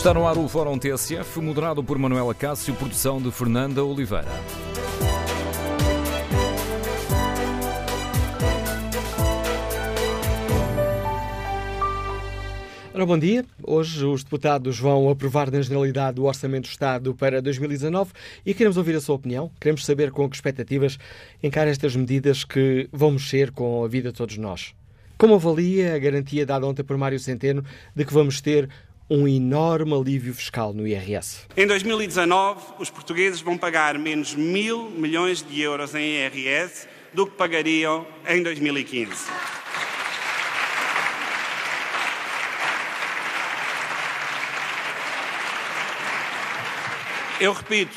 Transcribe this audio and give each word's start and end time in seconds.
Está 0.00 0.14
no 0.14 0.26
ar 0.26 0.38
o 0.38 0.48
Fórum 0.48 0.78
TSF, 0.78 1.42
moderado 1.42 1.84
por 1.84 1.98
Manuela 1.98 2.34
Cássio, 2.34 2.74
produção 2.74 3.20
de 3.20 3.30
Fernanda 3.30 3.84
Oliveira. 3.84 4.30
Ora, 12.94 13.04
bom 13.04 13.18
dia. 13.18 13.44
Hoje 13.62 14.06
os 14.06 14.24
deputados 14.24 14.78
vão 14.78 15.10
aprovar 15.10 15.50
na 15.50 15.60
generalidade 15.60 16.18
o 16.18 16.24
Orçamento 16.24 16.62
do 16.62 16.70
Estado 16.70 17.14
para 17.14 17.42
2019 17.42 18.12
e 18.46 18.54
queremos 18.54 18.78
ouvir 18.78 18.96
a 18.96 19.02
sua 19.02 19.16
opinião. 19.16 19.50
Queremos 19.60 19.84
saber 19.84 20.12
com 20.12 20.26
que 20.30 20.34
expectativas 20.34 20.98
encara 21.42 21.68
estas 21.68 21.94
medidas 21.94 22.42
que 22.42 22.88
vão 22.90 23.10
mexer 23.10 23.50
com 23.50 23.84
a 23.84 23.86
vida 23.86 24.10
de 24.10 24.16
todos 24.16 24.38
nós. 24.38 24.72
Como 25.18 25.34
avalia 25.34 25.94
a 25.94 25.98
garantia 25.98 26.46
dada 26.46 26.66
ontem 26.66 26.82
por 26.82 26.96
Mário 26.96 27.20
Centeno 27.20 27.62
de 27.94 28.06
que 28.06 28.14
vamos 28.14 28.40
ter 28.40 28.70
um 29.10 29.26
enorme 29.26 29.92
alívio 29.92 30.32
fiscal 30.32 30.72
no 30.72 30.86
IRS? 30.86 31.40
Em 31.56 31.66
2019, 31.66 32.60
os 32.78 32.88
portugueses 32.88 33.40
vão 33.40 33.58
pagar 33.58 33.98
menos 33.98 34.36
mil 34.36 34.88
milhões 34.88 35.42
de 35.42 35.60
euros 35.60 35.96
em 35.96 36.14
IRS 36.14 36.86
do 37.12 37.26
que 37.26 37.36
pagariam 37.36 38.06
em 38.28 38.40
2015. 38.40 39.10
Eu 47.40 47.52
repito, 47.52 47.96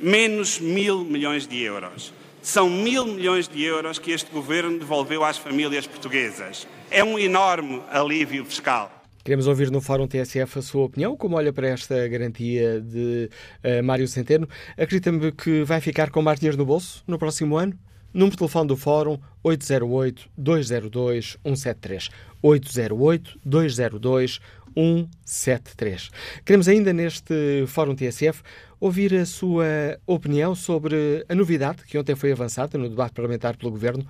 menos 0.00 0.58
mil 0.58 1.04
milhões 1.04 1.46
de 1.46 1.60
euros. 1.60 2.14
São 2.40 2.70
mil 2.70 3.04
milhões 3.04 3.48
de 3.48 3.62
euros 3.62 3.98
que 3.98 4.12
este 4.12 4.30
governo 4.30 4.78
devolveu 4.78 5.24
às 5.24 5.36
famílias 5.36 5.86
portuguesas. 5.86 6.66
É 6.90 7.02
um 7.02 7.18
enorme 7.18 7.82
alívio 7.90 8.44
fiscal. 8.44 8.93
Queremos 9.24 9.46
ouvir 9.46 9.70
no 9.70 9.80
Fórum 9.80 10.06
TSF 10.06 10.58
a 10.58 10.62
sua 10.62 10.84
opinião, 10.84 11.16
como 11.16 11.36
olha 11.36 11.50
para 11.50 11.68
esta 11.68 12.06
garantia 12.06 12.78
de 12.80 13.30
uh, 13.64 13.82
Mário 13.82 14.06
Centeno. 14.06 14.46
Acredita-me 14.76 15.32
que 15.32 15.64
vai 15.64 15.80
ficar 15.80 16.10
com 16.10 16.20
mais 16.20 16.38
dinheiro 16.38 16.58
no 16.58 16.66
bolso 16.66 17.02
no 17.06 17.18
próximo 17.18 17.56
ano? 17.56 17.72
Número 18.12 18.32
de 18.32 18.38
telefone 18.38 18.68
do 18.68 18.76
Fórum 18.76 19.18
808-202-173. 19.42 22.10
808-202-173. 22.42 24.40
173. 24.76 26.10
Queremos 26.44 26.68
ainda 26.68 26.92
neste 26.92 27.64
Fórum 27.68 27.94
TSF 27.94 28.42
ouvir 28.80 29.14
a 29.14 29.24
sua 29.24 29.64
opinião 30.06 30.54
sobre 30.54 31.24
a 31.28 31.34
novidade 31.34 31.84
que 31.84 31.96
ontem 31.96 32.14
foi 32.14 32.32
avançada 32.32 32.76
no 32.76 32.88
debate 32.88 33.14
parlamentar 33.14 33.56
pelo 33.56 33.70
Governo. 33.70 34.04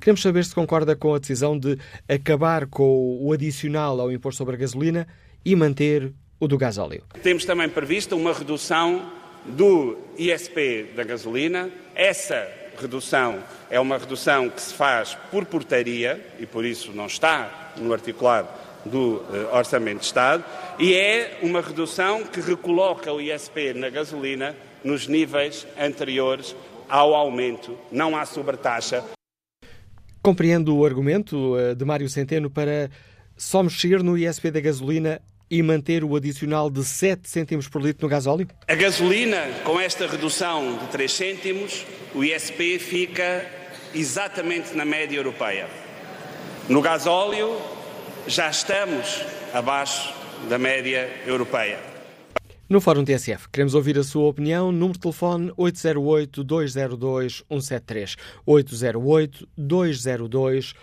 Queremos 0.00 0.22
saber 0.22 0.44
se 0.44 0.54
concorda 0.54 0.94
com 0.94 1.14
a 1.14 1.18
decisão 1.18 1.58
de 1.58 1.78
acabar 2.08 2.66
com 2.66 3.18
o 3.20 3.32
adicional 3.32 4.00
ao 4.00 4.12
imposto 4.12 4.38
sobre 4.38 4.54
a 4.54 4.58
gasolina 4.58 5.06
e 5.44 5.54
manter 5.54 6.12
o 6.40 6.48
do 6.48 6.58
gasóleo. 6.58 7.04
Temos 7.22 7.44
também 7.44 7.68
previsto 7.68 8.16
uma 8.16 8.32
redução 8.32 9.10
do 9.44 9.96
ISP 10.18 10.92
da 10.96 11.04
gasolina. 11.04 11.70
Essa 11.94 12.48
redução 12.80 13.38
é 13.70 13.78
uma 13.78 13.98
redução 13.98 14.50
que 14.50 14.60
se 14.60 14.74
faz 14.74 15.16
por 15.30 15.44
portaria 15.44 16.20
e 16.38 16.46
por 16.46 16.64
isso 16.64 16.92
não 16.92 17.06
está 17.06 17.72
no 17.76 17.92
articulado 17.92 18.48
do 18.84 19.16
uh, 19.16 19.56
Orçamento 19.56 20.00
de 20.00 20.06
Estado 20.06 20.44
e 20.78 20.94
é 20.94 21.38
uma 21.42 21.60
redução 21.60 22.24
que 22.24 22.40
recoloca 22.40 23.12
o 23.12 23.20
ISP 23.20 23.72
na 23.74 23.88
gasolina 23.88 24.54
nos 24.82 25.06
níveis 25.06 25.66
anteriores 25.78 26.54
ao 26.88 27.14
aumento, 27.14 27.78
não 27.90 28.16
há 28.16 28.26
sobretaxa. 28.26 29.02
Compreendo 30.24 30.74
o 30.74 30.86
argumento 30.86 31.54
uh, 31.54 31.74
de 31.74 31.84
Mário 31.84 32.08
Centeno 32.08 32.48
para 32.48 32.90
só 33.36 33.62
mexer 33.62 34.02
no 34.02 34.16
ISP 34.16 34.50
da 34.50 34.58
gasolina 34.58 35.20
e 35.50 35.62
manter 35.62 36.02
o 36.02 36.16
adicional 36.16 36.70
de 36.70 36.82
7 36.82 37.28
cêntimos 37.28 37.68
por 37.68 37.82
litro 37.82 38.06
no 38.06 38.08
gasóleo? 38.08 38.48
A 38.66 38.74
gasolina, 38.74 39.36
com 39.64 39.78
esta 39.78 40.06
redução 40.06 40.78
de 40.78 40.86
3 40.86 41.12
cêntimos, 41.12 41.84
o 42.14 42.24
ISP 42.24 42.78
fica 42.78 43.44
exatamente 43.94 44.74
na 44.74 44.86
média 44.86 45.18
europeia. 45.18 45.68
No 46.70 46.80
gasóleo, 46.80 47.60
já 48.26 48.48
estamos 48.48 49.26
abaixo 49.52 50.10
da 50.48 50.56
média 50.56 51.06
europeia. 51.26 51.93
No 52.66 52.80
Fórum 52.80 53.04
TSF, 53.04 53.50
queremos 53.50 53.74
ouvir 53.74 53.98
a 53.98 54.02
sua 54.02 54.26
opinião. 54.26 54.72
Número 54.72 54.94
de 54.94 55.00
telefone 55.00 55.52
808-202-173. 55.52 58.16
808-202-173. 58.48 60.74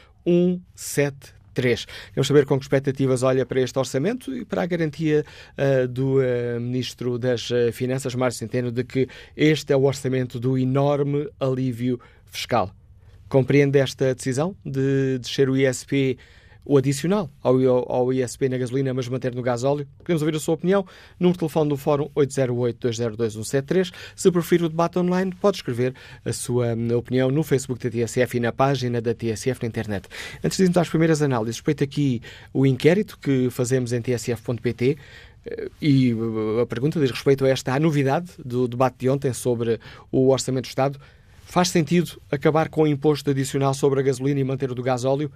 Queremos 1.56 2.28
saber 2.28 2.46
com 2.46 2.60
que 2.60 2.66
expectativas 2.66 3.24
olha 3.24 3.48
para 3.48 3.62
este 3.62 3.80
orçamento 3.80 4.32
e 4.32 4.46
para 4.46 4.62
a 4.62 4.68
garantia 4.68 5.26
uh, 5.58 5.88
do 5.88 6.20
uh, 6.20 6.62
Ministro 6.62 7.18
das 7.18 7.50
uh, 7.50 7.72
Finanças, 7.74 8.14
Mário 8.14 8.36
Centeno, 8.36 8.72
de 8.72 8.84
que 8.84 9.08
este 9.36 9.74
é 9.74 9.76
o 9.76 9.82
orçamento 9.82 10.40
do 10.40 10.60
enorme 10.60 11.28
alívio 11.40 12.00
fiscal. 12.28 12.70
Compreende 13.28 13.80
esta 13.80 14.14
decisão 14.14 14.56
de 14.64 15.18
descer 15.18 15.50
o 15.50 15.58
ISP 15.58 16.20
o 16.66 16.78
adicional 16.78 17.30
ao, 17.42 17.56
ao 17.92 18.14
ISP 18.14 18.50
na 18.50 18.58
gasolina, 18.58 18.94
mas 18.94 19.08
manter 19.08 19.34
no 19.34 19.42
gasóleo? 19.42 19.88
Queremos 20.06 20.22
ouvir 20.22 20.36
a 20.36 20.40
sua 20.40 20.56
opinião. 20.56 20.86
Número 21.20 21.34
de 21.34 21.40
telefone 21.40 21.70
do 21.70 21.78
Fórum 21.78 22.10
808-202-173. 22.16 23.92
Se 24.16 24.32
preferir 24.32 24.66
o 24.66 24.70
debate 24.70 25.00
online, 25.00 25.34
pode 25.40 25.58
escrever 25.58 25.94
a 26.24 26.34
sua 26.34 26.74
hum, 26.74 26.96
opinião 26.96 27.32
no 27.32 27.44
Facebook 27.44 27.84
da 27.84 27.90
TSF 27.90 28.38
e 28.38 28.40
na 28.40 28.52
página 28.52 29.02
da 29.02 29.14
TSF 29.14 29.62
na 29.62 29.68
internet. 29.68 30.08
Antes 30.44 30.58
de 30.58 30.64
irmos 30.64 30.78
às 30.78 30.90
primeiras 30.90 31.22
análises, 31.22 31.58
respeito 31.58 31.84
aqui 31.84 32.22
o 32.54 32.66
inquérito 32.66 33.18
que 33.20 33.50
fazemos 33.50 33.94
em 33.94 34.02
tsf.pt. 34.02 34.98
Eh, 35.46 35.70
e 35.82 36.14
uh, 36.14 36.60
a 36.60 36.66
pergunta 36.66 37.00
diz 37.00 37.12
respeito 37.12 37.46
a 37.46 37.50
esta 37.50 37.80
novidade 37.80 38.32
do 38.44 38.68
debate 38.68 38.98
de 39.00 39.10
ontem 39.10 39.34
sobre 39.34 39.80
o 40.12 40.30
Orçamento 40.30 40.66
do 40.66 40.70
Estado. 40.70 41.00
Faz 41.46 41.70
sentido 41.70 42.22
acabar 42.32 42.70
com 42.70 42.84
o 42.84 42.88
imposto 42.88 43.30
adicional 43.30 43.74
sobre 43.74 44.00
a 44.00 44.04
gasolina 44.04 44.40
e 44.40 44.44
manter 44.44 44.72
o 44.72 44.76
do 44.76 44.82
gasóleo? 44.82 45.32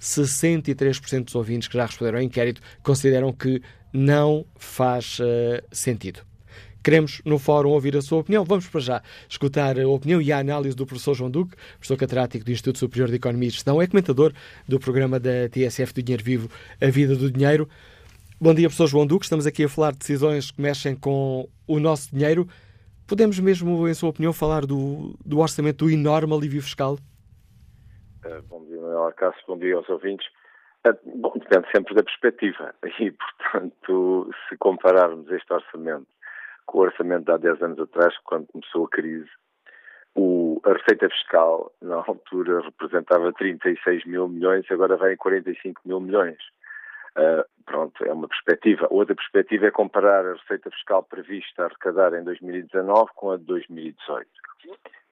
63% 0.00 1.24
dos 1.24 1.34
ouvintes 1.34 1.68
que 1.68 1.74
já 1.74 1.86
responderam 1.86 2.18
ao 2.18 2.24
inquérito 2.24 2.60
consideram 2.82 3.32
que 3.32 3.62
não 3.92 4.46
faz 4.56 5.18
uh, 5.18 5.62
sentido. 5.70 6.22
Queremos, 6.82 7.20
no 7.26 7.38
fórum, 7.38 7.70
ouvir 7.70 7.94
a 7.96 8.00
sua 8.00 8.20
opinião. 8.20 8.42
Vamos 8.42 8.66
para 8.66 8.80
já 8.80 9.02
escutar 9.28 9.78
a 9.78 9.86
opinião 9.86 10.20
e 10.20 10.32
a 10.32 10.38
análise 10.38 10.74
do 10.74 10.86
professor 10.86 11.14
João 11.14 11.30
Duque, 11.30 11.54
professor 11.74 11.96
catedrático 11.98 12.44
do 12.44 12.50
Instituto 12.50 12.78
Superior 12.78 13.08
de 13.10 13.16
Economia 13.16 13.48
e 13.48 13.50
Gestão, 13.50 13.82
é 13.82 13.86
comentador 13.86 14.32
do 14.66 14.80
programa 14.80 15.20
da 15.20 15.48
TSF 15.50 15.92
do 15.92 16.02
Dinheiro 16.02 16.24
Vivo, 16.24 16.50
A 16.80 16.86
Vida 16.86 17.14
do 17.14 17.30
Dinheiro. 17.30 17.68
Bom 18.40 18.54
dia, 18.54 18.68
professor 18.68 18.86
João 18.86 19.06
Duque. 19.06 19.26
Estamos 19.26 19.46
aqui 19.46 19.64
a 19.64 19.68
falar 19.68 19.92
de 19.92 19.98
decisões 19.98 20.50
que 20.50 20.62
mexem 20.62 20.96
com 20.96 21.46
o 21.66 21.78
nosso 21.78 22.08
dinheiro. 22.10 22.48
Podemos 23.06 23.38
mesmo, 23.38 23.86
em 23.86 23.92
sua 23.92 24.08
opinião, 24.08 24.32
falar 24.32 24.64
do, 24.64 25.14
do 25.22 25.40
orçamento 25.40 25.84
do 25.84 25.90
enorme 25.90 26.32
alívio 26.32 26.62
fiscal? 26.62 26.98
Uh, 28.24 28.42
bom 28.48 28.64
Manuel 29.00 29.14
Cássio, 29.14 29.42
bom 29.48 29.58
dia 29.58 29.76
aos 29.76 29.88
ouvintes. 29.88 30.26
Uh, 30.86 31.18
bom, 31.18 31.32
depende 31.34 31.66
sempre 31.74 31.94
da 31.94 32.02
perspectiva. 32.02 32.74
E, 33.00 33.10
portanto, 33.10 34.30
se 34.48 34.56
compararmos 34.58 35.30
este 35.30 35.52
orçamento 35.52 36.06
com 36.66 36.78
o 36.78 36.82
orçamento 36.82 37.24
de 37.24 37.32
há 37.32 37.36
10 37.38 37.62
anos 37.62 37.80
atrás, 37.80 38.16
quando 38.24 38.46
começou 38.48 38.84
a 38.84 38.88
crise, 38.88 39.30
o, 40.14 40.60
a 40.64 40.72
receita 40.74 41.08
fiscal, 41.08 41.72
na 41.80 41.96
altura, 41.96 42.60
representava 42.60 43.32
36 43.32 44.04
mil 44.04 44.28
milhões, 44.28 44.70
agora 44.70 44.96
vem 44.98 45.16
45 45.16 45.80
mil 45.84 46.00
milhões. 46.00 46.38
Uh, 47.16 47.44
pronto, 47.64 48.04
é 48.04 48.12
uma 48.12 48.28
perspectiva. 48.28 48.86
Outra 48.90 49.14
perspectiva 49.14 49.66
é 49.66 49.70
comparar 49.70 50.24
a 50.24 50.34
receita 50.34 50.70
fiscal 50.70 51.02
prevista 51.02 51.62
a 51.62 51.66
arrecadar 51.66 52.14
em 52.14 52.24
2019 52.24 53.10
com 53.14 53.32
a 53.32 53.36
de 53.36 53.44
2018 53.44 54.28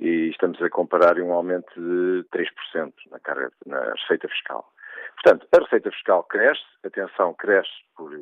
e 0.01 0.31
estamos 0.31 0.61
a 0.63 0.71
comparar 0.71 1.19
um 1.19 1.33
aumento 1.33 1.73
de 1.75 2.25
3% 2.33 2.93
na, 3.11 3.19
carga, 3.19 3.51
na 3.67 3.93
receita 3.95 4.29
fiscal. 4.29 4.73
Portanto, 5.15 5.49
a 5.53 5.61
receita 5.61 5.91
fiscal 5.91 6.23
cresce, 6.25 6.63
atenção, 6.85 7.35
cresce 7.35 7.71
por 7.97 8.15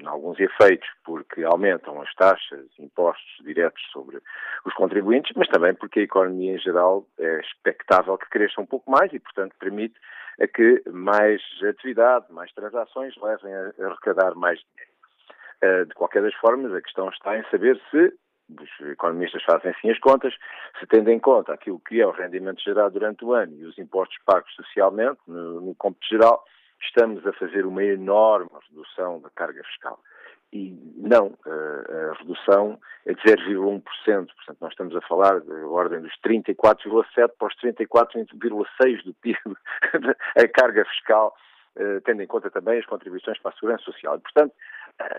em 0.00 0.06
alguns 0.06 0.38
efeitos, 0.38 0.88
porque 1.04 1.42
aumentam 1.42 2.00
as 2.00 2.14
taxas, 2.14 2.66
impostos 2.78 3.44
diretos 3.44 3.82
sobre 3.92 4.18
os 4.64 4.72
contribuintes, 4.74 5.32
mas 5.36 5.48
também 5.48 5.74
porque 5.74 6.00
a 6.00 6.04
economia 6.04 6.54
em 6.54 6.58
geral 6.58 7.04
é 7.18 7.40
expectável 7.40 8.16
que 8.16 8.30
cresça 8.30 8.60
um 8.60 8.66
pouco 8.66 8.90
mais 8.90 9.12
e, 9.12 9.18
portanto, 9.18 9.54
permite 9.58 9.94
a 10.40 10.46
que 10.46 10.82
mais 10.90 11.42
atividade, 11.62 12.26
mais 12.30 12.52
transações 12.52 13.14
levem 13.16 13.52
a 13.54 13.86
arrecadar 13.86 14.34
mais 14.34 14.58
dinheiro. 14.60 14.92
Eh, 15.60 15.84
de 15.86 15.94
qualquer 15.94 16.22
das 16.22 16.34
formas, 16.34 16.72
a 16.72 16.80
questão 16.80 17.08
está 17.08 17.36
em 17.36 17.44
saber 17.50 17.80
se 17.90 18.14
os 18.48 18.88
economistas 18.88 19.42
fazem 19.44 19.70
assim 19.70 19.90
as 19.90 19.98
contas, 19.98 20.34
se 20.78 20.86
tendo 20.86 21.10
em 21.10 21.18
conta 21.18 21.52
aquilo 21.52 21.80
que 21.80 22.00
é 22.00 22.06
o 22.06 22.12
rendimento 22.12 22.62
gerado 22.62 22.94
durante 22.94 23.24
o 23.24 23.34
ano 23.34 23.54
e 23.54 23.64
os 23.64 23.76
impostos 23.78 24.16
pagos 24.24 24.50
socialmente, 24.54 25.20
no, 25.26 25.60
no 25.60 25.76
geral, 26.08 26.42
estamos 26.80 27.26
a 27.26 27.32
fazer 27.34 27.66
uma 27.66 27.82
enorme 27.82 28.48
redução 28.70 29.20
da 29.20 29.30
carga 29.30 29.62
fiscal. 29.64 29.98
E 30.52 30.74
não, 30.96 31.36
a, 31.46 32.10
a 32.10 32.14
redução 32.14 32.78
é 33.06 33.12
de 33.12 33.20
0,1%, 33.22 33.82
portanto 33.82 34.56
nós 34.60 34.70
estamos 34.70 34.96
a 34.96 35.00
falar 35.02 35.40
da 35.40 35.66
ordem 35.66 36.00
dos 36.00 36.12
34,7% 36.24 37.30
para 37.38 37.48
os 37.48 37.54
34,6% 37.56 39.04
do 39.04 39.14
PIB, 39.14 39.38
a 40.36 40.48
carga 40.48 40.84
fiscal, 40.86 41.34
eh, 41.76 42.00
tendo 42.04 42.22
em 42.22 42.26
conta 42.26 42.50
também 42.50 42.78
as 42.78 42.86
contribuições 42.86 43.38
para 43.40 43.50
a 43.50 43.54
segurança 43.54 43.84
social. 43.84 44.16
E, 44.16 44.20
portanto, 44.20 44.54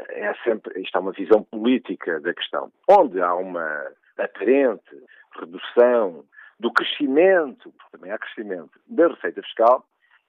é 0.10 0.34
sempre, 0.44 0.82
isto 0.82 0.98
é 0.98 1.02
uma 1.02 1.12
visão 1.12 1.44
política 1.44 2.20
da 2.20 2.34
questão. 2.34 2.72
Onde 2.90 3.22
há 3.22 3.34
uma 3.34 3.92
aparente 4.18 5.04
redução 5.40 6.26
do 6.60 6.72
crescimento, 6.74 7.72
porque 7.72 7.98
também 7.98 8.12
há 8.12 8.18
crescimento, 8.18 8.80
da 8.88 9.08
receita 9.08 9.42
fiscal, 9.42 9.86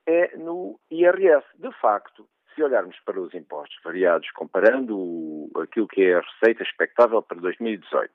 é 0.06 0.36
no 0.36 0.78
IRS. 0.90 1.44
De 1.58 1.72
facto, 1.80 2.26
se 2.54 2.62
olharmos 2.62 2.96
para 3.04 3.20
os 3.20 3.32
impostos 3.34 3.78
variados, 3.82 4.30
comparando 4.32 5.50
aquilo 5.62 5.88
que 5.88 6.02
é 6.02 6.14
a 6.14 6.20
receita 6.20 6.62
expectável 6.62 7.22
para 7.22 7.40
2018 7.40 8.12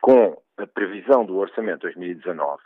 com 0.00 0.36
a 0.58 0.66
previsão 0.66 1.24
do 1.24 1.38
orçamento 1.38 1.88
de 1.88 1.94
2019, 1.94 2.62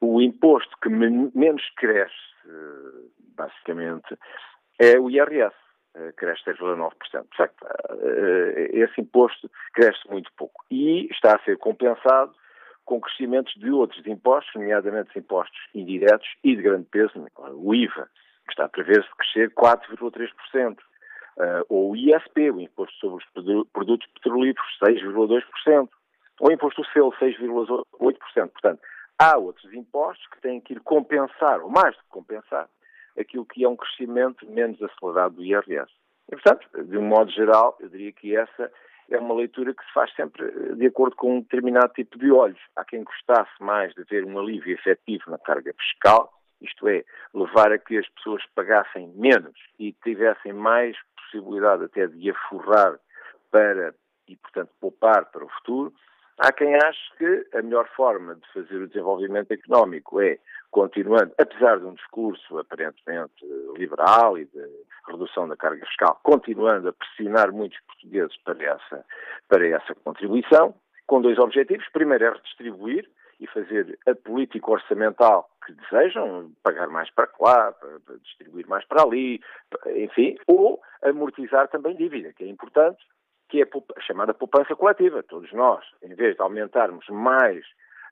o 0.00 0.20
imposto 0.20 0.76
que 0.82 0.88
menos 0.88 1.62
cresce, 1.76 2.12
basicamente, 3.36 4.18
é 4.80 4.98
o 4.98 5.08
IRS. 5.08 5.54
Eh, 5.96 6.12
cresce 6.16 6.42
6,9%. 6.44 6.90
Eh, 7.38 8.70
esse 8.72 9.00
imposto 9.00 9.48
cresce 9.72 10.00
muito 10.10 10.28
pouco. 10.36 10.64
E 10.68 11.06
está 11.12 11.36
a 11.36 11.44
ser 11.44 11.56
compensado 11.58 12.34
com 12.84 13.00
crescimentos 13.00 13.54
de 13.54 13.70
outros 13.70 14.04
impostos, 14.04 14.52
nomeadamente 14.56 15.10
os 15.10 15.16
impostos 15.16 15.56
indiretos 15.72 16.28
e 16.42 16.56
de 16.56 16.62
grande 16.62 16.86
peso, 16.90 17.12
o 17.52 17.72
IVA, 17.72 18.10
que 18.46 18.52
está 18.52 18.64
a 18.64 18.68
prever-se 18.68 19.08
crescer 19.16 19.50
4,3%. 19.54 20.78
Uh, 21.36 21.66
ou 21.68 21.90
o 21.90 21.96
ISP, 21.96 22.50
o 22.50 22.60
Imposto 22.60 22.94
sobre 22.98 23.24
os 23.24 23.68
Produtos 23.72 24.06
Petrolíferos, 24.14 24.78
6,2%. 24.82 25.88
Ou 26.40 26.48
o 26.48 26.52
Imposto 26.52 26.82
do 26.82 26.88
Selo, 26.88 27.12
6,8%. 27.12 28.50
Portanto, 28.50 28.80
há 29.18 29.36
outros 29.36 29.72
impostos 29.72 30.26
que 30.28 30.40
têm 30.40 30.60
que 30.60 30.74
ir 30.74 30.80
compensar, 30.80 31.60
ou 31.60 31.70
mais 31.70 31.96
do 31.96 32.02
que 32.02 32.08
compensar, 32.10 32.68
aquilo 33.18 33.46
que 33.46 33.64
é 33.64 33.68
um 33.68 33.76
crescimento 33.76 34.48
menos 34.48 34.80
acelerado 34.82 35.36
do 35.36 35.44
IRS. 35.44 35.90
E, 36.30 36.36
portanto, 36.36 36.66
de 36.84 36.96
um 36.96 37.02
modo 37.02 37.30
geral, 37.30 37.76
eu 37.80 37.88
diria 37.88 38.12
que 38.12 38.36
essa 38.36 38.70
é 39.10 39.18
uma 39.18 39.34
leitura 39.34 39.74
que 39.74 39.84
se 39.84 39.92
faz 39.92 40.12
sempre 40.14 40.44
eh, 40.44 40.74
de 40.74 40.86
acordo 40.86 41.16
com 41.16 41.36
um 41.36 41.40
determinado 41.40 41.92
tipo 41.92 42.18
de 42.18 42.30
olhos. 42.30 42.60
Há 42.76 42.84
quem 42.84 43.04
gostasse 43.04 43.52
mais 43.60 43.92
de 43.94 44.04
ter 44.04 44.24
um 44.24 44.38
alívio 44.38 44.74
efetivo 44.74 45.30
na 45.30 45.38
carga 45.38 45.72
fiscal, 45.78 46.32
isto 46.60 46.88
é, 46.88 47.04
levar 47.34 47.72
a 47.72 47.78
que 47.78 47.98
as 47.98 48.08
pessoas 48.10 48.42
pagassem 48.54 49.08
menos 49.14 49.54
e 49.78 49.92
tivessem 50.04 50.52
mais 50.52 50.96
possibilidade 51.16 51.84
até 51.84 52.06
de 52.06 52.30
aforrar 52.30 52.98
para 53.50 53.94
e, 54.28 54.36
portanto, 54.36 54.70
poupar 54.80 55.26
para 55.26 55.44
o 55.44 55.48
futuro. 55.48 55.92
Há 56.38 56.52
quem 56.52 56.74
ache 56.74 57.16
que 57.16 57.56
a 57.56 57.62
melhor 57.62 57.88
forma 57.94 58.34
de 58.34 58.52
fazer 58.52 58.76
o 58.76 58.88
desenvolvimento 58.88 59.52
económico 59.52 60.20
é 60.20 60.38
continuando, 60.70 61.32
apesar 61.38 61.78
de 61.78 61.84
um 61.84 61.94
discurso 61.94 62.58
aparentemente 62.58 63.44
liberal 63.78 64.36
e 64.36 64.44
de 64.46 64.68
redução 65.06 65.46
da 65.46 65.56
carga 65.56 65.86
fiscal, 65.86 66.18
continuando 66.24 66.88
a 66.88 66.92
pressionar 66.92 67.52
muitos 67.52 67.78
portugueses 67.86 68.36
para 68.42 68.64
essa, 68.64 69.04
para 69.48 69.68
essa 69.68 69.94
contribuição, 70.02 70.74
com 71.06 71.20
dois 71.20 71.38
objetivos. 71.38 71.86
Primeiro 71.92 72.24
é 72.24 72.30
redistribuir 72.30 73.08
e 73.38 73.46
fazer 73.46 73.96
a 74.08 74.14
política 74.16 74.68
orçamental 74.68 75.48
que 75.64 75.72
desejam, 75.72 76.52
pagar 76.62 76.88
mais 76.88 77.10
para 77.10 77.28
lá, 77.40 77.72
para 77.72 78.16
distribuir 78.22 78.66
mais 78.66 78.84
para 78.86 79.02
ali, 79.02 79.40
enfim, 79.96 80.36
ou 80.46 80.80
amortizar 81.02 81.68
também 81.68 81.96
dívida, 81.96 82.32
que 82.32 82.44
é 82.44 82.48
importante, 82.48 83.04
que 83.48 83.62
é 83.62 83.64
a 83.64 84.00
chamada 84.00 84.34
poupança 84.34 84.74
coletiva. 84.74 85.22
Todos 85.22 85.52
nós, 85.52 85.84
em 86.02 86.14
vez 86.14 86.36
de 86.36 86.42
aumentarmos 86.42 87.06
mais 87.08 87.64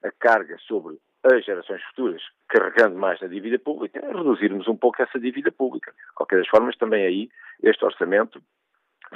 a 0.02 0.10
carga 0.10 0.56
sobre 0.58 0.98
as 1.24 1.44
gerações 1.44 1.82
futuras, 1.84 2.22
carregando 2.48 2.98
mais 2.98 3.20
na 3.20 3.28
dívida 3.28 3.58
pública, 3.58 4.00
reduzirmos 4.00 4.66
um 4.66 4.76
pouco 4.76 5.00
essa 5.00 5.18
dívida 5.20 5.52
pública. 5.52 5.92
De 5.92 6.14
qualquer 6.14 6.38
das 6.38 6.48
formas, 6.48 6.76
também 6.76 7.06
aí 7.06 7.30
este 7.62 7.84
orçamento 7.84 8.42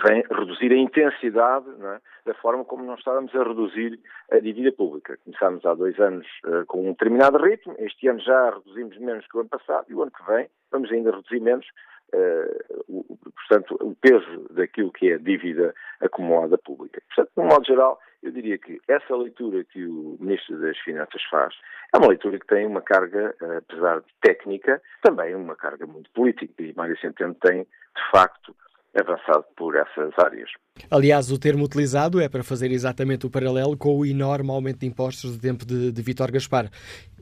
vem 0.04 0.22
reduzir 0.30 0.72
a 0.72 0.76
intensidade 0.76 1.66
é, 1.68 2.00
da 2.26 2.34
forma 2.34 2.64
como 2.64 2.84
nós 2.84 2.98
estávamos 2.98 3.34
a 3.34 3.42
reduzir 3.42 3.98
a 4.30 4.38
dívida 4.38 4.72
pública. 4.72 5.18
Começámos 5.24 5.64
há 5.64 5.74
dois 5.74 5.98
anos 5.98 6.26
uh, 6.44 6.66
com 6.66 6.86
um 6.86 6.92
determinado 6.92 7.38
ritmo, 7.38 7.74
este 7.78 8.08
ano 8.08 8.20
já 8.20 8.50
reduzimos 8.50 8.98
menos 8.98 9.26
que 9.26 9.36
o 9.36 9.40
ano 9.40 9.48
passado 9.48 9.86
e 9.88 9.94
o 9.94 10.02
ano 10.02 10.10
que 10.10 10.26
vem 10.26 10.48
vamos 10.70 10.90
ainda 10.92 11.12
reduzir 11.12 11.40
menos, 11.40 11.66
uh, 12.14 12.84
o, 12.88 13.16
portanto, 13.16 13.76
o 13.80 13.94
peso 13.94 14.46
daquilo 14.50 14.92
que 14.92 15.10
é 15.10 15.14
a 15.14 15.18
dívida 15.18 15.74
acumulada 16.00 16.58
pública. 16.58 17.00
Portanto, 17.08 17.30
de 17.34 17.42
um 17.42 17.46
modo 17.46 17.64
geral, 17.64 17.98
eu 18.22 18.32
diria 18.32 18.58
que 18.58 18.80
essa 18.88 19.16
leitura 19.16 19.64
que 19.64 19.86
o 19.86 20.16
Ministro 20.20 20.58
das 20.60 20.76
Finanças 20.78 21.22
faz 21.30 21.54
é 21.94 21.98
uma 21.98 22.08
leitura 22.08 22.38
que 22.38 22.46
tem 22.46 22.66
uma 22.66 22.82
carga, 22.82 23.34
uh, 23.40 23.58
apesar 23.58 24.00
de 24.00 24.12
técnica, 24.20 24.82
também 25.02 25.34
uma 25.34 25.56
carga 25.56 25.86
muito 25.86 26.10
política 26.10 26.62
e 26.62 26.74
Mário 26.74 26.98
Centeno 26.98 27.34
tem, 27.34 27.62
de 27.62 28.10
facto, 28.10 28.54
avançado 29.00 29.44
por 29.56 29.76
essas 29.76 30.12
áreas. 30.18 30.50
Aliás, 30.90 31.30
o 31.30 31.38
termo 31.38 31.64
utilizado 31.64 32.20
é 32.20 32.28
para 32.28 32.42
fazer 32.42 32.70
exatamente 32.70 33.26
o 33.26 33.30
paralelo 33.30 33.76
com 33.76 33.96
o 33.96 34.06
enorme 34.06 34.50
aumento 34.50 34.80
de 34.80 34.86
impostos 34.86 35.36
do 35.36 35.40
tempo 35.40 35.64
de, 35.64 35.92
de 35.92 36.02
Vítor 36.02 36.30
Gaspar. 36.30 36.70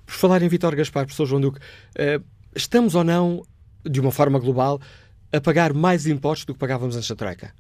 Por 0.06 0.14
falar 0.14 0.42
em 0.42 0.48
Vítor 0.48 0.74
Gaspar, 0.76 1.04
professor 1.04 1.26
João 1.26 1.40
Duque, 1.40 1.58
uh, 1.58 2.24
estamos 2.54 2.94
ou 2.94 3.04
não, 3.04 3.42
de 3.84 4.00
uma 4.00 4.10
forma 4.10 4.38
global, 4.38 4.78
a 5.32 5.40
pagar 5.40 5.72
mais 5.72 6.06
impostos 6.06 6.44
do 6.44 6.54
que 6.54 6.60
pagávamos 6.60 6.96
antes 6.96 7.08
da 7.08 7.16
Troika? 7.16 7.52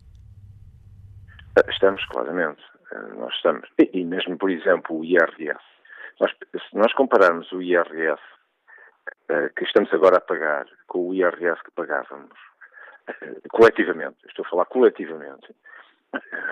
Eh, 1.56 1.70
estamos, 1.70 2.04
claramente. 2.06 2.60
Uh, 2.92 3.20
nós 3.20 3.34
estamos. 3.34 3.68
E, 3.78 4.04
mesmo, 4.04 4.36
por 4.36 4.50
exemplo, 4.50 4.98
o 4.98 5.04
IRS. 5.04 5.60
Nós, 6.20 6.30
se 6.52 6.76
nós 6.76 6.92
compararmos 6.94 7.50
o 7.52 7.60
IRS 7.60 8.20
que 9.56 9.64
estamos 9.64 9.92
agora 9.92 10.18
a 10.18 10.20
pagar 10.20 10.66
com 10.86 11.08
o 11.08 11.14
IRS 11.14 11.62
que 11.64 11.70
pagávamos 11.74 12.30
coletivamente, 13.50 14.16
estou 14.28 14.44
a 14.44 14.48
falar 14.48 14.64
coletivamente, 14.66 15.54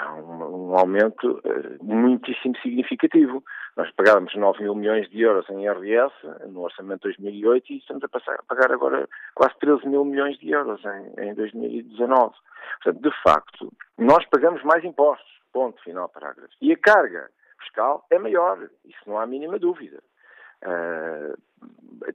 há 0.00 0.14
um, 0.14 0.70
um, 0.70 0.76
aumento 0.76 1.40
uh, 1.44 1.84
muitíssimo 1.84 2.56
significativo. 2.58 3.42
Nós 3.76 3.90
pagávamos 3.92 4.34
9 4.34 4.62
mil 4.62 4.74
milhões 4.74 5.08
de 5.10 5.20
euros 5.20 5.48
em 5.50 5.64
IRS 5.64 6.12
no 6.48 6.62
orçamento 6.62 7.08
de 7.08 7.20
2008 7.20 7.72
e 7.72 7.78
estamos 7.78 8.04
a, 8.04 8.08
passar, 8.08 8.34
a 8.34 8.42
pagar 8.42 8.72
agora 8.72 9.08
quase 9.34 9.56
13 9.60 9.86
mil 9.88 10.04
milhões 10.04 10.38
de 10.38 10.50
euros 10.50 10.80
em, 10.84 11.28
em 11.28 11.34
2019. 11.34 12.34
Portanto, 12.82 13.02
de 13.02 13.22
facto, 13.22 13.72
nós 13.98 14.24
pagamos 14.26 14.62
mais 14.62 14.84
impostos, 14.84 15.30
ponto 15.52 15.80
final 15.82 16.08
parágrafo. 16.08 16.52
E 16.60 16.72
a 16.72 16.76
carga 16.76 17.30
fiscal 17.60 18.04
é 18.10 18.18
maior, 18.18 18.58
isso 18.84 19.00
não 19.06 19.18
há 19.18 19.22
a 19.22 19.26
mínima 19.26 19.58
dúvida. 19.58 20.02
Uh, 20.64 21.36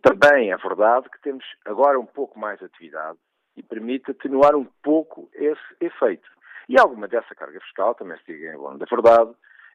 também 0.01 0.51
é 0.51 0.57
verdade 0.57 1.09
que 1.09 1.21
temos 1.21 1.43
agora 1.65 1.99
um 1.99 2.05
pouco 2.05 2.39
mais 2.39 2.61
atividade 2.61 3.17
e 3.57 3.63
permite 3.63 4.11
atenuar 4.11 4.55
um 4.55 4.65
pouco 4.83 5.29
esse 5.33 5.75
efeito. 5.81 6.29
E 6.69 6.79
alguma 6.79 7.07
dessa 7.07 7.33
carga 7.33 7.59
fiscal, 7.61 7.95
também 7.95 8.17
se 8.19 8.31
diga 8.31 8.53
em 8.53 8.57
bom 8.57 8.77
da 8.77 8.85
verdade, 8.85 9.31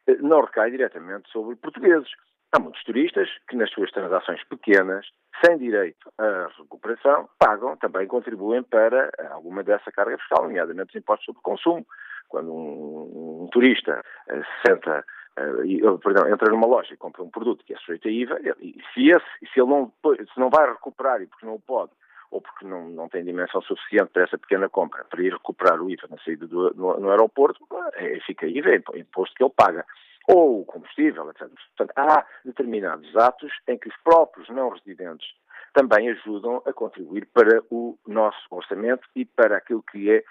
eh, 0.06 0.16
não 0.20 0.42
recai 0.42 0.70
diretamente 0.70 1.30
sobre 1.30 1.56
portugueses. 1.56 2.08
Há 2.52 2.60
muitos 2.60 2.82
turistas 2.84 3.28
que, 3.48 3.56
nas 3.56 3.70
suas 3.70 3.90
transações 3.90 4.44
pequenas, 4.44 5.06
sem 5.42 5.56
direito 5.56 6.12
à 6.18 6.48
recuperação, 6.58 7.28
pagam, 7.38 7.76
também 7.78 8.06
contribuem 8.06 8.62
para 8.62 9.10
alguma 9.30 9.62
dessa 9.62 9.90
carga 9.90 10.18
fiscal, 10.18 10.42
nomeadamente 10.42 10.90
os 10.90 11.02
impostos 11.02 11.24
sobre 11.24 11.40
consumo. 11.40 11.86
Quando 12.28 12.52
um, 12.52 13.44
um 13.44 13.48
turista 13.50 14.02
se 14.28 14.68
senta, 14.68 15.04
uh, 15.38 15.98
perdão, 15.98 16.28
entra 16.28 16.50
numa 16.50 16.66
loja 16.66 16.92
e 16.92 16.96
compra 16.98 17.22
um 17.22 17.30
produto 17.30 17.64
que 17.64 17.72
é 17.72 17.78
sujeito 17.78 18.08
a 18.08 18.10
IVA, 18.10 18.38
e 18.60 18.78
se, 18.92 19.08
esse, 19.08 19.52
se 19.52 19.60
ele 19.60 19.70
não, 19.70 19.92
se 20.02 20.38
não 20.38 20.50
vai 20.50 20.70
recuperar 20.70 21.22
e 21.22 21.26
porque 21.26 21.46
não 21.46 21.54
o 21.54 21.60
pode, 21.60 21.92
ou 22.32 22.40
porque 22.40 22.64
não, 22.64 22.88
não 22.88 23.08
tem 23.08 23.22
dimensão 23.22 23.60
suficiente 23.62 24.10
para 24.12 24.24
essa 24.24 24.38
pequena 24.38 24.68
compra, 24.68 25.04
para 25.04 25.22
ir 25.22 25.32
recuperar 25.32 25.80
o 25.80 25.90
IVA 25.90 26.08
na 26.10 26.18
saída 26.24 26.46
do, 26.46 26.74
no, 26.74 26.98
no 26.98 27.10
aeroporto, 27.10 27.64
é, 27.94 28.18
fica 28.20 28.46
IVA, 28.46 28.70
é 28.70 28.98
imposto 28.98 29.34
que 29.36 29.44
ele 29.44 29.52
paga. 29.54 29.84
Ou 30.26 30.62
o 30.62 30.64
combustível, 30.64 31.28
etc. 31.30 31.48
Portanto, 31.76 31.92
há 31.96 32.26
determinados 32.44 33.14
atos 33.16 33.52
em 33.68 33.76
que 33.76 33.88
os 33.88 33.96
próprios 34.02 34.48
não 34.48 34.70
residentes 34.70 35.28
também 35.74 36.08
ajudam 36.10 36.62
a 36.64 36.72
contribuir 36.72 37.26
para 37.34 37.62
o 37.70 37.98
nosso 38.06 38.40
orçamento 38.50 39.06
e 39.14 39.24
para 39.24 39.58
aquilo 39.58 39.82
que 39.82 40.10
é 40.10 40.24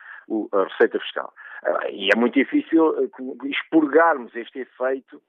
a 0.54 0.64
receita 0.64 1.00
fiscal. 1.00 1.34
Ah, 1.64 1.90
e 1.90 2.10
é 2.14 2.18
muito 2.18 2.34
difícil 2.34 3.04
eh, 3.04 3.48
expurgarmos 3.48 4.36
este 4.36 4.60
efeito 4.60 5.22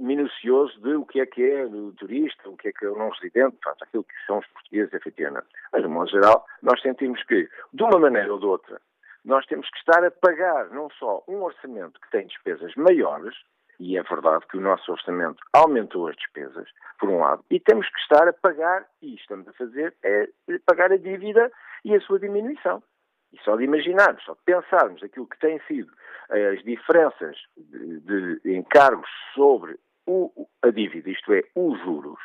minucioso 0.00 0.80
de 0.80 0.94
o 0.94 1.06
que 1.06 1.20
é 1.20 1.26
que 1.26 1.42
é 1.42 1.64
o 1.64 1.92
turista, 1.92 2.48
o 2.48 2.56
que 2.56 2.68
é 2.68 2.72
que 2.72 2.84
é 2.84 2.90
o 2.90 2.98
não 2.98 3.10
residente, 3.10 3.56
portanto, 3.62 3.82
aquilo 3.82 4.04
que 4.04 4.26
são 4.26 4.38
os 4.38 4.46
portugueses, 4.48 4.92
efetivamente. 4.92 5.46
Mas, 5.72 5.82
de 5.82 5.88
modo 5.88 6.10
geral, 6.10 6.44
nós 6.62 6.80
sentimos 6.82 7.22
que, 7.24 7.48
de 7.72 7.82
uma 7.82 7.98
maneira 7.98 8.32
ou 8.32 8.38
de 8.38 8.46
outra, 8.46 8.80
nós 9.24 9.46
temos 9.46 9.68
que 9.70 9.78
estar 9.78 10.04
a 10.04 10.10
pagar 10.10 10.70
não 10.70 10.88
só 10.90 11.22
um 11.28 11.42
orçamento 11.42 12.00
que 12.00 12.10
tem 12.10 12.26
despesas 12.26 12.74
maiores, 12.74 13.34
e 13.78 13.96
é 13.96 14.02
verdade 14.02 14.46
que 14.46 14.58
o 14.58 14.60
nosso 14.60 14.92
orçamento 14.92 15.42
aumentou 15.54 16.08
as 16.08 16.16
despesas, 16.16 16.68
por 16.98 17.08
um 17.08 17.20
lado, 17.20 17.42
e 17.50 17.58
temos 17.58 17.88
que 17.88 18.00
estar 18.00 18.28
a 18.28 18.32
pagar, 18.32 18.86
e 19.00 19.14
estamos 19.14 19.48
a 19.48 19.52
fazer, 19.54 19.94
é 20.02 20.28
pagar 20.66 20.92
a 20.92 20.98
dívida 20.98 21.50
e 21.84 21.94
a 21.94 22.00
sua 22.00 22.18
diminuição. 22.18 22.82
E 23.32 23.38
só 23.44 23.56
de 23.56 23.64
imaginarmos, 23.64 24.22
só 24.24 24.34
de 24.34 24.40
pensarmos 24.44 25.02
aquilo 25.02 25.26
que 25.26 25.38
têm 25.38 25.60
sido 25.66 25.92
eh, 26.30 26.54
as 26.56 26.62
diferenças 26.64 27.36
de, 27.56 28.40
de 28.40 28.56
encargos 28.56 29.08
sobre 29.34 29.78
o, 30.06 30.48
a 30.62 30.70
dívida, 30.70 31.10
isto 31.10 31.32
é, 31.32 31.42
os 31.54 31.78
juros, 31.82 32.18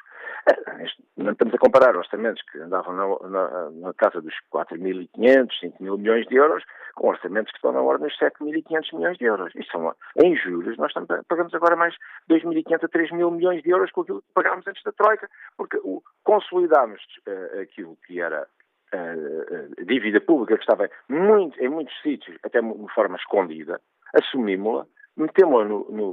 Eh, 0.47 0.85
não 1.17 1.31
estamos 1.31 1.55
a 1.55 1.57
comparar 1.57 1.95
orçamentos 1.95 2.41
que 2.51 2.59
andavam 2.59 2.93
na, 2.93 3.29
na, 3.29 3.69
na 3.71 3.93
casa 3.93 4.21
dos 4.21 4.33
4.500, 4.53 5.49
5.000 5.63 5.97
milhões 5.97 6.27
de 6.27 6.35
euros 6.35 6.63
com 6.93 7.07
orçamentos 7.07 7.51
que 7.51 7.57
estão 7.57 7.71
na 7.71 7.81
ordem 7.81 8.07
dos 8.07 8.17
7.500 8.19 8.95
milhões 8.95 9.17
de 9.17 9.25
euros. 9.25 9.53
Isso 9.55 9.71
são, 9.71 9.93
em 10.23 10.35
juros, 10.35 10.77
nós 10.77 10.89
estamos, 10.89 11.09
pagamos 11.27 11.53
agora 11.53 11.75
mais 11.75 11.95
2.500 12.29 12.83
a 12.83 12.89
3.000 12.89 13.31
milhões 13.31 13.63
de 13.63 13.69
euros 13.69 13.91
com 13.91 14.01
aquilo 14.01 14.21
que 14.21 14.33
pagámos 14.33 14.67
antes 14.67 14.83
da 14.83 14.91
Troika, 14.91 15.27
porque 15.57 15.77
o, 15.77 16.03
consolidámos 16.23 17.01
uh, 17.27 17.61
aquilo 17.61 17.97
que 18.05 18.21
era 18.21 18.47
a 18.95 19.83
dívida 19.83 20.21
pública 20.21 20.55
que 20.55 20.63
estava 20.63 20.89
muito, 21.09 21.59
em 21.61 21.69
muitos 21.69 21.93
sítios, 22.01 22.37
até 22.43 22.61
de 22.61 22.93
forma 22.93 23.17
escondida, 23.17 23.79
assumimos-la, 24.13 24.85
metemos-la 25.17 25.65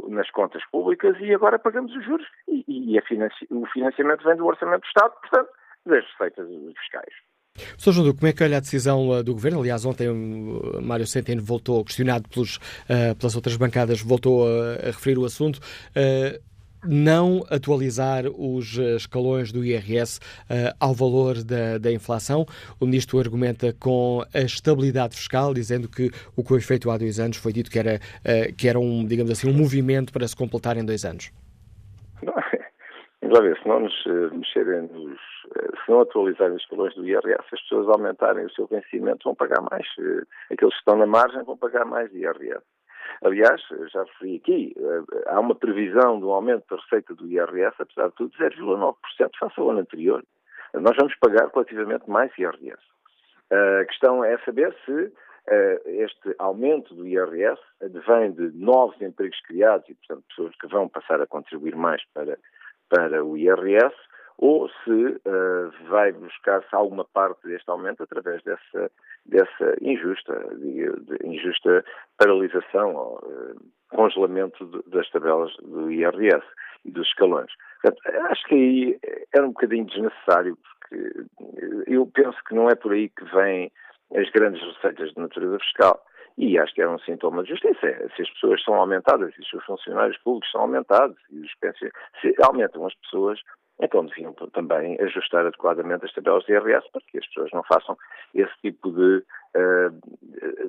nas 0.09 0.31
contas 0.31 0.63
públicas 0.71 1.17
e 1.21 1.35
agora 1.35 1.59
pagamos 1.59 1.95
os 1.95 2.05
juros 2.05 2.27
e, 2.49 2.97
e 2.97 3.01
financi 3.03 3.47
o 3.51 3.67
financiamento 3.67 4.25
vem 4.25 4.37
do 4.37 4.47
Orçamento 4.47 4.83
do 4.83 4.87
Estado, 4.87 5.13
portanto, 5.21 5.51
das 5.87 6.05
receitas 6.05 6.49
fiscais. 6.79 7.15
Sr. 7.77 7.93
João 7.93 8.15
como 8.15 8.29
é 8.29 8.33
que 8.33 8.43
olha 8.43 8.57
a 8.57 8.61
decisão 8.61 9.11
uh, 9.11 9.23
do 9.23 9.35
Governo? 9.35 9.61
Aliás, 9.61 9.85
ontem 9.85 10.09
Mário 10.83 11.07
Centeno 11.07 11.43
voltou, 11.43 11.85
questionado 11.85 12.29
pelos, 12.29 12.57
uh, 12.57 13.15
pelas 13.19 13.37
outras 13.37 13.57
bancadas, 13.57 14.01
voltou 14.01 14.47
a, 14.47 14.75
a 14.75 14.87
referir 14.87 15.19
o 15.19 15.25
assunto. 15.25 15.59
Uh, 15.91 16.52
não 16.85 17.43
atualizar 17.51 18.25
os 18.27 18.79
eh, 18.79 18.97
escalões 18.97 19.53
do 19.53 19.65
IRS 19.65 20.19
uh, 20.19 20.75
ao 20.81 20.93
valor 20.93 21.43
da, 21.45 21.79
da, 21.79 21.93
inflação. 21.93 22.45
O 22.81 22.87
ministro 22.87 23.19
argumenta 23.19 23.73
com 23.73 24.23
a 24.35 24.41
estabilidade 24.41 25.17
fiscal, 25.17 25.55
dizendo 25.55 25.89
que 25.89 26.11
o 26.37 26.43
que 26.43 26.49
foi 26.49 26.61
feito 26.61 26.91
há 26.91 26.99
dois 26.99 27.21
anos 27.21 27.37
foi 27.37 27.53
dito 27.53 27.71
que 27.71 27.79
era, 27.79 27.97
uh, 27.97 28.55
que 28.57 28.69
era 28.69 28.79
um, 28.79 29.05
digamos 29.07 29.31
assim, 29.31 29.49
um 29.49 29.57
movimento 29.57 30.13
para 30.13 30.27
se 30.27 30.37
completar 30.37 30.77
em 30.77 30.85
dois 30.85 31.05
anos. 31.05 31.31
Não, 32.23 32.35
vamos 33.23 33.41
ver, 33.41 33.59
se 33.63 33.69
não 33.69 33.81
nos 33.81 34.05
mexerem 34.33 34.89
nos, 34.93 35.19
se 35.85 35.91
não 35.91 36.01
atualizarem 36.01 36.57
os 36.57 36.63
escalões 36.63 36.95
do 36.95 37.07
IRS, 37.07 37.45
as 37.53 37.61
pessoas 37.63 37.89
aumentarem 37.89 38.47
o 38.47 38.51
seu 38.51 38.67
vencimento 38.67 39.25
vão 39.25 39.35
pagar 39.35 39.61
mais. 39.71 39.87
Aqueles 40.51 40.75
que 40.75 40.81
estão 40.81 40.97
na 40.97 41.07
margem 41.07 41.43
vão 41.45 41.57
pagar 41.57 41.85
mais 41.85 42.13
IRS. 42.13 42.63
Aliás, 43.23 43.63
já 43.93 44.03
referi 44.03 44.37
aqui, 44.37 44.75
eh, 44.77 45.23
há 45.27 45.39
uma 45.39 45.55
previsão 45.55 46.19
de 46.19 46.25
um 46.25 46.31
aumento 46.31 46.65
da 46.69 46.81
receita 46.83 47.15
do 47.15 47.27
IRS, 47.27 47.77
apesar 47.79 48.09
de 48.09 48.15
tudo, 48.17 48.37
0,9% 48.37 49.31
face 49.39 49.61
ao 49.61 49.71
ano 49.71 49.81
anterior. 49.81 50.25
Nós 50.75 50.97
vamos 50.97 51.15
pagar 51.17 51.49
relativamente 51.55 52.09
mais 52.11 52.37
IRS. 52.37 52.83
A 53.51 53.85
questão 53.85 54.25
é 54.25 54.39
saber 54.39 54.75
se 54.85 55.13
eh, 55.49 55.81
este 55.87 56.35
aumento 56.39 56.95
do 56.95 57.07
IRS 57.07 57.61
advém 57.83 58.33
de 58.33 58.51
novos 58.57 59.01
empregos 59.01 59.41
criados 59.43 59.89
e, 59.89 59.95
portanto, 59.95 60.25
pessoas 60.29 60.57
que 60.57 60.67
vão 60.69 60.89
passar 60.89 61.21
a 61.21 61.27
contribuir 61.27 61.77
mais 61.77 62.03
para, 62.15 62.39
para 62.89 63.25
o 63.25 63.37
IRS, 63.37 63.95
ou 64.39 64.69
se 64.69 64.91
uh, 64.91 65.89
vai 65.89 66.13
buscar-se 66.13 66.75
alguma 66.75 67.05
parte 67.05 67.47
deste 67.47 67.71
aumento 67.71 68.03
através 68.03 68.43
dessa, 68.43 68.91
dessa 69.27 69.77
injusta, 69.81 70.35
de, 70.57 70.89
injusta 71.25 71.85
paralisação 72.19 72.95
ou 72.95 73.19
uh, 73.19 73.57
congelamento 73.91 74.65
de, 74.67 74.91
das 74.91 75.09
tabelas 75.11 75.55
do 75.63 75.91
IRS 75.91 76.45
e 76.85 76.91
dos 76.91 77.07
escalões. 77.07 77.51
Portanto, 77.81 78.03
acho 78.31 78.45
que 78.47 78.55
aí 78.55 78.99
era 79.35 79.45
um 79.45 79.53
bocadinho 79.53 79.87
desnecessário, 79.87 80.57
porque 80.57 81.27
eu 81.87 82.07
penso 82.07 82.39
que 82.45 82.55
não 82.55 82.69
é 82.69 82.75
por 82.75 82.93
aí 82.93 83.09
que 83.09 83.25
vêm 83.27 83.71
as 84.17 84.29
grandes 84.31 84.63
receitas 84.63 85.11
de 85.11 85.21
natureza 85.21 85.59
fiscal. 85.59 86.03
E 86.39 86.59
acho 86.59 86.75
que 86.75 86.81
era 86.81 86.91
um 86.91 86.99
sintoma 87.01 87.43
de 87.43 87.51
justiça. 87.51 87.87
É, 87.87 88.09
se 88.17 88.23
as 88.23 88.31
pessoas 88.31 88.63
são 88.65 88.75
aumentadas, 88.75 89.35
e 89.37 89.41
os 89.41 89.65
funcionários 89.65 90.17
públicos 90.19 90.51
são 90.51 90.63
aumentados, 90.63 91.17
se 92.21 92.35
aumentam 92.43 92.87
as 92.87 92.95
pessoas, 92.95 93.39
então 93.83 94.07
deviam 94.07 94.33
também 94.53 94.97
ajustar 95.01 95.45
adequadamente 95.45 96.05
as 96.05 96.13
tabelas 96.13 96.45
de 96.45 96.53
IRS 96.53 96.89
para 96.93 97.03
que 97.03 97.19
as 97.19 97.27
pessoas 97.27 97.51
não 97.53 97.65
façam 97.65 97.99
esse 98.33 98.53
tipo 98.63 98.93
de. 98.93 99.25
Uh, 99.55 99.91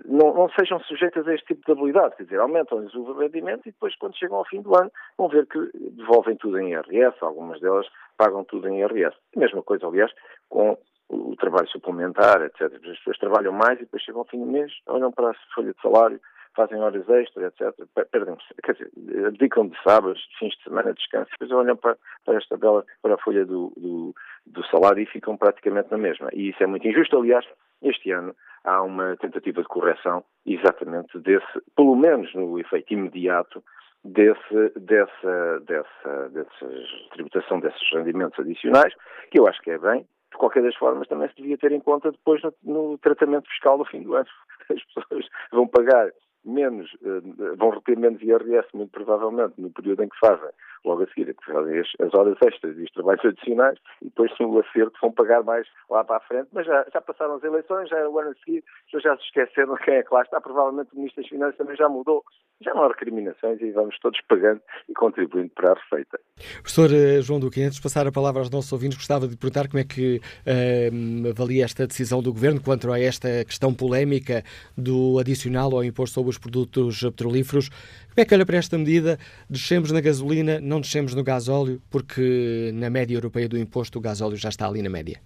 não, 0.05 0.34
não, 0.34 0.50
sejam 0.60 0.79
sujeitas 0.82 1.27
a 1.27 1.34
este 1.36 1.53
tipo 1.53 1.63
de 1.65 1.72
habilidade, 1.72 2.15
quer 2.17 2.24
dizer, 2.24 2.39
aumentam-lhes 2.39 2.93
o 2.96 3.13
rendimento 3.13 3.62
e 3.67 3.72
depois, 3.72 3.96
quando 3.98 4.17
chegam 4.17 4.38
ao 4.38 4.46
fim 4.46 4.62
do 4.62 4.75
ano, 4.75 4.91
vão 5.15 5.29
ver 5.29 5.46
que 5.46 5.60
devolvem 5.91 6.36
tudo 6.38 6.60
em 6.60 6.72
IRS, 6.72 7.15
algumas 7.22 7.62
delas 7.62 7.88
pagam 8.17 8.43
tudo 8.43 8.67
em 8.67 8.79
IRS. 8.79 9.15
A 9.36 9.39
mesma 9.39 9.62
coisa, 9.62 9.86
aliás, 9.86 10.12
com 10.50 10.75
o 11.10 11.36
trabalho 11.36 11.67
suplementar, 11.67 12.41
etc. 12.41 12.62
As 12.63 12.98
pessoas 12.98 13.20
trabalham 13.20 13.53
mais 13.53 13.77
e 13.77 13.84
depois 13.84 14.01
chegam 14.01 14.22
ao 14.22 14.27
fim 14.27 14.39
do 14.39 14.48
mês, 14.48 14.72
olham 14.88 15.12
para 15.12 15.29
a 15.29 15.36
folha 15.53 15.72
de 15.72 15.82
salário 15.82 16.20
fazem 16.55 16.79
horas 16.79 17.07
extras, 17.10 17.53
etc. 17.53 17.88
Perdem, 18.12 18.38
quer 18.63 18.74
dizer, 18.74 18.91
dedicam 19.31 19.67
de 19.67 19.81
sábados, 19.83 20.22
fins 20.39 20.55
de 20.55 20.63
semana, 20.63 20.93
descanso, 20.93 21.31
depois 21.31 21.51
olham 21.51 21.75
para, 21.75 21.98
para 22.25 22.38
esta 22.38 22.57
tabela, 22.57 22.86
para 23.01 23.15
a 23.15 23.17
folha 23.17 23.45
do, 23.45 23.74
do, 23.77 24.15
do 24.45 24.65
salário 24.67 25.01
e 25.01 25.05
ficam 25.05 25.38
praticamente 25.38 25.91
na 25.91 25.98
mesma. 25.98 26.29
E 26.33 26.50
isso 26.50 26.63
é 26.63 26.67
muito 26.67 26.88
injusto. 26.88 27.17
Aliás, 27.17 27.45
este 27.81 28.12
ano 28.12 28.36
há 28.63 28.81
uma 28.81 29.15
tentativa 29.17 29.62
de 29.62 29.67
correção 29.67 30.24
exatamente 30.45 31.17
desse, 31.19 31.62
pelo 31.75 31.95
menos 31.95 32.33
no 32.33 32.60
efeito 32.60 32.93
imediato, 32.93 33.63
desse, 34.03 34.79
dessa, 34.79 35.60
dessa, 35.62 36.29
dessa 36.29 36.69
tributação 37.12 37.60
desses 37.60 37.89
rendimentos 37.93 38.39
adicionais, 38.39 38.93
que 39.31 39.39
eu 39.39 39.48
acho 39.48 39.62
que 39.62 39.72
é 39.72 39.77
bem. 39.77 40.05
De 40.31 40.38
qualquer 40.38 40.63
das 40.63 40.75
formas, 40.75 41.07
também 41.07 41.29
se 41.29 41.36
devia 41.36 41.57
ter 41.57 41.72
em 41.72 41.79
conta 41.79 42.12
depois 42.12 42.41
no, 42.41 42.53
no 42.63 42.98
tratamento 42.98 43.48
fiscal 43.50 43.77
do 43.77 43.86
fim 43.86 44.01
do 44.01 44.15
ano. 44.15 44.27
As 44.69 44.83
pessoas 44.86 45.27
vão 45.51 45.67
pagar 45.67 46.12
menos, 46.46 46.94
uh, 47.02 47.56
vão 47.58 47.70
reter 47.70 47.98
menos 47.98 48.22
IRS, 48.22 48.68
muito 48.74 48.92
provavelmente, 48.92 49.54
no 49.58 49.70
período 49.72 50.04
em 50.04 50.10
que 50.10 50.20
fazem, 50.20 50.50
logo 50.86 51.04
a 51.04 51.08
seguir, 51.08 51.34
que 51.34 51.52
fazem 51.52 51.80
as, 51.80 51.88
as 52.00 52.13
horas 52.13 52.38
extras 52.46 52.78
e 52.78 52.84
os 52.84 52.92
trabalhos 52.92 53.25
adicionais, 53.25 53.78
e 54.02 54.06
depois 54.06 54.32
sim 54.38 54.46
o 54.46 54.60
acerto 54.60 54.98
vão 55.02 55.12
pagar 55.12 55.44
mais 55.44 55.68
lá 55.90 56.04
para 56.04 56.18
a 56.18 56.22
frente, 56.22 56.50
mas 56.52 56.66
já, 56.66 56.86
já 56.92 57.02
passaram 57.02 57.36
as 57.36 57.44
eleições, 57.44 57.90
já 57.90 57.98
é 57.98 58.08
o 58.08 58.20
ano 58.20 58.32
a 58.32 58.34
seguir, 58.46 58.63
já 58.94 59.16
se 59.18 59.24
esqueceram 59.24 59.75
quem 59.78 59.96
é 59.96 60.04
que 60.04 60.13
lá 60.13 60.22
está, 60.22 60.40
provavelmente 60.42 60.94
o 60.94 60.98
Ministro 60.98 61.22
das 61.22 61.30
Finanças 61.30 61.58
também 61.58 61.75
já 61.75 61.90
mudou, 61.90 62.24
já 62.62 62.74
não 62.74 62.84
há 62.84 62.88
recriminações 62.88 63.62
e 63.62 63.72
vamos 63.72 63.98
todos 64.00 64.20
pagando 64.28 64.62
e 64.88 64.94
contribuindo 64.94 65.52
para 65.56 65.72
a 65.72 65.74
receita. 65.75 66.20
Professor 66.62 66.90
eh, 66.92 67.22
João 67.22 67.40
Duque, 67.40 67.62
antes 67.62 67.78
de 67.78 67.84
passar 67.84 68.08
a 68.08 68.12
palavra 68.12 68.42
aos 68.42 68.50
nossos 68.50 68.72
ouvintes, 68.72 68.98
gostava 68.98 69.28
de 69.28 69.38
perguntar 69.38 69.68
como 69.68 69.80
é 69.80 69.84
que 69.84 70.18
uh, 70.18 71.30
avalia 71.30 71.66
esta 71.66 71.86
decisão 71.88 72.22
do 72.22 72.32
Governo 72.32 72.62
quanto 72.62 72.92
a 72.92 73.00
esta 73.00 73.44
questão 73.46 73.74
polémica 73.74 74.44
do 74.78 75.20
adicional 75.20 75.72
ao 75.74 75.84
imposto 75.84 76.16
sobre 76.16 76.30
os 76.30 76.38
produtos 76.38 77.02
petrolíferos. 77.02 77.70
Como 78.13 78.22
é 78.22 78.25
que 78.25 78.36
olha 78.36 78.46
para 78.46 78.58
esta 78.58 78.77
medida? 78.77 79.17
Descemos 79.50 79.91
na 79.91 80.00
gasolina, 80.00 80.60
não 80.62 80.79
descemos 80.79 81.15
no 81.15 81.24
gasóleo, 81.24 81.82
porque 81.89 82.70
na 82.72 82.88
média 82.88 83.15
europeia 83.15 83.50
do 83.50 83.58
imposto 83.58 83.98
o 83.98 84.01
gasóleo 84.01 84.38
já 84.38 84.50
está 84.50 84.67
ali 84.67 84.84
na 84.84 84.89
média? 84.89 85.20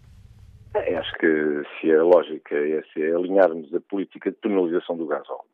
É, 0.74 0.96
acho 0.96 1.14
que 1.16 1.64
se 1.82 1.92
a 1.92 2.02
lógica 2.02 2.56
é, 2.56 2.82
se 2.94 3.04
alinharmos 3.12 3.76
a 3.76 3.82
política 3.82 4.32
de 4.32 4.38
penalização 4.38 4.96
do 4.96 5.06
gasóleo 5.06 5.50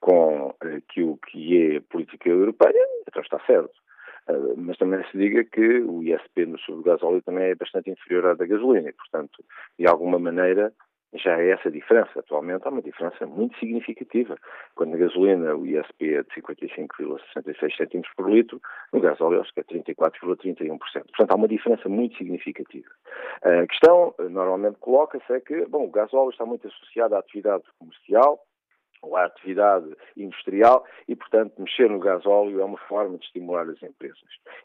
com 0.00 0.54
aquilo 0.58 1.18
que 1.30 1.74
é 1.74 1.76
a 1.76 1.82
política 1.82 2.30
europeia, 2.30 2.82
então 3.06 3.22
está 3.22 3.38
certo. 3.40 3.74
Uh, 4.26 4.54
mas 4.56 4.78
também 4.78 5.04
se 5.10 5.18
diga 5.18 5.44
que 5.44 5.80
o 5.80 6.02
ISP 6.02 6.46
no 6.46 6.58
sul 6.60 6.76
do 6.76 6.82
gasóleo 6.82 7.20
também 7.20 7.50
é 7.50 7.54
bastante 7.54 7.90
inferior 7.90 8.24
à 8.24 8.34
da 8.34 8.46
gasolina 8.46 8.88
e, 8.88 8.92
portanto, 8.94 9.44
de 9.78 9.86
alguma 9.86 10.18
maneira, 10.18 10.72
já 11.14 11.40
é 11.40 11.50
essa 11.50 11.70
diferença. 11.70 12.18
Atualmente 12.18 12.66
há 12.66 12.70
uma 12.70 12.82
diferença 12.82 13.26
muito 13.26 13.58
significativa. 13.58 14.36
Quando 14.74 14.90
na 14.90 14.98
gasolina 14.98 15.54
o 15.54 15.66
ISP 15.66 16.14
é 16.14 16.22
de 16.22 16.28
55,66 16.30 17.76
cêntimos 17.76 18.08
por 18.16 18.30
litro, 18.30 18.60
no 18.92 19.00
acho 19.06 19.52
que 19.52 19.60
é 19.60 19.64
34,31%. 19.64 20.78
Portanto, 20.78 21.30
há 21.30 21.34
uma 21.34 21.48
diferença 21.48 21.88
muito 21.88 22.16
significativa. 22.16 22.88
A 23.42 23.66
questão, 23.66 24.14
normalmente, 24.18 24.78
coloca-se 24.78 25.32
é 25.32 25.40
que, 25.40 25.66
bom, 25.66 25.84
o 25.84 25.90
gasóleo 25.90 26.30
está 26.30 26.44
muito 26.44 26.66
associado 26.68 27.14
à 27.14 27.18
atividade 27.18 27.64
comercial, 27.78 28.40
ou 29.02 29.16
à 29.16 29.24
atividade 29.24 29.86
industrial 30.16 30.84
e, 31.08 31.16
portanto, 31.16 31.54
mexer 31.58 31.88
no 31.88 31.98
gasóleo 31.98 32.60
é 32.60 32.64
uma 32.64 32.78
forma 32.78 33.18
de 33.18 33.24
estimular 33.24 33.68
as 33.68 33.82
empresas. 33.82 34.18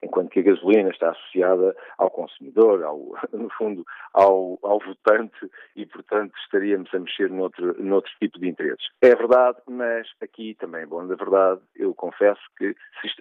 Enquanto 0.04 0.30
que 0.30 0.39
a 0.39 0.44
gasolina 0.44 0.89
está 0.89 1.12
associada 1.12 1.75
ao 1.98 2.10
consumidor, 2.10 2.84
ao, 2.84 3.00
no 3.34 3.50
fundo, 3.51 3.86
ao, 4.13 4.60
ao 4.62 4.80
votante 4.80 5.50
e, 5.75 5.86
portanto, 5.86 6.34
estaríamos 6.44 6.94
a 6.94 7.00
mexer 7.00 7.30
noutro, 7.30 7.82
noutro 7.82 8.12
tipo 8.20 8.39
de 8.39 8.48
interesses. 8.48 8.88
É 9.01 9.15
verdade, 9.15 9.58
mas 9.68 10.08
aqui 10.22 10.56
também 10.60 10.84
é 10.84 10.86
bom 10.86 11.06
da 11.08 11.15
verdade, 11.15 11.62
eu 11.75 11.94
confesso 11.94 12.42
que 12.58 12.75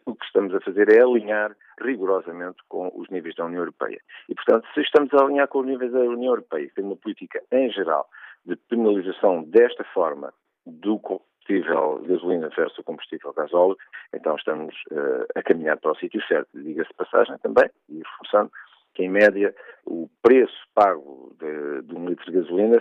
o 0.06 0.14
que 0.14 0.24
estamos 0.24 0.54
a 0.54 0.60
fazer 0.60 0.88
é 0.90 1.02
alinhar 1.02 1.56
rigorosamente 1.80 2.58
com 2.68 2.90
os 2.94 3.08
níveis 3.10 3.34
da 3.34 3.44
União 3.44 3.60
Europeia. 3.60 4.00
E, 4.28 4.34
portanto, 4.34 4.66
se 4.74 4.80
estamos 4.80 5.12
a 5.14 5.22
alinhar 5.22 5.48
com 5.48 5.60
os 5.60 5.66
níveis 5.66 5.92
da 5.92 6.00
União 6.00 6.32
Europeia, 6.32 6.70
tem 6.74 6.84
uma 6.84 6.96
política 6.96 7.42
em 7.52 7.70
geral 7.70 8.08
de 8.44 8.56
penalização 8.56 9.42
desta 9.44 9.84
forma 9.84 10.32
do 10.66 10.98
combustível 10.98 12.02
gasolina 12.06 12.48
versus 12.48 12.78
o 12.78 12.84
combustível 12.84 13.32
gasóleo, 13.32 13.76
então 14.12 14.34
estamos 14.36 14.74
uh, 14.90 15.26
a 15.34 15.42
caminhar 15.42 15.78
para 15.78 15.92
o 15.92 15.96
sítio 15.96 16.22
certo. 16.26 16.48
Diga-se 16.54 16.92
passagem 16.94 17.36
também, 17.38 17.68
e 17.88 17.98
reforçando, 17.98 18.50
que 18.94 19.02
em 19.02 19.10
média 19.10 19.54
o 19.84 20.08
preço 20.22 20.56
pago 20.74 21.36
de, 21.38 21.82
de 21.82 21.94
um 21.94 22.08
litro 22.08 22.24
de 22.24 22.38
gasolina 22.38 22.78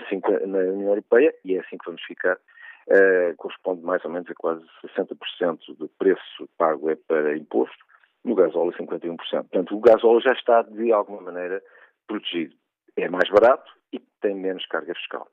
na 0.48 0.60
União 0.60 0.90
Europeia, 0.90 1.34
e 1.44 1.56
é 1.56 1.60
assim 1.60 1.78
que 1.78 1.86
vamos 1.86 2.02
ficar, 2.04 2.36
uh, 2.36 3.36
corresponde 3.38 3.84
mais 3.84 4.04
ou 4.06 4.12
menos 4.12 4.30
a 4.30 4.36
quase 4.36 4.64
60% 4.86 5.76
do 5.78 5.90
preço 6.00 6.50
pago 6.58 6.90
é 6.90 6.96
para 6.96 7.36
imposto 7.38 7.84
no 8.24 8.36
gasóleo 8.36 8.72
51%. 8.72 9.18
Portanto, 9.18 9.76
o 9.76 9.82
gasóleo 9.82 10.22
já 10.22 10.32
está, 10.32 10.62
de 10.62 10.92
alguma 10.92 11.22
maneira, 11.22 11.62
protegido. 12.08 12.56
É 12.96 13.10
mais 13.10 13.30
barato 13.30 13.70
e 13.92 14.00
tem 14.22 14.36
menos 14.36 14.66
carga 14.68 14.94
fiscal. 14.96 15.28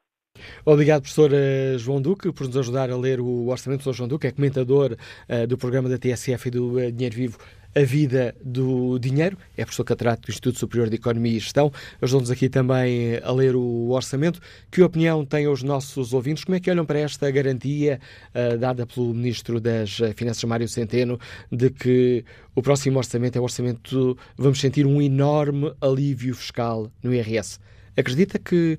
Obrigado, 0.65 1.03
professor 1.03 1.33
eh, 1.33 1.77
João 1.79 2.03
Duque, 2.03 2.33
por 2.33 2.47
nos 2.47 2.57
ajudar 2.57 2.91
a 2.91 2.97
ler 2.97 3.21
o 3.21 3.49
orçamento. 3.49 3.89
O 3.89 3.93
João 3.93 4.09
Duque 4.09 4.27
é 4.27 4.31
comentador 4.31 4.97
uh, 5.29 5.47
do 5.47 5.57
programa 5.57 5.89
da 5.89 5.99
TSF 5.99 6.49
e 6.49 6.51
do 6.51 6.79
uh, 6.79 6.93
Dinheiro 6.93 7.17
Vivo 7.17 7.39
a 7.75 7.81
vida 7.83 8.35
do 8.45 8.99
dinheiro. 8.99 9.39
É 9.57 9.65
professor 9.65 9.85
catedrático 9.85 10.27
do 10.27 10.31
Instituto 10.31 10.59
Superior 10.59 10.89
de 10.89 10.97
Economia 10.97 11.37
e 11.37 11.39
Gestão. 11.39 11.73
Ajudou-nos 12.03 12.31
aqui 12.31 12.49
também 12.49 13.21
a 13.23 13.31
ler 13.31 13.55
o 13.55 13.91
orçamento. 13.91 14.41
Que 14.71 14.83
opinião 14.83 15.25
têm 15.25 15.47
os 15.47 15.63
nossos 15.63 16.13
ouvintes? 16.13 16.43
Como 16.43 16.57
é 16.57 16.61
que 16.61 16.69
olham 16.69 16.85
para 16.85 16.99
esta 16.99 17.31
garantia 17.31 18.01
uh, 18.35 18.59
dada 18.59 18.87
pelo 18.87 19.15
Ministro 19.15 19.61
das 19.61 20.01
Finanças, 20.17 20.43
Mário 20.45 20.69
Centeno, 20.69 21.19
de 21.51 21.71
que 21.71 22.25
o 22.55 22.63
próximo 22.63 22.99
orçamento 22.99 23.37
é 23.37 23.41
o 23.41 23.45
orçamento, 23.45 24.19
vamos 24.37 24.61
sentir 24.61 24.85
um 24.85 25.01
enorme 25.01 25.73
alívio 25.81 26.35
fiscal 26.35 26.91
no 27.03 27.15
IRS? 27.15 27.61
Acredita 27.97 28.39
que 28.39 28.79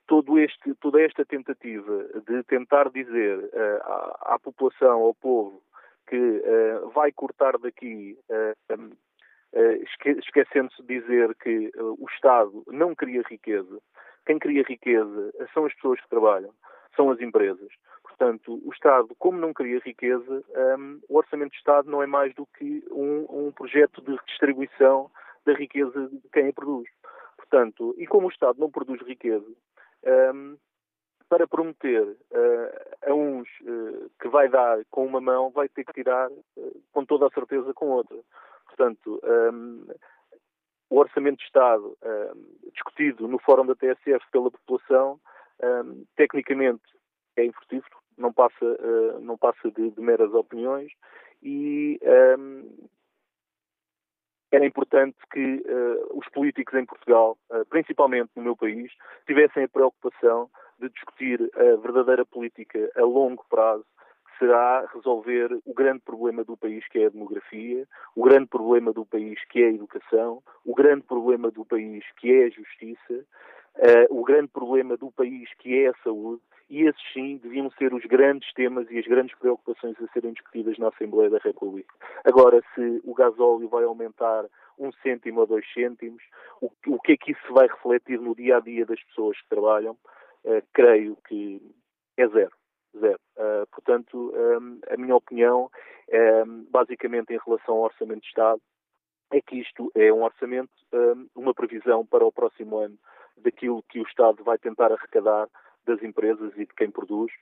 todo 0.07 0.39
este, 0.39 0.75
toda 0.75 1.01
esta 1.01 1.25
tentativa 1.25 2.05
de 2.27 2.43
tentar 2.45 2.91
dizer 2.91 3.51
à, 3.83 4.35
à, 4.35 4.39
população, 4.39 5.01
ao 5.01 5.15
povo, 5.15 5.61
que 6.07 6.43
vai 6.95 7.13
cortar 7.13 7.59
daqui 7.59 8.17
um, 8.71 8.91
esquecendo-se 10.21 10.83
de 10.85 11.01
dizer 11.01 11.35
que 11.35 11.71
o 11.77 12.07
Estado 12.15 12.65
não 12.69 12.95
cria 12.95 13.23
riqueza, 13.29 13.79
quem 14.29 14.39
cria 14.39 14.63
riqueza 14.63 15.33
são 15.55 15.65
as 15.65 15.73
pessoas 15.73 15.99
que 16.03 16.09
trabalham, 16.11 16.53
são 16.95 17.11
as 17.11 17.19
empresas. 17.19 17.73
Portanto, 18.03 18.61
o 18.63 18.71
Estado, 18.71 19.09
como 19.19 19.39
não 19.39 19.55
cria 19.55 19.81
riqueza, 19.83 20.45
um, 20.79 21.01
o 21.09 21.17
Orçamento 21.17 21.53
de 21.53 21.57
Estado 21.57 21.91
não 21.91 22.03
é 22.03 22.07
mais 22.07 22.35
do 22.35 22.45
que 22.59 22.85
um, 22.91 23.47
um 23.47 23.53
projeto 23.53 24.03
de 24.03 24.11
redistribuição 24.11 25.11
da 25.47 25.55
riqueza 25.55 26.09
de 26.09 26.29
quem 26.31 26.49
a 26.49 26.53
produz. 26.53 26.91
Portanto, 27.39 27.95
e 27.97 28.07
como 28.07 28.27
o 28.27 28.31
Estado 28.31 28.61
não 28.61 28.71
produz 28.71 29.01
riqueza, 29.01 29.51
um, 30.35 30.59
para 31.31 31.49
prometer 31.49 32.03
uh, 32.03 33.11
a 33.11 33.15
uns 33.15 33.49
uh, 33.63 34.11
que 34.21 34.29
vai 34.29 34.51
dar 34.51 34.79
com 34.91 35.07
uma 35.07 35.23
mão, 35.23 35.49
vai 35.51 35.71
ter 35.71 35.85
que 35.85 35.93
tirar 35.95 36.29
uh, 36.31 36.83
com 36.93 37.03
toda 37.07 37.27
a 37.27 37.31
certeza 37.31 37.73
com 37.73 37.87
outra. 37.89 38.19
Portanto, 38.67 39.21
um, 39.25 39.87
o 40.91 40.99
Orçamento 40.99 41.39
de 41.39 41.45
Estado 41.45 41.97
discutido 42.73 43.29
no 43.29 43.39
Fórum 43.39 43.67
da 43.67 43.75
TSF 43.75 44.25
pela 44.31 44.51
população, 44.51 45.21
tecnicamente 46.17 46.83
é 47.37 47.45
infrutífero, 47.45 47.97
não 48.19 48.33
passa, 48.33 48.65
uh, 48.65 49.21
não 49.21 49.39
passa 49.39 49.71
de, 49.71 49.91
de, 49.91 50.01
meras 50.01 50.33
opiniões 50.35 50.91
e 51.43 51.99
um, 52.39 52.89
era 54.51 54.67
importante 54.67 55.17
que 55.33 55.63
uh, 55.67 56.19
os 56.19 56.29
políticos 56.31 56.75
em 56.75 56.85
Portugal, 56.85 57.39
uh, 57.51 57.65
principalmente 57.67 58.31
no 58.35 58.43
meu 58.43 58.57
país, 58.57 58.91
tivessem 59.27 59.65
a 59.65 59.69
preocupação 59.69 60.51
de 60.81 60.89
discutir 60.89 61.51
a 61.55 61.77
verdadeira 61.77 62.25
política 62.25 62.91
a 62.97 63.03
longo 63.03 63.45
prazo 63.49 63.85
será 64.39 64.87
resolver 64.95 65.59
o 65.65 65.75
grande 65.75 66.01
problema 66.01 66.45
do 66.45 66.57
país 66.57 66.87
que 66.89 66.99
é 67.01 67.07
a 67.07 67.11
demografia, 67.11 67.87
o 68.15 68.23
grande 68.23 68.47
problema 68.47 68.93
do 68.93 69.05
país 69.05 69.39
que 69.51 69.63
é 69.63 69.67
a 69.67 69.73
educação, 69.73 70.43
o 70.65 70.75
grande 70.75 71.03
problema 71.03 71.51
do 71.51 71.65
país 71.65 72.05
que 72.17 72.33
é 72.33 72.45
a 72.45 72.51
justiça, 72.51 73.25
uh, 73.77 74.19
o 74.19 74.25
grande 74.25 74.49
problema 74.49 74.97
do 74.97 75.11
país 75.11 75.49
que 75.59 75.85
é 75.85 75.89
a 75.89 75.95
saúde, 76.05 76.43
e 76.71 76.83
esses 76.83 77.03
sim 77.13 77.39
deviam 77.43 77.71
ser 77.73 77.95
os 77.95 78.05
grandes 78.05 78.53
temas 78.53 78.91
e 78.91 78.99
as 78.99 79.07
grandes 79.07 79.35
preocupações 79.39 79.97
a 80.03 80.07
serem 80.13 80.33
discutidas 80.33 80.77
na 80.79 80.89
Assembleia 80.89 81.31
da 81.31 81.39
República. 81.39 81.95
Agora, 82.25 82.63
se 82.75 83.01
o 83.05 83.15
gasóleo 83.15 83.69
vai 83.69 83.85
aumentar 83.85 84.45
um 84.79 84.93
cêntimo 85.03 85.41
ou 85.41 85.47
dois 85.47 85.65
cêntimos, 85.73 86.23
o, 86.61 86.71
o 86.87 87.01
que 87.01 87.13
é 87.13 87.17
que 87.17 87.33
isso 87.33 87.55
vai 87.55 87.67
refletir 87.67 88.21
no 88.21 88.35
dia 88.35 88.59
a 88.59 88.61
dia 88.61 88.85
das 88.85 89.03
pessoas 89.05 89.41
que 89.41 89.49
trabalham? 89.49 89.97
Uh, 90.45 90.63
creio 90.75 91.17
que 91.27 91.61
é 92.19 92.29
zero. 92.29 92.58
Zero. 92.97 93.21
Uh, 93.37 93.67
portanto, 93.71 94.33
um, 94.35 94.81
a 94.89 94.97
minha 94.97 95.15
opinião, 95.15 95.71
um, 96.47 96.67
basicamente 96.71 97.33
em 97.33 97.39
relação 97.45 97.77
ao 97.77 97.83
Orçamento 97.83 98.23
de 98.23 98.29
Estado, 98.29 98.61
é 99.31 99.41
que 99.41 99.57
isto 99.57 99.91
é 99.95 100.13
um 100.13 100.23
orçamento, 100.23 100.71
um, 100.93 101.29
uma 101.35 101.55
previsão 101.55 102.05
para 102.07 102.25
o 102.25 102.33
próximo 102.33 102.79
ano 102.79 102.99
daquilo 103.37 103.83
que 103.89 104.01
o 104.01 104.07
Estado 104.07 104.43
vai 104.43 104.59
tentar 104.59 104.93
arrecadar 104.93 105.49
das 105.87 106.03
empresas 106.03 106.53
e 106.57 106.67
de 106.67 106.75
quem 106.75 106.91
produz 106.91 107.33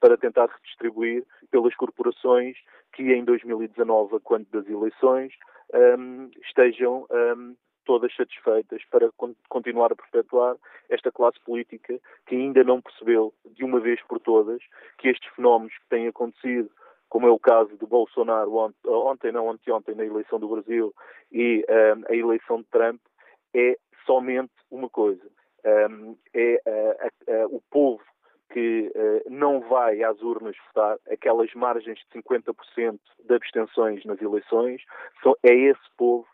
para 0.00 0.16
tentar 0.16 0.46
redistribuir 0.46 1.24
pelas 1.50 1.74
corporações 1.74 2.56
que 2.92 3.12
em 3.12 3.24
2019, 3.24 4.18
quando 4.20 4.46
das 4.50 4.66
eleições, 4.68 5.32
estejam 6.44 7.06
todas 7.88 8.14
satisfeitas 8.14 8.82
para 8.90 9.10
continuar 9.48 9.90
a 9.90 9.96
perpetuar 9.96 10.56
esta 10.90 11.10
classe 11.10 11.40
política 11.40 11.98
que 12.26 12.36
ainda 12.36 12.62
não 12.62 12.82
percebeu 12.82 13.32
de 13.56 13.64
uma 13.64 13.80
vez 13.80 13.98
por 14.02 14.20
todas 14.20 14.60
que 14.98 15.08
estes 15.08 15.26
fenómenos 15.34 15.72
que 15.72 15.88
têm 15.88 16.06
acontecido 16.06 16.70
como 17.08 17.26
é 17.26 17.30
o 17.30 17.38
caso 17.38 17.74
de 17.78 17.86
Bolsonaro 17.86 18.74
ontem, 18.86 19.32
não 19.32 19.50
anteontem, 19.50 19.94
na 19.94 20.04
eleição 20.04 20.38
do 20.38 20.48
Brasil 20.48 20.94
e 21.32 21.64
um, 21.66 22.04
a 22.06 22.14
eleição 22.14 22.58
de 22.58 22.64
Trump, 22.64 23.00
é 23.54 23.78
somente 24.04 24.52
uma 24.70 24.90
coisa. 24.90 25.26
Um, 25.64 26.14
é 26.34 26.60
uh, 26.66 27.46
uh, 27.46 27.56
o 27.56 27.62
povo 27.70 28.02
que 28.52 28.92
uh, 28.94 29.30
não 29.30 29.60
vai 29.60 30.02
às 30.02 30.20
urnas 30.20 30.54
votar, 30.66 30.98
aquelas 31.10 31.50
margens 31.54 31.98
de 31.98 32.20
50% 32.20 33.00
de 33.24 33.34
abstenções 33.34 34.04
nas 34.04 34.20
eleições, 34.20 34.82
é 35.42 35.54
esse 35.54 35.90
povo 35.96 36.26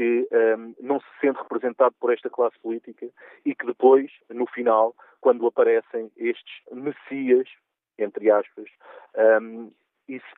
que 0.00 0.26
um, 0.32 0.74
não 0.80 0.98
se 0.98 1.06
sente 1.20 1.38
representado 1.42 1.94
por 2.00 2.10
esta 2.10 2.30
classe 2.30 2.58
política 2.60 3.06
e 3.44 3.54
que 3.54 3.66
depois, 3.66 4.10
no 4.30 4.46
final, 4.46 4.96
quando 5.20 5.46
aparecem 5.46 6.10
estes 6.16 6.54
messias, 6.72 7.46
entre 7.98 8.30
aspas, 8.30 8.64
um, 9.38 9.70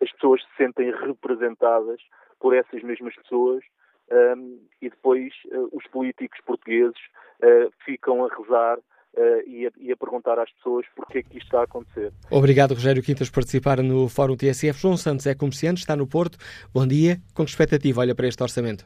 as 0.02 0.10
pessoas 0.10 0.42
se 0.42 0.56
sentem 0.56 0.90
representadas 0.90 2.00
por 2.40 2.56
essas 2.56 2.82
mesmas 2.82 3.14
pessoas 3.14 3.62
um, 4.10 4.58
e 4.80 4.90
depois 4.90 5.32
uh, 5.52 5.68
os 5.72 5.86
políticos 5.92 6.40
portugueses 6.44 6.98
uh, 7.40 7.72
ficam 7.84 8.24
a 8.24 8.34
rezar 8.34 8.78
uh, 8.78 9.48
e, 9.48 9.68
a, 9.68 9.70
e, 9.78 9.92
a, 9.92 9.96
perguntar 9.96 10.40
às 10.40 10.50
pessoas 10.54 10.84
porque 10.96 11.18
é 11.18 11.22
que 11.22 11.38
isto 11.38 11.46
está 11.46 11.60
a 11.60 11.64
acontecer. 11.64 12.12
Obrigado, 12.32 12.74
Rogério 12.74 13.00
Quintas, 13.00 13.30
por 13.30 13.36
participar 13.36 13.80
no 13.80 14.08
Fórum 14.08 14.36
TSF. 14.36 14.80
João 14.80 14.96
Santos 14.96 15.24
é 15.24 15.36
comerciante, 15.36 15.82
está 15.82 15.94
no 15.94 16.08
Porto. 16.08 16.36
Bom 16.74 16.84
dia. 16.84 17.18
Com 17.32 17.44
que 17.44 17.50
expectativa 17.50 18.00
olha 18.00 18.12
para 18.12 18.26
este 18.26 18.42
orçamento? 18.42 18.84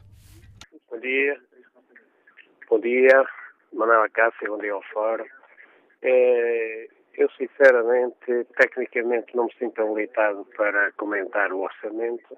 Dia. 1.07 1.39
Bom 2.69 2.81
dia, 2.81 3.25
Manuela 3.71 4.09
Cássio, 4.09 4.49
bom 4.49 4.57
dia 4.57 4.73
ao 4.73 4.81
Fórum. 4.91 5.23
É, 6.01 6.89
eu, 7.13 7.29
sinceramente, 7.31 8.43
tecnicamente 8.57 9.33
não 9.33 9.45
me 9.45 9.53
sinto 9.53 9.81
habilitado 9.81 10.43
para 10.57 10.91
comentar 10.97 11.53
o 11.53 11.61
orçamento. 11.61 12.37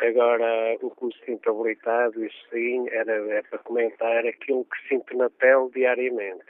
Agora, 0.00 0.78
o 0.80 0.90
que 0.90 1.04
me 1.04 1.14
sinto 1.26 1.50
habilitado, 1.50 2.24
isso 2.24 2.48
sim, 2.50 2.88
era, 2.88 3.12
é 3.12 3.42
para 3.42 3.58
comentar 3.58 4.24
aquilo 4.24 4.64
que 4.64 4.88
sinto 4.88 5.14
na 5.14 5.28
pele 5.28 5.68
diariamente. 5.74 6.46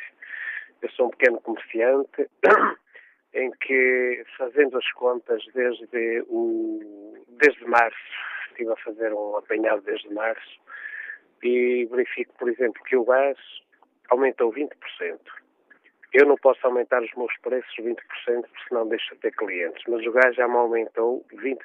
Eu 0.80 0.88
sou 0.90 1.08
um 1.08 1.10
pequeno 1.10 1.40
comerciante 1.40 2.30
em 3.34 3.50
que, 3.62 4.24
fazendo 4.36 4.78
as 4.78 4.88
contas 4.92 5.42
desde, 5.52 6.22
o, 6.28 7.16
desde 7.30 7.64
março, 7.64 7.98
estive 8.46 8.70
a 8.70 8.76
fazer 8.76 9.12
um 9.12 9.36
apanhado 9.36 9.82
desde 9.82 10.08
março, 10.14 10.68
e 11.42 11.86
verifico, 11.90 12.34
por 12.38 12.48
exemplo, 12.48 12.82
que 12.84 12.96
o 12.96 13.04
gás 13.04 13.38
aumentou 14.10 14.52
20%. 14.52 14.70
Eu 16.12 16.26
não 16.26 16.36
posso 16.36 16.66
aumentar 16.66 17.02
os 17.02 17.14
meus 17.14 17.36
preços 17.42 17.74
20%, 17.78 17.96
porque 18.24 18.68
senão 18.68 18.88
deixo 18.88 19.14
de 19.14 19.20
ter 19.20 19.32
clientes, 19.32 19.82
mas 19.88 20.04
o 20.06 20.12
gás 20.12 20.34
já 20.34 20.48
me 20.48 20.56
aumentou 20.56 21.24
20%. 21.34 21.58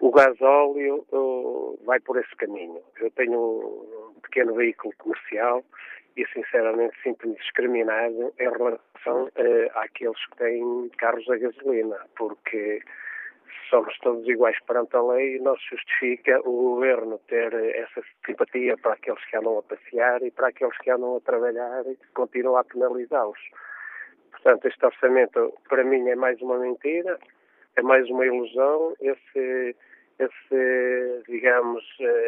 O 0.00 0.10
gasóleo 0.10 1.06
uh, 1.12 1.78
vai 1.84 2.00
por 2.00 2.18
esse 2.18 2.34
caminho. 2.36 2.82
Eu 2.98 3.10
tenho 3.12 3.38
um 4.16 4.20
pequeno 4.20 4.54
veículo 4.54 4.92
comercial 4.98 5.62
e, 6.16 6.26
sinceramente, 6.28 6.96
sinto-me 7.02 7.36
discriminado 7.36 8.32
em 8.38 8.50
relação 8.50 9.24
uh, 9.24 9.78
àqueles 9.78 10.26
que 10.26 10.36
têm 10.38 10.90
carros 10.98 11.28
a 11.30 11.36
gasolina, 11.36 11.96
porque 12.16 12.80
somos 13.72 13.96
todos 14.00 14.28
iguais 14.28 14.58
perante 14.66 14.94
a 14.94 15.02
lei 15.02 15.36
e 15.36 15.40
não 15.40 15.56
se 15.56 15.70
justifica 15.70 16.38
o 16.40 16.74
governo 16.74 17.18
ter 17.26 17.54
essa 17.74 18.02
simpatia 18.26 18.76
para 18.76 18.92
aqueles 18.92 19.24
que 19.24 19.36
andam 19.38 19.58
a 19.58 19.62
passear 19.62 20.22
e 20.22 20.30
para 20.30 20.48
aqueles 20.48 20.76
que 20.76 20.90
andam 20.90 21.16
a 21.16 21.20
trabalhar 21.20 21.82
e 21.86 21.96
continua 22.12 22.60
a 22.60 22.64
penalizá-los. 22.64 23.40
Portanto, 24.30 24.68
este 24.68 24.84
orçamento 24.84 25.54
para 25.70 25.84
mim 25.84 26.06
é 26.06 26.14
mais 26.14 26.38
uma 26.42 26.58
mentira, 26.58 27.18
é 27.76 27.82
mais 27.82 28.06
uma 28.10 28.26
ilusão. 28.26 28.94
Esse, 29.00 29.74
esse 30.18 31.22
digamos, 31.26 31.82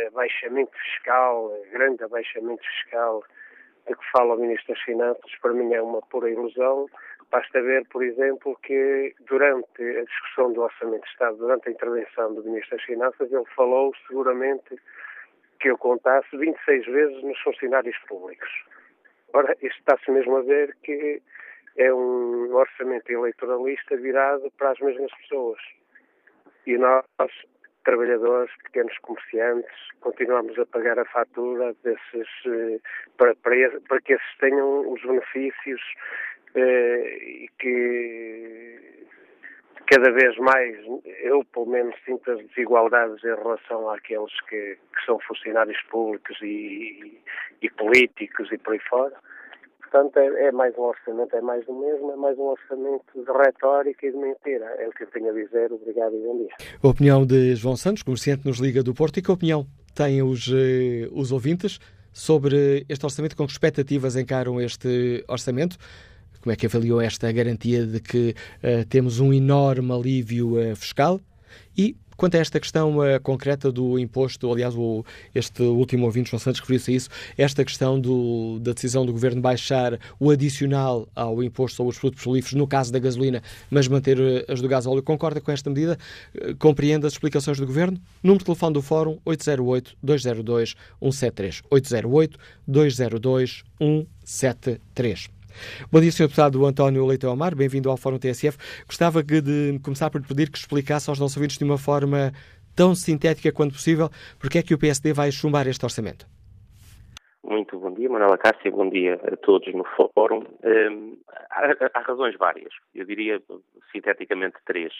abaixamento 0.08 0.72
fiscal, 0.78 1.52
grande 1.72 2.04
abaixamento 2.04 2.62
fiscal 2.62 3.22
de 3.86 3.94
que 3.94 4.10
fala 4.12 4.34
o 4.34 4.38
Ministro 4.38 4.72
das 4.72 4.82
Finanças, 4.82 5.30
para 5.42 5.52
mim 5.52 5.74
é 5.74 5.82
uma 5.82 6.00
pura 6.00 6.30
ilusão. 6.30 6.86
Basta 7.34 7.60
ver, 7.60 7.84
por 7.88 8.04
exemplo, 8.04 8.56
que 8.62 9.12
durante 9.26 9.82
a 9.82 10.04
discussão 10.04 10.52
do 10.52 10.62
Orçamento 10.62 11.02
de 11.02 11.10
Estado, 11.10 11.36
durante 11.36 11.68
a 11.68 11.72
intervenção 11.72 12.32
do 12.32 12.44
Ministro 12.44 12.76
das 12.76 12.86
Finanças, 12.86 13.32
ele 13.32 13.44
falou 13.56 13.92
seguramente 14.06 14.76
que 15.58 15.68
eu 15.68 15.76
contasse 15.76 16.28
26 16.36 16.86
vezes 16.86 17.24
nos 17.24 17.36
funcionários 17.40 17.98
públicos. 18.06 18.48
Ora, 19.32 19.52
isto 19.60 19.76
está-se 19.80 20.08
mesmo 20.12 20.36
a 20.36 20.42
ver 20.42 20.76
que 20.84 21.20
é 21.76 21.92
um 21.92 22.54
orçamento 22.54 23.10
eleitoralista 23.10 23.96
virado 23.96 24.48
para 24.56 24.70
as 24.70 24.78
mesmas 24.78 25.10
pessoas. 25.16 25.58
E 26.68 26.78
nós, 26.78 27.04
trabalhadores, 27.84 28.54
pequenos 28.62 28.96
comerciantes, 28.98 29.74
continuamos 30.00 30.56
a 30.56 30.66
pagar 30.66 31.00
a 31.00 31.04
fatura 31.06 31.74
desses, 31.82 32.28
eh, 32.46 32.78
para, 33.18 33.34
para, 33.34 33.80
para 33.88 34.00
que 34.02 34.12
esses 34.12 34.38
tenham 34.38 34.88
os 34.88 35.02
benefícios 35.02 35.82
e 36.58 37.48
que 37.58 38.64
cada 39.86 40.10
vez 40.12 40.36
mais 40.38 40.76
eu 41.22 41.44
pelo 41.52 41.66
menos 41.66 41.94
sinto 42.04 42.30
as 42.30 42.38
desigualdades 42.48 43.22
em 43.22 43.34
relação 43.34 43.88
àqueles 43.90 44.32
que, 44.48 44.76
que 44.76 45.04
são 45.04 45.18
funcionários 45.20 45.80
públicos 45.90 46.36
e, 46.42 47.20
e, 47.62 47.70
políticos 47.70 48.50
e 48.52 48.58
por 48.58 48.72
aí 48.72 48.80
fora. 48.80 49.14
Portanto, 49.80 50.18
é, 50.18 50.46
é, 50.46 50.52
mais 50.52 50.76
um 50.76 50.82
orçamento, 50.82 51.36
é 51.36 51.40
mais 51.40 51.64
do 51.66 51.72
mesmo, 51.72 52.10
é 52.10 52.16
mais 52.16 52.36
um 52.36 52.44
orçamento 52.44 53.04
de 53.14 53.30
retórica 53.30 54.06
e 54.06 54.10
de 54.10 54.16
mentira. 54.16 54.64
É 54.78 54.88
o 54.88 54.90
que 54.90 55.04
eu 55.04 55.06
tenho 55.08 55.30
a 55.30 55.32
dizer. 55.32 55.72
Obrigado 55.72 56.16
e 56.16 56.20
bom 56.20 56.38
dia. 56.38 56.54
A 56.82 56.88
opinião 56.88 57.24
de 57.24 57.54
João 57.54 57.76
Santos, 57.76 58.02
comerciante 58.02 58.44
nos 58.44 58.58
Liga 58.58 58.82
do 58.82 58.92
Porto, 58.92 59.18
e 59.18 59.22
que 59.22 59.30
opinião 59.30 59.64
têm 59.94 60.20
os, 60.20 60.48
eh, 60.48 61.08
os 61.12 61.30
ouvintes 61.30 61.78
sobre 62.12 62.84
este 62.88 63.04
orçamento? 63.04 63.36
Com 63.36 63.46
que 63.46 63.52
expectativas 63.52 64.16
encaram 64.16 64.60
este 64.60 65.24
orçamento? 65.28 65.76
Como 66.44 66.52
é 66.52 66.56
que 66.56 66.66
avaliou 66.66 67.00
esta 67.00 67.32
garantia 67.32 67.86
de 67.86 68.00
que 68.00 68.34
uh, 68.62 68.84
temos 68.86 69.18
um 69.18 69.32
enorme 69.32 69.90
alívio 69.90 70.58
uh, 70.58 70.76
fiscal? 70.76 71.18
E 71.74 71.96
Quanto 72.16 72.36
a 72.36 72.38
esta 72.38 72.60
questão 72.60 72.98
uh, 72.98 73.20
concreta 73.20 73.72
do 73.72 73.98
imposto, 73.98 74.52
aliás, 74.52 74.76
o, 74.76 75.04
este 75.34 75.62
último 75.62 76.06
ouvinte, 76.06 76.30
João 76.30 76.38
Santos, 76.38 76.60
referiu-se 76.60 76.92
a 76.92 76.94
isso, 76.94 77.08
esta 77.36 77.64
questão 77.64 78.00
do, 78.00 78.60
da 78.60 78.72
decisão 78.72 79.04
do 79.04 79.12
Governo 79.12 79.40
baixar 79.40 79.98
o 80.20 80.30
adicional 80.30 81.08
ao 81.14 81.42
imposto 81.42 81.76
sobre 81.76 81.90
os 81.90 81.98
produtos 81.98 82.20
petrolíferos, 82.20 82.54
no 82.54 82.68
caso 82.68 82.92
da 82.92 83.00
gasolina, 83.00 83.42
mas 83.68 83.88
manter 83.88 84.20
uh, 84.20 84.44
as 84.48 84.60
do 84.60 84.68
gás 84.68 84.86
óleo, 84.86 85.02
concorda 85.02 85.40
com 85.40 85.50
esta 85.50 85.68
medida? 85.68 85.98
Uh, 86.34 86.54
compreende 86.56 87.04
as 87.06 87.14
explicações 87.14 87.58
do 87.58 87.66
Governo? 87.66 88.00
Número 88.22 88.38
de 88.38 88.44
telefone 88.44 88.74
do 88.74 88.82
Fórum 88.82 89.18
808-202-173. 89.26 91.64
808-202-173. 92.70 95.33
Bom 95.90 96.00
dia, 96.00 96.10
Sr. 96.10 96.24
Deputado 96.24 96.64
António 96.64 97.06
Leitão 97.06 97.32
Amar, 97.32 97.54
bem-vindo 97.54 97.90
ao 97.90 97.96
Fórum 97.96 98.18
TSF. 98.18 98.58
Gostava 98.86 99.22
de 99.22 99.78
começar 99.82 100.10
por 100.10 100.22
pedir 100.22 100.50
que 100.50 100.58
explicasse 100.58 101.08
aos 101.08 101.18
nossos 101.18 101.36
ouvintes 101.36 101.58
de 101.58 101.64
uma 101.64 101.78
forma 101.78 102.32
tão 102.76 102.94
sintética 102.94 103.52
quanto 103.52 103.72
possível 103.72 104.10
porque 104.38 104.58
é 104.58 104.62
que 104.62 104.74
o 104.74 104.78
PSD 104.78 105.12
vai 105.12 105.30
chumbar 105.30 105.66
este 105.66 105.84
orçamento. 105.84 106.26
Muito 107.42 107.78
bom 107.78 107.92
dia, 107.92 108.08
Manuela 108.08 108.38
Cássia, 108.38 108.70
bom 108.70 108.88
dia 108.88 109.20
a 109.30 109.36
todos 109.36 109.72
no 109.74 109.84
Fórum. 110.14 110.44
Hum, 110.64 111.18
há, 111.50 112.00
razões 112.00 112.36
várias, 112.36 112.72
eu 112.94 113.04
diria 113.04 113.40
sinteticamente 113.92 114.56
três. 114.64 114.92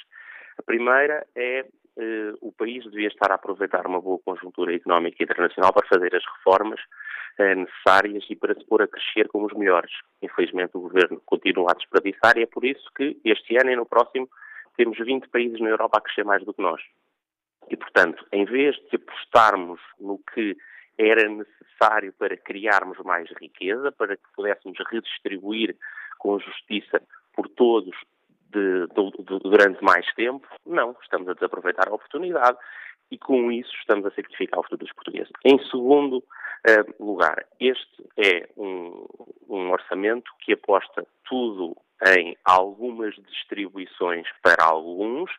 A 0.58 0.62
primeira 0.62 1.26
é 1.34 1.64
uh, 1.96 2.38
o 2.40 2.52
país 2.52 2.84
devia 2.84 3.08
estar 3.08 3.30
a 3.30 3.34
aproveitar 3.34 3.86
uma 3.86 4.00
boa 4.00 4.18
conjuntura 4.24 4.74
económica 4.74 5.22
internacional 5.22 5.72
para 5.72 5.86
fazer 5.86 6.14
as 6.14 6.24
reformas 6.36 6.80
uh, 7.38 7.54
necessárias 7.54 8.24
e 8.28 8.36
para 8.36 8.54
se 8.54 8.64
pôr 8.64 8.82
a 8.82 8.88
crescer 8.88 9.28
como 9.28 9.46
os 9.46 9.52
melhores. 9.54 9.92
Infelizmente 10.22 10.76
o 10.76 10.80
governo 10.80 11.20
continua 11.24 11.72
a 11.72 11.74
desperdiçar 11.74 12.36
e 12.36 12.42
é 12.42 12.46
por 12.46 12.64
isso 12.64 12.88
que 12.96 13.18
este 13.24 13.56
ano 13.56 13.70
e 13.70 13.76
no 13.76 13.86
próximo 13.86 14.28
temos 14.76 14.98
20 14.98 15.28
países 15.28 15.60
na 15.60 15.70
Europa 15.70 15.98
a 15.98 16.00
crescer 16.00 16.24
mais 16.24 16.44
do 16.44 16.52
que 16.52 16.62
nós. 16.62 16.80
E, 17.70 17.76
portanto, 17.76 18.26
em 18.32 18.44
vez 18.44 18.76
de 18.90 18.96
apostarmos 18.96 19.80
no 19.98 20.20
que 20.32 20.56
era 20.98 21.28
necessário 21.28 22.12
para 22.12 22.36
criarmos 22.36 22.98
mais 22.98 23.28
riqueza, 23.40 23.90
para 23.92 24.16
que 24.16 24.22
pudéssemos 24.34 24.78
redistribuir 24.90 25.76
com 26.18 26.38
justiça 26.38 27.00
por 27.32 27.48
todos 27.48 27.96
de, 28.50 28.86
de, 28.86 29.38
durante 29.40 29.82
mais 29.82 30.06
tempo, 30.14 30.46
não, 30.66 30.96
estamos 31.02 31.28
a 31.28 31.34
desaproveitar 31.34 31.88
a 31.88 31.94
oportunidade 31.94 32.58
e 33.10 33.18
com 33.18 33.50
isso 33.52 33.72
estamos 33.80 34.06
a 34.06 34.10
sacrificar 34.10 34.60
o 34.60 34.62
futuro 34.62 34.84
dos 34.84 34.92
portugueses. 34.92 35.32
Em 35.44 35.58
segundo 35.70 36.18
uh, 36.18 37.04
lugar, 37.04 37.44
este 37.60 38.04
é 38.16 38.48
um, 38.56 39.06
um 39.48 39.70
orçamento 39.70 40.30
que 40.40 40.52
aposta 40.52 41.06
tudo 41.24 41.76
em 42.16 42.36
algumas 42.44 43.14
distribuições 43.14 44.26
para 44.42 44.64
alguns, 44.64 45.30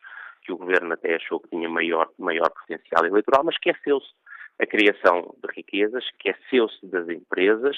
que 0.42 0.52
o 0.52 0.56
Governo 0.56 0.94
até 0.94 1.16
achou 1.16 1.40
que 1.40 1.48
tinha 1.50 1.68
maior, 1.68 2.08
maior 2.18 2.50
potencial 2.50 3.04
eleitoral, 3.04 3.44
mas 3.44 3.54
esqueceu-se 3.54 4.08
a 4.60 4.66
criação 4.66 5.34
de 5.42 5.54
riquezas, 5.54 6.04
esqueceu-se 6.04 6.86
das 6.86 7.08
empresas, 7.08 7.76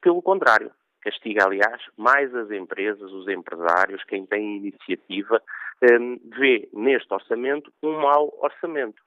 pelo 0.00 0.22
contrário, 0.22 0.70
castiga, 1.02 1.44
aliás, 1.44 1.82
mais 1.96 2.34
as 2.34 2.50
empresas, 2.50 3.10
os 3.12 3.28
empresários, 3.28 4.04
quem 4.04 4.26
tem 4.26 4.56
iniciativa, 4.56 5.42
um, 5.82 6.20
vê 6.38 6.68
neste 6.72 7.12
orçamento 7.12 7.72
um 7.82 8.00
mau 8.00 8.32
orçamento. 8.40 9.02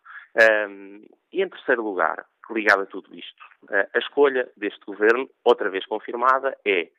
Um, 0.70 1.06
e 1.32 1.42
em 1.42 1.50
terceiro 1.50 1.84
lugar, 1.84 2.26
ligado 2.52 2.84
a 2.84 2.86
tudo 2.86 3.14
isto, 3.16 3.44
a 3.94 4.00
escolha 4.00 4.50
deste 4.58 4.84
governo, 4.86 5.30
outra 5.44 5.70
vez 5.70 5.86
confirmada, 5.86 6.58
é 6.66 6.90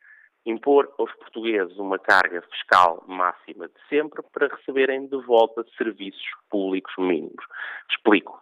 impor 0.45 0.93
aos 0.97 1.11
portugueses 1.15 1.77
uma 1.77 1.97
carga 1.97 2.41
fiscal 2.51 3.03
máxima 3.07 3.67
de 3.67 3.73
sempre 3.89 4.21
para 4.31 4.47
receberem 4.47 5.07
de 5.07 5.17
volta 5.25 5.65
serviços 5.77 6.25
públicos 6.49 6.93
mínimos. 6.97 7.43
Explico. 7.89 8.41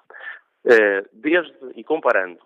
Uh, 0.66 1.08
desde, 1.12 1.54
e 1.76 1.84
comparando 1.84 2.40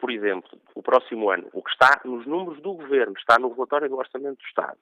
por 0.00 0.10
exemplo, 0.10 0.50
o 0.74 0.82
próximo 0.82 1.30
ano, 1.30 1.48
o 1.52 1.62
que 1.62 1.70
está 1.70 2.00
nos 2.04 2.26
números 2.26 2.60
do 2.62 2.72
Governo, 2.72 3.14
está 3.16 3.38
no 3.38 3.52
relatório 3.52 3.88
do 3.88 3.96
Orçamento 3.96 4.38
do 4.38 4.46
Estado, 4.46 4.78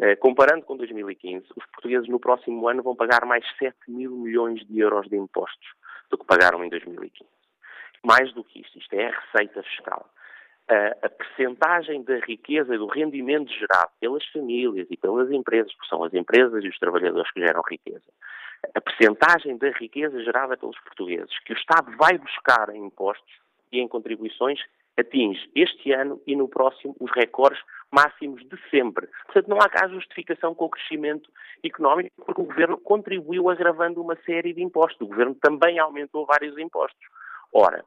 eh, 0.00 0.16
comparando 0.16 0.64
com 0.64 0.76
2015, 0.76 1.46
os 1.56 1.64
portugueses 1.66 2.08
no 2.08 2.18
próximo 2.18 2.68
ano 2.68 2.82
vão 2.82 2.96
pagar 2.96 3.24
mais 3.24 3.44
7 3.58 3.76
mil 3.88 4.10
milhões 4.10 4.66
de 4.66 4.78
euros 4.78 5.08
de 5.08 5.16
impostos 5.16 5.68
do 6.10 6.18
que 6.18 6.26
pagaram 6.26 6.62
em 6.64 6.68
2015. 6.68 7.30
Mais 8.04 8.32
do 8.34 8.44
que 8.44 8.60
isto, 8.60 8.78
isto 8.78 8.92
é 8.94 9.06
a 9.06 9.20
receita 9.20 9.62
fiscal. 9.62 10.10
a 10.68 11.08
percentagem 11.08 12.02
da 12.02 12.18
riqueza 12.18 12.74
e 12.74 12.78
do 12.78 12.88
rendimento 12.88 13.52
gerado 13.52 13.92
pelas 14.00 14.26
famílias 14.32 14.88
e 14.90 14.96
pelas 14.96 15.30
empresas, 15.30 15.72
porque 15.74 15.88
são 15.88 16.02
as 16.02 16.12
empresas 16.12 16.64
e 16.64 16.68
os 16.68 16.78
trabalhadores 16.80 17.30
que 17.30 17.38
geram 17.38 17.62
riqueza, 17.62 18.10
a 18.74 18.80
percentagem 18.80 19.56
da 19.58 19.70
riqueza 19.70 20.20
gerada 20.24 20.56
pelos 20.56 20.76
portugueses 20.80 21.38
que 21.44 21.52
o 21.52 21.56
Estado 21.56 21.96
vai 21.96 22.18
buscar 22.18 22.68
em 22.70 22.84
impostos 22.84 23.45
e 23.72 23.80
em 23.80 23.88
contribuições 23.88 24.60
atinge 24.96 25.50
este 25.54 25.92
ano 25.92 26.20
e 26.26 26.34
no 26.34 26.48
próximo 26.48 26.96
os 26.98 27.10
recordes 27.12 27.62
máximos 27.92 28.42
de 28.48 28.58
sempre. 28.70 29.06
Portanto, 29.26 29.48
não 29.48 29.58
há 29.58 29.68
cá 29.68 29.88
justificação 29.88 30.54
com 30.54 30.64
o 30.64 30.70
crescimento 30.70 31.30
económico, 31.62 32.10
porque 32.24 32.40
o 32.40 32.44
Governo 32.44 32.78
contribuiu 32.78 33.48
agravando 33.50 34.02
uma 34.02 34.16
série 34.24 34.52
de 34.52 34.62
impostos. 34.62 35.00
O 35.00 35.06
Governo 35.06 35.34
também 35.34 35.78
aumentou 35.78 36.26
vários 36.26 36.56
impostos. 36.58 37.06
Ora, 37.52 37.84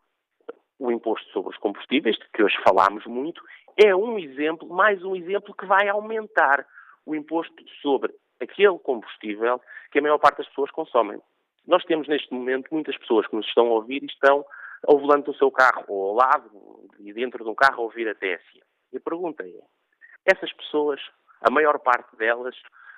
o 0.78 0.92
imposto 0.92 1.30
sobre 1.32 1.50
os 1.52 1.58
combustíveis, 1.58 2.18
que 2.34 2.44
hoje 2.44 2.56
falámos 2.64 3.06
muito, 3.06 3.42
é 3.76 3.96
um 3.96 4.18
exemplo, 4.18 4.68
mais 4.70 5.04
um 5.04 5.16
exemplo 5.16 5.54
que 5.54 5.66
vai 5.66 5.88
aumentar 5.90 6.66
o 7.06 7.16
imposto 7.16 7.54
sobre 7.82 8.14
aquele 8.40 8.78
combustível 8.80 9.60
que 9.92 10.00
a 10.00 10.02
maior 10.02 10.18
parte 10.18 10.38
das 10.38 10.48
pessoas 10.48 10.72
consomem. 10.72 11.20
Nós 11.68 11.84
temos 11.84 12.08
neste 12.08 12.34
momento 12.34 12.70
muitas 12.72 12.98
pessoas 12.98 13.28
que 13.28 13.36
nos 13.36 13.46
estão 13.46 13.68
a 13.68 13.72
ouvir 13.72 14.02
e 14.02 14.06
estão 14.06 14.46
ao 14.88 15.00
volante 15.00 15.26
do 15.26 15.36
seu 15.36 15.52
carro, 15.52 15.86
ou 15.88 16.10
ao 16.10 16.16
lado 16.16 16.90
e 17.00 17.14
dentro 17.14 17.44
de 17.44 17.50
um 17.50 17.56
carro 17.56 17.84
ouvir 17.84 18.08
a 18.08 18.16
TSE. 18.16 18.62
E 18.92 18.98
a 18.98 19.02
pergunta 19.02 19.44
é, 19.44 19.62
essas 20.26 20.52
pessoas, 20.54 21.00
a 21.42 21.52
maior 21.52 21.80
parte 21.80 22.16
delas, 22.16 22.56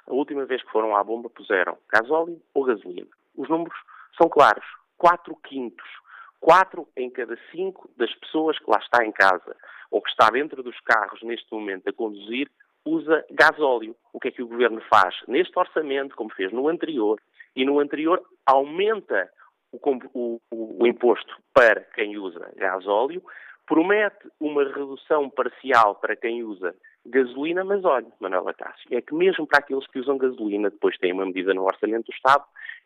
a 0.07 0.13
última 0.13 0.45
vez 0.45 0.63
que 0.63 0.71
foram 0.71 0.95
à 0.95 1.03
bomba 1.03 1.29
puseram 1.29 1.77
gasóleo 1.89 2.41
ou 2.53 2.63
gasolina. 2.63 3.09
Os 3.35 3.49
números 3.49 3.77
são 4.17 4.29
claros. 4.29 4.65
4 4.97 5.35
quintos 5.47 6.01
Quatro 6.41 6.87
em 6.97 7.07
cada 7.07 7.37
cinco 7.51 7.87
das 7.95 8.11
pessoas 8.15 8.57
que 8.57 8.69
lá 8.69 8.79
está 8.79 9.05
em 9.05 9.11
casa 9.11 9.55
ou 9.91 10.01
que 10.01 10.09
está 10.09 10.27
dentro 10.31 10.63
dos 10.63 10.77
carros 10.79 11.21
neste 11.21 11.45
momento 11.53 11.87
a 11.87 11.93
conduzir 11.93 12.49
usa 12.83 13.23
gasóleo. 13.29 13.95
O 14.11 14.19
que 14.19 14.29
é 14.29 14.31
que 14.31 14.41
o 14.41 14.47
governo 14.47 14.81
faz? 14.89 15.15
Neste 15.27 15.57
orçamento, 15.57 16.15
como 16.15 16.33
fez 16.33 16.51
no 16.51 16.67
anterior, 16.67 17.21
e 17.55 17.63
no 17.63 17.79
anterior 17.79 18.19
aumenta 18.43 19.29
o, 19.71 19.79
o, 20.13 20.41
o, 20.51 20.87
imposto 20.87 21.35
para 21.53 21.81
quem 21.95 22.17
usa 22.17 22.51
gasóleo, 22.55 23.23
promete 23.65 24.29
uma 24.39 24.63
redução 24.63 25.29
parcial 25.29 25.95
para 25.95 26.15
quem 26.15 26.43
usa 26.43 26.75
gasolina, 27.05 27.63
mas 27.63 27.83
olha, 27.83 28.07
Manuela 28.19 28.53
Cássio, 28.53 28.95
é 28.95 29.01
que 29.01 29.13
mesmo 29.13 29.47
para 29.47 29.59
aqueles 29.59 29.87
que 29.87 29.99
usam 29.99 30.17
gasolina, 30.17 30.69
depois 30.69 30.97
tem 30.97 31.13
uma 31.13 31.25
medida 31.25 31.53
no 31.53 31.63
Orçamento 31.63 32.05
do 32.05 32.13
Estado 32.13 32.43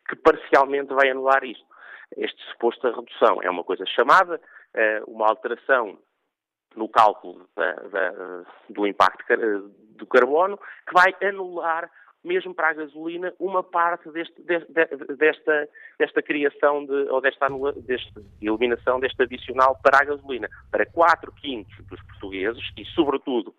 que 0.08 0.16
parcialmente 0.16 0.94
vai 0.94 1.10
anular 1.10 1.44
isto 1.44 1.66
este 2.16 2.40
suposta 2.50 2.94
redução. 2.94 3.42
É 3.42 3.50
uma 3.50 3.64
coisa 3.64 3.84
chamada, 3.86 4.40
eh, 4.74 5.02
uma 5.06 5.26
alteração 5.26 5.98
no 6.76 6.88
cálculo 6.88 7.48
da, 7.56 7.72
da, 7.72 8.44
do 8.68 8.86
impacto 8.86 9.24
do 9.96 10.06
carbono, 10.06 10.58
que 10.58 10.92
vai 10.92 11.14
anular, 11.26 11.90
mesmo 12.26 12.54
para 12.54 12.70
a 12.70 12.74
gasolina, 12.74 13.32
uma 13.38 13.62
parte 13.62 14.10
deste, 14.10 14.42
desta, 14.42 15.68
desta 15.98 16.22
criação 16.22 16.84
de, 16.84 16.92
ou 17.10 17.20
desta, 17.20 17.46
desta 17.86 18.22
eliminação 18.42 19.00
deste 19.00 19.22
adicional 19.22 19.78
para 19.82 19.98
a 20.02 20.04
gasolina. 20.04 20.48
Para 20.70 20.84
4 20.84 21.32
quintos 21.32 21.74
dos 21.86 22.02
portugueses, 22.02 22.62
e 22.76 22.84
sobretudo 22.86 23.54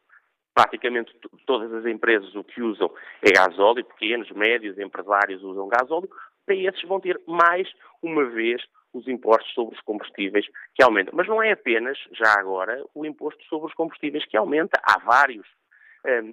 praticamente 0.53 1.13
todas 1.45 1.71
as 1.71 1.85
empresas 1.85 2.33
o 2.35 2.43
que 2.43 2.61
usam 2.61 2.91
é 3.21 3.31
gasóleo, 3.31 3.85
pequenos, 3.85 4.29
médios, 4.31 4.79
empresários 4.79 5.43
usam 5.43 5.67
gasóleo, 5.67 6.09
para 6.45 6.55
esses 6.55 6.81
vão 6.83 6.99
ter 6.99 7.21
mais 7.27 7.69
uma 8.01 8.25
vez 8.25 8.61
os 8.91 9.07
impostos 9.07 9.53
sobre 9.53 9.75
os 9.75 9.81
combustíveis 9.81 10.45
que 10.73 10.83
aumentam. 10.83 11.13
Mas 11.15 11.27
não 11.27 11.43
é 11.43 11.51
apenas, 11.51 11.97
já 12.11 12.39
agora, 12.39 12.83
o 12.95 13.05
imposto 13.05 13.43
sobre 13.45 13.67
os 13.67 13.73
combustíveis 13.75 14.25
que 14.25 14.35
aumenta, 14.35 14.81
há 14.81 14.97
vários. 14.99 15.47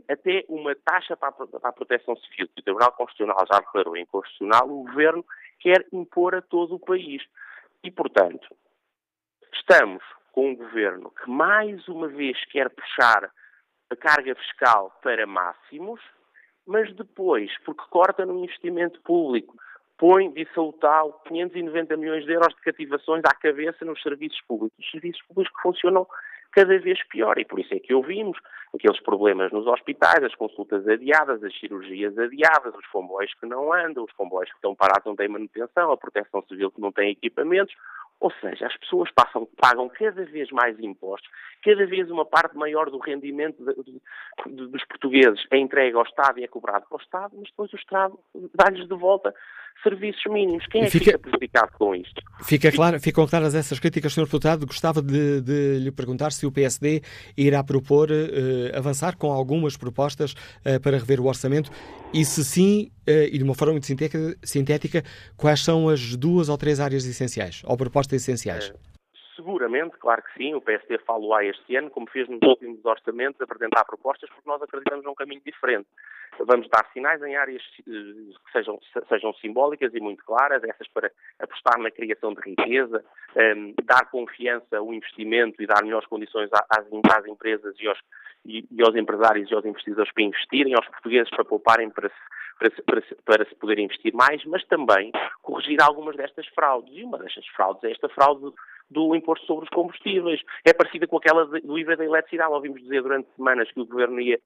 Até 0.09 0.45
uma 0.49 0.75
taxa 0.75 1.17
para 1.17 1.35
a, 1.63 1.73
proteção 1.73 2.17
civil, 2.17 2.49
que 2.49 2.61
o 2.61 2.65
Tribunal 2.65 2.93
Constitucional 2.93 3.45
já 3.51 3.59
declarou 3.59 3.97
inconstitucional, 3.97 4.69
o 4.69 4.85
Governo 4.85 5.25
quer 5.59 5.87
impor 5.93 6.35
a 6.35 6.43
todo 6.43 6.77
o 6.77 6.81
país. 6.81 7.23
E, 7.83 7.91
portanto, 7.91 8.47
estamos 9.53 10.03
com 10.33 10.51
um 10.51 10.57
Governo 10.57 11.11
que 11.11 11.31
mais 11.31 11.87
uma 11.89 12.09
vez 12.09 12.39
quer 12.47 12.71
puxar 12.71 13.31
a 13.91 13.97
carga 13.97 14.35
fiscal 14.35 14.97
para 15.03 15.27
máximos, 15.27 16.01
mas 16.67 16.95
depois, 16.95 17.51
porque 17.65 17.83
corta 17.91 18.25
no 18.25 18.43
investimento 18.43 19.01
público, 19.03 19.55
põe, 19.99 20.33
o 20.57 20.73
tal, 20.75 21.13
590 21.27 21.97
milhões 21.97 22.25
de 22.25 22.33
euros 22.33 22.55
de 22.55 22.61
cativações 22.63 23.23
à 23.25 23.35
cabeça 23.35 23.85
nos 23.85 24.01
serviços 24.03 24.41
públicos. 24.43 24.77
Os 24.79 24.91
serviços 24.91 25.23
públicos 25.23 25.55
que 25.55 25.63
funcionam 25.63 26.07
cada 26.55 26.79
vez 26.79 27.03
pior 27.09 27.39
e 27.39 27.45
por 27.45 27.59
isso 27.59 27.75
é 27.75 27.81
que 27.81 27.93
ouvimos 27.93 28.39
aqueles 28.75 29.01
problemas 29.01 29.53
nos 29.53 29.67
hospitais, 29.67 30.23
as 30.23 30.35
consultas 30.35 30.87
adiadas, 30.87 31.43
as 31.43 31.59
cirurgias 31.59 32.17
adiadas, 32.19 32.75
os 32.75 32.87
comboios 32.87 33.33
que 33.35 33.47
não 33.47 33.73
andam, 33.73 34.05
os 34.05 34.13
comboios 34.13 34.51
que 34.51 34.57
estão 34.57 34.75
parados 34.75 35.05
não 35.05 35.17
têm 35.17 35.29
manutenção, 35.29 35.93
a 35.93 35.97
proteção 35.97 36.43
civil 36.49 36.71
que 36.71 36.81
não 36.81 36.93
tem 36.93 37.11
equipamentos. 37.11 37.75
Ou 38.21 38.33
seja, 38.41 38.67
as 38.67 38.77
pessoas 38.79 39.11
passam, 39.11 39.47
pagam 39.61 39.89
cada 39.89 40.25
vez 40.25 40.51
mais 40.51 40.79
impostos, 40.81 41.29
cada 41.63 41.87
vez 41.87 42.11
uma 42.11 42.25
parte 42.25 42.57
maior 42.57 42.91
do 42.91 42.99
rendimento 42.99 43.63
de, 43.65 43.75
de, 43.83 44.01
de, 44.47 44.67
dos 44.69 44.85
portugueses 44.85 45.45
é 45.51 45.59
entregue 45.59 45.97
ao 45.97 46.05
Estado 46.05 46.39
e 46.39 46.45
é 46.45 46.49
cobrado 46.49 46.87
para 46.89 46.97
o 46.97 47.01
Estado, 47.01 47.35
mas 47.37 47.49
depois 47.51 47.73
o 47.73 47.77
Estado 47.77 48.19
dá-lhes 48.55 48.89
de 48.89 48.95
volta 48.95 49.35
serviços 49.83 50.23
mínimos. 50.31 50.67
Quem 50.67 50.83
é 50.83 50.91
fica, 50.91 51.05
que 51.05 51.11
fica 51.11 51.19
prejudicado 51.19 51.73
com 51.79 51.95
isto? 51.95 52.23
Fica 52.43 52.71
claro, 52.73 53.01
ficam 53.01 53.27
claras 53.27 53.55
essas 53.55 53.79
críticas, 53.79 54.15
Sr. 54.15 54.25
Deputado. 54.25 54.67
Gostava 54.67 55.03
de, 55.03 55.41
de, 55.41 55.79
lhe 55.79 55.91
perguntar 55.91 56.33
se 56.33 56.47
o 56.47 56.53
PSD 56.53 57.03
irá 57.37 57.63
propor 57.63 58.11
uh, 58.11 58.77
avançar 58.77 59.17
com 59.17 59.33
algumas 59.33 59.77
propostas 59.77 60.33
uh, 60.33 60.81
para 60.81 60.99
rever 60.99 61.21
o 61.21 61.27
orçamento 61.27 61.71
e, 62.13 62.25
se 62.25 62.45
sim, 62.45 62.91
uh, 63.09 63.29
e 63.31 63.37
de 63.37 63.45
uma 63.45 63.55
forma 63.55 63.73
muito 63.73 63.87
sintética, 63.87 64.37
sintética, 64.43 65.03
quais 65.37 65.61
são 65.61 65.89
as 65.89 66.17
duas 66.17 66.49
ou 66.49 66.57
três 66.57 66.81
áreas 66.81 67.05
essenciais, 67.05 67.63
ou 67.65 67.77
propostas 67.77 68.04
essenciais? 68.13 68.73
Seguramente, 69.37 69.97
claro 69.99 70.23
que 70.23 70.33
sim, 70.39 70.55
o 70.55 70.61
PSD 70.61 70.99
falou 70.99 71.31
lá 71.31 71.45
este 71.45 71.77
ano, 71.77 71.91
como 71.91 72.09
fez 72.09 72.29
nos 72.29 72.41
últimos 72.43 72.85
orçamentos, 72.85 73.41
apresentar 73.41 73.85
propostas, 73.85 74.31
porque 74.31 74.49
nós 74.49 74.63
acreditamos 74.63 75.05
num 75.05 75.15
caminho 75.15 75.43
diferente. 75.45 75.89
Vamos 76.39 76.69
dar 76.69 76.89
sinais 76.93 77.21
em 77.23 77.37
áreas 77.37 77.63
eh, 77.81 77.83
que 77.83 78.53
sejam, 78.53 78.79
sejam 79.09 79.35
simbólicas 79.35 79.93
e 79.93 80.01
muito 80.01 80.25
claras, 80.25 80.63
essas 80.63 80.87
para 80.89 81.11
apostar 81.41 81.79
na 81.79 81.91
criação 81.91 82.33
de 82.33 82.41
riqueza, 82.41 83.05
um, 83.37 83.41
ehm, 83.41 83.75
dar 83.85 84.09
confiança 84.11 84.77
ao 84.77 84.93
investimento 84.95 85.61
e 85.63 85.67
dar 85.67 85.83
melhores 85.83 86.09
condições 86.09 86.49
às, 86.53 86.87
às 86.87 87.27
empresas 87.27 87.75
e 87.81 87.89
aos, 87.89 87.99
e, 88.45 88.65
e 88.71 88.83
aos 88.83 88.95
empresários 88.95 89.51
e 89.51 89.55
aos 89.55 89.65
investidores 89.65 90.13
para 90.13 90.25
investirem, 90.25 90.75
aos 90.75 90.87
portugueses 90.87 91.31
para 91.31 91.45
pouparem 91.45 91.91
para 91.91 92.09
se 92.09 92.15
para 92.59 92.71
se, 92.75 92.83
para, 92.83 93.01
se, 93.03 93.15
para 93.25 93.45
se, 93.45 93.55
poder 93.57 93.79
investir 93.79 94.13
mais, 94.15 94.45
mas 94.45 94.65
também 94.67 95.13
corrigir 95.43 95.81
algumas 95.81 96.17
destas 96.17 96.47
fraudes. 96.49 96.93
E 96.95 97.03
uma 97.03 97.19
destas 97.19 97.47
fraudes 97.49 97.83
é 97.85 97.91
esta 97.91 98.09
fraude 98.09 98.53
do 98.91 99.15
imposto 99.15 99.47
sobre 99.47 99.65
os 99.65 99.71
combustíveis. 99.71 100.41
É 100.65 100.73
parecida 100.73 101.07
com 101.07 101.17
aquela 101.17 101.45
do 101.47 101.79
IVA 101.79 101.97
da 101.97 102.05
eletricidade. 102.05 102.53
Ouvimos 102.53 102.83
dizer 102.83 103.03
durante 103.03 103.29
semanas 103.37 103.71
que 103.73 103.81
o 103.81 103.87
governo 103.87 104.21
ia 104.21 104.39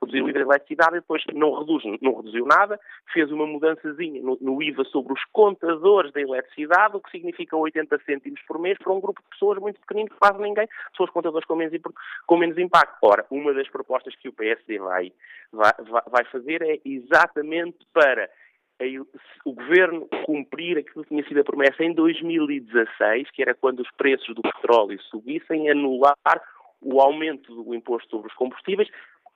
reduzir 0.00 0.22
o 0.22 0.28
IVA 0.28 0.38
da 0.38 0.44
eletricidade 0.44 0.96
e 0.96 1.00
depois 1.00 1.22
não, 1.32 1.58
reduz, 1.58 1.82
não 2.00 2.16
reduziu 2.16 2.46
nada, 2.46 2.78
fez 3.12 3.30
uma 3.30 3.46
mudançazinha 3.46 4.22
no, 4.22 4.38
no, 4.40 4.62
IVA 4.62 4.84
sobre 4.84 5.12
os 5.12 5.24
contadores 5.32 6.12
da 6.12 6.20
eletricidade, 6.20 6.96
o 6.96 7.00
que 7.00 7.10
significa 7.10 7.56
80 7.56 7.98
cêntimos 8.04 8.40
por 8.42 8.58
mês 8.58 8.78
para 8.78 8.92
um 8.92 9.00
grupo 9.00 9.20
de 9.22 9.28
pessoas 9.28 9.58
muito 9.58 9.80
pequenino, 9.80 10.10
quase 10.18 10.40
ninguém, 10.40 10.68
os 10.98 11.10
contadores 11.10 11.46
com 11.46 11.56
menos, 11.56 11.74
com 12.26 12.36
menos 12.36 12.58
impacto. 12.58 12.96
Ora, 13.02 13.26
uma 13.30 13.52
das 13.52 13.68
propostas 13.68 14.14
que 14.16 14.28
o 14.28 14.32
PSD 14.32 14.78
vai, 14.78 15.12
vai, 15.52 15.72
vai 16.10 16.24
fazer 16.24 16.62
é 16.62 16.80
exatamente 16.84 17.78
para 17.92 18.28
o 19.44 19.52
governo 19.52 20.08
cumprir 20.24 20.78
aquilo 20.78 21.04
que 21.04 21.10
tinha 21.10 21.24
sido 21.26 21.40
a 21.40 21.44
promessa 21.44 21.84
em 21.84 21.92
2016, 21.92 23.30
que 23.30 23.42
era 23.42 23.54
quando 23.54 23.80
os 23.80 23.90
preços 23.96 24.34
do 24.34 24.42
petróleo 24.42 25.00
subissem, 25.02 25.70
anular 25.70 26.42
o 26.80 27.00
aumento 27.00 27.54
do 27.54 27.74
imposto 27.74 28.10
sobre 28.10 28.28
os 28.28 28.34
combustíveis 28.34 28.88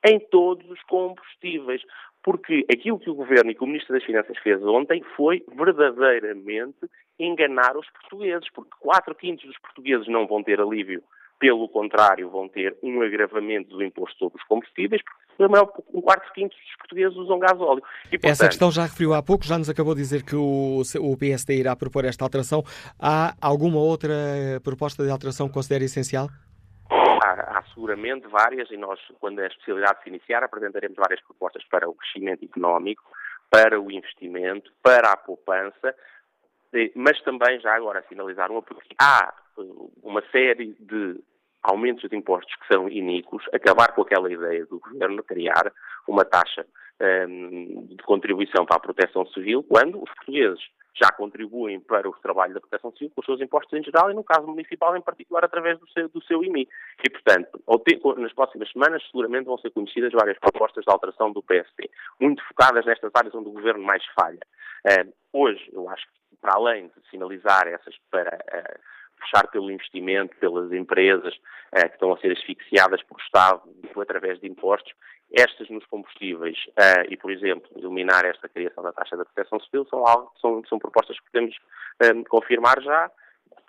em 0.05 0.19
todos 0.19 0.69
os 0.69 0.81
combustíveis. 0.83 1.81
Porque 2.21 2.65
aquilo 2.71 2.99
que 2.99 3.09
o 3.09 3.15
governo 3.15 3.51
e 3.51 3.55
que 3.55 3.63
o 3.63 3.67
Ministro 3.67 3.95
das 3.95 4.03
Finanças 4.03 4.37
fez 4.39 4.61
ontem 4.63 5.01
foi 5.15 5.43
verdadeiramente 5.55 6.89
enganar 7.17 7.77
os 7.77 7.89
portugueses, 7.91 8.49
porque 8.53 8.71
4 8.81 9.15
quintos 9.15 9.45
dos 9.45 9.57
portugueses 9.59 10.07
não 10.07 10.27
vão 10.27 10.43
ter 10.43 10.59
alívio 10.59 11.01
pelo 11.39 11.69
contrário, 11.69 12.29
vão 12.29 12.49
ter 12.49 12.77
um 12.83 13.01
agravamento 13.01 13.69
do 13.69 13.83
imposto 13.83 14.17
sobre 14.17 14.37
os 14.37 14.47
combustíveis, 14.47 15.01
porque 15.01 15.47
maior, 15.47 15.71
um 15.93 16.01
quarto 16.01 16.31
quinto 16.33 16.55
dos 16.55 16.75
portugueses 16.77 17.15
usam 17.15 17.39
gasóleo. 17.39 17.81
E, 18.07 18.17
portanto, 18.17 18.31
Essa 18.31 18.47
questão 18.47 18.69
já 18.69 18.83
referiu 18.83 19.13
há 19.13 19.23
pouco, 19.23 19.45
já 19.45 19.57
nos 19.57 19.69
acabou 19.69 19.95
de 19.95 20.01
dizer 20.01 20.23
que 20.23 20.35
o, 20.35 20.81
o 20.99 21.17
PSD 21.17 21.55
irá 21.55 21.75
propor 21.75 22.03
esta 22.03 22.25
alteração. 22.25 22.61
Há 22.99 23.33
alguma 23.41 23.79
outra 23.79 24.13
proposta 24.63 25.03
de 25.03 25.09
alteração 25.09 25.47
que 25.47 25.53
considera 25.53 25.83
essencial? 25.83 26.27
Há, 26.89 27.59
há, 27.59 27.63
seguramente 27.73 28.27
várias, 28.27 28.69
e 28.69 28.75
nós, 28.77 28.99
quando 29.19 29.39
a 29.39 29.47
especialidade 29.47 30.03
se 30.03 30.09
iniciar, 30.09 30.43
apresentaremos 30.43 30.97
várias 30.97 31.21
propostas 31.21 31.63
para 31.69 31.89
o 31.89 31.93
crescimento 31.93 32.43
económico, 32.43 33.03
para 33.49 33.79
o 33.79 33.89
investimento, 33.91 34.71
para 34.83 35.11
a 35.11 35.17
poupança, 35.17 35.95
mas 36.95 37.19
também, 37.21 37.59
já 37.59 37.75
agora, 37.75 38.03
sinalizar 38.07 38.51
uma, 38.51 38.61
porque 38.61 38.95
há 39.01 39.33
uma 40.03 40.21
série 40.31 40.75
de 40.79 41.19
aumentos 41.63 42.09
de 42.09 42.15
impostos 42.15 42.55
que 42.55 42.73
são 42.73 42.87
iníquos, 42.87 43.43
acabar 43.53 43.93
com 43.93 44.01
aquela 44.01 44.31
ideia 44.31 44.65
do 44.65 44.79
governo 44.79 45.23
criar 45.23 45.71
uma 46.07 46.23
taxa 46.23 46.65
um, 47.27 47.87
de 47.87 48.03
contribuição 48.03 48.65
para 48.65 48.77
a 48.77 48.81
proteção 48.81 49.25
civil, 49.27 49.63
quando 49.63 50.01
os 50.01 50.09
portugueses 50.15 50.61
já 50.93 51.11
contribuem 51.11 51.79
para 51.79 52.09
o 52.09 52.13
trabalho 52.13 52.53
da 52.53 52.59
proteção 52.59 52.91
civil 52.91 53.11
com 53.13 53.21
os 53.21 53.25
seus 53.25 53.41
impostos 53.41 53.77
em 53.77 53.83
geral 53.83 54.11
e, 54.11 54.13
no 54.13 54.23
caso 54.23 54.47
municipal 54.47 54.95
em 54.95 55.01
particular, 55.01 55.45
através 55.45 55.79
do 55.79 55.89
seu, 55.91 56.09
do 56.09 56.23
seu 56.23 56.43
IMI. 56.43 56.67
E, 57.03 57.09
portanto, 57.09 57.61
nas 58.17 58.33
próximas 58.33 58.71
semanas, 58.71 59.03
seguramente 59.05 59.45
vão 59.45 59.57
ser 59.57 59.71
conhecidas 59.71 60.11
várias 60.13 60.37
propostas 60.39 60.83
de 60.83 60.91
alteração 60.91 61.31
do 61.31 61.43
PSD, 61.43 61.89
muito 62.19 62.43
focadas 62.47 62.85
nestas 62.85 63.11
áreas 63.15 63.33
onde 63.35 63.49
o 63.49 63.53
governo 63.53 63.83
mais 63.83 64.03
falha. 64.19 64.39
Uh, 64.85 65.13
hoje, 65.33 65.69
eu 65.71 65.89
acho 65.89 66.05
que, 66.05 66.37
para 66.41 66.53
além 66.55 66.87
de 66.87 67.09
sinalizar 67.09 67.67
essas 67.67 67.95
para. 68.09 68.37
Uh, 68.51 68.98
puxar 69.19 69.47
pelo 69.47 69.71
investimento, 69.71 70.35
pelas 70.37 70.71
empresas 70.71 71.33
uh, 71.35 71.87
que 71.87 71.93
estão 71.93 72.13
a 72.13 72.17
ser 72.19 72.31
asfixiadas 72.31 73.01
por 73.03 73.19
Estado 73.19 73.61
através 74.01 74.39
de 74.39 74.47
impostos, 74.47 74.93
estas 75.31 75.69
nos 75.69 75.85
combustíveis 75.85 76.57
uh, 76.69 77.05
e, 77.09 77.17
por 77.17 77.31
exemplo, 77.31 77.69
eliminar 77.75 78.25
esta 78.25 78.49
criação 78.49 78.83
da 78.83 78.91
taxa 78.91 79.15
da 79.15 79.25
proteção 79.25 79.59
civil 79.59 79.85
são, 79.89 80.05
algo, 80.05 80.31
são, 80.41 80.63
são 80.67 80.79
propostas 80.79 81.19
que 81.19 81.31
podemos 81.31 81.55
um, 82.03 82.23
confirmar 82.23 82.81
já 82.81 83.11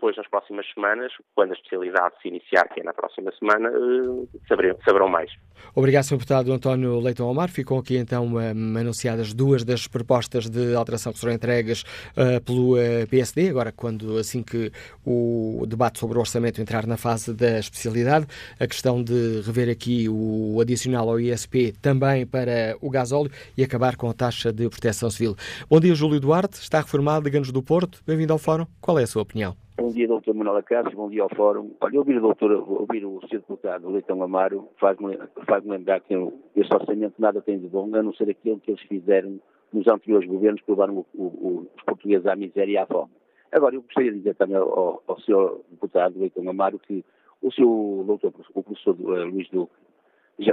depois, 0.01 0.17
nas 0.17 0.27
próximas 0.29 0.67
semanas, 0.73 1.13
quando 1.35 1.51
a 1.51 1.55
especialidade 1.55 2.15
se 2.23 2.29
iniciar, 2.29 2.67
que 2.69 2.81
é 2.81 2.83
na 2.83 2.95
próxima 2.95 3.31
semana, 3.39 3.69
eh, 3.69 4.39
saberão, 4.49 4.79
saberão 4.83 5.09
mais. 5.09 5.31
Obrigado, 5.75 6.05
Sr. 6.05 6.17
Deputado 6.17 6.53
António 6.55 6.99
Leitão 7.01 7.29
Omar. 7.29 7.51
Ficam 7.51 7.77
aqui 7.77 7.99
então 7.99 8.39
anunciadas 8.39 9.35
duas 9.35 9.63
das 9.63 9.87
propostas 9.87 10.49
de 10.49 10.75
alteração 10.75 11.13
que 11.13 11.19
serão 11.19 11.35
entregues 11.35 11.83
uh, 12.17 12.41
pelo 12.43 12.77
PSD, 13.11 13.51
agora 13.51 13.71
quando 13.71 14.17
assim 14.17 14.43
que 14.43 14.73
o 15.05 15.65
debate 15.69 15.99
sobre 15.99 16.17
o 16.17 16.21
orçamento 16.21 16.63
entrar 16.63 16.87
na 16.87 16.97
fase 16.97 17.35
da 17.35 17.59
especialidade, 17.59 18.27
a 18.59 18.67
questão 18.67 19.05
de 19.05 19.43
rever 19.43 19.69
aqui 19.69 20.09
o 20.09 20.59
adicional 20.63 21.11
ao 21.11 21.21
ISP 21.21 21.73
também 21.83 22.27
para 22.27 22.75
o 22.81 22.89
gasóleo 22.89 23.31
e 23.55 23.63
acabar 23.63 23.97
com 23.97 24.09
a 24.09 24.15
taxa 24.15 24.51
de 24.51 24.67
proteção 24.71 25.11
civil. 25.11 25.37
Bom 25.69 25.79
dia, 25.79 25.95
Júlio 25.95 26.19
Duarte, 26.19 26.59
está 26.59 26.79
reformado, 26.79 27.27
Liga-nos 27.27 27.53
do 27.53 27.63
Porto. 27.63 28.01
Bem-vindo 28.07 28.33
ao 28.33 28.39
Fórum. 28.39 28.67
Qual 28.81 28.99
é 28.99 29.03
a 29.03 29.07
sua 29.07 29.23
opinião? 29.23 29.55
Bom 29.81 29.89
dia, 29.93 30.07
doutor 30.07 30.35
Manuel 30.35 30.63
Cássio, 30.63 30.95
bom 30.95 31.09
dia 31.09 31.23
ao 31.23 31.35
Fórum. 31.35 31.71
Olha, 31.81 31.99
ouvir 31.99 32.19
o 32.19 32.21
doutor, 32.21 32.51
ouvir 32.53 33.03
o 33.03 33.19
Sr. 33.23 33.39
Deputado 33.39 33.89
Leitão 33.89 34.23
Amaro 34.23 34.69
faz-me 34.79 35.17
faz 35.47 35.65
lembrar 35.65 36.01
que 36.01 36.15
este 36.55 36.75
orçamento 36.75 37.15
nada 37.19 37.41
tem 37.41 37.59
de 37.59 37.67
bom, 37.67 37.89
a 37.97 38.03
não 38.03 38.13
ser 38.13 38.29
aquilo 38.29 38.61
que 38.61 38.73
eles 38.73 38.83
fizeram 38.83 39.41
nos 39.73 39.89
anteriores 39.89 40.29
governos 40.29 40.61
que 40.61 40.71
levaram 40.71 40.99
o, 40.99 41.07
o, 41.15 41.67
os 41.75 41.83
portugueses 41.85 42.27
à 42.27 42.37
miséria 42.37 42.73
e 42.75 42.77
à 42.77 42.85
fome. 42.85 43.11
Agora, 43.51 43.75
eu 43.75 43.81
gostaria 43.81 44.13
de 44.13 44.19
dizer 44.19 44.35
também 44.35 44.57
ao, 44.57 45.03
ao 45.07 45.19
Sr. 45.21 45.63
Deputado 45.71 46.21
Leitão 46.21 46.47
Amaro 46.47 46.79
que 46.79 47.03
o 47.41 47.51
seu 47.51 48.05
doutor, 48.07 48.35
o 48.53 48.63
professor 48.63 48.95
uh, 49.01 49.25
Luís 49.31 49.49
Duque, 49.49 49.73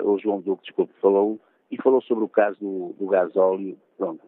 o 0.06 0.18
João 0.20 0.40
Duque, 0.40 0.64
desculpe, 0.64 0.94
falou, 1.02 1.38
e 1.70 1.76
falou 1.82 2.02
sobre 2.02 2.24
o 2.24 2.30
caso 2.30 2.58
do, 2.62 2.96
do 2.98 3.08
gasóleo, 3.08 3.78
pronto, 3.98 4.22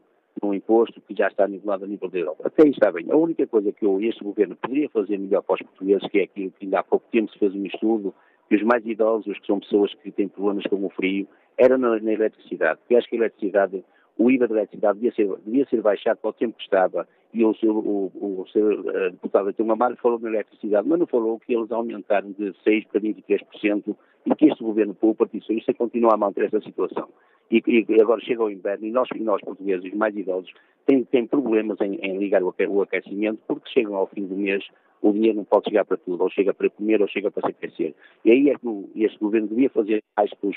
um 0.43 0.53
imposto 0.53 1.01
que 1.01 1.15
já 1.15 1.27
está 1.27 1.47
nivelado 1.47 1.85
a 1.85 1.87
nível 1.87 2.09
da 2.09 2.17
Europa. 2.17 2.43
Até 2.47 2.63
aí 2.63 2.71
está 2.71 2.91
bem. 2.91 3.05
A 3.09 3.15
única 3.15 3.45
coisa 3.47 3.71
que 3.71 3.85
eu, 3.85 3.99
este 4.01 4.23
governo 4.23 4.55
poderia 4.55 4.89
fazer 4.89 5.17
melhor 5.17 5.41
para 5.43 5.55
os 5.55 5.61
portugueses, 5.61 6.07
que 6.09 6.19
é 6.19 6.23
aquilo 6.23 6.51
que 6.51 6.65
ainda 6.65 6.79
há 6.79 6.83
pouco 6.83 7.05
tempo 7.11 7.31
se 7.31 7.39
fez 7.39 7.53
um 7.53 7.65
estudo, 7.65 8.13
que 8.47 8.55
os 8.55 8.63
mais 8.63 8.85
idosos, 8.85 9.37
que 9.39 9.47
são 9.47 9.59
pessoas 9.59 9.93
que 9.95 10.11
têm 10.11 10.27
problemas 10.27 10.65
com 10.67 10.83
o 10.83 10.89
frio, 10.89 11.27
era 11.57 11.77
na, 11.77 11.99
na 11.99 12.13
eletricidade. 12.13 12.79
Porque 12.79 12.95
acho 12.95 13.07
que 13.07 13.15
a 13.15 13.19
eletricidade, 13.19 13.83
o 14.17 14.31
IVA 14.31 14.47
da 14.47 14.55
eletricidade 14.55 14.99
devia 14.99 15.13
ser, 15.13 15.29
devia 15.45 15.65
ser 15.67 15.81
baixado 15.81 16.17
para 16.17 16.29
o 16.29 16.33
tempo 16.33 16.57
que 16.57 16.63
estava. 16.63 17.07
E 17.33 17.45
o 17.45 17.53
seu, 17.55 17.77
o, 17.77 18.11
o, 18.15 18.45
seu 18.51 18.81
uh, 18.81 19.11
deputado 19.11 19.53
Tiago 19.53 19.71
Amaro 19.71 19.95
falou 19.97 20.19
na 20.19 20.29
eletricidade, 20.29 20.87
mas 20.87 20.99
não 20.99 21.05
falou 21.05 21.39
que 21.39 21.53
eles 21.53 21.71
aumentaram 21.71 22.31
de 22.31 22.53
6% 22.65 22.87
para 22.87 23.01
23% 23.01 23.95
e 24.25 24.35
que 24.35 24.45
este 24.45 24.63
governo, 24.63 24.95
pelo 24.95 25.13
Partido 25.13 25.41
Socialista, 25.41 25.73
continua 25.75 26.15
a 26.15 26.17
manter 26.17 26.45
essa 26.45 26.59
situação 26.61 27.07
e, 27.51 27.63
e, 27.67 28.01
agora 28.01 28.21
chega 28.21 28.43
o 28.43 28.49
inverno 28.49 28.85
e 28.85 28.91
nós, 28.91 29.07
nós 29.19 29.41
portugueses, 29.41 29.93
mais 29.93 30.15
idosos, 30.15 30.51
têm, 30.85 31.03
têm 31.05 31.27
problemas 31.27 31.79
em, 31.81 31.95
em 31.95 32.17
ligar 32.17 32.43
o, 32.43 32.53
aquecimento 32.81 33.39
porque 33.47 33.69
chegam 33.69 33.95
ao 33.95 34.07
fim 34.07 34.25
do 34.25 34.35
mês 34.35 34.63
o 35.01 35.13
dinheiro 35.13 35.37
não 35.37 35.43
pode 35.45 35.69
chegar 35.69 35.85
para 35.85 35.97
tudo, 35.97 36.21
ou 36.23 36.29
chega 36.29 36.53
para 36.53 36.69
comer 36.69 37.01
ou 37.01 37.07
chega 37.07 37.31
para 37.31 37.47
se 37.47 37.51
aquecer. 37.51 37.95
E 38.25 38.31
aí 38.31 38.49
é 38.49 38.55
que 38.55 38.67
o, 38.67 38.89
este 38.95 39.17
governo 39.17 39.47
devia 39.47 39.69
fazer 39.69 40.03
mais 40.17 40.29
com 40.41 40.49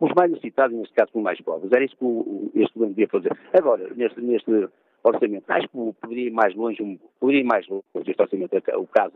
os, 0.00 0.14
mais 0.16 0.30
necessitados, 0.30 0.76
neste 0.76 0.94
caso 0.94 1.12
com 1.12 1.20
os 1.20 1.24
mais 1.24 1.40
pobres. 1.40 1.70
Era 1.72 1.84
isso 1.84 1.96
que 1.96 2.04
o, 2.04 2.50
este 2.54 2.74
governo 2.74 2.94
devia 2.94 3.08
fazer. 3.08 3.38
Agora, 3.52 3.88
neste, 3.94 4.20
neste 4.20 4.68
orçamento, 5.04 5.44
acho 5.48 5.68
que 5.68 5.92
poderia 6.00 6.26
ir 6.26 6.32
mais 6.32 6.54
longe, 6.54 6.98
poderia 7.20 7.42
ir 7.42 7.44
mais 7.44 7.66
longe 7.68 7.84
este 7.94 8.20
orçamento, 8.20 8.56
o 8.76 8.86
caso 8.88 9.14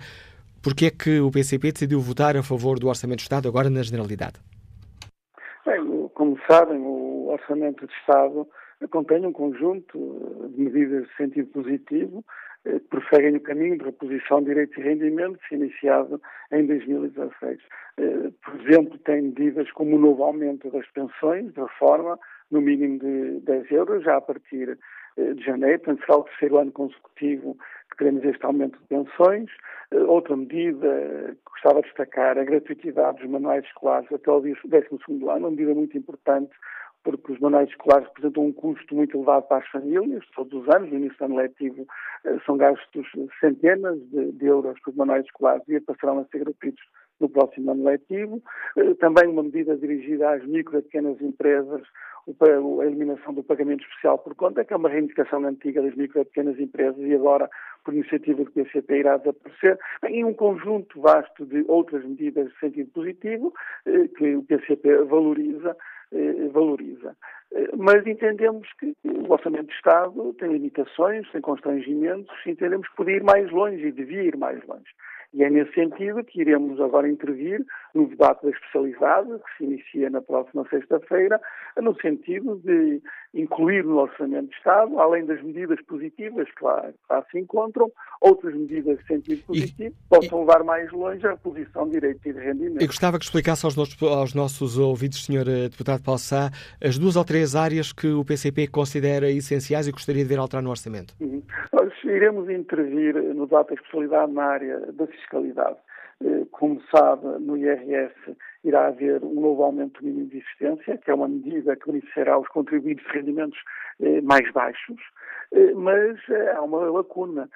Porquê 0.62 0.88
é 0.88 0.92
que 0.92 1.20
o 1.22 1.32
PCP 1.32 1.72
decidiu 1.72 2.02
votar 2.02 2.36
a 2.36 2.44
favor 2.44 2.80
do 2.80 2.88
Orçamento 2.88 3.20
de 3.20 3.24
Estado 3.24 3.48
agora 3.48 3.70
na 3.70 3.82
Generalidade? 3.82 4.40
Bem, 5.66 6.10
como 6.14 6.38
sabem, 6.50 6.80
o 6.80 7.30
Orçamento 7.30 7.88
de 7.88 7.94
Estado 7.94 8.46
contém 8.92 9.26
um 9.26 9.32
conjunto 9.32 10.52
de 10.54 10.62
medidas 10.62 11.08
de 11.08 11.16
sentido 11.16 11.48
positivo 11.48 12.24
eh, 12.66 12.80
que 12.80 12.88
prosseguem 12.88 13.38
o 13.38 13.42
caminho 13.42 13.78
de 13.78 13.86
reposição 13.86 14.40
de 14.40 14.48
direitos 14.48 14.78
e 14.78 14.82
rendimentos 14.82 15.42
iniciado 15.52 16.22
em 16.52 16.66
2016. 16.66 17.60
Eh, 17.98 18.32
por 18.44 18.62
exemplo, 18.62 18.98
tem 19.00 19.22
medidas 19.22 19.72
como 19.72 19.96
o 19.96 20.00
novo 20.00 20.24
aumento 20.24 20.70
das 20.72 20.88
pensões, 20.92 21.54
de 21.54 21.62
reforma, 21.62 22.20
no 22.52 22.60
mínimo 22.62 23.00
de 23.00 23.40
10 23.42 23.72
euros, 23.72 24.04
já 24.04 24.18
a 24.18 24.22
partir 24.22 24.78
de 25.34 25.44
janeiro, 25.44 25.80
portanto 25.80 26.06
será 26.06 26.18
o 26.18 26.24
terceiro 26.24 26.58
ano 26.58 26.72
consecutivo 26.72 27.58
que 27.92 27.98
teremos 27.98 28.24
este 28.24 28.46
aumento 28.46 28.80
de 28.80 28.86
pensões. 28.88 29.50
Eh, 29.92 30.04
outra 30.04 30.36
medida 30.36 31.36
que 31.36 31.52
gostava 31.52 31.82
de 31.82 31.88
destacar, 31.88 32.38
a 32.38 32.44
gratuitidade 32.44 33.20
dos 33.20 33.30
manuais 33.30 33.66
escolares 33.66 34.12
até 34.12 34.32
o 34.32 34.40
12 34.40 34.56
ano, 35.30 35.38
uma 35.38 35.52
medida 35.52 35.74
muito 35.74 35.98
importante 35.98 36.52
porque 37.04 37.32
os 37.32 37.40
manuais 37.40 37.70
escolares 37.70 38.08
representam 38.10 38.46
um 38.46 38.52
custo 38.52 38.94
muito 38.94 39.16
elevado 39.16 39.48
para 39.48 39.64
as 39.64 39.68
famílias, 39.70 40.24
todos 40.36 40.62
os 40.62 40.76
anos, 40.76 40.90
no 40.90 40.98
início 40.98 41.18
do 41.18 41.26
ano 41.26 41.36
letivo 41.38 41.88
eh, 42.26 42.38
são 42.46 42.58
gastos 42.58 43.08
centenas 43.40 43.98
de, 44.10 44.32
de 44.34 44.46
euros 44.46 44.80
por 44.82 44.96
manuais 44.96 45.26
escolares 45.26 45.64
e 45.68 45.80
passarão 45.80 46.20
a 46.20 46.26
ser 46.26 46.40
gratuitos 46.40 46.84
no 47.20 47.30
próximo 47.30 47.72
ano 47.72 47.84
letivo. 47.84 48.42
Também 49.00 49.28
uma 49.28 49.44
medida 49.44 49.76
dirigida 49.78 50.32
às 50.32 50.46
micro 50.46 50.78
e 50.78 50.82
pequenas 50.82 51.22
empresas, 51.22 51.82
a 52.42 52.86
eliminação 52.86 53.34
do 53.34 53.44
pagamento 53.44 53.84
especial 53.86 54.18
por 54.20 54.36
conta, 54.36 54.64
que 54.64 54.74
é 54.74 54.76
uma 54.76 54.90
reivindicação 54.90 55.44
antiga 55.46 55.82
das 55.82 55.96
micro 55.96 56.22
e 56.22 56.26
pequenas 56.26 56.60
empresas 56.60 57.00
e 57.00 57.14
agora, 57.16 57.50
por 57.84 57.94
iniciativa 57.94 58.44
do 58.44 58.52
PCP, 58.52 59.00
irá 59.00 59.18
desaparecer. 59.18 59.80
E 60.10 60.24
um 60.24 60.34
conjunto 60.34 61.02
vasto 61.02 61.46
de 61.46 61.66
outras 61.68 62.04
medidas 62.06 62.50
de 62.50 62.60
sentido 62.60 62.92
positivo 62.92 63.54
eh, 63.86 64.08
que 64.10 64.36
o 64.36 64.44
PCP 64.44 65.04
valoriza. 65.06 65.76
Eh, 66.12 66.48
valoriza. 66.52 67.16
Eh, 67.54 67.70
mas 67.78 68.06
entendemos 68.08 68.68
que 68.80 68.96
o 69.04 69.32
Orçamento 69.32 69.68
de 69.68 69.74
Estado 69.74 70.34
tem 70.34 70.52
limitações, 70.52 71.30
tem 71.32 71.42
constrangimentos, 71.42 72.34
entendemos 72.48 72.88
que 72.90 72.96
podia 72.96 73.18
ir 73.18 73.24
mais 73.24 73.52
longe 73.52 73.86
e 73.86 73.92
devia 73.92 74.24
ir 74.24 74.36
mais 74.36 74.64
longe. 74.66 74.90
E 75.34 75.44
é 75.44 75.50
nesse 75.50 75.74
sentido 75.74 76.24
que 76.24 76.42
iremos 76.42 76.82
agora 76.82 77.08
intervir 77.08 77.64
no 77.94 78.08
debate 78.08 78.44
da 78.44 78.50
especialidade, 78.50 79.30
que 79.30 79.58
se 79.58 79.64
inicia 79.64 80.10
na 80.10 80.22
próxima 80.22 80.68
sexta-feira, 80.70 81.40
no 81.78 81.94
sentido 82.02 82.56
de 82.58 83.02
incluir 83.34 83.84
no 83.84 83.98
Orçamento 83.98 84.50
de 84.50 84.56
Estado, 84.56 85.00
além 85.00 85.26
das 85.26 85.42
medidas 85.44 85.80
positivas 85.86 86.48
que 86.58 86.64
lá, 86.64 86.82
que 86.82 86.98
lá 87.10 87.24
se 87.32 87.40
encontram, 87.40 87.92
outras 88.22 88.56
medidas 88.56 88.98
de 89.00 89.06
sentido 89.06 89.44
positivo 89.44 89.96
e, 89.96 90.10
possam 90.10 90.40
e, 90.40 90.42
levar 90.42 90.64
mais 90.64 90.92
longe 90.92 91.26
a 91.28 91.32
reposição 91.32 91.86
de 91.86 91.92
direitos 91.92 92.26
e 92.26 92.34
de 92.34 92.40
rendimento. 92.40 92.82
Eu 92.82 92.88
gostava 92.88 93.20
que 93.20 93.26
explicasse 93.26 93.66
aos 93.66 93.76
nossos, 93.76 94.02
aos 94.02 94.34
nossos 94.34 94.78
ouvidos, 94.78 95.26
Sr. 95.26 95.48
Eh, 95.48 95.70
deputado 95.70 96.04
Paulo 96.04 96.20
Sá, 96.20 96.50
as 96.84 96.98
duas 96.98 97.16
ou 97.16 97.24
três 97.24 97.56
áreas 97.56 97.94
que 97.94 98.08
o 98.08 98.26
PCP 98.26 98.68
considera 98.68 99.30
essenciais 99.30 99.88
e 99.88 99.92
gostaria 99.92 100.24
de 100.24 100.30
ver 100.30 100.40
alterar 100.40 100.64
no 100.64 100.70
Orçamento. 100.72 101.14
Uhum. 101.20 101.44
Nós 101.72 101.94
iremos 102.04 102.50
intervir 102.50 103.16
no 103.16 103.46
debate 103.46 103.70
da 103.70 103.76
especialidade 103.76 104.32
na 104.32 104.44
área 104.44 104.80
da 104.92 105.06
fiscalidade. 105.08 105.78
Eh, 106.22 106.46
como 106.52 106.82
sabe, 106.94 107.26
no 107.40 107.56
IRS 107.56 108.14
irá 108.66 108.88
haver 108.88 109.24
um 109.24 109.40
novo 109.40 109.64
aumento 109.64 110.04
mínimo 110.04 110.28
de 110.28 110.40
existência, 110.40 110.98
que 110.98 111.10
é 111.10 111.14
uma 111.14 111.30
medida 111.30 111.78
que 111.78 111.86
beneficiará 111.86 112.38
os 112.38 112.48
contribuintes 112.50 113.06
de 113.06 113.14
rendimentos 113.14 113.60
eh, 114.02 114.20
mais 114.22 114.52
baixos, 114.52 115.00
eh, 115.54 115.72
mas 115.74 116.20
há 116.56 116.62
uma 116.62 116.80
lacuna. 116.90 117.50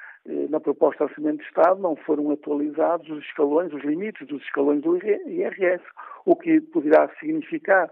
Na 0.50 0.58
proposta 0.62 1.06
de 1.06 1.12
Orçamento 1.12 1.40
de 1.40 1.44
Estado 1.44 1.82
não 1.82 1.98
foram 1.98 2.32
atualizados 2.32 3.10
os 3.10 3.26
escalões, 3.26 3.74
os 3.74 3.84
limites 3.84 4.26
dos 4.26 4.42
escalões 4.44 4.82
do 4.82 4.96
IRS, 4.96 5.84
o 6.26 6.34
que 6.34 6.62
poderá 6.62 7.10
significar 7.20 7.92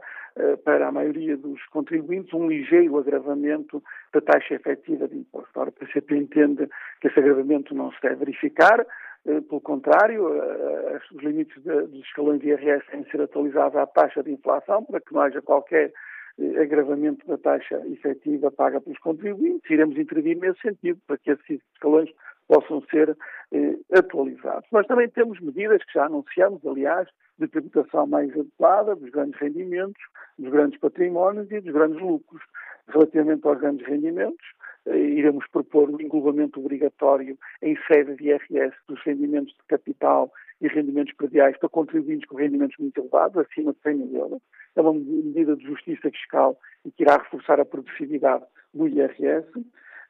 para 0.63 0.87
a 0.87 0.91
maioria 0.93 1.35
dos 1.35 1.61
contribuintes 1.65 2.33
um 2.33 2.47
ligeiro 2.47 2.97
agravamento 2.97 3.83
da 4.13 4.21
taxa 4.21 4.53
efetiva 4.53 5.09
de 5.09 5.17
imposto. 5.17 5.59
Ora, 5.59 5.71
o 5.71 5.73
PCP 5.73 6.15
entende 6.15 6.69
que 7.01 7.09
esse 7.09 7.19
agravamento 7.19 7.75
não 7.75 7.91
se 7.91 8.01
deve 8.01 8.15
verificar, 8.15 8.85
pelo 9.23 9.61
contrário, 9.61 10.33
eh, 10.33 10.99
os 11.13 11.23
limites 11.23 11.61
dos 11.63 12.01
escalões 12.05 12.39
de 12.41 12.47
IRS 12.49 12.85
têm 12.89 13.01
de 13.01 13.11
ser 13.11 13.21
atualizados 13.21 13.75
à 13.75 13.85
taxa 13.85 14.23
de 14.23 14.31
inflação 14.31 14.83
para 14.83 14.99
que 14.99 15.13
não 15.13 15.21
haja 15.21 15.41
qualquer 15.41 15.93
eh, 16.39 16.61
agravamento 16.61 17.25
da 17.27 17.37
taxa 17.37 17.81
efetiva 17.87 18.51
paga 18.51 18.81
pelos 18.81 18.99
contribuintes. 18.99 19.69
Iremos 19.69 19.97
intervir 19.97 20.37
nesse 20.37 20.61
sentido 20.61 20.99
para 21.05 21.17
que 21.17 21.31
esses 21.31 21.61
escalões 21.73 22.09
possam 22.47 22.81
ser 22.89 23.15
eh, 23.51 23.77
atualizados. 23.93 24.67
Nós 24.71 24.87
também 24.87 25.09
temos 25.09 25.39
medidas 25.39 25.83
que 25.85 25.93
já 25.93 26.05
anunciamos, 26.05 26.65
aliás, 26.65 27.07
de 27.37 27.47
tributação 27.47 28.07
mais 28.07 28.31
adequada 28.31 28.95
dos 28.95 29.09
grandes 29.09 29.39
rendimentos, 29.39 30.01
dos 30.37 30.51
grandes 30.51 30.79
patrimónios 30.79 31.51
e 31.51 31.61
dos 31.61 31.73
grandes 31.73 32.01
lucros. 32.01 32.41
Relativamente 32.87 33.47
aos 33.47 33.59
grandes 33.59 33.85
rendimentos, 33.85 34.45
eh, 34.45 34.70
iremos 34.87 35.45
propor 35.47 35.89
o 35.89 35.95
um 35.95 36.01
englobamento 36.01 36.59
obrigatório 36.59 37.37
em 37.61 37.77
sede 37.87 38.15
de 38.15 38.29
IRS 38.29 38.75
dos 38.87 39.01
rendimentos 39.03 39.53
de 39.53 39.63
capital 39.67 40.31
e 40.59 40.67
rendimentos 40.67 41.13
prediais 41.13 41.57
para 41.57 41.69
contribuintes 41.69 42.27
com 42.27 42.37
rendimentos 42.37 42.77
muito 42.77 42.99
elevados, 42.99 43.37
acima 43.37 43.73
de 43.73 43.79
100 43.81 43.95
mil 43.95 44.17
euros. 44.17 44.41
É 44.75 44.81
uma 44.81 44.93
medida 44.93 45.55
de 45.55 45.65
justiça 45.65 46.09
fiscal 46.09 46.57
e 46.85 46.91
que 46.91 47.03
irá 47.03 47.17
reforçar 47.17 47.59
a 47.59 47.65
progressividade 47.65 48.43
do 48.73 48.87
IRS. 48.87 49.47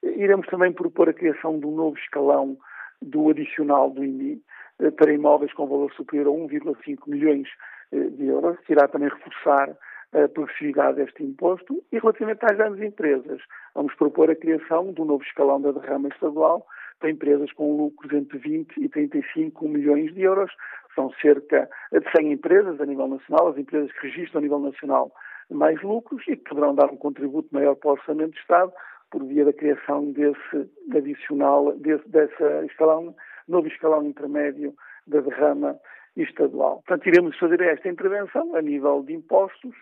Iremos 0.04 0.48
também 0.48 0.72
propor 0.72 1.10
a 1.10 1.14
criação 1.14 1.60
de 1.60 1.66
um 1.66 1.76
novo 1.76 1.98
escalão 1.98 2.58
do 3.02 3.30
adicional 3.30 3.90
do 3.90 4.04
IMI 4.04 4.42
eh, 4.80 4.92
para 4.92 5.14
imóveis 5.14 5.54
com 5.54 5.68
valor 5.68 5.92
superior 5.94 6.28
a 6.28 6.32
1,5 6.32 6.98
milhões 7.08 7.48
eh, 7.92 8.10
de 8.10 8.28
euros, 8.28 8.60
que 8.66 8.74
irá 8.74 8.88
também 8.88 9.10
reforçar 9.10 9.76
a 10.14 10.28
progressividade 10.28 10.98
deste 10.98 11.24
imposto 11.24 11.84
e 11.92 11.98
relativamente 12.00 12.44
às 12.44 12.58
grandes 12.58 12.82
empresas. 12.82 13.42
Vamos 13.74 13.94
propor 13.96 14.30
a 14.30 14.36
criação 14.36 14.92
de 14.92 15.02
um 15.02 15.06
novo 15.06 15.24
escalão 15.24 15.62
da 15.62 15.72
derrama 15.72 16.10
estadual 16.10 16.66
para 17.00 17.10
empresas 17.10 17.52
com 17.54 17.78
lucros 17.78 18.12
entre 18.14 18.38
20 18.38 18.78
e 18.78 18.90
35 18.90 19.68
milhões 19.68 20.14
de 20.14 20.22
euros. 20.22 20.52
São 20.94 21.12
cerca 21.22 21.70
de 21.92 22.12
100 22.16 22.34
empresas 22.34 22.80
a 22.80 22.86
nível 22.86 23.08
nacional, 23.08 23.50
as 23.50 23.58
empresas 23.58 23.92
que 23.94 24.08
registram 24.08 24.40
a 24.40 24.42
nível 24.42 24.60
nacional 24.60 25.12
mais 25.50 25.82
lucros 25.82 26.24
e 26.28 26.38
que 26.38 26.50
poderão 26.50 26.76
dar 26.76 26.92
um 26.92 26.98
contributo 26.98 27.50
maior 27.52 27.76
para 27.76 27.90
o 27.90 27.94
Orçamento 27.94 28.32
de 28.32 28.40
Estado 28.40 28.72
por 29.10 29.26
via 29.26 29.44
da 29.44 29.54
criação 29.54 30.12
desse 30.12 30.70
adicional, 30.96 31.74
desse, 31.78 32.08
dessa 32.08 32.66
escalão, 32.66 33.14
novo 33.48 33.68
escalão 33.68 34.06
intermédio 34.06 34.74
da 35.06 35.20
derrama 35.20 35.78
estadual. 36.18 36.84
Portanto, 36.86 37.08
iremos 37.08 37.38
fazer 37.38 37.62
esta 37.62 37.88
intervenção 37.88 38.56
a 38.56 38.62
nível 38.62 39.04
de 39.04 39.14
impostos, 39.14 39.74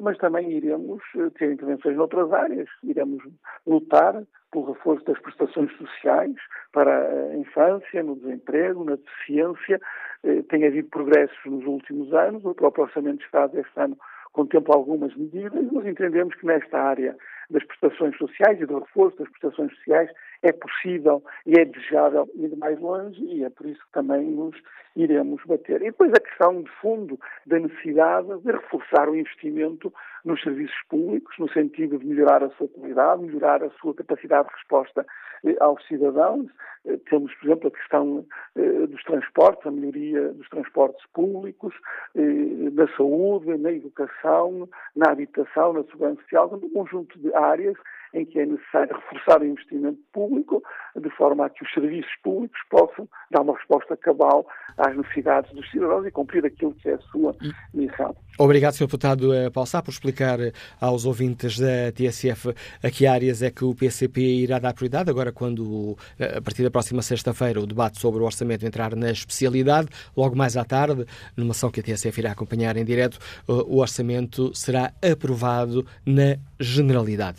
mas 0.00 0.16
também 0.18 0.50
iremos 0.52 1.02
eh, 1.16 1.30
ter 1.38 1.52
intervenções 1.52 1.96
noutras 1.96 2.32
áreas. 2.32 2.68
Iremos 2.82 3.22
lutar 3.66 4.22
pelo 4.52 4.72
reforço 4.72 5.04
das 5.04 5.18
prestações 5.18 5.72
sociais 5.76 6.34
para 6.72 7.08
a 7.08 7.36
infância, 7.36 8.02
no 8.02 8.16
desemprego, 8.16 8.84
na 8.84 8.96
deficiência. 8.96 9.80
Eh, 10.22 10.42
tem 10.48 10.66
havido 10.66 10.88
progressos 10.90 11.38
nos 11.46 11.64
últimos 11.64 12.12
anos. 12.12 12.44
O 12.44 12.54
próprio 12.54 12.84
Orçamento 12.84 13.18
de 13.18 13.24
Estado 13.24 13.58
este 13.58 13.80
ano 13.80 13.96
contempla 14.32 14.76
algumas 14.76 15.14
medidas, 15.16 15.66
mas 15.72 15.86
entendemos 15.86 16.34
que 16.36 16.46
nesta 16.46 16.78
área 16.78 17.16
das 17.50 17.64
prestações 17.64 18.16
sociais 18.16 18.60
e 18.60 18.66
do 18.66 18.78
reforço 18.78 19.18
das 19.18 19.28
prestações 19.30 19.74
sociais 19.76 20.10
é 20.42 20.52
possível 20.52 21.22
e 21.46 21.58
é 21.58 21.64
desejável 21.64 22.28
ir 22.34 22.56
mais 22.56 22.78
longe 22.80 23.22
e 23.22 23.44
é 23.44 23.50
por 23.50 23.66
isso 23.66 23.80
que 23.84 23.92
também 23.92 24.30
nos 24.30 24.56
iremos 24.96 25.42
bater. 25.44 25.82
E 25.82 25.86
depois 25.86 26.12
a 26.12 26.20
questão 26.20 26.62
de 26.62 26.70
fundo 26.80 27.18
da 27.46 27.58
necessidade 27.58 28.28
de 28.40 28.52
reforçar 28.52 29.08
o 29.08 29.16
investimento 29.16 29.92
nos 30.24 30.40
serviços 30.42 30.76
públicos, 30.88 31.34
no 31.38 31.50
sentido 31.50 31.98
de 31.98 32.06
melhorar 32.06 32.42
a 32.42 32.50
sua 32.50 32.68
qualidade, 32.68 33.22
melhorar 33.22 33.62
a 33.62 33.70
sua 33.80 33.94
capacidade 33.94 34.48
de 34.48 34.54
resposta 34.54 35.06
eh, 35.44 35.56
aos 35.60 35.84
cidadãos. 35.86 36.46
Eh, 36.84 36.98
temos, 37.08 37.34
por 37.34 37.46
exemplo, 37.46 37.68
a 37.68 37.70
questão 37.70 38.26
eh, 38.56 38.86
dos 38.86 39.02
transportes, 39.04 39.66
a 39.66 39.70
melhoria 39.70 40.32
dos 40.32 40.48
transportes 40.48 41.04
públicos, 41.12 41.74
na 42.14 42.86
saúde, 42.96 43.56
na 43.56 43.72
educação, 43.72 44.68
na 44.96 45.10
habitação, 45.10 45.72
na 45.72 45.84
segurança 45.84 46.20
social, 46.22 46.50
um 46.52 46.70
conjunto 46.70 47.18
de 47.18 47.34
áreas 47.34 47.76
em 48.12 48.24
que 48.24 48.40
é 48.40 48.46
necessário 48.46 48.94
reforçar 48.96 49.40
o 49.40 49.44
investimento 49.44 49.98
público, 50.12 50.62
de 50.96 51.10
forma 51.10 51.46
a 51.46 51.50
que 51.50 51.62
os 51.62 51.72
serviços 51.72 52.10
públicos 52.22 52.58
possam 52.68 53.08
dar 53.30 53.42
uma 53.42 53.56
resposta 53.56 53.96
cabal 53.96 54.46
às 54.76 54.96
necessidades 54.96 55.52
dos 55.52 55.70
cidadãos 55.70 56.06
e 56.06 56.10
cumprir 56.10 56.44
aquilo 56.44 56.74
que 56.74 56.88
é 56.88 56.94
a 56.94 56.98
sua 56.98 57.36
missão. 57.72 58.14
Obrigado, 58.38 58.72
Sr. 58.72 58.86
Deputado 58.86 59.28
Paulo 59.52 59.66
Sá, 59.66 59.82
por 59.82 59.90
explicar 59.90 60.09
eh, 60.40 60.52
aos 60.80 61.04
ouvintes 61.04 61.58
da 61.58 61.92
TSF 61.92 62.54
a 62.82 62.90
que 62.90 63.06
áreas 63.06 63.42
é 63.42 63.50
que 63.50 63.64
o 63.64 63.74
PCP 63.74 64.20
irá 64.20 64.58
dar 64.58 64.74
prioridade, 64.74 65.10
agora 65.10 65.32
quando, 65.32 65.96
eh, 66.18 66.38
a 66.38 66.40
partir 66.40 66.62
da 66.62 66.70
próxima 66.70 67.02
sexta-feira, 67.02 67.60
o 67.60 67.66
debate 67.66 68.00
sobre 68.00 68.20
o 68.20 68.24
orçamento 68.24 68.66
entrar 68.66 68.94
na 68.96 69.10
especialidade, 69.10 69.88
logo 70.16 70.36
mais 70.36 70.56
à 70.56 70.64
tarde, 70.64 71.06
numa 71.36 71.52
ação 71.52 71.70
que 71.70 71.80
a 71.80 71.82
TSF 71.82 72.18
irá 72.18 72.32
acompanhar 72.32 72.76
em 72.76 72.84
direto, 72.84 73.18
o 73.46 73.78
orçamento 73.78 74.52
será 74.54 74.92
aprovado 75.02 75.86
na 76.04 76.36
generalidade 76.58 77.38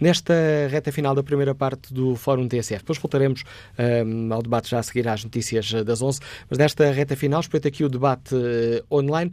nesta 0.00 0.34
reta 0.70 0.92
final 0.92 1.14
da 1.14 1.22
primeira 1.22 1.54
parte 1.54 1.92
do 1.92 2.16
Fórum 2.16 2.48
TSF. 2.48 2.78
Depois 2.78 2.98
voltaremos 2.98 3.44
um, 4.06 4.32
ao 4.32 4.42
debate 4.42 4.70
já 4.70 4.78
a 4.78 4.82
seguir 4.82 5.08
às 5.08 5.24
notícias 5.24 5.72
das 5.84 6.02
11, 6.02 6.20
mas 6.48 6.58
nesta 6.58 6.90
reta 6.90 7.16
final, 7.16 7.40
espreito 7.40 7.68
aqui 7.68 7.84
o 7.84 7.88
debate 7.88 8.34
uh, 8.34 8.94
online. 8.94 9.32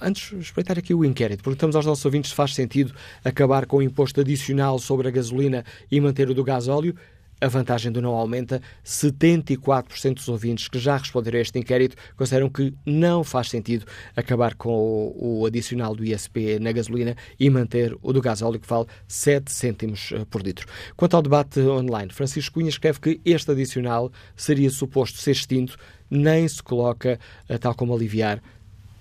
Antes, 0.00 0.32
espreitar 0.32 0.76
aqui 0.76 0.92
o 0.92 1.04
inquérito. 1.04 1.42
Perguntamos 1.42 1.76
aos 1.76 1.86
nossos 1.86 2.04
ouvintes 2.04 2.30
se 2.30 2.36
faz 2.36 2.54
sentido 2.54 2.92
acabar 3.24 3.64
com 3.64 3.76
o 3.76 3.82
imposto 3.82 4.20
adicional 4.20 4.78
sobre 4.78 5.06
a 5.06 5.10
gasolina 5.10 5.64
e 5.90 6.00
manter 6.00 6.28
o 6.28 6.34
do 6.34 6.42
gás 6.42 6.66
óleo. 6.66 6.96
A 7.40 7.46
vantagem 7.46 7.92
do 7.92 8.02
não 8.02 8.14
aumenta. 8.14 8.60
74% 8.84 10.14
dos 10.14 10.28
ouvintes 10.28 10.66
que 10.66 10.78
já 10.78 10.96
responderam 10.96 11.38
a 11.38 11.42
este 11.42 11.58
inquérito 11.58 11.96
consideram 12.16 12.48
que 12.48 12.74
não 12.84 13.22
faz 13.22 13.48
sentido 13.48 13.86
acabar 14.16 14.54
com 14.54 14.70
o, 14.70 15.40
o 15.40 15.46
adicional 15.46 15.94
do 15.94 16.04
ISP 16.04 16.58
na 16.58 16.72
gasolina 16.72 17.16
e 17.38 17.48
manter 17.48 17.96
o 18.02 18.12
do 18.12 18.20
gás 18.20 18.42
óleo, 18.42 18.58
que 18.58 18.68
vale 18.68 18.86
7 19.06 19.52
cêntimos 19.52 20.10
eh, 20.12 20.24
por 20.28 20.42
litro. 20.42 20.66
Quanto 20.96 21.14
ao 21.14 21.22
debate 21.22 21.60
online, 21.60 22.12
Francisco 22.12 22.54
Cunha 22.54 22.68
escreve 22.68 22.98
que 22.98 23.20
este 23.24 23.50
adicional 23.52 24.10
seria 24.36 24.70
suposto 24.70 25.18
ser 25.18 25.32
extinto, 25.32 25.76
nem 26.10 26.48
se 26.48 26.62
coloca, 26.62 27.20
tal 27.60 27.74
como 27.74 27.94
aliviar, 27.94 28.42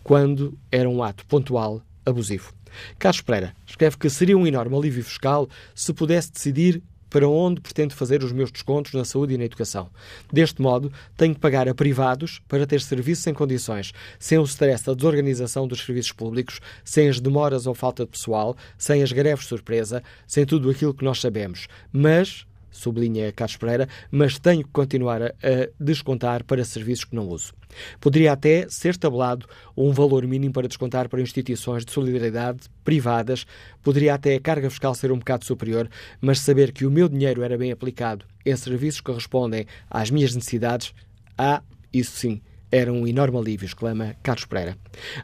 quando 0.04 0.58
era 0.72 0.88
um 0.88 1.02
ato 1.02 1.26
pontual 1.26 1.82
abusivo. 2.06 2.54
Carlos 3.00 3.22
Pereira 3.22 3.56
escreve 3.66 3.98
que 3.98 4.10
seria 4.10 4.38
um 4.38 4.46
enorme 4.46 4.76
alívio 4.76 5.04
fiscal 5.04 5.50
se 5.74 5.94
pudesse 5.94 6.32
decidir 6.32 6.84
para 7.18 7.28
onde 7.28 7.60
pretendo 7.60 7.96
fazer 7.96 8.24
os 8.24 8.32
meus 8.32 8.52
descontos 8.52 8.94
na 8.94 9.04
saúde 9.04 9.34
e 9.34 9.40
na 9.40 9.46
educação. 9.46 9.90
Deste 10.32 10.62
modo, 10.62 10.94
tenho 11.18 11.34
que 11.34 11.42
pagar 11.42 11.68
a 11.68 11.74
privados 11.74 12.40
para 12.48 12.68
ter 12.68 12.80
serviços 12.80 13.26
em 13.26 13.34
condições, 13.34 13.92
sem 14.20 14.38
o 14.38 14.44
stress 14.44 14.86
da 14.86 14.94
desorganização 14.94 15.68
dos 15.68 15.84
serviços 15.84 16.12
públicos, 16.12 16.60
sem 16.86 17.10
as 17.10 17.20
demoras 17.20 17.66
ou 17.66 17.74
falta 17.74 18.06
de 18.06 18.12
pessoal, 18.12 18.56
sem 18.78 19.02
as 19.02 19.12
greves 19.12 19.48
surpresa, 19.48 20.04
sem 20.28 20.46
tudo 20.46 20.70
aquilo 20.70 20.94
que 20.94 21.04
nós 21.04 21.20
sabemos. 21.20 21.68
Mas 21.92 22.46
sublinha 22.78 23.32
Carlos 23.32 23.58
Pereira, 23.58 23.90
mas 24.12 24.40
tenho 24.40 24.64
que 24.64 24.72
continuar 24.72 25.22
a, 25.24 25.34
descontar 25.80 26.44
para 26.44 26.64
serviços 26.64 27.06
que 27.06 27.16
não 27.16 27.28
uso. 27.28 27.54
Poderia 28.00 28.32
até 28.32 28.68
ser 28.70 28.96
tabelado 28.98 29.46
um 29.76 29.92
valor 29.92 30.26
mínimo 30.26 30.54
para 30.54 30.68
descontar 30.68 31.10
para 31.10 31.22
instituições 31.22 31.86
de 31.86 31.92
solidariedade 31.92 32.70
privadas, 32.84 33.46
poderia 33.84 34.14
até 34.14 34.36
a 34.36 34.40
carga 34.40 34.70
fiscal 34.70 34.96
ser 34.96 35.12
um 35.12 35.20
bocado 35.20 35.46
superior, 35.46 35.90
mas 36.22 36.40
saber 36.40 36.72
que 36.72 36.86
o 36.86 36.92
meu 36.92 37.10
dinheiro 37.10 37.44
era 37.44 37.58
bem 37.58 37.72
aplicado 37.72 38.26
em 38.46 38.56
serviços 38.56 39.02
que 39.02 39.12
respondem 39.12 39.66
às 39.90 40.10
minhas 40.10 40.34
necessidades, 40.34 40.94
ah, 41.38 41.62
isso 41.94 42.18
sim, 42.18 42.42
era 42.72 42.92
um 42.92 43.08
enorme 43.08 43.38
alívio, 43.38 43.66
exclama 43.66 44.16
Carlos 44.24 44.46
Pereira. 44.46 44.78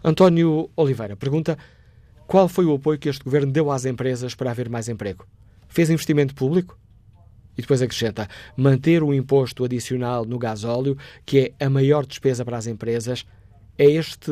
António 0.03 0.69
Oliveira 0.75 1.15
pergunta 1.15 1.57
qual 2.27 2.47
foi 2.47 2.65
o 2.65 2.73
apoio 2.73 2.99
que 2.99 3.09
este 3.09 3.23
governo 3.23 3.51
deu 3.51 3.69
às 3.69 3.85
empresas 3.85 4.33
para 4.33 4.51
haver 4.51 4.69
mais 4.69 4.87
emprego? 4.89 5.27
Fez 5.67 5.89
investimento 5.89 6.33
público? 6.33 6.77
E 7.57 7.61
depois 7.61 7.81
acrescenta: 7.81 8.27
manter 8.57 9.03
o 9.03 9.13
imposto 9.13 9.63
adicional 9.63 10.25
no 10.25 10.37
gasóleo, 10.37 10.97
que 11.25 11.53
é 11.59 11.65
a 11.65 11.69
maior 11.69 12.05
despesa 12.05 12.43
para 12.43 12.57
as 12.57 12.67
empresas, 12.67 13.25
é 13.77 13.85
este 13.85 14.31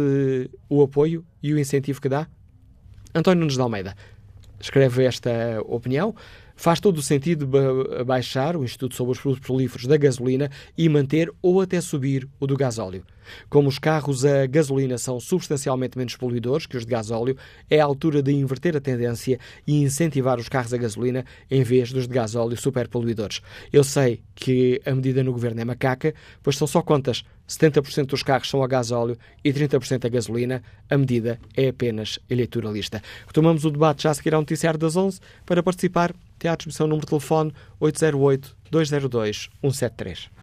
o 0.69 0.81
apoio 0.81 1.25
e 1.41 1.53
o 1.53 1.59
incentivo 1.59 2.01
que 2.01 2.09
dá? 2.09 2.27
António 3.13 3.41
Nunes 3.41 3.55
de 3.55 3.61
Almeida 3.61 3.95
escreve 4.61 5.03
esta 5.03 5.31
opinião. 5.65 6.15
Faz 6.55 6.79
todo 6.79 6.97
o 6.97 7.01
sentido 7.01 7.49
baixar 8.05 8.55
o 8.55 8.63
Instituto 8.63 8.95
sobre 8.95 9.13
os 9.13 9.19
Produtos 9.19 9.45
Prolíferos 9.45 9.87
da 9.87 9.97
gasolina 9.97 10.49
e 10.77 10.87
manter 10.87 11.31
ou 11.41 11.59
até 11.59 11.81
subir 11.81 12.27
o 12.39 12.45
do 12.45 12.55
gasóleo. 12.55 13.03
Como 13.49 13.69
os 13.69 13.79
carros 13.79 14.25
a 14.25 14.45
gasolina 14.45 14.97
são 14.97 15.19
substancialmente 15.19 15.97
menos 15.97 16.15
poluidores 16.15 16.65
que 16.65 16.77
os 16.77 16.85
de 16.85 16.91
gasóleo, 16.91 17.37
é 17.69 17.79
a 17.79 17.85
altura 17.85 18.21
de 18.21 18.31
inverter 18.31 18.75
a 18.75 18.81
tendência 18.81 19.39
e 19.65 19.81
incentivar 19.81 20.39
os 20.39 20.49
carros 20.49 20.73
a 20.73 20.77
gasolina 20.77 21.25
em 21.49 21.63
vez 21.63 21.91
dos 21.91 22.07
de 22.07 22.13
gasóleo 22.13 22.57
superpoluidores. 22.57 23.41
Eu 23.71 23.83
sei 23.83 24.21
que 24.35 24.81
a 24.85 24.93
medida 24.93 25.23
no 25.23 25.31
governo 25.31 25.61
é 25.61 25.65
macaca, 25.65 26.13
pois 26.41 26.57
são 26.57 26.67
só 26.67 26.81
contas. 26.81 27.23
70% 27.47 28.05
dos 28.07 28.23
carros 28.23 28.49
são 28.49 28.63
a 28.63 28.67
gasóleo 28.67 29.17
e 29.43 29.51
30% 29.51 30.05
a 30.05 30.09
gasolina. 30.09 30.63
A 30.89 30.97
medida 30.97 31.39
é 31.55 31.67
apenas 31.67 32.17
eleitoralista. 32.29 33.01
Retomamos 33.27 33.65
o 33.65 33.71
debate 33.71 34.03
já 34.03 34.11
a 34.11 34.13
seguir 34.13 34.33
ao 34.33 34.41
noticiário 34.41 34.79
das 34.79 34.95
11. 34.95 35.19
Para 35.45 35.61
participar, 35.61 36.13
tem 36.39 36.49
à 36.49 36.55
disposição 36.55 36.85
o 36.85 36.89
número 36.89 37.05
de 37.05 37.09
telefone 37.09 37.53
808 37.79 38.55
202 38.71 39.49
173. 39.61 40.40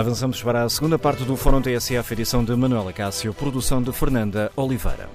Avançamos 0.00 0.42
para 0.42 0.62
a 0.62 0.68
segunda 0.70 0.98
parte 0.98 1.24
do 1.24 1.36
Fórum 1.36 1.60
TSF, 1.60 2.14
edição 2.14 2.42
de 2.42 2.56
Manuela 2.56 2.90
Cássio, 2.90 3.34
produção 3.34 3.82
de 3.82 3.92
Fernanda 3.92 4.50
Oliveira. 4.56 5.10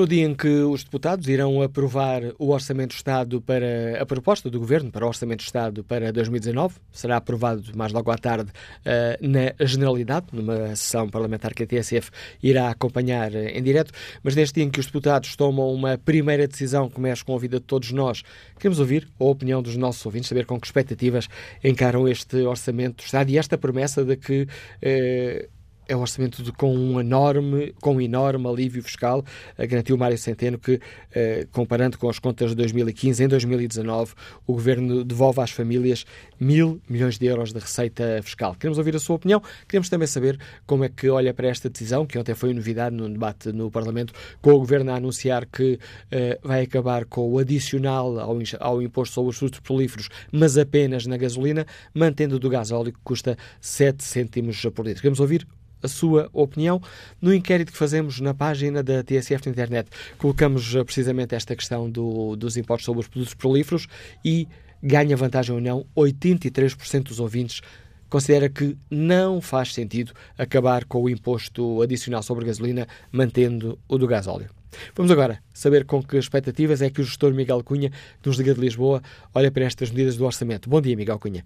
No 0.00 0.06
dia 0.06 0.24
em 0.24 0.34
que 0.34 0.48
os 0.48 0.82
deputados 0.82 1.28
irão 1.28 1.60
aprovar 1.60 2.22
o 2.38 2.52
Orçamento 2.52 2.92
de 2.92 2.96
Estado 2.96 3.38
para 3.38 4.00
a 4.00 4.06
proposta 4.06 4.48
do 4.48 4.58
Governo 4.58 4.90
para 4.90 5.04
o 5.04 5.08
Orçamento 5.08 5.40
de 5.40 5.44
Estado 5.44 5.84
para 5.84 6.10
2019, 6.10 6.76
será 6.90 7.18
aprovado 7.18 7.64
mais 7.76 7.92
logo 7.92 8.10
à 8.10 8.16
tarde 8.16 8.50
uh, 8.50 9.28
na 9.28 9.66
Generalidade, 9.66 10.28
numa 10.32 10.68
sessão 10.74 11.06
parlamentar 11.06 11.52
que 11.52 11.64
a 11.64 11.66
TSF 11.66 12.10
irá 12.42 12.70
acompanhar 12.70 13.30
uh, 13.30 13.48
em 13.48 13.62
direto, 13.62 13.92
mas 14.22 14.34
neste 14.34 14.54
dia 14.54 14.64
em 14.64 14.70
que 14.70 14.80
os 14.80 14.86
deputados 14.86 15.36
tomam 15.36 15.70
uma 15.70 15.98
primeira 15.98 16.48
decisão 16.48 16.88
que 16.88 16.98
mexe 16.98 17.22
com 17.22 17.36
a 17.36 17.38
vida 17.38 17.60
de 17.60 17.66
todos 17.66 17.92
nós, 17.92 18.22
queremos 18.58 18.80
ouvir 18.80 19.06
a 19.20 19.24
opinião 19.24 19.60
dos 19.60 19.76
nossos 19.76 20.06
ouvintes, 20.06 20.30
saber 20.30 20.46
com 20.46 20.58
que 20.58 20.66
expectativas 20.66 21.28
encaram 21.62 22.08
este 22.08 22.38
Orçamento 22.38 22.96
de 22.96 23.02
Estado 23.02 23.28
e 23.28 23.36
esta 23.36 23.58
promessa 23.58 24.02
de 24.02 24.16
que 24.16 24.44
uh, 24.44 25.59
é 25.90 25.96
um 25.96 26.02
orçamento 26.02 26.40
de, 26.40 26.52
com, 26.52 26.72
um 26.72 27.00
enorme, 27.00 27.74
com 27.80 27.96
um 27.96 28.00
enorme 28.00 28.46
alívio 28.46 28.80
fiscal. 28.80 29.24
Garantiu 29.58 29.98
Mário 29.98 30.16
Centeno 30.16 30.56
que, 30.56 30.80
eh, 31.12 31.48
comparando 31.50 31.98
com 31.98 32.08
as 32.08 32.20
contas 32.20 32.50
de 32.50 32.56
2015, 32.56 33.24
em 33.24 33.26
2019, 33.28 34.14
o 34.46 34.52
Governo 34.52 35.02
devolve 35.02 35.40
às 35.40 35.50
famílias 35.50 36.06
mil 36.38 36.80
milhões 36.88 37.18
de 37.18 37.26
euros 37.26 37.52
de 37.52 37.58
receita 37.58 38.20
fiscal. 38.22 38.54
Queremos 38.54 38.78
ouvir 38.78 38.94
a 38.94 39.00
sua 39.00 39.16
opinião. 39.16 39.42
Queremos 39.66 39.88
também 39.88 40.06
saber 40.06 40.38
como 40.64 40.84
é 40.84 40.88
que 40.88 41.10
olha 41.10 41.34
para 41.34 41.48
esta 41.48 41.68
decisão, 41.68 42.06
que 42.06 42.16
ontem 42.16 42.36
foi 42.36 42.54
novidade 42.54 42.94
no 42.94 43.08
debate 43.08 43.50
no 43.50 43.68
Parlamento, 43.68 44.14
com 44.40 44.52
o 44.52 44.58
Governo 44.60 44.92
a 44.92 44.94
anunciar 44.94 45.44
que 45.44 45.76
eh, 46.12 46.38
vai 46.40 46.62
acabar 46.62 47.04
com 47.04 47.28
o 47.28 47.38
adicional 47.38 48.16
ao, 48.60 48.80
imposto 48.80 49.14
sobre 49.14 49.30
os 49.30 49.36
frutos 49.36 49.58
prolíferos, 49.58 50.08
mas 50.30 50.56
apenas 50.56 51.04
na 51.04 51.16
gasolina, 51.16 51.66
mantendo 51.92 52.38
do 52.38 52.48
gasóleo 52.48 52.92
que 52.92 53.00
custa 53.02 53.36
7 53.60 54.04
cêntimos 54.04 54.64
por 54.72 54.86
litro. 54.86 55.02
Queremos 55.02 55.18
ouvir 55.18 55.48
a 55.82 55.88
sua 55.88 56.28
opinião. 56.32 56.80
No 57.20 57.32
inquérito 57.32 57.72
que 57.72 57.78
fazemos 57.78 58.20
na 58.20 58.34
página 58.34 58.82
da 58.82 59.02
TSF 59.02 59.46
na 59.46 59.52
internet, 59.52 59.90
colocamos 60.18 60.74
eh, 60.74 60.84
precisamente 60.84 61.34
esta 61.34 61.54
questão 61.56 61.90
do, 61.90 62.36
dos 62.36 62.56
impostos 62.56 62.86
sobre 62.86 63.00
os 63.00 63.08
produtos 63.08 63.34
prolíferos 63.34 63.86
e 64.24 64.46
ganha 64.82 65.16
vantagem 65.16 65.54
ou 65.54 65.60
não, 65.60 65.86
83% 65.96 67.04
dos 67.04 67.20
ouvintes 67.20 67.60
considera 68.08 68.48
que 68.48 68.76
não 68.90 69.40
faz 69.40 69.72
sentido 69.72 70.12
acabar 70.36 70.84
com 70.84 71.02
o 71.02 71.08
imposto 71.08 71.80
adicional 71.80 72.22
sobre 72.22 72.44
gasolina, 72.44 72.86
mantendo 73.12 73.78
o 73.88 73.96
do 73.96 74.06
gasóleo. 74.06 74.50
Vamos 74.94 75.10
agora 75.10 75.42
saber 75.52 75.84
com 75.84 76.02
que 76.02 76.16
expectativas 76.16 76.82
é 76.82 76.90
que 76.90 77.00
o 77.00 77.04
gestor 77.04 77.32
Miguel 77.32 77.62
Cunha, 77.64 77.90
que 77.90 78.28
nos 78.28 78.36
liga 78.38 78.54
de 78.54 78.60
Lisboa, 78.60 79.00
olha 79.34 79.50
para 79.50 79.64
estas 79.64 79.90
medidas 79.90 80.16
do 80.16 80.24
orçamento. 80.24 80.68
Bom 80.68 80.80
dia, 80.80 80.96
Miguel 80.96 81.18
Cunha. 81.18 81.44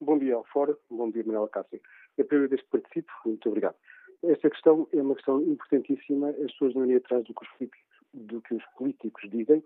Bom 0.00 0.18
dia, 0.18 0.34
Alfora. 0.34 0.76
Bom 0.90 1.10
dia, 1.10 1.24
Manuel 1.24 1.48
Cássio. 1.48 1.80
É 2.18 2.22
a 2.22 2.24
primeira 2.24 2.48
vez 2.48 2.62
que 2.62 2.68
participo. 2.68 3.12
Muito 3.24 3.48
obrigado. 3.48 3.76
Esta 4.24 4.50
questão 4.50 4.88
é 4.92 5.00
uma 5.00 5.14
questão 5.14 5.40
importantíssima. 5.42 6.30
As 6.30 6.52
pessoas 6.52 6.74
não 6.74 6.84
irem 6.84 6.96
atrás 6.96 7.24
do 7.24 7.32
que, 7.32 7.44
os 7.44 7.70
do 8.12 8.42
que 8.42 8.54
os 8.54 8.64
políticos 8.76 9.30
dizem, 9.30 9.62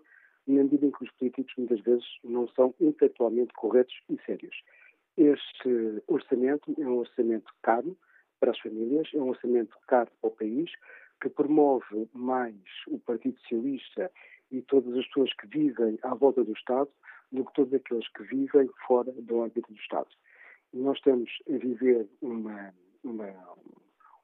na 0.47 0.63
medida 0.63 0.85
em 0.85 0.91
que 0.91 1.03
os 1.03 1.11
políticos 1.11 1.53
muitas 1.57 1.81
vezes 1.81 2.05
não 2.23 2.47
são 2.49 2.73
intelectualmente 2.79 3.53
corretos 3.53 3.95
e 4.09 4.17
sérios. 4.25 4.55
Este 5.17 6.03
orçamento 6.07 6.73
é 6.79 6.87
um 6.87 6.97
orçamento 6.97 7.51
caro 7.63 7.97
para 8.39 8.51
as 8.51 8.59
famílias, 8.59 9.09
é 9.13 9.17
um 9.17 9.29
orçamento 9.29 9.75
caro 9.87 10.11
para 10.21 10.27
o 10.27 10.35
país, 10.35 10.71
que 11.21 11.29
promove 11.29 12.07
mais 12.13 12.59
o 12.87 12.99
Partido 12.99 13.39
Socialista 13.39 14.11
e 14.51 14.61
todas 14.61 14.95
as 14.97 15.07
pessoas 15.07 15.33
que 15.33 15.47
vivem 15.47 15.97
à 16.03 16.13
volta 16.13 16.43
do 16.43 16.51
Estado 16.51 16.89
do 17.31 17.45
que 17.45 17.53
todos 17.53 17.73
aqueles 17.73 18.07
que 18.09 18.23
vivem 18.23 18.69
fora 18.85 19.11
do 19.11 19.41
âmbito 19.41 19.71
do 19.71 19.79
Estado 19.79 20.09
nós 20.73 20.97
estamos 20.97 21.29
a 21.47 21.57
viver 21.57 22.07
uma, 22.21 22.73
uma, 23.03 23.33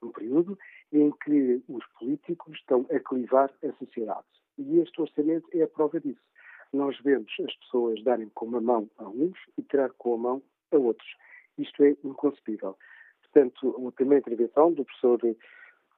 um 0.02 0.12
período 0.12 0.58
em 0.92 1.12
que 1.24 1.62
os 1.68 1.86
políticos 2.00 2.58
estão 2.58 2.86
a 2.92 3.00
clivar 3.00 3.52
a 3.64 3.72
sociedade. 3.74 4.26
E 4.58 4.80
este 4.80 5.02
orçamento 5.02 5.48
é 5.54 5.64
a 5.64 5.68
prova 5.68 6.00
disso. 6.00 6.22
Nós 6.74 7.00
vemos 7.02 7.32
as 7.48 7.56
pessoas 7.58 8.04
darem 8.04 8.30
com 8.30 8.46
uma 8.46 8.62
mão 8.62 8.90
a 8.98 9.08
uns 9.08 9.38
e 9.58 9.64
tirar 9.64 9.92
com 9.92 10.14
a 10.16 10.18
mão 10.18 10.44
a 10.72 10.78
outros. 10.78 11.10
Isto 11.58 11.84
é 11.84 11.96
inconcebível. 12.04 12.78
Portanto, 13.22 13.88
a 13.88 13.92
primeira 13.92 14.20
intervenção 14.20 14.74
do 14.74 14.84
professor 14.84 15.20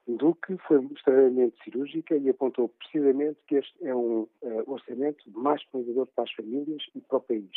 Duque 0.06 0.56
foi 0.66 0.84
extremamente 0.86 1.62
cirúrgica 1.62 2.16
e 2.16 2.28
apontou 2.28 2.68
precisamente 2.68 3.38
que 3.46 3.54
este 3.56 3.86
é 3.86 3.94
um 3.94 4.22
uh, 4.42 4.62
orçamento 4.66 5.22
mais 5.30 5.64
penalizador 5.66 6.06
para 6.08 6.24
as 6.24 6.32
famílias 6.32 6.82
e 6.94 7.00
para 7.00 7.18
o 7.18 7.20
país. 7.20 7.50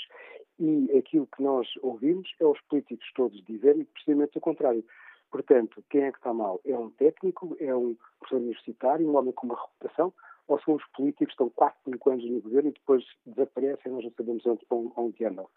E 0.60 0.92
aquilo 0.96 1.28
que 1.36 1.42
nós 1.42 1.68
ouvimos 1.82 2.32
é 2.40 2.46
os 2.46 2.62
políticos 2.62 3.12
todos 3.16 3.44
dizerem 3.46 3.84
precisamente 3.86 4.38
o 4.38 4.42
contrário. 4.42 4.86
Portanto, 5.32 5.84
quem 5.90 6.04
é 6.04 6.12
que 6.12 6.20
está 6.20 6.34
mal? 6.34 6.62
É 6.64 6.78
um 6.78 6.92
técnico, 6.92 7.58
é 7.60 7.76
um 7.76 7.98
professor 8.20 8.38
universitário, 8.38 9.10
um 9.10 9.18
homem 9.18 9.34
com 9.34 9.48
uma 9.48 9.60
reputação, 9.60 10.14
ou 10.48 10.60
são 10.62 10.76
os 10.76 10.86
políticos 10.96 11.26
que 11.26 11.32
estão 11.32 11.50
4, 11.50 11.80
5 11.92 12.10
anos 12.12 12.30
no 12.30 12.42
governo 12.42 12.70
e 12.70 12.74
depois 12.74 13.04
desaparecem 13.26 13.92
nós 13.92 14.04
não 14.04 14.12
sabemos 14.12 14.46
onde, 14.46 14.66
onde 14.96 15.26
andam? 15.26 15.50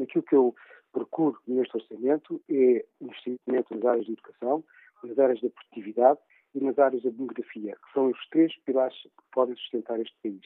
Aquilo 0.00 0.22
que 0.22 0.36
eu 0.36 0.54
procuro 0.92 1.38
neste 1.48 1.76
orçamento 1.76 2.40
é 2.48 2.84
investimento 3.00 3.74
nas 3.74 3.84
áreas 3.84 4.06
de 4.06 4.12
educação, 4.12 4.64
nas 5.02 5.18
áreas 5.18 5.40
da 5.40 5.50
produtividade 5.50 6.20
e 6.56 6.64
nas 6.64 6.78
áreas 6.78 7.02
da 7.02 7.10
demografia, 7.10 7.76
que 7.76 7.92
são 7.92 8.06
os 8.06 8.28
três 8.30 8.56
pilares 8.64 8.96
que 9.02 9.24
podem 9.30 9.54
sustentar 9.56 10.00
este 10.00 10.16
país. 10.22 10.42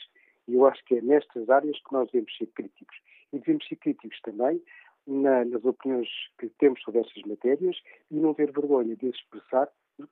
E 0.48 0.54
eu 0.54 0.66
acho 0.66 0.84
que 0.84 0.96
é 0.96 1.00
nestas 1.00 1.48
áreas 1.48 1.78
que 1.78 1.92
nós 1.92 2.10
devemos 2.10 2.36
ser 2.36 2.46
críticos. 2.46 2.96
E 3.32 3.38
devemos 3.38 3.66
ser 3.68 3.76
críticos 3.76 4.20
também 4.22 4.60
na, 5.06 5.44
nas 5.44 5.64
opiniões 5.64 6.08
que 6.38 6.48
temos 6.58 6.82
sobre 6.82 7.00
estas 7.00 7.22
matérias 7.22 7.76
e 8.10 8.16
não 8.16 8.34
ter 8.34 8.50
vergonha 8.50 8.96
de 8.96 9.08
expressar 9.08 9.68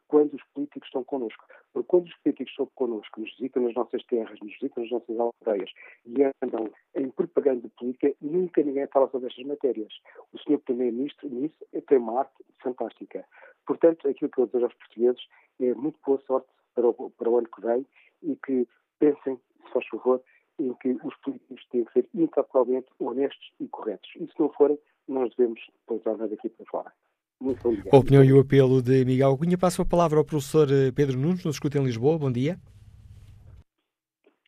quando 0.07 0.34
os 0.34 0.43
políticos 0.55 0.89
estão 0.89 1.05
connosco. 1.05 1.45
Porque 1.72 1.86
quando 1.89 2.07
os 2.07 2.16
políticos 2.18 2.51
estão 2.51 2.66
connosco, 2.74 3.20
nos 3.20 3.30
visitam 3.36 3.62
nas 3.62 3.74
nossas 3.74 4.05
terras, 4.05 4.39
nos 4.41 4.53
visitam 4.53 4.82
nas 4.82 4.93
nossas 4.93 5.16
aldeias 5.18 5.70
e 6.07 6.22
andam 6.43 6.70
em 6.95 7.11
propaganda 7.11 7.68
política, 7.78 8.14
nunca 8.20 8.62
ninguém 8.62 8.86
fala 8.89 9.09
sobre 9.11 9.28
estas 9.28 9.45
matérias. 9.45 9.93
O 10.32 10.39
senhor 10.39 10.59
Primeiro-Ministro, 10.61 11.28
nisso, 11.28 11.57
tem 11.86 11.99
uma 11.99 12.20
arte 12.20 12.45
fantástica. 12.62 13.24
Portanto, 13.66 14.09
aquilo 14.09 14.30
que 14.30 14.41
eu 14.41 14.47
desejo 14.47 14.64
aos 14.64 14.74
portugueses 14.74 15.22
é 15.61 15.74
muito 15.74 15.99
boa 16.05 16.20
sorte 16.26 16.49
para 16.74 16.89
o, 16.89 17.11
para 17.11 17.30
o 17.30 17.39
ano 17.39 17.49
que 17.49 17.61
vem 17.61 17.86
e 18.22 18.36
que 18.36 18.68
pensem, 18.99 19.36
se 19.36 19.72
faz 19.72 19.86
favor, 19.89 20.22
em 20.59 20.74
que 20.74 20.91
os 21.05 21.16
políticos 21.18 21.66
têm 21.70 21.84
que 21.84 21.93
ser 21.93 22.09
incapavelmente 22.14 22.89
honestos 22.99 23.53
e 23.61 23.68
corretos. 23.68 24.11
E 24.16 24.26
se 24.26 24.34
não 24.39 24.51
forem, 24.51 24.78
nós 25.07 25.34
devemos 25.36 25.61
depois 25.80 26.07
andar 26.07 26.28
daqui 26.28 26.49
para 26.49 26.66
fora. 26.66 26.93
Muito 27.41 27.62
bom 27.62 27.72
dia. 27.72 27.91
A 27.93 27.97
opinião 27.97 28.24
e 28.24 28.32
o 28.32 28.41
apelo 28.41 28.82
de 28.82 29.05
Miguel 29.05 29.36
Cunha. 29.39 29.57
Passo 29.57 29.82
a 29.82 29.86
palavra 29.86 30.18
ao 30.18 30.24
professor 30.24 30.68
eh, 30.70 30.91
Pedro 30.95 31.16
Nunes, 31.16 31.45
nos 31.45 31.55
escuta 31.55 31.78
em 31.78 31.84
Lisboa. 31.84 32.18
Bom 32.18 32.32
dia. 32.32 32.57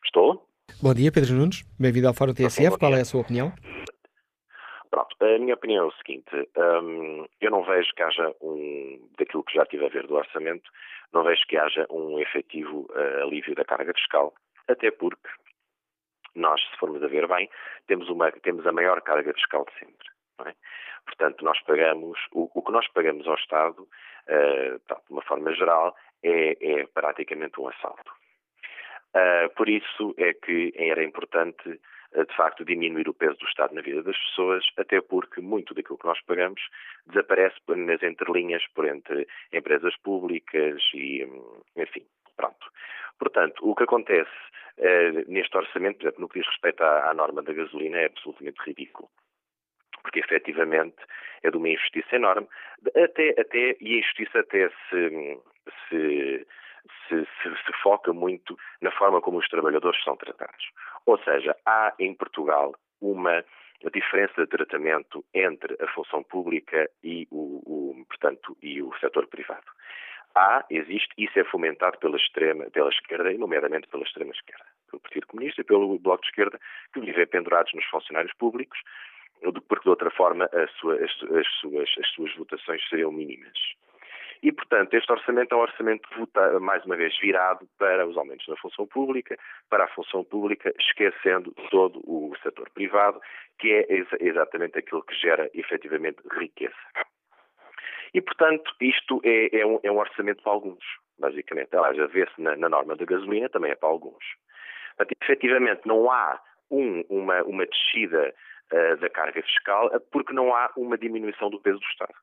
Estou. 0.03 0.45
Bom 0.81 0.93
dia, 0.93 1.11
Pedro 1.11 1.35
Nunes. 1.35 1.63
Bem-vindo 1.79 2.09
ao 2.09 2.13
Fórum 2.13 2.33
TSF. 2.33 2.77
Qual 2.77 2.93
é 2.93 3.01
a 3.01 3.05
sua 3.05 3.21
opinião? 3.21 3.53
Pronto, 4.89 5.15
a 5.21 5.39
minha 5.39 5.53
opinião 5.53 5.85
é 5.85 5.87
o 5.87 5.91
seguinte: 5.93 6.29
um, 6.57 7.25
eu 7.39 7.49
não 7.49 7.63
vejo 7.63 7.89
que 7.95 8.03
haja 8.03 8.35
um, 8.41 8.99
daquilo 9.17 9.43
que 9.43 9.53
já 9.53 9.65
tive 9.65 9.85
a 9.85 9.89
ver 9.89 10.05
do 10.05 10.15
orçamento, 10.15 10.69
não 11.13 11.23
vejo 11.23 11.47
que 11.47 11.55
haja 11.55 11.87
um 11.89 12.19
efetivo 12.19 12.87
uh, 12.89 13.23
alívio 13.23 13.55
da 13.55 13.63
carga 13.63 13.93
fiscal, 13.93 14.33
até 14.67 14.91
porque 14.91 15.29
nós, 16.35 16.59
se 16.59 16.77
formos 16.77 17.01
a 17.01 17.07
ver 17.07 17.25
bem, 17.25 17.49
temos, 17.87 18.09
uma, 18.09 18.31
temos 18.31 18.67
a 18.67 18.71
maior 18.73 19.01
carga 19.01 19.33
fiscal 19.33 19.65
de 19.65 19.79
sempre. 19.79 20.07
Portanto, 21.21 21.45
nós 21.45 21.61
pagamos, 21.65 22.17
o, 22.31 22.49
o, 22.51 22.63
que 22.63 22.71
nós 22.71 22.87
pagamos 22.87 23.27
ao 23.27 23.35
Estado, 23.35 23.83
uh, 23.83 24.79
de 24.79 25.11
uma 25.11 25.21
forma 25.21 25.53
geral, 25.53 25.95
é, 26.23 26.57
é 26.59 26.87
praticamente 26.87 27.61
um 27.61 27.67
assalto. 27.67 28.11
Uh, 29.13 29.53
por 29.55 29.69
isso 29.69 30.15
é 30.17 30.33
que 30.33 30.73
era 30.75 31.03
importante, 31.03 31.69
uh, 31.69 32.25
de 32.25 32.35
facto, 32.35 32.65
diminuir 32.65 33.07
o 33.07 33.13
peso 33.13 33.37
do 33.37 33.45
Estado 33.45 33.75
na 33.75 33.81
vida 33.81 34.01
das 34.01 34.17
pessoas, 34.17 34.65
até 34.77 34.99
porque 34.99 35.41
muito 35.41 35.75
daquilo 35.75 35.99
que 35.99 36.07
nós 36.07 36.19
pagamos 36.21 36.59
desaparece 37.05 37.57
nas 37.67 38.01
entrelinhas 38.01 38.65
por 38.73 38.87
entre 38.87 39.27
empresas 39.53 39.95
públicas 39.97 40.81
e, 40.95 41.21
enfim, 41.75 42.03
pronto. 42.35 42.65
Portanto, 43.19 43.59
o 43.61 43.75
que 43.75 43.83
acontece 43.83 44.31
uh, 44.79 45.31
neste 45.31 45.55
orçamento, 45.55 45.99
por 45.99 46.05
exemplo, 46.05 46.21
no 46.21 46.29
que 46.29 46.39
diz 46.39 46.47
respeito 46.47 46.81
à, 46.81 47.11
à 47.11 47.13
norma 47.13 47.43
da 47.43 47.53
gasolina, 47.53 47.99
é 47.99 48.05
absolutamente 48.07 48.59
ridículo 48.65 49.07
porque 50.01 50.19
efetivamente 50.19 50.97
é 51.43 51.49
de 51.49 51.57
uma 51.57 51.69
injustiça 51.69 52.15
enorme, 52.15 52.47
até, 52.95 53.29
até, 53.39 53.75
e 53.79 53.95
a 53.95 53.99
injustiça 53.99 54.39
até 54.39 54.69
se, 54.89 55.39
se 55.89 56.47
se, 57.07 57.25
se, 57.43 57.49
se, 57.65 57.73
foca 57.83 58.11
muito 58.13 58.57
na 58.81 58.91
forma 58.91 59.21
como 59.21 59.37
os 59.37 59.47
trabalhadores 59.47 60.01
são 60.03 60.15
tratados. 60.15 60.71
Ou 61.05 61.17
seja, 61.19 61.55
há 61.65 61.93
em 61.99 62.13
Portugal 62.13 62.73
uma 62.99 63.43
diferença 63.93 64.41
de 64.41 64.47
tratamento 64.47 65.23
entre 65.33 65.75
a 65.81 65.87
função 65.87 66.23
pública 66.23 66.89
e 67.03 67.27
o, 67.31 67.61
o 67.65 68.05
portanto, 68.05 68.57
e 68.61 68.81
o 68.81 68.93
setor 68.99 69.27
privado. 69.27 69.65
Há, 70.35 70.63
existe, 70.69 71.09
isso 71.17 71.37
é 71.37 71.43
fomentado 71.43 71.97
pela 71.97 72.15
extrema, 72.15 72.69
pela 72.71 72.89
esquerda, 72.89 73.31
e 73.31 73.37
nomeadamente 73.37 73.87
pela 73.87 74.03
extrema 74.03 74.31
esquerda, 74.31 74.65
pelo 74.89 75.01
Partido 75.01 75.27
Comunista 75.27 75.61
e 75.61 75.65
pelo 75.65 75.99
Bloco 75.99 76.21
de 76.21 76.29
Esquerda, 76.29 76.59
que 76.93 77.01
vivem 77.01 77.27
pendurados 77.27 77.73
nos 77.73 77.85
funcionários 77.85 78.33
públicos, 78.35 78.79
porque 79.67 79.83
de 79.83 79.89
outra 79.89 80.11
forma 80.11 80.45
as, 80.45 80.69
as, 81.01 81.47
suas, 81.59 81.89
as 81.99 82.07
suas 82.09 82.35
votações 82.35 82.87
seriam 82.89 83.11
mínimas. 83.11 83.57
E, 84.43 84.51
portanto, 84.51 84.95
este 84.95 85.11
orçamento 85.11 85.53
é 85.53 85.57
um 85.57 85.61
orçamento, 85.61 86.09
mais 86.59 86.83
uma 86.85 86.95
vez, 86.95 87.15
virado 87.19 87.67
para 87.77 88.07
os 88.07 88.17
aumentos 88.17 88.47
na 88.47 88.57
função 88.57 88.87
pública, 88.87 89.37
para 89.69 89.83
a 89.83 89.87
função 89.89 90.23
pública, 90.23 90.73
esquecendo 90.79 91.53
todo 91.69 92.01
o 92.03 92.33
setor 92.41 92.67
privado, 92.71 93.21
que 93.59 93.71
é 93.71 93.85
ex 93.87 94.07
exatamente 94.19 94.79
aquilo 94.79 95.03
que 95.03 95.13
gera 95.15 95.49
efetivamente 95.53 96.17
riqueza. 96.31 96.73
E, 98.15 98.19
portanto, 98.19 98.73
isto 98.81 99.21
é, 99.23 99.59
é, 99.59 99.65
um, 99.65 99.79
é 99.83 99.91
um, 99.91 99.99
orçamento 99.99 100.41
para 100.41 100.51
alguns, 100.51 100.83
basicamente. 101.19 101.75
Aliás, 101.75 101.99
a 101.99 102.07
vê-se 102.07 102.41
na, 102.41 102.57
na, 102.57 102.67
norma 102.67 102.95
da 102.95 103.05
gasolina, 103.05 103.47
também 103.47 103.71
é 103.71 103.75
para 103.75 103.89
alguns. 103.89 104.25
Portanto, 104.97 105.15
efetivamente, 105.21 105.81
não 105.85 106.11
há 106.11 106.41
um, 106.71 107.01
uma, 107.09 107.43
uma 107.43 107.65
descida 107.67 108.33
uh, 108.73 108.97
da 108.97 109.09
carga 109.09 109.41
fiscal 109.41 109.89
porque 110.11 110.33
não 110.33 110.55
há 110.55 110.71
uma 110.75 110.97
diminuição 110.97 111.49
do 111.49 111.59
peso 111.59 111.79
do 111.79 111.85
Estado. 111.85 112.13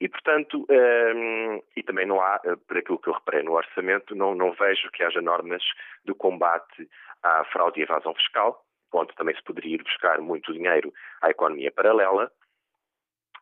E, 0.00 0.08
portanto, 0.08 0.66
um, 0.68 1.62
e 1.76 1.82
também 1.82 2.06
não 2.06 2.20
há, 2.20 2.40
eh, 2.44 2.56
por 2.66 2.76
aquilo 2.76 2.98
que 2.98 3.08
eu 3.08 3.12
reparei 3.12 3.42
no 3.42 3.52
orçamento, 3.52 4.14
não, 4.14 4.34
não 4.34 4.52
vejo 4.52 4.90
que 4.90 5.04
haja 5.04 5.22
normas 5.22 5.62
de 6.04 6.12
combate 6.14 6.88
à 7.22 7.44
fraude 7.44 7.80
e 7.80 7.84
evasão 7.84 8.12
fiscal, 8.14 8.64
onde 8.92 9.14
também 9.14 9.34
se 9.36 9.42
poderia 9.42 9.76
ir 9.76 9.82
buscar 9.82 10.20
muito 10.20 10.52
dinheiro 10.52 10.92
à 11.22 11.30
economia 11.30 11.70
paralela, 11.70 12.30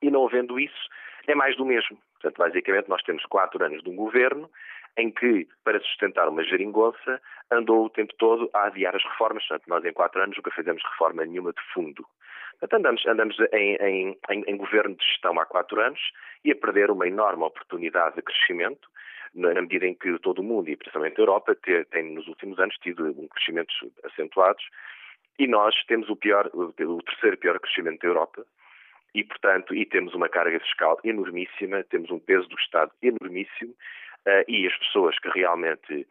e 0.02 0.10
não 0.10 0.26
havendo 0.26 0.58
isso, 0.60 0.88
é 1.26 1.34
mais 1.34 1.56
do 1.56 1.64
mesmo. 1.64 1.96
Portanto, 2.14 2.38
basicamente, 2.38 2.88
nós 2.88 3.02
temos 3.02 3.24
quatro 3.26 3.64
anos 3.64 3.82
de 3.82 3.90
um 3.90 3.96
governo 3.96 4.50
em 4.96 5.10
que, 5.10 5.48
para 5.64 5.80
sustentar 5.80 6.28
uma 6.28 6.44
geringonça, 6.44 7.20
andou 7.50 7.86
o 7.86 7.90
tempo 7.90 8.12
todo 8.18 8.50
a 8.52 8.66
adiar 8.66 8.94
as 8.94 9.02
reformas. 9.04 9.46
Portanto, 9.46 9.68
nós 9.68 9.84
em 9.84 9.92
quatro 9.92 10.22
anos 10.22 10.36
nunca 10.36 10.50
fizemos 10.50 10.82
reforma 10.84 11.24
nenhuma 11.24 11.52
de 11.52 11.62
fundo. 11.72 12.06
Portanto, 12.62 12.78
andamos, 12.78 13.06
andamos 13.06 13.36
em, 13.52 13.74
em, 13.74 14.18
em, 14.30 14.44
em 14.46 14.56
governo 14.56 14.94
de 14.94 15.04
gestão 15.04 15.36
há 15.40 15.44
quatro 15.44 15.80
anos 15.80 16.00
e 16.44 16.52
a 16.52 16.54
perder 16.54 16.92
uma 16.92 17.08
enorme 17.08 17.42
oportunidade 17.42 18.14
de 18.14 18.22
crescimento, 18.22 18.88
na 19.34 19.60
medida 19.60 19.84
em 19.84 19.94
que 19.94 20.16
todo 20.20 20.38
o 20.38 20.44
mundo, 20.44 20.68
e 20.68 20.76
principalmente 20.76 21.18
a 21.18 21.22
Europa, 21.22 21.56
tem 21.90 22.14
nos 22.14 22.28
últimos 22.28 22.60
anos 22.60 22.76
tido 22.76 23.04
um 23.04 23.26
crescimentos 23.26 23.74
acentuados 24.04 24.64
e 25.40 25.48
nós 25.48 25.74
temos 25.88 26.08
o 26.08 26.14
pior, 26.14 26.48
o 26.54 27.02
terceiro 27.02 27.36
pior 27.36 27.58
crescimento 27.58 28.00
da 28.00 28.06
Europa 28.06 28.46
e, 29.12 29.24
portanto, 29.24 29.74
e 29.74 29.84
temos 29.84 30.14
uma 30.14 30.28
carga 30.28 30.60
fiscal 30.60 31.00
enormíssima, 31.02 31.82
temos 31.90 32.12
um 32.12 32.20
peso 32.20 32.48
do 32.48 32.56
Estado 32.60 32.92
enormíssimo 33.02 33.72
uh, 33.72 34.44
e 34.46 34.68
as 34.68 34.78
pessoas 34.78 35.18
que 35.18 35.30
realmente 35.30 36.06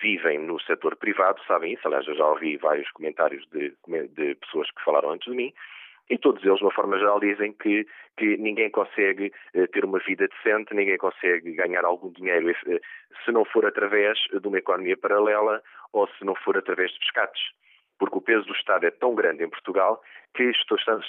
vivem 0.00 0.38
no 0.38 0.60
setor 0.60 0.94
privado 0.94 1.42
sabem 1.48 1.72
isso. 1.72 1.82
Aliás, 1.88 2.06
eu 2.06 2.14
já 2.14 2.26
ouvi 2.26 2.56
vários 2.58 2.88
comentários 2.92 3.44
de, 3.48 3.74
de 4.10 4.34
pessoas 4.36 4.70
que 4.70 4.84
falaram 4.84 5.10
antes 5.10 5.28
de 5.28 5.36
mim 5.36 5.52
e 6.08 6.18
todos 6.18 6.44
eles, 6.44 6.58
de 6.58 6.64
uma 6.64 6.72
forma 6.72 6.98
geral, 6.98 7.18
dizem 7.18 7.52
que, 7.52 7.86
que 8.16 8.36
ninguém 8.36 8.70
consegue 8.70 9.32
uh, 9.54 9.66
ter 9.68 9.84
uma 9.84 9.98
vida 9.98 10.28
decente, 10.28 10.74
ninguém 10.74 10.96
consegue 10.96 11.52
ganhar 11.52 11.84
algum 11.84 12.10
dinheiro 12.12 12.50
uh, 12.50 12.80
se 13.24 13.32
não 13.32 13.44
for 13.44 13.66
através 13.66 14.18
de 14.32 14.46
uma 14.46 14.58
economia 14.58 14.96
paralela 14.96 15.62
ou 15.92 16.06
se 16.08 16.24
não 16.24 16.34
for 16.36 16.56
através 16.56 16.92
de 16.92 16.98
pescados. 17.00 17.40
Porque 17.98 18.18
o 18.18 18.20
peso 18.20 18.46
do 18.46 18.52
Estado 18.52 18.84
é 18.84 18.90
tão 18.90 19.14
grande 19.14 19.42
em 19.42 19.48
Portugal 19.48 20.00
que 20.34 20.52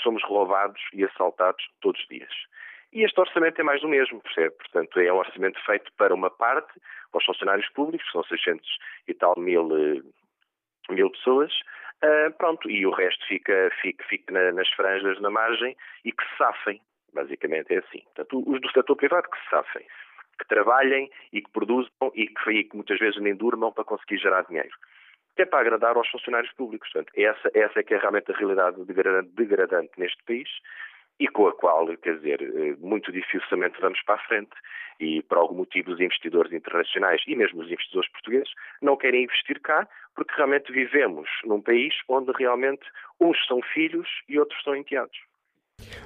somos 0.02 0.24
roubados 0.24 0.82
e 0.94 1.04
assaltados 1.04 1.64
todos 1.82 2.00
os 2.02 2.08
dias. 2.08 2.32
E 2.94 3.04
este 3.04 3.20
orçamento 3.20 3.60
é 3.60 3.64
mais 3.64 3.82
do 3.82 3.90
mesmo, 3.90 4.22
percebe? 4.22 4.56
Portanto, 4.56 5.00
é 5.00 5.12
um 5.12 5.18
orçamento 5.18 5.60
feito 5.66 5.92
para 5.98 6.14
uma 6.14 6.30
parte, 6.30 6.72
para 7.12 7.20
os 7.20 7.26
funcionários 7.26 7.68
públicos, 7.70 8.06
que 8.08 8.14
são 8.14 8.24
600 8.24 8.66
e 9.08 9.14
tal 9.14 9.36
mil, 9.38 9.70
eh, 9.76 10.02
mil 10.90 11.10
pessoas, 11.12 11.52
uh, 12.04 12.32
pronto, 12.38 12.70
e 12.70 12.86
o 12.86 12.92
resto 12.92 13.26
fica, 13.28 13.72
fica, 13.82 14.04
fica 14.06 14.34
na, 14.34 14.52
nas 14.52 14.70
franjas, 14.70 15.20
na 15.22 15.30
margem, 15.30 15.76
e 16.06 16.12
que 16.12 16.24
se 16.24 16.38
safem, 16.38 16.82
basicamente 17.14 17.74
é 17.74 17.80
assim. 17.80 18.02
Portanto, 18.16 18.44
os 18.48 18.62
do 18.62 18.72
setor 18.72 18.96
privado 18.96 19.30
que 19.30 19.42
se 19.42 19.50
safem, 19.50 19.86
que 20.40 20.48
trabalhem 20.48 21.10
e 21.34 21.42
que 21.42 21.52
produzam 21.52 21.92
e 22.14 22.28
que, 22.28 22.52
e 22.52 22.64
que 22.64 22.76
muitas 22.76 23.00
vezes 23.00 23.20
nem 23.22 23.36
durmam 23.36 23.72
para 23.72 23.84
conseguir 23.84 24.18
gerar 24.20 24.44
dinheiro 24.44 24.76
que 25.38 25.44
é 25.44 25.46
para 25.46 25.60
agradar 25.60 25.96
aos 25.96 26.10
funcionários 26.10 26.52
públicos. 26.54 26.92
Portanto, 26.92 27.14
essa, 27.16 27.52
essa 27.54 27.80
é 27.80 27.84
que 27.84 27.94
é 27.94 27.98
realmente 27.98 28.32
a 28.32 28.36
realidade 28.36 28.84
degradante, 28.84 29.30
degradante 29.36 29.92
neste 29.98 30.22
país 30.24 30.50
e 31.20 31.28
com 31.28 31.48
a 31.48 31.54
qual, 31.54 31.88
quer 31.98 32.16
dizer, 32.18 32.42
eh, 32.42 32.76
muito 32.80 33.12
dificilmente 33.12 33.80
vamos 33.82 34.02
para 34.04 34.16
a 34.16 34.28
frente 34.28 34.52
e 35.00 35.22
por 35.24 35.38
algum 35.38 35.56
motivo 35.56 35.92
os 35.92 36.00
investidores 36.00 36.52
internacionais 36.52 37.22
e 37.28 37.36
mesmo 37.36 37.62
os 37.62 37.72
investidores 37.72 38.10
portugueses 38.12 38.52
não 38.82 38.98
querem 38.98 39.24
investir 39.24 39.60
cá 39.62 39.88
porque 40.16 40.34
realmente 40.36 40.72
vivemos 40.72 41.30
num 41.44 41.62
país 41.62 41.94
onde 42.08 42.32
realmente 42.38 42.86
uns 43.20 43.38
são 43.48 43.62
filhos 43.62 44.08
e 44.28 44.40
outros 44.40 44.62
são 44.64 44.76
enteados. 44.76 45.18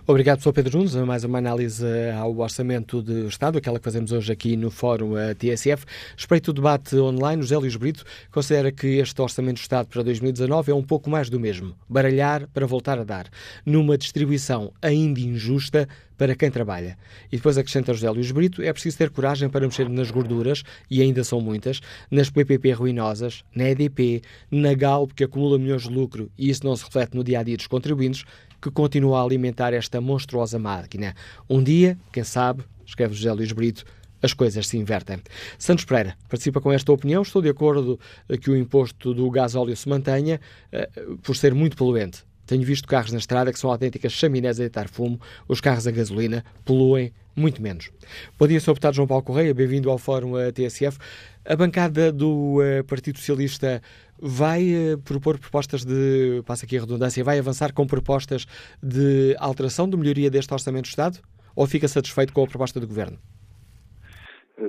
Obrigado, 0.06 0.42
Sr. 0.42 0.52
Pedro 0.52 0.78
Nunes. 0.78 0.94
Mais 0.96 1.24
uma 1.24 1.38
análise 1.38 1.86
ao 2.20 2.36
Orçamento 2.38 3.02
do 3.02 3.28
Estado, 3.28 3.58
aquela 3.58 3.80
que 3.80 3.86
fazemos 3.86 4.12
hoje 4.12 4.30
aqui 4.30 4.58
no 4.58 4.70
Fórum 4.70 5.18
eh, 5.18 5.34
TSF. 5.34 5.86
Respeito 6.18 6.50
o 6.50 6.54
debate 6.54 6.98
online, 6.98 7.42
José 7.42 7.58
Luís 7.58 7.78
Brito 7.78 8.04
considera 8.32 8.72
que 8.72 8.98
este 8.98 9.22
Orçamento 9.22 9.56
do 9.56 9.62
Estado 9.62 9.88
para 9.88 10.04
2019 10.04 10.72
é 10.72 10.76
um 10.76 10.84
pouco 10.84 11.10
mais 11.10 11.30
do 11.30 11.40
mesmo. 11.40 11.74
Baralhar 11.88 12.48
para 12.54 12.66
voltar 12.66 13.00
a 13.00 13.06
dar, 13.06 13.30
numa 13.66 13.98
distribuição 13.98 14.74
ainda 14.82 15.22
injusta 15.22 15.88
para 16.22 16.36
quem 16.36 16.52
trabalha. 16.52 17.00
E 17.32 17.38
depois 17.38 17.58
acrescenta 17.58 17.96
José 17.96 18.08
Luís 18.12 18.30
Brito, 18.30 18.62
é 18.62 18.72
preciso 18.72 18.96
ter 18.96 19.10
coragem 19.10 19.50
para 19.50 19.66
mexer 19.66 19.90
nas 19.90 20.12
gorduras, 20.12 20.62
e 20.88 21.02
ainda 21.02 21.24
são 21.24 21.42
muitas, 21.42 21.82
nas 22.12 22.30
PPP 22.30 22.74
ruinosas, 22.74 23.44
na 23.56 23.68
EDP, 23.72 24.22
na 24.52 24.76
Galp, 24.76 25.14
que 25.14 25.24
acumula 25.24 25.58
milhões 25.58 25.82
de 25.82 25.90
lucro 25.90 26.32
e 26.38 26.52
isso 26.52 26.64
não 26.64 26.76
se 26.76 26.84
reflete 26.84 27.16
no 27.16 27.24
dia-a-dia 27.24 27.56
-dia 27.56 27.58
dos 27.58 27.66
contribuintes, 27.66 28.24
que 28.62 28.70
continua 28.70 29.20
a 29.20 29.24
alimentar 29.24 29.74
esta 29.74 30.00
monstruosa 30.00 30.60
máquina. 30.60 31.16
Um 31.50 31.64
dia, 31.64 31.98
quem 32.14 32.24
sabe, 32.24 32.64
escreve 32.86 33.16
José 33.16 33.34
Luís 33.34 33.52
Brito, 33.52 33.84
as 34.22 34.32
coisas 34.32 34.68
se 34.68 34.78
invertem. 34.78 35.18
Santos 35.58 35.86
Pereira 35.86 36.16
participa 36.30 36.62
com 36.62 36.72
esta 36.72 36.92
opinião. 36.92 37.24
Estou 37.24 37.42
de 37.42 37.50
acordo 37.50 38.00
que 38.40 38.52
o 38.52 38.56
imposto 38.56 39.12
do 39.12 39.28
gás 39.32 39.56
óleo 39.56 39.76
se 39.76 39.90
mantenha 39.90 40.40
eh, 40.72 40.88
por 41.24 41.36
ser 41.36 41.56
muito 41.56 41.76
poluente. 41.76 42.24
Tenho 42.46 42.64
visto 42.64 42.88
carros 42.88 43.12
na 43.12 43.18
estrada 43.18 43.52
que 43.52 43.60
são 43.60 43.72
autênticas 43.72 44.12
chaminés 44.12 44.60
a 44.60 44.64
deitar 44.64 44.89
fumo. 44.89 45.20
Os 45.48 45.62
carros 45.62 45.88
a 45.88 45.92
gasolina 45.92 46.44
poluem 46.66 47.14
muito 47.36 47.62
menos. 47.62 47.92
Bom 48.38 48.48
dia, 48.48 48.60
Sr. 48.60 48.72
Deputado 48.72 48.96
João 48.96 49.08
Paulo 49.08 49.24
Correia. 49.24 49.54
Bem-vindo 49.54 49.89
ao 49.89 49.98
Fórum 49.98 50.38
eh, 50.38 50.52
TSF. 50.52 50.98
A 51.46 51.56
bancada 51.56 52.12
do 52.12 52.60
uh, 52.60 52.84
Partido 52.86 53.18
Socialista 53.18 53.82
vai 54.20 54.94
uh, 54.94 54.98
propor 55.00 55.39
propostas 55.39 55.84
de, 55.84 56.44
passa 56.46 56.66
aqui 56.66 56.78
a 56.78 56.82
redundância, 56.82 57.24
vai 57.24 57.39
avançar 57.39 57.74
com 57.74 57.88
propostas 57.88 58.46
de 58.82 59.36
alteração, 59.39 59.89
de 59.89 59.98
melhoria 59.98 60.30
deste 60.30 60.54
Orçamento 60.54 60.84
do 60.84 60.89
Estado? 60.89 61.20
Ou 61.56 61.66
fica 61.66 61.88
satisfeito 61.88 62.32
com 62.32 62.44
a 62.44 62.48
proposta 62.48 62.80
do 62.80 62.88
Governo? 62.88 63.18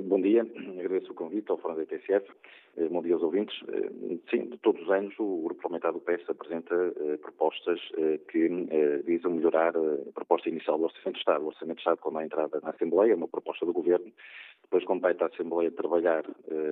Bom 0.05 0.19
dia, 0.19 0.41
agradeço 0.79 1.11
o 1.11 1.15
convite 1.15 1.51
ao 1.51 1.57
Fórum 1.57 1.75
da 1.75 1.85
TSF. 1.85 2.25
Bom 2.89 3.01
dia 3.01 3.13
aos 3.13 3.23
ouvintes. 3.23 3.57
Sim, 4.29 4.49
de 4.49 4.57
todos 4.57 4.81
os 4.81 4.89
anos 4.89 5.13
o 5.19 5.43
Grupo 5.43 5.61
Parlamentar 5.61 5.93
do 5.93 5.99
PS 5.99 6.27
apresenta 6.29 6.75
propostas 7.21 7.79
que 8.29 8.49
visam 9.05 9.31
melhorar 9.31 9.75
a 9.77 10.11
proposta 10.13 10.49
inicial 10.49 10.77
do 10.77 10.85
Orçamento 10.85 11.13
de 11.13 11.19
Estado. 11.19 11.43
O 11.43 11.47
Orçamento 11.47 11.75
de 11.75 11.81
Estado, 11.81 11.97
quando 11.99 12.17
há 12.17 12.25
entrada 12.25 12.59
na 12.61 12.71
Assembleia, 12.71 13.13
é 13.13 13.15
uma 13.15 13.27
proposta 13.27 13.65
do 13.65 13.73
Governo, 13.73 14.11
depois 14.63 14.83
compete 14.85 15.23
à 15.23 15.27
Assembleia 15.27 15.71
trabalhar 15.71 16.23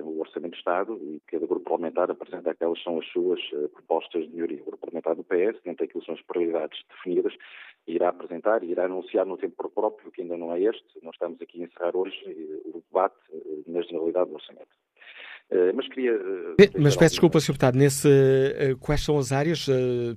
o 0.04 0.20
Orçamento 0.20 0.52
de 0.52 0.58
Estado 0.58 0.98
e 1.02 1.20
cada 1.26 1.46
Grupo 1.46 1.64
Parlamentar 1.64 2.10
apresenta 2.10 2.50
aquelas 2.50 2.78
que 2.78 2.84
são 2.84 2.98
as 2.98 3.06
suas 3.08 3.40
propostas 3.72 4.24
de 4.24 4.30
melhoria. 4.34 4.60
O 4.62 4.64
Grupo 4.64 4.78
Parlamentar 4.78 5.14
do 5.14 5.24
PS, 5.24 5.62
dentro 5.62 5.86
daquilo 5.86 6.04
são 6.04 6.14
as 6.14 6.22
prioridades 6.22 6.82
definidas, 6.88 7.34
irá 7.86 8.08
apresentar 8.08 8.62
e 8.64 8.70
irá 8.70 8.86
anunciar 8.86 9.24
no 9.26 9.36
tempo 9.36 9.70
próprio, 9.70 10.10
que 10.10 10.22
ainda 10.22 10.36
não 10.36 10.52
é 10.52 10.60
este. 10.60 10.84
Nós 11.02 11.14
estamos 11.14 11.40
aqui 11.40 11.62
a 11.62 11.66
encerrar 11.66 11.96
hoje 11.96 12.16
o 12.64 12.82
debate 12.88 13.16
na 13.66 13.82
generalidade 13.82 14.30
do 14.30 14.36
orçamento. 14.36 14.70
Mas 15.74 15.88
queria. 15.88 16.18
Mas 16.78 16.96
peço 16.96 17.12
desculpa, 17.12 17.40
Sr. 17.40 17.52
Deputado, 17.52 17.76
nesse, 17.76 18.08
quais 18.80 19.04
são 19.04 19.18
as 19.18 19.32
áreas? 19.32 19.66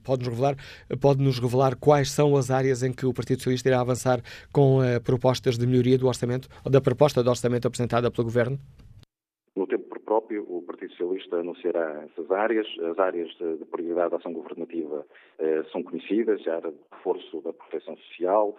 Pode-nos 0.03 0.29
revelar, 0.29 0.55
pode 1.01 1.23
-nos 1.23 1.39
revelar 1.39 1.75
quais 1.75 2.11
são 2.11 2.35
as 2.35 2.49
áreas 2.49 2.83
em 2.83 2.93
que 2.93 3.05
o 3.05 3.13
Partido 3.13 3.39
Socialista 3.39 3.69
irá 3.69 3.81
avançar 3.81 4.21
com 4.53 4.79
propostas 5.03 5.57
de 5.57 5.67
melhoria 5.67 5.97
do 5.97 6.07
orçamento, 6.07 6.47
ou 6.63 6.71
da 6.71 6.79
proposta 6.79 7.21
de 7.21 7.29
orçamento 7.29 7.67
apresentada 7.67 8.09
pelo 8.09 8.25
Governo? 8.25 8.57
No 9.55 9.67
tempo 9.67 9.85
próprio, 10.05 10.45
o 10.47 10.61
Partido 10.61 10.91
Socialista 10.91 11.37
anunciará 11.37 12.05
essas 12.05 12.31
áreas. 12.31 12.67
As 12.91 12.97
áreas 12.99 13.29
de 13.37 13.65
prioridade 13.65 14.11
da 14.11 14.17
ação 14.17 14.31
governativa 14.31 15.05
são 15.71 15.83
conhecidas, 15.83 16.47
a 16.47 16.55
área 16.55 16.71
de 16.71 16.77
reforço 16.91 17.41
da 17.41 17.51
proteção 17.51 17.97
social, 17.97 18.55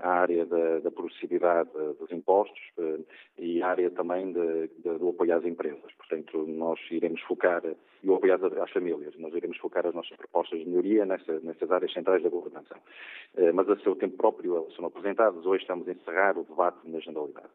a 0.00 0.08
área 0.08 0.46
da, 0.46 0.78
da 0.80 0.90
progressividade 0.90 1.70
dos 1.98 2.10
impostos 2.10 2.60
e 3.38 3.62
a 3.62 3.68
área 3.68 3.90
também 3.90 4.32
de, 4.32 4.68
de, 4.78 4.98
do 4.98 5.10
apoio 5.10 5.36
às 5.36 5.44
empresas. 5.44 5.92
Portanto, 5.98 6.46
nós 6.46 6.78
iremos 6.90 7.20
focar, 7.22 7.62
e 8.02 8.08
o 8.08 8.14
apoio 8.14 8.34
às 8.34 8.70
famílias, 8.70 9.14
nós 9.18 9.34
iremos 9.34 9.58
focar 9.58 9.86
as 9.86 9.94
nossas 9.94 10.16
propostas 10.16 10.58
de 10.58 10.64
melhoria 10.66 11.04
nessa, 11.04 11.38
nessas 11.40 11.70
áreas 11.70 11.92
centrais 11.92 12.22
da 12.22 12.28
governação. 12.28 12.78
Mas 13.54 13.68
a 13.68 13.76
seu 13.80 13.94
tempo 13.94 14.16
próprio 14.16 14.56
elas 14.56 14.74
são 14.74 14.86
apresentadas. 14.86 15.44
Hoje 15.44 15.62
estamos 15.62 15.86
a 15.86 15.92
encerrar 15.92 16.38
o 16.38 16.44
debate 16.44 16.78
na 16.84 16.98
generalidade. 17.00 17.48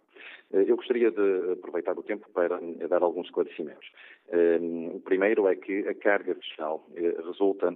Eu 0.52 0.76
gostaria 0.76 1.10
de 1.10 1.54
aproveitar 1.54 1.98
o 1.98 2.04
tempo 2.04 2.30
para 2.34 2.60
dar 2.88 3.02
alguns 3.02 3.26
esclarecimentos. 3.26 3.92
O 4.94 5.00
primeiro 5.00 5.48
é 5.48 5.56
que 5.56 5.88
a 5.88 5.96
carga 5.96 6.36
fiscal 6.36 6.86
resulta 7.26 7.76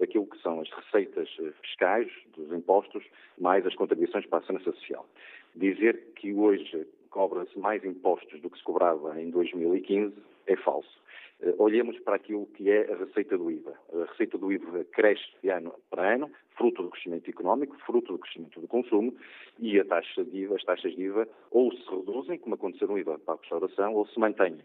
daquilo 0.00 0.26
que 0.26 0.40
são 0.40 0.60
as 0.60 0.70
receitas 0.70 1.28
fiscais, 1.60 2.10
dos 2.36 2.50
impostos, 2.52 3.04
mais 3.38 3.66
as 3.66 3.74
contribuições 3.74 4.26
para 4.26 4.38
a 4.38 4.42
segurança 4.42 4.72
social. 4.72 5.06
Dizer 5.54 6.12
que 6.16 6.32
hoje 6.32 6.86
cobra-se 7.10 7.58
mais 7.58 7.84
impostos 7.84 8.40
do 8.40 8.48
que 8.48 8.56
se 8.56 8.64
cobrava 8.64 9.20
em 9.20 9.30
2015 9.30 10.14
é 10.46 10.56
falso. 10.56 11.02
Olhemos 11.58 11.98
para 12.00 12.16
aquilo 12.16 12.46
que 12.46 12.70
é 12.70 12.92
a 12.92 12.96
receita 12.96 13.36
do 13.36 13.50
IVA. 13.50 13.74
A 13.92 14.04
receita 14.04 14.38
do 14.38 14.52
IVA 14.52 14.84
cresce 14.92 15.24
de 15.42 15.50
ano 15.50 15.74
para 15.90 16.14
ano, 16.14 16.30
fruto 16.56 16.82
do 16.82 16.90
crescimento 16.90 17.28
económico, 17.28 17.76
fruto 17.84 18.12
do 18.12 18.18
crescimento 18.18 18.60
do 18.60 18.68
consumo, 18.68 19.12
e 19.58 19.80
a 19.80 19.84
taxa 19.84 20.24
de 20.24 20.38
IVA, 20.38 20.54
as 20.54 20.64
taxas 20.64 20.94
de 20.94 21.02
IVA 21.02 21.28
ou 21.50 21.72
se 21.72 21.90
reduzem, 21.90 22.38
como 22.38 22.54
aconteceu 22.54 22.86
no 22.86 22.98
IVA 22.98 23.18
para 23.18 23.34
a 23.34 23.38
restauração, 23.38 23.94
ou 23.94 24.06
se 24.06 24.20
mantêm. 24.20 24.58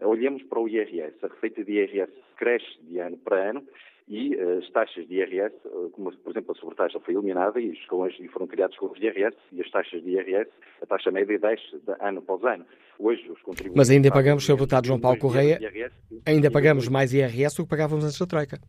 Olhemos 0.00 0.42
para 0.42 0.58
o 0.58 0.68
IRS. 0.68 1.14
A 1.24 1.28
receita 1.28 1.62
de 1.62 1.72
IRS 1.72 2.12
cresce 2.36 2.78
de 2.82 2.98
ano 2.98 3.16
para 3.18 3.50
ano 3.50 3.64
e 4.08 4.38
as 4.38 4.70
taxas 4.70 5.06
de 5.08 5.14
IRS, 5.14 5.54
como 5.92 6.12
por 6.18 6.30
exemplo 6.30 6.52
a 6.52 6.54
sobretaxa 6.54 7.00
foi 7.00 7.14
eliminada 7.14 7.60
e, 7.60 7.72
escalões, 7.72 8.14
e 8.20 8.28
foram 8.28 8.46
criados 8.46 8.74
escalões 8.74 9.00
de 9.00 9.06
IRS 9.06 9.36
e 9.52 9.60
as 9.60 9.70
taxas 9.70 10.02
de 10.02 10.10
IRS, 10.10 10.48
a 10.80 10.86
taxa 10.86 11.10
média 11.10 11.38
desce 11.38 11.64
de 11.72 11.92
ano 12.00 12.20
após 12.20 12.44
ano. 12.44 12.64
Hoje 12.98 13.28
os 13.28 13.40
contribuintes... 13.42 13.76
Mas 13.76 13.90
ainda 13.90 14.10
pagamos, 14.10 14.44
Sr. 14.44 14.52
Deputado 14.52 14.86
João 14.86 15.00
Paulo 15.00 15.18
Correia, 15.18 15.58
ainda 16.24 16.50
pagamos 16.50 16.88
mais 16.88 17.12
IRS 17.12 17.56
do 17.56 17.64
que 17.64 17.70
pagávamos 17.70 18.04
antes 18.04 18.18
da 18.18 18.26
Troika. 18.26 18.60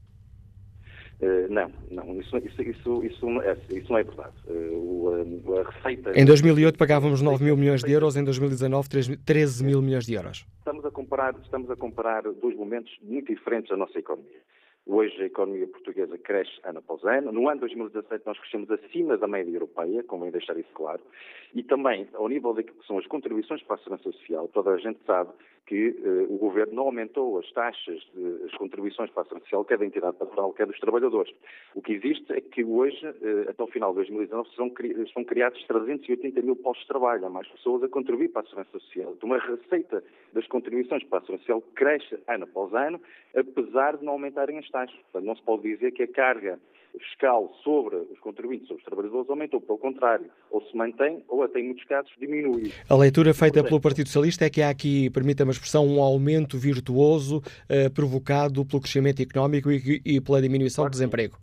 Uh, 1.19 1.51
não, 1.51 1.71
não, 1.89 2.19
isso, 2.19 2.37
isso, 2.37 2.61
isso, 2.61 3.03
isso, 3.03 3.25
não, 3.25 3.41
é, 3.41 3.57
isso 3.71 3.91
não 3.91 3.97
é 3.97 4.03
verdade. 4.03 4.35
Uh, 4.47 5.55
a, 5.55 5.61
a 5.61 5.71
receita... 5.71 6.19
Em 6.19 6.23
2008 6.23 6.77
pagávamos 6.77 7.23
9 7.23 7.43
mil 7.43 7.57
milhões 7.57 7.83
de 7.83 7.91
euros, 7.91 8.15
em 8.15 8.23
2019 8.23 8.87
13 9.25 9.65
mil 9.65 9.81
milhões 9.81 10.05
de 10.05 10.13
euros. 10.13 10.45
Estamos 10.59 10.85
a 10.85 10.91
comparar, 10.91 11.35
estamos 11.43 11.71
a 11.71 11.75
comparar 11.75 12.21
dois 12.21 12.55
momentos 12.55 12.95
muito 13.01 13.33
diferentes 13.33 13.69
da 13.69 13.77
nossa 13.77 13.97
economia. 13.97 14.41
Hoje 14.89 15.21
a 15.21 15.25
economia 15.25 15.67
portuguesa 15.67 16.17
cresce 16.17 16.53
ano 16.63 16.79
após 16.79 17.03
ano. 17.03 17.29
No 17.31 17.49
ano 17.49 17.59
2017 17.59 18.25
nós 18.25 18.39
crescemos 18.39 18.71
acima 18.71 19.17
da 19.17 19.27
média 19.27 19.51
europeia, 19.51 20.01
convém 20.03 20.31
deixar 20.31 20.57
isso 20.57 20.71
claro. 20.73 21.01
E 21.53 21.61
também, 21.61 22.07
ao 22.13 22.29
nível 22.29 22.53
daquilo 22.53 22.77
que 22.77 22.87
são 22.87 22.97
as 22.97 23.05
contribuições 23.05 23.61
para 23.63 23.75
a 23.75 23.79
segurança 23.79 24.11
social, 24.11 24.47
toda 24.47 24.71
a 24.71 24.77
gente 24.77 24.99
sabe 25.05 25.31
que 25.65 25.89
uh, 25.89 26.33
o 26.33 26.37
Governo 26.37 26.73
não 26.73 26.83
aumentou 26.83 27.37
as 27.37 27.51
taxas, 27.51 27.99
de, 28.15 28.45
as 28.45 28.55
contribuições 28.55 29.11
para 29.11 29.23
a 29.23 29.25
segurança 29.25 29.45
social, 29.45 29.65
quer 29.65 29.77
da 29.77 29.85
entidade 29.85 30.15
patronal, 30.15 30.53
quer 30.53 30.65
dos 30.65 30.79
trabalhadores. 30.79 31.33
O 31.75 31.81
que 31.81 31.91
existe 31.91 32.31
é 32.31 32.39
que 32.39 32.63
hoje, 32.63 33.05
uh, 33.05 33.49
até 33.49 33.61
o 33.61 33.67
final 33.67 33.89
de 33.89 33.95
2019, 33.97 34.49
são, 34.55 34.69
cri 34.69 34.95
são 35.11 35.25
criados 35.25 35.61
380 35.67 36.41
mil 36.41 36.55
postos 36.55 36.83
de 36.83 36.87
trabalho. 36.87 37.25
Há 37.25 37.29
mais 37.29 37.47
pessoas 37.49 37.83
a 37.83 37.89
contribuir 37.89 38.29
para 38.29 38.43
a 38.43 38.45
segurança 38.45 38.71
social. 38.71 39.13
Então, 39.17 39.29
receita 39.37 40.01
das 40.31 40.47
contribuições 40.47 41.03
para 41.03 41.17
a 41.17 41.21
segurança 41.21 41.43
social 41.43 41.61
cresce 41.75 42.17
ano 42.27 42.45
após 42.45 42.73
ano, 42.73 43.01
apesar 43.35 43.97
de 43.97 44.05
não 44.05 44.13
aumentarem 44.13 44.57
as 44.57 44.69
taxas. 44.69 44.76
Portanto, 44.85 45.25
não 45.25 45.35
se 45.35 45.41
pode 45.43 45.63
dizer 45.63 45.91
que 45.91 46.03
a 46.03 46.07
carga 46.07 46.59
fiscal 46.97 47.53
sobre 47.63 47.95
os 47.95 48.19
contribuintes, 48.19 48.67
sobre 48.67 48.81
os 48.81 48.85
trabalhadores, 48.85 49.29
aumentou. 49.29 49.61
Pelo 49.61 49.77
contrário, 49.77 50.29
ou 50.49 50.61
se 50.61 50.75
mantém 50.75 51.23
ou 51.27 51.43
até 51.43 51.59
em 51.59 51.65
muitos 51.65 51.83
casos 51.85 52.11
diminui. 52.19 52.71
A 52.89 52.95
leitura 52.95 53.33
feita 53.33 53.63
pelo 53.63 53.81
Partido 53.81 54.07
Socialista 54.07 54.45
é 54.45 54.49
que 54.49 54.61
há 54.61 54.69
aqui, 54.69 55.09
permita-me 55.09 55.49
a 55.49 55.53
expressão, 55.53 55.85
um 55.85 56.01
aumento 56.01 56.57
virtuoso 56.57 57.37
uh, 57.37 57.93
provocado 57.93 58.65
pelo 58.65 58.81
crescimento 58.81 59.21
económico 59.21 59.71
e, 59.71 60.01
e 60.05 60.21
pela 60.21 60.41
diminuição 60.41 60.83
claro 60.83 60.91
do 60.91 60.93
desemprego. 60.93 61.37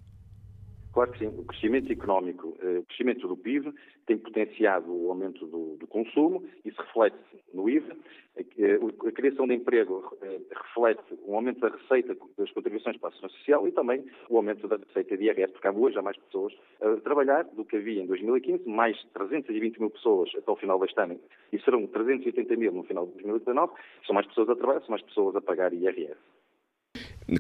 Claro 0.92 1.12
que 1.12 1.18
sim. 1.18 1.26
O 1.26 1.44
crescimento 1.44 1.92
económico, 1.92 2.48
uh, 2.62 2.78
o 2.80 2.84
crescimento 2.84 3.26
do 3.26 3.36
PIB 3.36 3.72
tem 4.06 4.18
potenciado 4.18 4.92
o 4.92 5.10
aumento 5.10 5.46
do, 5.46 5.76
do 5.76 5.86
consumo, 5.86 6.44
isso 6.64 6.80
reflete 6.80 7.16
no 7.52 7.68
IVA. 7.68 7.96
A, 8.36 9.08
a, 9.08 9.12
criação 9.12 9.46
de 9.46 9.54
emprego 9.54 9.98
uh, 10.12 10.46
reflete 10.50 11.02
um 11.26 11.36
aumento 11.36 11.60
da 11.60 11.68
receita 11.68 12.16
das 12.36 12.50
contribuições 12.50 12.96
para 12.96 13.10
a 13.10 13.12
segurança 13.12 13.36
social 13.38 13.68
e 13.68 13.72
também 13.72 14.04
o 14.28 14.36
aumento 14.36 14.66
da 14.66 14.76
receita 14.76 15.16
de 15.16 15.24
IRS, 15.24 15.52
porque 15.52 15.68
há 15.68 15.72
hoje 15.72 15.98
há 15.98 16.02
mais 16.02 16.16
pessoas 16.16 16.52
a 16.80 16.96
trabalhar 17.00 17.44
do 17.44 17.64
que 17.64 17.76
havia 17.76 18.02
em 18.02 18.06
2015, 18.06 18.68
mais 18.68 19.00
320 19.14 19.78
mil 19.78 19.90
pessoas 19.90 20.30
até 20.36 20.50
o 20.50 20.56
final 20.56 20.80
deste 20.80 21.00
ano, 21.00 21.18
e 21.52 21.58
serão 21.60 21.86
380 21.86 22.56
mil 22.56 22.72
no 22.72 22.82
final 22.82 23.06
de 23.06 23.12
2019. 23.12 23.72
São 24.04 24.14
mais 24.14 24.26
pessoas 24.26 24.48
a 24.48 24.56
trabalhar, 24.56 24.80
são 24.80 24.90
mais 24.90 25.02
pessoas 25.02 25.36
a 25.36 25.40
pagar 25.40 25.72
IRS. 25.72 26.16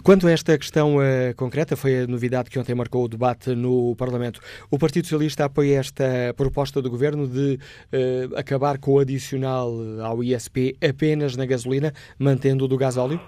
Quanto 0.02 0.26
a 0.26 0.30
esta 0.30 0.56
questão 0.56 0.96
uh, 0.96 1.36
concreta, 1.36 1.76
foi 1.76 2.04
a 2.04 2.06
novidade 2.06 2.50
que 2.50 2.58
ontem 2.58 2.74
marcou 2.74 3.04
o 3.04 3.08
debate 3.08 3.54
no 3.54 3.94
Parlamento. 3.96 4.40
O 4.70 4.78
Partido 4.78 5.04
Socialista 5.04 5.44
apoia 5.44 5.78
esta 5.78 6.32
proposta 6.36 6.80
do 6.80 6.90
Governo 6.90 7.26
de 7.28 7.56
uh, 7.56 8.36
acabar 8.36 8.78
com 8.80 8.94
o 8.94 8.98
adicional 8.98 9.70
ao 10.02 10.22
ISP 10.22 10.74
apenas 10.82 11.36
na 11.36 11.44
gasolina, 11.44 11.92
mantendo 12.18 12.64
o 12.64 12.68
do 12.68 12.78
gasóleo? 12.78 13.20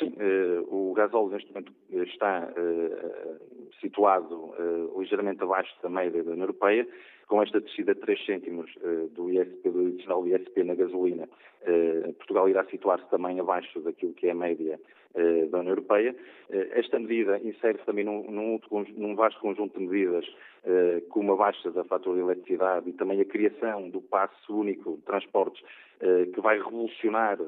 Sim, 0.00 0.14
uh, 0.16 0.90
o 0.90 0.94
gasóleo 0.94 1.30
neste 1.30 1.48
momento 1.48 1.72
está 2.10 2.48
situado 3.80 4.54
ligeiramente 4.98 5.42
abaixo 5.42 5.72
da 5.82 5.88
média 5.88 6.22
da 6.22 6.30
União 6.30 6.44
Europeia, 6.44 6.86
com 7.26 7.42
esta 7.42 7.60
descida 7.60 7.94
de 7.94 8.00
3 8.00 8.26
cêntimos 8.26 8.70
do 9.14 9.30
ISP, 9.30 9.70
do 9.70 9.86
adicional 9.86 10.26
ISP 10.26 10.64
na 10.64 10.74
gasolina, 10.74 11.28
Portugal 12.18 12.48
irá 12.48 12.64
situar-se 12.66 13.08
também 13.10 13.40
abaixo 13.40 13.80
daquilo 13.80 14.14
que 14.14 14.28
é 14.28 14.30
a 14.30 14.34
média 14.34 14.78
uh, 15.14 15.46
da 15.48 15.58
União 15.58 15.72
Europeia. 15.72 16.14
esta 16.72 16.98
medida 16.98 17.38
insere-se 17.38 17.84
também 17.84 18.04
num, 18.04 18.30
num, 18.30 18.60
num, 18.96 19.14
vasto 19.14 19.40
conjunto 19.40 19.78
de 19.78 19.86
medidas, 19.86 20.26
como 21.08 21.32
a 21.32 21.36
baixa 21.36 21.70
da 21.70 21.82
fatura 21.82 22.16
de 22.16 22.22
eletricidade 22.22 22.90
e 22.90 22.92
também 22.92 23.20
a 23.20 23.24
criação 23.24 23.88
do 23.88 24.00
passo 24.02 24.54
único 24.54 24.96
de 24.96 25.02
transportes, 25.02 25.62
que 26.34 26.40
vai 26.40 26.58
revolucionar 26.58 27.38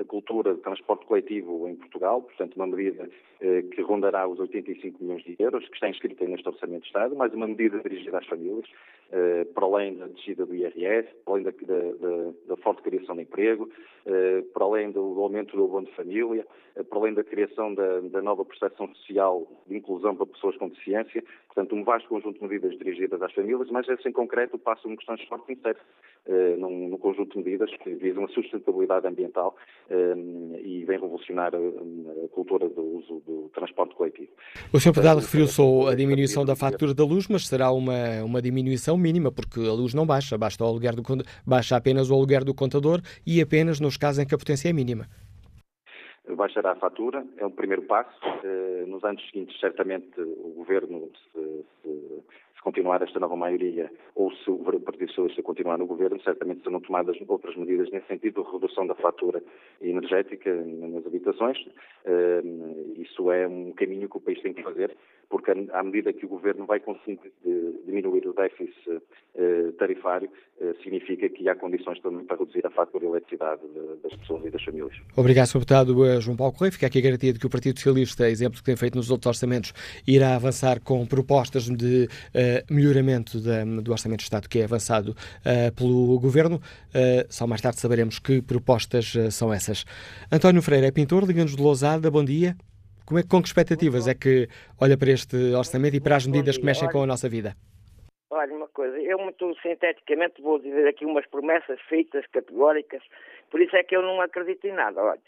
a 0.00 0.04
cultura 0.04 0.54
de 0.54 0.60
transporte 0.60 1.04
coletivo 1.04 1.68
em 1.68 1.76
Portugal, 1.76 2.22
portanto, 2.22 2.56
uma 2.56 2.66
medida 2.66 3.08
que 3.38 3.82
rondará 3.82 4.26
os 4.26 4.38
85 4.38 5.02
milhões 5.02 5.22
de 5.24 5.36
euros, 5.38 5.68
que 5.68 5.74
está 5.74 5.88
inscrita 5.88 6.24
neste 6.24 6.48
Orçamento 6.48 6.82
de 6.82 6.86
Estado, 6.86 7.14
mais 7.14 7.34
uma 7.34 7.46
medida 7.46 7.78
dirigida 7.80 8.18
às 8.18 8.26
famílias, 8.26 8.64
para 9.52 9.66
além 9.66 9.96
da 9.96 10.06
descida 10.06 10.46
do 10.46 10.54
IRS, 10.54 11.08
para 11.24 11.34
além 11.34 11.44
da, 11.44 11.50
da, 11.50 12.32
da 12.48 12.56
forte 12.56 12.82
criação 12.82 13.14
de 13.14 13.22
emprego, 13.22 13.68
para 14.54 14.64
além 14.64 14.90
do 14.90 15.20
aumento 15.20 15.56
do 15.56 15.64
abono 15.64 15.86
de 15.86 15.94
família, 15.94 16.46
para 16.88 16.98
além 16.98 17.14
da 17.14 17.22
criação 17.22 17.74
da, 17.74 18.00
da 18.00 18.22
nova 18.22 18.44
percepção 18.44 18.88
social 18.94 19.46
de 19.66 19.76
inclusão 19.76 20.16
para 20.16 20.26
pessoas 20.26 20.56
com 20.56 20.68
deficiência, 20.68 21.22
portanto, 21.54 21.74
um 21.74 21.84
vasto 21.84 22.08
conjunto 22.08 22.38
de 22.38 22.48
medidas 22.48 22.78
dirigidas 22.78 23.20
às 23.20 23.32
famílias, 23.32 23.68
mas 23.70 23.86
esse 23.88 24.08
em 24.08 24.12
concreto 24.12 24.58
passa 24.58 24.88
uma 24.88 24.96
questão 24.96 25.14
de 25.14 25.26
transporte 25.26 25.52
insere 25.52 25.78
num, 26.58 26.88
num 26.88 26.98
conjunto 26.98 27.38
de 27.38 27.44
medidas 27.44 27.70
que 27.78 27.94
visam 27.94 28.24
a 28.24 28.28
sustentabilidade 28.28 29.06
ambiental 29.06 29.54
e 30.64 30.84
vem 30.84 30.98
revolucionar 30.98 31.52
a 31.54 32.28
cultura 32.28 32.68
do 32.68 32.82
uso 32.82 33.22
do 33.26 33.50
transporte 33.54 33.94
coletivo. 33.94 34.30
O 34.72 34.80
Sr. 34.80 34.92
Deputado 34.92 35.20
referiu 35.20 35.46
só 35.46 35.88
a 35.88 35.94
diminuição 35.94 36.44
da 36.44 36.56
fatura 36.56 36.94
da 36.94 37.04
luz, 37.04 37.28
mas 37.28 37.46
será 37.46 37.70
uma, 37.70 38.22
uma 38.24 38.40
diminuição 38.40 38.96
mínima, 38.96 39.30
porque 39.30 39.60
a 39.60 39.72
luz 39.72 39.92
não 39.94 40.06
baixa, 40.06 40.38
basta, 40.38 40.64
o 40.64 40.66
aluguer 40.66 40.94
do, 40.94 41.02
baixa 41.46 41.76
apenas 41.76 42.10
o 42.10 42.14
aluguer 42.14 42.44
do 42.44 42.54
contador 42.54 43.00
e 43.26 43.40
apenas 43.40 43.80
nos 43.80 43.96
casos 43.96 44.22
em 44.22 44.26
que 44.26 44.34
a 44.34 44.38
potência 44.38 44.68
é 44.68 44.72
mínima 44.72 45.06
baixará 46.28 46.72
a 46.72 46.76
fatura, 46.76 47.24
é 47.36 47.46
um 47.46 47.50
primeiro 47.50 47.82
passo. 47.82 48.18
Eh, 48.44 48.84
nos 48.86 49.02
anos 49.04 49.24
seguintes, 49.26 49.58
certamente, 49.58 50.20
o 50.20 50.52
Governo, 50.56 51.10
se, 51.32 51.64
se, 51.82 52.22
se 52.54 52.62
continuar 52.62 53.02
esta 53.02 53.18
nova 53.18 53.34
maioria, 53.34 53.90
ou 54.14 54.30
se 54.32 54.50
o 54.50 54.58
Partido 54.80 55.08
Socialista 55.08 55.42
continuar 55.42 55.78
no 55.78 55.86
Governo, 55.86 56.20
certamente 56.22 56.62
serão 56.62 56.80
tomadas 56.80 57.16
outras 57.26 57.56
medidas 57.56 57.90
nesse 57.90 58.06
sentido, 58.06 58.42
redução 58.42 58.86
da 58.86 58.94
fatura 58.94 59.42
energética 59.80 60.54
nas 60.54 61.04
habitações. 61.06 61.58
Eh, 62.04 62.42
isso 62.98 63.30
é 63.32 63.48
um 63.48 63.72
caminho 63.72 64.08
que 64.08 64.16
o 64.16 64.20
país 64.20 64.40
tem 64.42 64.54
que 64.54 64.62
fazer 64.62 64.96
porque 65.32 65.50
à 65.50 65.82
medida 65.82 66.12
que 66.12 66.26
o 66.26 66.28
Governo 66.28 66.66
vai 66.66 66.78
conseguindo 66.78 67.22
diminuir 67.86 68.28
o 68.28 68.34
déficit 68.34 69.02
eh, 69.34 69.72
tarifário, 69.78 70.28
eh, 70.60 70.74
significa 70.82 71.26
que 71.26 71.48
há 71.48 71.54
condições 71.54 71.98
também 72.00 72.22
para 72.26 72.36
reduzir 72.36 72.66
a 72.66 72.70
fatura 72.70 73.06
de 73.06 73.10
eletricidade 73.12 73.62
das 74.02 74.14
pessoas 74.14 74.44
e 74.44 74.50
das 74.50 74.62
famílias. 74.62 74.92
Obrigado, 75.16 75.46
Sr. 75.46 75.60
Deputado 75.60 76.04
eh, 76.04 76.20
João 76.20 76.36
Paulo 76.36 76.52
Correia. 76.52 76.72
Fica 76.72 76.86
aqui 76.86 76.98
a 76.98 77.00
garantia 77.00 77.32
de 77.32 77.38
que 77.38 77.46
o 77.46 77.48
Partido 77.48 77.78
Socialista, 77.78 78.28
exemplo 78.28 78.58
que 78.58 78.64
tem 78.64 78.76
feito 78.76 78.94
nos 78.94 79.10
outros 79.10 79.28
orçamentos, 79.28 79.72
irá 80.06 80.36
avançar 80.36 80.82
com 80.82 81.06
propostas 81.06 81.64
de 81.64 82.08
melhoramento 82.70 83.38
do 83.40 83.90
Orçamento 83.90 84.18
de 84.18 84.24
Estado 84.24 84.48
que 84.50 84.58
é 84.58 84.64
avançado 84.64 85.14
pelo 85.74 86.20
Governo. 86.20 86.60
Só 87.30 87.46
mais 87.46 87.62
tarde 87.62 87.80
saberemos 87.80 88.18
que 88.18 88.42
propostas 88.42 89.14
são 89.30 89.50
essas. 89.52 89.86
António 90.30 90.60
Freire 90.60 90.86
é 90.86 90.90
pintor, 90.90 91.24
liga-nos 91.24 91.56
de 91.56 91.62
Lousada. 91.62 92.10
Bom 92.10 92.24
dia. 92.24 92.54
Como 93.12 93.20
é, 93.20 93.28
com 93.28 93.42
que 93.42 93.48
expectativas 93.48 94.08
é 94.08 94.14
que 94.14 94.48
olha 94.80 94.96
para 94.96 95.10
este 95.10 95.36
orçamento 95.54 95.96
e 95.96 96.00
para 96.00 96.16
as 96.16 96.26
medidas 96.26 96.56
que 96.56 96.64
mexem 96.64 96.88
com 96.88 97.02
a 97.02 97.06
nossa 97.06 97.28
vida? 97.28 97.52
Olha, 98.30 98.54
uma 98.54 98.68
coisa, 98.68 98.98
eu 99.02 99.18
muito 99.18 99.54
sinteticamente 99.60 100.40
vou 100.40 100.58
dizer 100.58 100.88
aqui 100.88 101.04
umas 101.04 101.26
promessas 101.26 101.78
feitas, 101.90 102.24
categóricas, 102.28 103.02
por 103.50 103.60
isso 103.60 103.76
é 103.76 103.82
que 103.82 103.94
eu 103.94 104.00
não 104.00 104.18
acredito 104.22 104.66
em 104.66 104.72
nada. 104.72 105.02
Olha, 105.02 105.20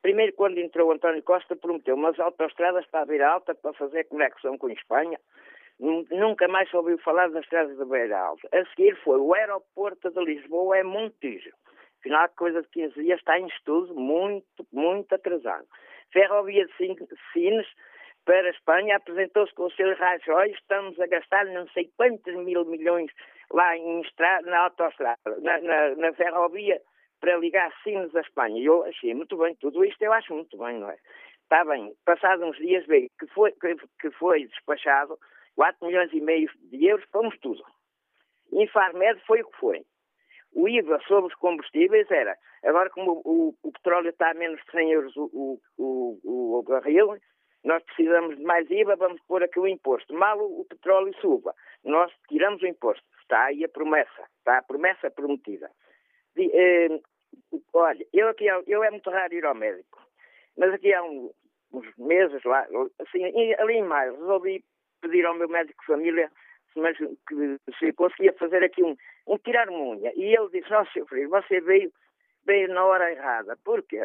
primeiro, 0.00 0.32
quando 0.34 0.58
entrou 0.58 0.92
António 0.92 1.20
Costa, 1.24 1.56
prometeu 1.56 1.96
umas 1.96 2.16
autoestradas 2.20 2.86
para 2.86 3.00
a 3.02 3.06
Beira 3.06 3.28
Alta 3.28 3.56
para 3.56 3.72
fazer 3.72 4.04
conexão 4.04 4.56
com 4.56 4.68
a 4.68 4.72
Espanha. 4.72 5.18
Nunca 5.80 6.46
mais 6.46 6.72
ouviu 6.72 6.96
falar 6.98 7.28
das 7.30 7.42
estradas 7.42 7.76
da 7.76 7.84
Beira 7.84 8.20
Alta. 8.20 8.46
A 8.52 8.64
seguir 8.66 8.94
foi 9.02 9.18
o 9.18 9.34
aeroporto 9.34 10.12
de 10.12 10.24
Lisboa 10.24 10.78
é 10.78 10.84
Montijo. 10.84 11.50
Afinal, 11.98 12.28
coisa 12.36 12.62
de 12.62 12.68
15 12.68 13.02
dias 13.02 13.18
está 13.18 13.36
em 13.36 13.48
estudo, 13.48 13.96
muito, 13.96 14.64
muito 14.72 15.12
atrasado. 15.12 15.66
Ferrovia 16.12 16.66
de 16.66 16.72
Sines 17.32 17.66
para 18.24 18.46
a 18.46 18.50
Espanha 18.50 18.96
apresentou-se 18.96 19.52
com 19.54 19.64
o 19.64 19.70
Sr. 19.70 19.96
Rajoy, 19.98 20.50
estamos 20.50 20.98
a 21.00 21.06
gastar 21.06 21.44
não 21.46 21.66
sei 21.68 21.90
quantos 21.96 22.34
mil 22.34 22.64
milhões 22.64 23.10
lá 23.50 23.76
em 23.76 24.00
estrada, 24.02 24.48
na 24.48 24.64
autostrada, 24.64 25.18
na, 25.40 25.60
na, 25.60 25.94
na 25.96 26.12
ferrovia 26.12 26.80
para 27.20 27.36
ligar 27.36 27.72
Sines 27.82 28.14
à 28.14 28.20
Espanha. 28.20 28.60
E 28.60 28.66
eu 28.66 28.84
achei 28.84 29.14
muito 29.14 29.36
bem, 29.36 29.54
tudo 29.56 29.84
isto 29.84 30.00
eu 30.02 30.12
acho 30.12 30.34
muito 30.34 30.56
bem, 30.56 30.78
não 30.78 30.90
é? 30.90 30.96
Está 31.42 31.64
bem, 31.64 31.92
passados 32.04 32.46
uns 32.46 32.56
dias 32.56 32.86
veio 32.86 33.10
que 33.18 33.26
foi, 33.28 33.52
que, 33.52 34.10
foi 34.12 34.46
despachado 34.46 35.18
4 35.54 35.86
milhões 35.86 36.12
e 36.12 36.20
meio 36.20 36.50
de 36.70 36.86
euros 36.86 37.04
para 37.10 37.20
um 37.20 37.28
estudo. 37.28 37.62
Infarmed 38.52 39.20
foi 39.26 39.42
o 39.42 39.50
que 39.50 39.58
foi. 39.58 39.84
O 40.54 40.68
IVA 40.68 41.00
sobre 41.06 41.32
os 41.32 41.38
combustíveis 41.38 42.10
era, 42.10 42.36
agora 42.64 42.90
como 42.90 43.22
o, 43.24 43.54
o 43.62 43.72
petróleo 43.72 44.10
está 44.10 44.30
a 44.30 44.34
menos 44.34 44.60
de 44.64 44.70
100 44.70 44.92
euros 44.92 45.16
o, 45.16 45.58
o, 45.78 46.20
o, 46.24 46.62
barril, 46.62 47.16
nós 47.64 47.82
precisamos 47.84 48.36
de 48.36 48.42
mais 48.42 48.70
IVA, 48.70 48.96
vamos 48.96 49.20
pôr 49.22 49.42
aqui 49.42 49.58
o 49.58 49.66
imposto. 49.66 50.12
Mal 50.12 50.38
o, 50.38 50.60
o 50.60 50.64
petróleo 50.64 51.14
suba, 51.20 51.54
nós 51.84 52.12
tiramos 52.28 52.60
o 52.62 52.66
imposto. 52.66 53.04
Está 53.20 53.44
aí 53.44 53.64
a 53.64 53.68
promessa, 53.68 54.28
está 54.38 54.58
a 54.58 54.62
promessa 54.62 55.10
prometida. 55.10 55.70
De, 56.36 56.50
eh, 56.52 57.00
olha, 57.72 58.06
eu 58.12 58.28
aqui, 58.28 58.46
eu 58.66 58.84
é 58.84 58.90
muito 58.90 59.08
raro 59.10 59.34
ir 59.34 59.44
ao 59.44 59.54
médico, 59.54 60.00
mas 60.56 60.72
aqui 60.74 60.92
há 60.92 61.02
um, 61.02 61.30
uns 61.72 61.96
meses 61.96 62.42
lá, 62.44 62.66
assim, 62.98 63.24
ali 63.58 63.74
em 63.74 63.84
maio, 63.84 64.16
resolvi 64.16 64.64
pedir 65.00 65.24
ao 65.24 65.34
meu 65.34 65.48
médico 65.48 65.80
de 65.80 65.86
família 65.86 66.30
mas 66.76 66.96
que 66.96 67.58
se 67.78 67.92
conseguia 67.92 68.32
fazer 68.34 68.62
aqui 68.62 68.82
um, 68.82 68.96
um 69.26 69.38
tirar 69.38 69.68
unha. 69.70 70.12
E 70.14 70.34
ele 70.34 70.48
disse, 70.50 70.72
ó, 70.72 70.84
seu 70.86 71.06
filho, 71.06 71.28
você 71.28 71.60
veio, 71.60 71.92
veio 72.44 72.68
na 72.68 72.84
hora 72.84 73.10
errada. 73.10 73.56
Por 73.64 73.82
quê? 73.82 74.02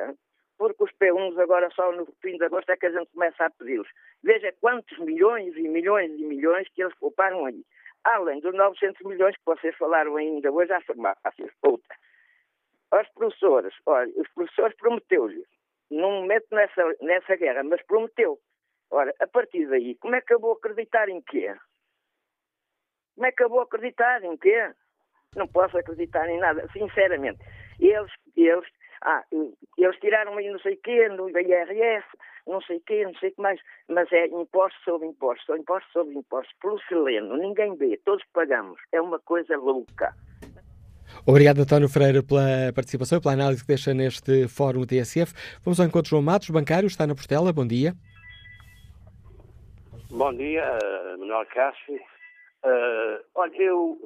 Porque 0.58 0.84
os 0.84 0.92
P1s 0.92 1.38
agora 1.40 1.70
só 1.72 1.92
no 1.92 2.06
fim 2.22 2.38
de 2.38 2.46
agosto 2.46 2.70
é 2.72 2.78
que 2.78 2.88
a 2.88 2.92
gente 2.92 3.12
começa 3.12 3.46
a 3.46 3.50
pedi-los. 3.52 3.88
Veja 4.24 4.54
quantos 4.60 4.98
milhões 5.00 5.56
e 5.56 5.68
milhões 5.68 6.12
e 6.12 6.24
milhões 6.24 6.68
que 6.70 6.82
eles 6.82 6.96
pouparam 6.96 7.46
aí. 7.46 7.64
Além 8.04 8.40
dos 8.40 8.56
900 8.56 9.06
milhões 9.06 9.36
que 9.36 9.46
vocês 9.46 9.76
falaram 9.76 10.16
ainda 10.16 10.52
hoje 10.52 10.74
às 10.74 10.84
farmácias. 10.86 11.52
Outra. 11.62 11.96
Os 12.92 13.08
professores, 13.10 13.74
olha, 13.86 14.12
os 14.16 14.28
professores 14.30 14.76
prometeu-lhes, 14.78 15.46
não 15.92 16.22
me 16.22 16.28
meto 16.30 16.48
nessa, 16.52 16.96
nessa 17.02 17.36
guerra, 17.36 17.64
mas 17.64 17.86
prometeu. 17.86 18.40
Ora, 18.90 19.14
a 19.20 19.28
partir 19.28 19.68
daí, 19.68 19.96
como 19.96 20.16
é 20.16 20.22
que 20.22 20.34
eu 20.34 20.40
vou 20.40 20.54
acreditar 20.54 21.10
em 21.10 21.22
quê? 21.22 21.54
Como 23.18 23.26
é 23.26 23.32
que 23.32 23.44
eu 23.44 23.50
vou 23.50 23.62
acreditar 23.62 24.24
em 24.24 24.38
quê? 24.38 24.70
Não 25.36 25.48
posso 25.48 25.76
acreditar 25.76 26.30
em 26.30 26.40
nada, 26.40 26.68
sinceramente. 26.72 27.40
Eles, 27.80 28.12
eles, 28.36 28.66
ah, 29.02 29.24
eles 29.76 30.00
tiraram 30.00 30.38
aí 30.38 30.48
não 30.52 30.60
sei 30.60 30.76
o 30.76 30.82
quê, 30.84 31.10
no 31.10 31.28
IRS, 31.28 32.06
não 32.46 32.62
sei 32.62 32.78
o 32.78 32.82
quê, 32.82 33.04
não 33.04 33.16
sei 33.16 33.30
o 33.30 33.34
que 33.34 33.42
mais, 33.42 33.60
mas 33.90 34.12
é 34.12 34.28
imposto 34.28 34.80
sobre 34.86 35.08
imposto, 35.08 35.56
imposto 35.58 35.92
sobre 35.92 36.14
imposto, 36.14 36.54
pelo 36.62 36.80
sileno, 36.82 37.36
ninguém 37.38 37.76
vê, 37.76 38.00
todos 38.06 38.24
pagamos. 38.34 38.80
É 38.92 39.02
uma 39.02 39.20
coisa 39.20 39.58
louca. 39.58 40.14
Obrigado, 41.26 41.60
António 41.60 41.90
Freire, 41.90 42.22
pela 42.22 42.72
participação 42.76 43.18
e 43.18 43.22
pela 43.22 43.34
análise 43.34 43.64
que 43.64 43.68
deixa 43.68 43.96
neste 43.96 44.48
Fórum 44.48 44.86
TSF. 44.86 45.34
Vamos 45.66 45.80
ao 45.80 45.88
encontro 45.88 46.12
João 46.12 46.22
Matos, 46.22 46.52
bancário, 46.52 46.86
está 46.86 47.08
na 47.08 47.16
Portela. 47.16 47.52
Bom 47.52 47.66
dia. 47.66 47.96
Bom 50.12 50.32
dia, 50.36 50.78
Manuel 51.18 51.48
Cássio. 51.48 52.00
Uh, 52.64 53.24
olha, 53.36 53.56
eu 53.62 54.00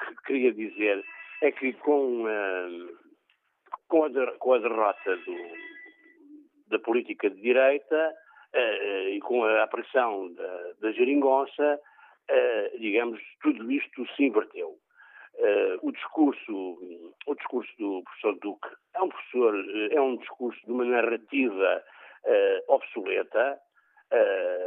queria 0.26 0.52
dizer 0.52 1.04
é 1.42 1.52
que 1.52 1.72
com, 1.74 2.24
uh, 2.24 2.98
com, 3.88 4.04
a, 4.04 4.32
com 4.38 4.54
a 4.54 4.58
derrota 4.58 5.16
do, 5.16 5.36
da 6.68 6.78
política 6.78 7.28
de 7.30 7.40
direita 7.40 8.14
uh, 8.54 9.08
e 9.10 9.20
com 9.20 9.44
a 9.44 9.66
pressão 9.66 10.32
da, 10.34 10.72
da 10.80 10.92
geringonça, 10.92 11.80
digamos, 12.78 13.18
tudo 13.40 13.72
isto 13.72 14.06
se 14.14 14.24
inverteu. 14.24 14.76
o 15.80 15.90
discurso 15.90 16.52
o 17.26 17.34
discurso 17.36 17.72
do 17.78 18.02
professor 18.02 18.38
Duque 18.42 18.68
é 18.94 19.00
um 19.00 19.08
professor 19.08 19.54
é 19.90 20.00
um 20.00 20.16
discurso 20.18 20.60
de 20.66 20.72
uma 20.72 20.84
narrativa 20.84 21.82
obsoleta 22.68 23.58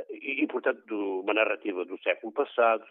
e, 0.09 0.47
portanto, 0.47 0.83
de 0.87 0.93
uma 0.95 1.35
narrativa 1.35 1.85
do 1.85 2.01
século 2.01 2.33
passado 2.33 2.83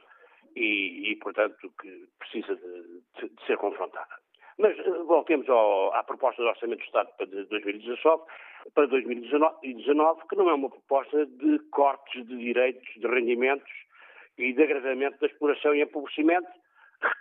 e, 0.57 1.13
e 1.13 1.17
portanto, 1.17 1.73
que 1.81 2.09
precisa 2.19 2.57
de, 2.57 3.03
de, 3.21 3.29
de 3.29 3.47
ser 3.47 3.57
confrontada. 3.57 4.15
Mas 4.59 4.79
eh, 4.79 4.91
voltemos 5.07 5.49
ao, 5.49 5.95
à 5.95 6.03
proposta 6.03 6.43
do 6.43 6.49
Orçamento 6.49 6.81
do 6.81 6.85
Estado 6.85 7.11
para 7.17 7.27
2019, 7.27 8.23
para 8.75 8.87
2019, 8.87 10.21
que 10.29 10.37
não 10.37 10.51
é 10.51 10.55
uma 10.55 10.71
proposta 10.71 11.27
de 11.27 11.59
cortes 11.71 12.27
de 12.27 12.37
direitos, 12.37 12.95
de 12.95 13.07
rendimentos 13.07 13.73
e 14.37 14.53
de 14.53 14.63
agravamento 14.63 15.19
da 15.19 15.27
exploração 15.27 15.75
e 15.75 15.83
empobrecimento 15.83 16.49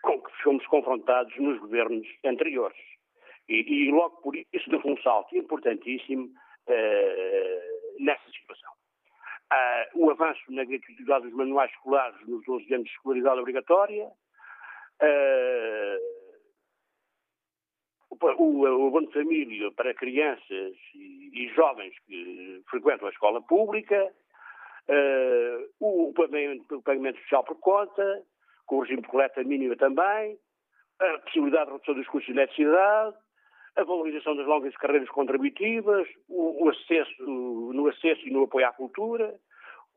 com 0.03 0.21
que 0.21 0.31
fomos 0.43 0.65
confrontados 0.67 1.35
nos 1.37 1.59
governos 1.59 2.07
anteriores. 2.25 2.77
E, 3.47 3.87
e 3.87 3.91
logo 3.91 4.21
por 4.21 4.35
isso 4.35 4.69
deu 4.69 4.81
um 4.85 4.97
salto 5.01 5.35
importantíssimo 5.35 6.25
uh, 6.25 8.03
nessa 8.03 8.29
situação 8.31 8.78
uh, 9.51 10.05
o 10.05 10.11
avanço 10.11 10.39
na 10.49 10.63
gratuidade 10.63 11.25
dos 11.25 11.33
manuais 11.33 11.71
escolares 11.71 12.15
nos 12.27 12.45
12 12.45 12.73
anos 12.73 12.85
de 12.85 12.91
escolaridade 12.91 13.39
obrigatória, 13.39 14.05
uh, 14.05 15.99
o, 18.11 18.65
abono 18.65 19.07
de 19.07 19.13
família 19.13 19.71
para 19.71 19.93
crianças 19.93 20.75
e, 20.93 21.31
e, 21.33 21.47
jovens 21.55 21.97
que 22.05 22.61
frequentam 22.69 23.07
a 23.07 23.11
escola 23.11 23.41
pública, 23.41 24.11
uh, 24.89 25.69
o, 25.79 26.13
pagamento, 26.13 26.77
o, 26.77 26.81
pagamento, 26.81 27.19
social 27.21 27.43
por 27.43 27.59
conta, 27.59 28.23
com 28.65 28.77
o 28.77 28.81
regime 28.81 29.01
de 29.01 29.07
coleta 29.07 29.43
mínima 29.43 29.75
também, 29.75 30.37
a 30.99 31.17
possibilidade 31.19 31.67
de 31.67 31.71
redução 31.71 31.95
dos 31.95 32.07
custos 32.07 32.25
de 32.25 32.39
eletricidade, 32.39 33.15
a 33.79 33.83
valorização 33.83 34.35
das 34.35 34.45
longas 34.45 34.75
carreiras 34.75 35.09
contributivas, 35.09 36.07
o, 36.27 36.65
o 36.65 36.69
acesso, 36.69 37.23
no 37.23 37.87
acesso 37.87 38.27
e 38.27 38.31
no 38.31 38.43
apoio 38.43 38.67
à 38.67 38.73
cultura, 38.73 39.33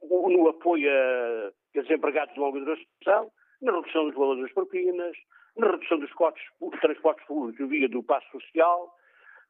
o, 0.00 0.30
no 0.30 0.48
apoio 0.48 0.88
a, 0.88 1.48
a 1.78 1.82
desempregados 1.82 2.32
de 2.34 2.40
longa 2.40 2.60
duração, 2.60 3.30
na 3.60 3.72
redução 3.72 4.06
dos 4.06 4.14
valores 4.14 4.42
das 4.42 4.52
propinas, 4.52 5.16
na 5.56 5.70
redução 5.72 5.98
dos 5.98 6.12
costos 6.12 6.42
de 6.60 6.80
transportes 6.80 7.26
públicos 7.26 7.68
via 7.68 7.88
do 7.88 8.02
passo 8.02 8.30
social. 8.30 8.94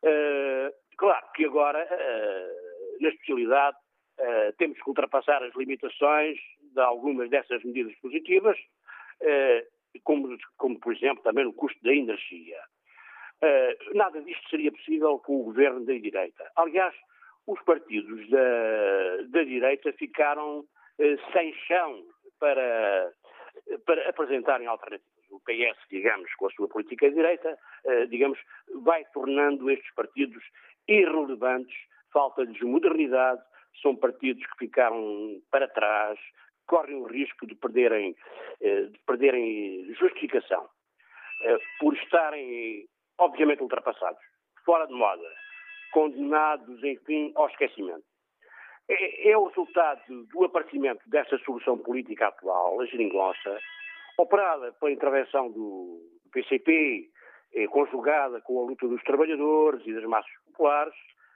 Uh, 0.03 0.73
claro 0.97 1.27
que 1.35 1.45
agora, 1.45 1.85
uh, 1.85 3.03
na 3.03 3.09
especialidade, 3.09 3.77
Uh, 4.21 4.53
temos 4.59 4.79
que 4.79 4.89
ultrapassar 4.89 5.43
as 5.43 5.57
limitações 5.57 6.39
de 6.61 6.81
algumas 6.81 7.31
dessas 7.31 7.65
medidas 7.65 7.95
positivas, 7.97 8.57
como, 10.05 10.37
como, 10.59 10.79
por 10.79 10.95
exemplo, 10.95 11.25
também 11.25 11.47
o 11.47 11.53
custo 11.53 11.83
da 11.83 11.95
energia. 11.95 12.59
Uh, 13.43 13.97
nada 13.97 14.21
disto 14.23 14.49
seria 14.49 14.71
possível 14.71 15.19
com 15.19 15.41
o 15.41 15.45
governo 15.45 15.85
da 15.85 15.93
direita. 15.95 16.51
Aliás, 16.57 16.95
os 17.47 17.61
partidos 17.63 18.29
da, 18.31 19.23
da 19.29 19.43
direita 19.43 19.93
ficaram 19.95 20.65
sem 21.33 21.53
chão 21.67 22.05
para, 22.39 23.11
para 23.85 24.09
apresentarem 24.09 24.69
alternativas. 24.69 25.11
O 25.31 25.41
PS, 25.41 25.77
digamos, 25.91 26.33
com 26.35 26.47
a 26.47 26.51
sua 26.51 26.69
política 26.69 27.09
de 27.09 27.17
direita, 27.17 27.59
digamos, 28.11 28.39
vai 28.85 29.05
tornando 29.07 29.69
estes 29.71 29.93
partidos 29.95 30.45
irrelevantes, 30.87 31.75
falta-lhes 32.13 32.61
modernidade, 32.61 33.43
são 33.81 33.97
partidos 33.97 34.45
que 34.47 34.67
ficaram 34.67 35.41
para 35.51 35.69
trás, 35.69 36.19
correm 36.67 36.97
o 36.97 37.07
risco 37.07 37.47
de 37.47 37.55
perderem, 37.55 38.15
eh, 38.61 38.83
de 38.83 38.99
perderem 39.07 39.93
justificação 39.95 40.69
eh, 41.45 41.59
por 41.79 41.95
estarem, 41.95 42.87
obviamente, 43.19 43.63
ultrapassados, 43.63 44.21
fora 44.65 44.87
de 44.87 44.95
moda, 44.95 45.29
condenados, 45.93 46.83
enfim, 46.83 47.33
ao 47.35 47.49
esquecimento. 47.49 48.05
É, 48.89 49.31
é 49.31 49.39
o 49.39 49.47
resultado 49.47 50.01
do 50.09 50.45
aparecimento 50.45 51.09
desta 51.09 51.39
solução 51.39 51.79
política 51.79 52.29
atual, 52.29 52.81
a 52.81 52.87
geringonça, 52.87 53.59
operada 54.19 54.73
pela 54.73 54.93
intervenção 54.93 55.51
do 55.51 56.01
PCP, 56.33 57.09
eh, 57.55 57.67
conjugada 57.69 58.41
com 58.41 58.61
a 58.61 58.67
luta 58.67 58.89
dos 58.89 59.03
trabalhadores 59.05 59.87
e 59.87 59.93
das 59.93 60.05
massas 60.05 60.33
populares, 60.47 60.95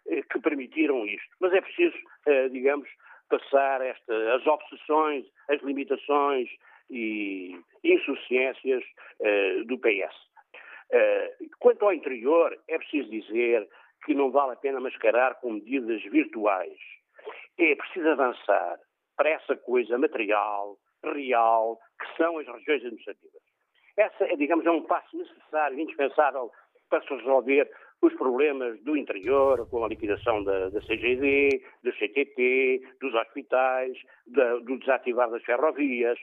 eh, 0.09 0.23
que 0.23 0.41
permitiram 0.41 1.07
isto. 1.07 1.29
Mas 1.41 1.53
é 1.53 1.61
preciso, 1.61 1.97
eh, 2.27 2.49
digamos, 2.49 2.89
passar 3.29 3.81
esta, 3.81 4.35
as 4.35 4.47
obsessões, 4.47 5.25
as 5.49 5.61
limitações 5.63 6.49
e 6.91 7.59
insuficiências 7.83 8.85
eh, 9.21 9.63
do 9.65 9.79
PS. 9.79 10.15
Quanto 11.59 11.85
ao 11.85 11.93
interior, 11.93 12.57
é 12.69 12.79
preciso 12.79 13.11
dizer 13.11 13.69
que 14.05 14.15
não 14.15 14.31
vale 14.31 14.53
a 14.53 14.57
pena 14.57 14.81
mascarar 14.81 15.35
com 15.41 15.53
medidas 15.53 16.03
virtuais. 16.05 16.79
É 17.59 17.75
preciso 17.75 18.09
avançar 18.09 18.79
para 19.17 19.31
essa 19.31 19.57
coisa 19.57 19.99
material, 19.99 20.77
real, 21.03 21.79
que 21.99 22.17
são 22.17 22.39
as 22.39 22.47
regiões 22.47 22.83
administrativas. 22.83 23.43
Essa, 23.97 24.37
digamos, 24.37 24.67
é 24.67 24.71
um 24.71 24.83
passo 24.83 25.17
necessário, 25.17 25.81
indispensável 25.81 26.51
para 26.89 27.01
se 27.03 27.15
resolver 27.15 27.71
os 28.03 28.13
problemas 28.15 28.79
do 28.83 28.97
interior, 28.97 29.69
com 29.71 29.85
a 29.85 29.89
liquidação 29.89 30.45
da, 30.45 30.69
da 30.69 30.81
CGD, 30.83 31.63
do 31.83 31.93
CTT, 31.93 32.83
dos 33.01 33.15
hospitais, 33.15 33.97
da, 34.27 34.57
do 34.59 34.79
desativar 34.79 35.31
das 35.31 35.43
ferrovias. 35.43 36.19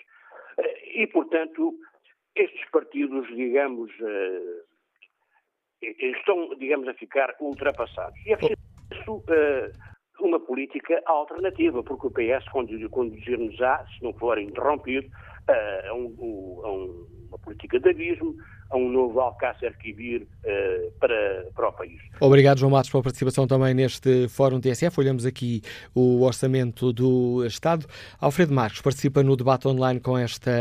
Eh, 0.60 1.02
e, 1.02 1.08
portanto, 1.08 1.74
estes 2.36 2.70
partidos, 2.72 3.28
digamos, 3.36 3.92
eh, 4.02 4.64
estão, 6.18 6.56
digamos, 6.58 6.88
a 6.88 6.94
ficar 6.94 7.36
ultrapassados. 7.40 8.20
E 8.26 8.34
é 8.34 8.38
preciso 8.38 9.24
eh, 9.30 9.72
uma 10.20 10.40
política 10.40 11.02
alternativa, 11.06 11.84
porque 11.84 12.08
o 12.08 12.12
PS 12.12 12.48
conduzir-nos-á, 12.90 13.86
se 13.88 14.04
não 14.04 14.14
for 14.14 14.38
interrompido, 14.40 15.10
a, 15.48 15.94
um, 15.94 16.62
a 16.64 16.72
uma 16.72 17.40
política 17.40 17.80
de 17.80 17.90
abismo, 17.90 18.36
a 18.70 18.78
um 18.78 18.90
novo 18.90 19.20
Alcácer 19.20 19.78
Quibir 19.78 20.22
uh, 20.22 20.92
para, 21.00 21.48
para 21.54 21.70
o 21.70 21.74
país. 21.74 22.00
Obrigado, 22.22 22.60
João 22.60 22.72
Matos, 22.72 22.90
pela 22.90 23.04
participação 23.04 23.46
também 23.46 23.74
neste 23.74 24.28
Fórum 24.30 24.60
TSF. 24.60 25.00
Olhamos 25.00 25.26
aqui 25.26 25.62
o 25.94 26.22
orçamento 26.24 26.94
do 26.94 27.46
Estado. 27.46 27.86
Alfredo 28.20 28.54
Marques 28.54 28.82
participa 28.82 29.22
no 29.22 29.36
debate 29.36 29.68
online 29.68 30.00
com 30.00 30.18
esta 30.18 30.52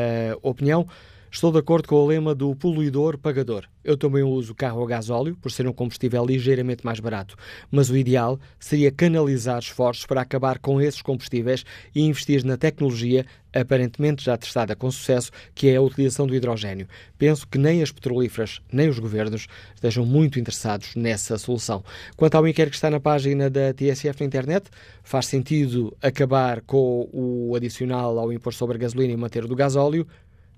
opinião. 0.43 0.87
Estou 1.35 1.51
de 1.51 1.59
acordo 1.59 1.89
com 1.89 1.95
o 1.95 2.07
lema 2.07 2.35
do 2.35 2.55
poluidor 2.55 3.17
pagador. 3.17 3.65
Eu 3.83 3.97
também 3.97 4.23
uso 4.23 4.55
carro 4.55 4.85
a 4.85 4.87
gasóleo, 4.87 5.35
por 5.41 5.51
ser 5.51 5.67
um 5.67 5.73
combustível 5.73 6.23
ligeiramente 6.27 6.85
mais 6.85 7.01
barato, 7.01 7.37
mas 7.71 7.89
o 7.89 7.97
ideal 7.97 8.39
seria 8.61 8.93
canalizar 8.93 9.59
esforços 9.59 10.05
para 10.05 10.21
acabar 10.21 10.59
com 10.59 10.79
esses 10.79 11.01
combustíveis 11.01 11.65
e 11.95 12.03
investir 12.03 12.45
na 12.45 12.59
tecnologia, 12.59 13.25
aparentemente 13.51 14.23
já 14.23 14.37
testada 14.37 14.77
com 14.77 14.91
sucesso, 14.91 15.31
que 15.55 15.71
é 15.71 15.77
a 15.77 15.81
utilização 15.81 16.27
do 16.27 16.35
hidrogênio. 16.35 16.87
Penso 17.17 17.49
que 17.49 17.57
nem 17.57 17.83
as 17.83 17.91
petrolíferas 17.91 18.61
nem 18.71 18.91
os 18.91 18.99
governos 18.99 19.47
estejam 19.75 20.05
muito 20.05 20.39
interessados 20.39 20.95
nessa 20.95 21.39
solução. 21.39 21.83
Quanto 22.15 22.35
ao 22.35 22.47
inquérito 22.47 22.73
que 22.73 22.77
está 22.77 22.91
na 22.91 23.01
página 23.01 23.49
da 23.49 23.73
TSF 23.73 24.21
na 24.21 24.27
internet, 24.27 24.69
faz 25.03 25.27
sentido 25.27 25.97
acabar 26.03 26.61
com 26.61 27.09
o 27.11 27.57
adicional 27.57 28.19
ao 28.19 28.31
imposto 28.31 28.59
sobre 28.59 28.77
a 28.77 28.81
gasolina 28.81 29.15
e 29.15 29.17
manter 29.17 29.43
o 29.47 29.49
do 29.49 29.57
gasóleo? 29.57 30.07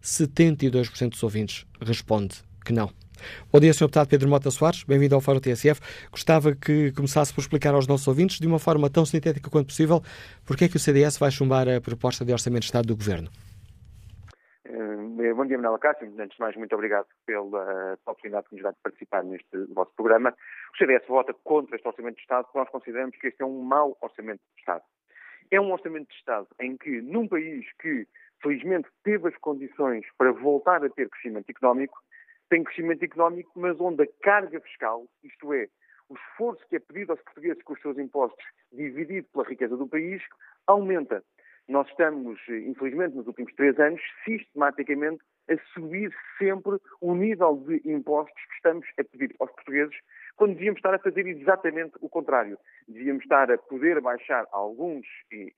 72% 0.05 1.09
dos 1.09 1.23
ouvintes 1.23 1.67
responde 1.81 2.37
que 2.65 2.73
não. 2.73 2.91
Bom 3.51 3.59
dia, 3.59 3.73
Sr. 3.73 3.87
Deputado 3.87 4.09
Pedro 4.09 4.29
Mota 4.29 4.51
Soares, 4.51 4.85
bem-vindo 4.85 5.15
ao 5.15 5.21
Fórum 5.21 5.41
TSF. 5.41 5.81
Gostava 6.11 6.55
que 6.55 6.93
começasse 6.93 7.33
por 7.33 7.41
explicar 7.41 7.75
aos 7.75 7.87
nossos 7.87 8.07
ouvintes, 8.07 8.39
de 8.39 8.47
uma 8.47 8.59
forma 8.59 8.91
tão 8.91 9.07
sintética 9.07 9.49
quanto 9.49 9.69
possível, 9.69 10.03
porque 10.47 10.67
é 10.67 10.69
que 10.69 10.77
o 10.77 10.81
CDS 10.81 11.17
vai 11.19 11.31
chumbar 11.31 11.67
a 11.69 11.81
proposta 11.81 12.23
de 12.23 12.33
Orçamento 12.33 12.61
de 12.61 12.67
Estado 12.67 12.87
do 12.87 12.97
Governo. 12.97 13.31
Eh, 14.67 15.33
bom 15.33 15.47
dia, 15.47 15.57
Manuela 15.57 15.79
Cássio. 15.79 16.07
Antes 16.19 16.37
de 16.37 16.41
mais, 16.41 16.55
muito 16.55 16.75
obrigado 16.75 17.07
pela 17.25 17.97
oportunidade 18.05 18.47
que 18.49 18.57
nos 18.57 18.63
dá 18.63 18.73
de 18.73 18.79
participar 18.83 19.25
neste 19.25 19.57
vosso 19.73 19.93
programa. 19.97 20.35
O 20.75 20.77
CDS 20.77 21.07
vota 21.09 21.33
contra 21.43 21.77
este 21.77 21.89
Orçamento 21.89 22.17
de 22.17 22.21
Estado 22.21 22.45
porque 22.45 22.59
nós 22.59 22.69
consideramos 22.69 23.17
que 23.17 23.29
este 23.29 23.43
é 23.43 23.47
um 23.47 23.63
mau 23.63 23.97
Orçamento 24.03 24.43
de 24.55 24.61
Estado. 24.61 24.83
É 25.51 25.59
um 25.59 25.73
Orçamento 25.73 26.09
de 26.09 26.15
Estado 26.15 26.47
em 26.61 26.77
que, 26.77 27.01
num 27.01 27.27
país 27.27 27.65
que 27.81 28.07
felizmente 28.45 28.88
teve 29.03 29.28
as 29.28 29.36
condições 29.38 30.05
para 30.18 30.30
voltar 30.30 30.84
a 30.84 30.90
ter 30.90 31.09
crescimento 31.09 31.49
económico, 31.49 31.99
tem 32.51 32.62
crescimento 32.62 33.03
económico, 33.03 33.51
mas 33.57 33.80
onde 33.80 34.03
a 34.03 34.07
carga 34.22 34.61
fiscal, 34.61 35.07
isto 35.24 35.53
é, 35.55 35.66
o 36.11 36.14
esforço 36.14 36.62
que 36.68 36.76
é 36.76 36.78
pedido 36.78 37.12
aos 37.12 37.22
portugueses 37.22 37.62
com 37.62 37.72
os 37.72 37.80
seus 37.80 37.99
impostos, 37.99 38.45
dividido 38.70 39.26
pela 39.32 39.49
riqueza 39.49 39.76
do 39.76 39.88
país, 39.88 40.22
aumenta. 40.66 41.24
Nós 41.66 41.88
estamos, 41.88 42.38
infelizmente, 42.49 43.16
nos 43.16 43.26
últimos 43.26 43.55
três 43.55 43.80
anos, 43.80 44.01
sistematicamente 44.22 45.22
a 45.49 45.57
subir 45.72 46.14
sempre 46.38 46.78
o 47.01 47.14
nível 47.14 47.64
de 47.66 47.80
impostos 47.90 48.34
que 48.34 48.55
estamos 48.57 48.86
a 48.99 49.05
pedir 49.05 49.34
aos 49.40 49.51
portugueses 49.53 49.97
quando 50.37 50.55
devíamos 50.55 50.78
estar 50.78 50.95
a 50.95 50.99
fazer 50.99 51.26
exatamente 51.26 51.95
o 52.01 52.09
contrário. 52.09 52.59
Devíamos 52.89 53.22
estar 53.22 53.51
a 53.51 53.59
poder 53.59 54.01
baixar 54.01 54.47
alguns 54.53 55.07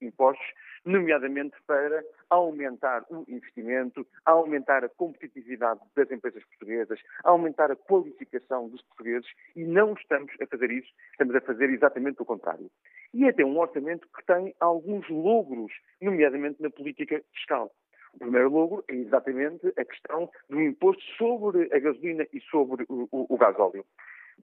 impostos, 0.01 0.47
nomeadamente 0.85 1.57
para 1.67 2.05
aumentar 2.31 3.05
o 3.11 3.25
investimento, 3.29 4.07
aumentar 4.25 4.85
a 4.85 4.89
competitividade 4.89 5.81
das 5.95 6.11
empresas 6.11 6.45
portuguesas, 6.45 7.01
aumentar 7.25 7.71
a 7.71 7.77
qualificação 7.77 8.69
dos 8.69 8.83
portugueses 8.83 9.29
e 9.55 9.65
não 9.65 9.95
estamos 9.95 10.33
a 10.41 10.47
fazer 10.47 10.71
isso, 10.71 10.93
estamos 11.13 11.35
a 11.35 11.41
fazer 11.41 11.71
exatamente 11.71 12.21
o 12.21 12.25
contrário. 12.25 12.71
E 13.15 13.25
é 13.25 13.31
até 13.31 13.45
um 13.45 13.59
orçamento 13.59 14.07
que 14.15 14.25
tem 14.27 14.55
alguns 14.61 15.09
logros, 15.09 15.73
nomeadamente 16.01 16.63
na 16.63 16.71
política 16.71 17.23
fiscal. 17.33 17.73
O 18.15 18.19
primeiro 18.19 18.51
logro 18.51 18.85
é 18.89 18.95
exatamente 18.95 19.67
a 19.77 19.85
questão 19.85 20.31
do 20.49 20.61
imposto 20.61 21.03
sobre 21.19 21.69
a 21.75 21.79
gasolina 21.79 22.27
e 22.33 22.41
sobre 22.41 22.85
o, 22.89 23.07
o, 23.13 23.35
o 23.35 23.37
gasóleo. 23.37 23.85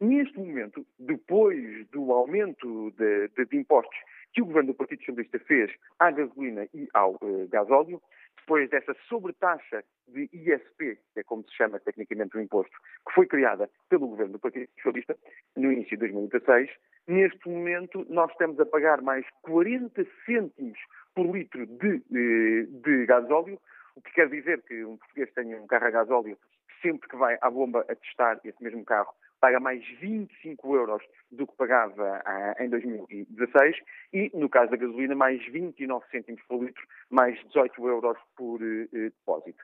Neste 0.02 0.38
momento, 0.38 0.86
depois 0.98 1.88
do 1.90 2.12
aumento 2.12 2.92
de, 2.98 3.30
de, 3.30 3.46
de, 3.46 3.58
impostos 3.58 3.98
que 4.34 4.42
o 4.42 4.46
governo 4.46 4.74
do 4.74 4.78
Partido 4.78 5.00
Socialista 5.00 5.40
fez 5.40 5.72
à 6.00 6.10
gasolina 6.12 6.68
e 6.74 6.88
ao 6.94 7.14
uh, 7.14 7.48
gasóleo, 7.50 8.02
depois 8.38 8.70
dessa 8.70 8.94
sobretaxa 9.08 9.84
de 10.08 10.30
ISP, 10.34 10.98
que 11.14 11.20
é 11.20 11.24
como 11.24 11.44
se 11.44 11.56
chama 11.56 11.80
tecnicamente 11.80 12.36
o 12.36 12.42
imposto, 12.42 12.76
que 13.08 13.14
foi 13.14 13.28
criada 13.28 13.70
pelo 13.90 14.08
governo 14.08 14.34
do 14.34 14.40
Partido 14.40 14.68
Socialista 14.76 15.16
no 15.56 15.72
início 15.72 15.92
de 15.92 16.08
2016, 16.08 16.70
neste 17.08 17.48
momento 17.48 18.06
nós 18.10 18.32
estamos 18.32 18.60
a 18.60 18.66
pagar 18.66 19.02
mais 19.02 19.26
40 19.44 20.06
cêntimos 20.26 20.80
por 21.14 21.34
litro 21.34 21.66
de, 21.66 22.00
de, 22.10 22.66
de 22.66 23.06
gasóleo, 23.06 23.60
o 23.96 24.02
que 24.02 24.12
quer 24.12 24.28
dizer 24.28 24.62
que 24.64 24.84
um 24.84 24.98
português 24.98 25.32
tenha 25.34 25.62
um 25.62 25.68
carro 25.68 25.86
a 25.86 25.92
gasóleo 25.92 26.38
sempre 26.82 27.08
que 27.08 27.16
vai 27.16 27.38
à 27.42 27.50
bomba 27.50 27.86
a 27.88 27.96
testar 27.96 28.40
esse 28.44 28.62
mesmo 28.62 28.84
carro 28.84 29.14
paga 29.44 29.60
mais 29.60 29.86
25 30.00 30.74
euros 30.74 31.04
do 31.30 31.46
que 31.46 31.58
pagava 31.58 32.22
ah, 32.24 32.56
em 32.62 32.70
2016 32.70 33.76
e, 34.14 34.32
no 34.34 34.48
caso 34.48 34.72
da 34.72 34.78
gasolina, 34.78 35.16
mais 35.16 35.46
29 35.48 36.06
cêntimos 36.10 36.42
por 36.48 36.64
litro, 36.64 36.82
mais 37.10 37.38
18 37.48 37.86
euros 37.90 38.18
por 38.38 38.62
eh, 38.64 38.88
depósito. 38.94 39.62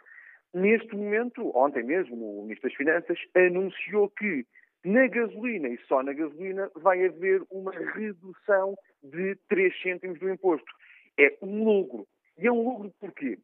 Neste 0.53 0.93
momento, 0.93 1.55
ontem 1.55 1.81
mesmo, 1.81 2.39
o 2.39 2.41
Ministro 2.41 2.67
das 2.67 2.75
Finanças 2.75 3.17
anunciou 3.33 4.09
que 4.09 4.45
na 4.83 5.07
gasolina 5.07 5.69
e 5.69 5.77
só 5.87 6.03
na 6.03 6.11
gasolina 6.11 6.69
vai 6.75 7.05
haver 7.05 7.41
uma 7.49 7.71
redução 7.71 8.75
de 9.01 9.37
3 9.47 9.81
cêntimos 9.81 10.19
do 10.19 10.29
imposto. 10.29 10.69
É 11.17 11.37
um 11.41 11.63
lucro. 11.63 12.05
E 12.37 12.47
é 12.47 12.51
um 12.51 12.67
lucro 12.67 12.93
porquê? 12.99 13.39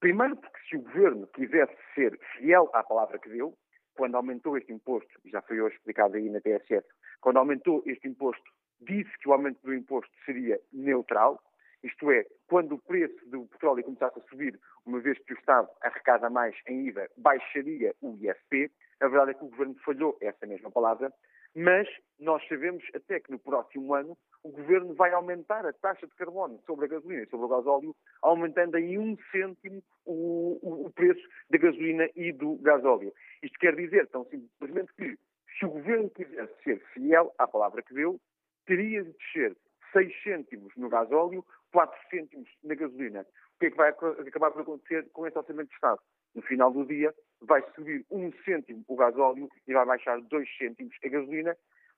Primeiro 0.00 0.34
porque 0.34 0.58
se 0.68 0.76
o 0.78 0.82
governo 0.82 1.28
quisesse 1.28 1.76
ser 1.94 2.18
fiel 2.36 2.68
à 2.72 2.82
palavra 2.82 3.20
que 3.20 3.28
deu, 3.28 3.56
quando 3.96 4.14
aumentou 4.16 4.56
este 4.56 4.72
imposto, 4.72 5.20
e 5.24 5.30
já 5.30 5.42
foi 5.42 5.60
hoje 5.60 5.76
explicado 5.76 6.16
aí 6.16 6.28
na 6.28 6.40
TSF, 6.40 6.86
quando 7.20 7.38
aumentou 7.38 7.82
este 7.86 8.06
imposto, 8.08 8.50
disse 8.80 9.10
que 9.18 9.28
o 9.28 9.32
aumento 9.32 9.60
do 9.62 9.74
imposto 9.74 10.12
seria 10.24 10.60
neutral, 10.72 11.40
Isto 11.82 12.10
é, 12.10 12.26
quando 12.48 12.74
o 12.74 12.78
preço 12.78 13.14
do 13.28 13.46
petróleo 13.46 13.84
começasse 13.84 14.18
a 14.18 14.22
subir, 14.28 14.58
uma 14.84 14.98
vez 14.98 15.18
que 15.20 15.34
o 15.34 15.38
Estado 15.38 15.68
arrecada 15.82 16.28
mais 16.28 16.54
em 16.66 16.88
IVA, 16.88 17.08
baixaria 17.16 17.94
o 18.00 18.16
ISP. 18.20 18.70
A 19.00 19.06
verdade 19.08 19.32
é 19.32 19.34
que 19.34 19.44
o 19.44 19.48
Governo 19.48 19.76
falhou 19.84 20.16
essa 20.20 20.46
mesma 20.46 20.70
palavra, 20.70 21.12
mas 21.56 21.88
nós 22.20 22.46
sabemos 22.48 22.84
até 22.94 23.18
que 23.18 23.32
no 23.32 23.38
próximo 23.38 23.94
ano 23.94 24.16
o 24.42 24.50
Governo 24.50 24.94
vai 24.94 25.12
aumentar 25.12 25.64
a 25.64 25.72
taxa 25.72 26.06
de 26.06 26.14
carbono 26.14 26.60
sobre 26.66 26.84
a 26.84 26.88
gasolina 26.88 27.22
e 27.22 27.28
sobre 27.28 27.46
o 27.46 27.48
gasóleo, 27.48 27.96
aumentando 28.20 28.76
em 28.76 28.98
um 28.98 29.16
cêntimo 29.32 29.82
o, 30.04 30.58
o, 30.62 30.86
o 30.86 30.90
preço 30.92 31.26
da 31.50 31.58
gasolina 31.58 32.08
e 32.14 32.30
do 32.30 32.56
gasóleo. 32.56 33.12
Isto 33.42 33.58
quer 33.58 33.74
dizer, 33.74 34.06
tão 34.08 34.24
simplesmente, 34.26 34.92
que 34.94 35.18
se 35.58 35.64
o 35.64 35.70
Governo 35.70 36.10
quisesse 36.10 36.62
ser 36.62 36.78
fiel 36.92 37.34
à 37.38 37.48
palavra 37.48 37.82
que 37.82 37.94
deu, 37.94 38.20
teria 38.66 39.02
de 39.02 39.12
descer 39.12 39.56
6 39.92 40.22
cêntimos 40.22 40.72
no 40.76 40.90
gasóleo, 40.90 41.42
4 41.72 41.98
cêntimos 42.10 42.50
na 42.62 42.74
gasolina. 42.74 43.22
O 43.22 43.58
que 43.58 43.66
é 43.66 43.70
que 43.70 43.76
vai 43.76 43.88
acabar 43.88 44.50
por 44.50 44.60
acontecer 44.60 45.08
com 45.12 45.26
esse 45.26 45.38
orçamento 45.38 45.68
de 45.68 45.74
Estado? 45.74 46.00
No 46.34 46.42
final 46.42 46.70
do 46.70 46.84
dia, 46.84 47.14
vai 47.40 47.62
subir 47.74 48.04
1 48.10 48.32
cêntimo 48.44 48.84
o 48.88 48.96
gasóleo 48.96 49.48
e 49.66 49.72
vai 49.72 49.84
baixar 49.84 50.20
2 50.20 50.56
cêntimos 50.56 50.94
a 51.04 51.08
gasolina, 51.08 51.56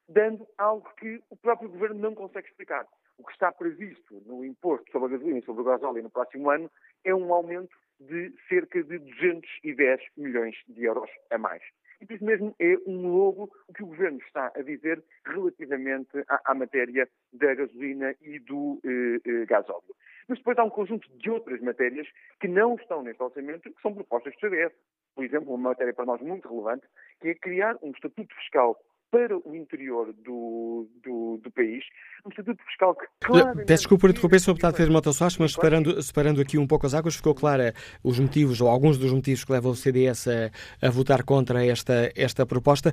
dando 0.08 0.46
algo 0.56 0.88
que 0.96 1.22
o 1.30 1.36
próprio 1.36 1.68
Governo 1.68 2.00
não 2.00 2.14
consegue 2.14 2.48
explicar. 2.48 2.86
O 3.18 3.24
que 3.24 3.32
está 3.32 3.50
previsto 3.50 4.22
no 4.26 4.44
imposto 4.44 4.90
sobre 4.92 5.08
a 5.08 5.18
gasolina 5.18 5.38
e 5.38 5.44
sobre 5.44 5.62
o 5.62 5.64
gasóleo 5.64 6.02
no 6.02 6.10
próximo 6.10 6.50
ano 6.50 6.70
é 7.04 7.14
um 7.14 7.32
aumento 7.32 7.76
de 8.00 8.32
cerca 8.48 8.82
de 8.82 8.98
210 8.98 10.00
milhões 10.16 10.56
de 10.68 10.84
euros 10.84 11.10
a 11.30 11.38
mais. 11.38 11.62
E 12.00 12.14
isso 12.14 12.24
mesmo 12.24 12.54
é 12.60 12.76
um 12.86 13.08
logo 13.08 13.50
o 13.66 13.72
que 13.72 13.82
o 13.82 13.86
Governo 13.86 14.18
está 14.18 14.52
a 14.54 14.62
dizer 14.62 15.02
relativamente 15.26 16.16
à, 16.28 16.52
à 16.52 16.54
matéria 16.54 17.08
da 17.32 17.54
gasolina 17.54 18.14
e 18.22 18.38
do 18.38 18.80
eh, 18.84 19.20
eh, 19.24 19.46
gasóleo. 19.46 19.94
Mas 20.28 20.38
depois 20.38 20.58
há 20.58 20.64
um 20.64 20.70
conjunto 20.70 21.08
de 21.16 21.30
outras 21.30 21.60
matérias 21.60 22.06
que 22.40 22.46
não 22.46 22.76
estão 22.76 23.02
neste 23.02 23.22
orçamento, 23.22 23.72
que 23.72 23.82
são 23.82 23.94
propostas 23.94 24.32
do 24.34 24.40
CDS. 24.40 24.72
Por 25.18 25.24
exemplo, 25.24 25.52
uma 25.52 25.70
matéria 25.70 25.92
para 25.92 26.04
nós 26.04 26.20
muito 26.20 26.48
relevante, 26.48 26.86
que 27.20 27.30
é 27.30 27.34
criar 27.34 27.74
um 27.82 27.90
estatuto 27.90 28.32
fiscal 28.36 28.76
para 29.10 29.36
o 29.36 29.52
interior 29.52 30.12
do, 30.12 30.88
do, 31.02 31.40
do, 31.42 31.50
país, 31.50 31.82
um 32.24 32.28
estatuto 32.28 32.62
fiscal 32.62 32.94
que 32.94 33.04
claramente... 33.26 33.66
Peço 33.66 33.82
desculpa 33.82 34.02
por 34.02 34.10
interromper, 34.10 34.38
Sr. 34.38 34.46
Deputado 34.52 34.76
Pedro 34.76 34.92
Mota 34.92 35.12
Soares, 35.12 35.36
mas 35.38 35.54
separando, 35.54 36.00
separando 36.00 36.40
aqui 36.40 36.56
um 36.56 36.68
pouco 36.68 36.86
as 36.86 36.94
águas, 36.94 37.16
ficou 37.16 37.34
clara 37.34 37.74
os 38.04 38.20
motivos, 38.20 38.60
ou 38.60 38.68
alguns 38.68 38.96
dos 38.96 39.12
motivos 39.12 39.42
que 39.42 39.50
levam 39.50 39.72
o 39.72 39.74
CDS 39.74 40.28
a, 40.28 40.86
a 40.86 40.88
votar 40.88 41.24
contra 41.24 41.66
esta, 41.66 42.12
esta 42.14 42.46
proposta. 42.46 42.92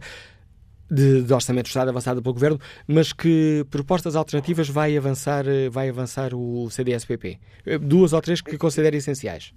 De, 0.90 1.24
de, 1.24 1.34
orçamento 1.34 1.64
de 1.64 1.70
Estado 1.70 1.90
avançado 1.90 2.22
pelo 2.22 2.34
Governo, 2.34 2.60
mas 2.88 3.12
que 3.12 3.66
propostas 3.72 4.16
alternativas 4.16 4.70
vai 4.70 4.96
avançar, 4.96 5.44
vai 5.72 5.90
avançar 5.90 6.32
o 6.36 6.70
CDS-PP? 6.70 7.40
Duas 7.82 8.14
ou 8.14 8.22
três 8.22 8.40
que 8.40 8.56
considera 8.56 8.96
essenciais. 8.96 9.52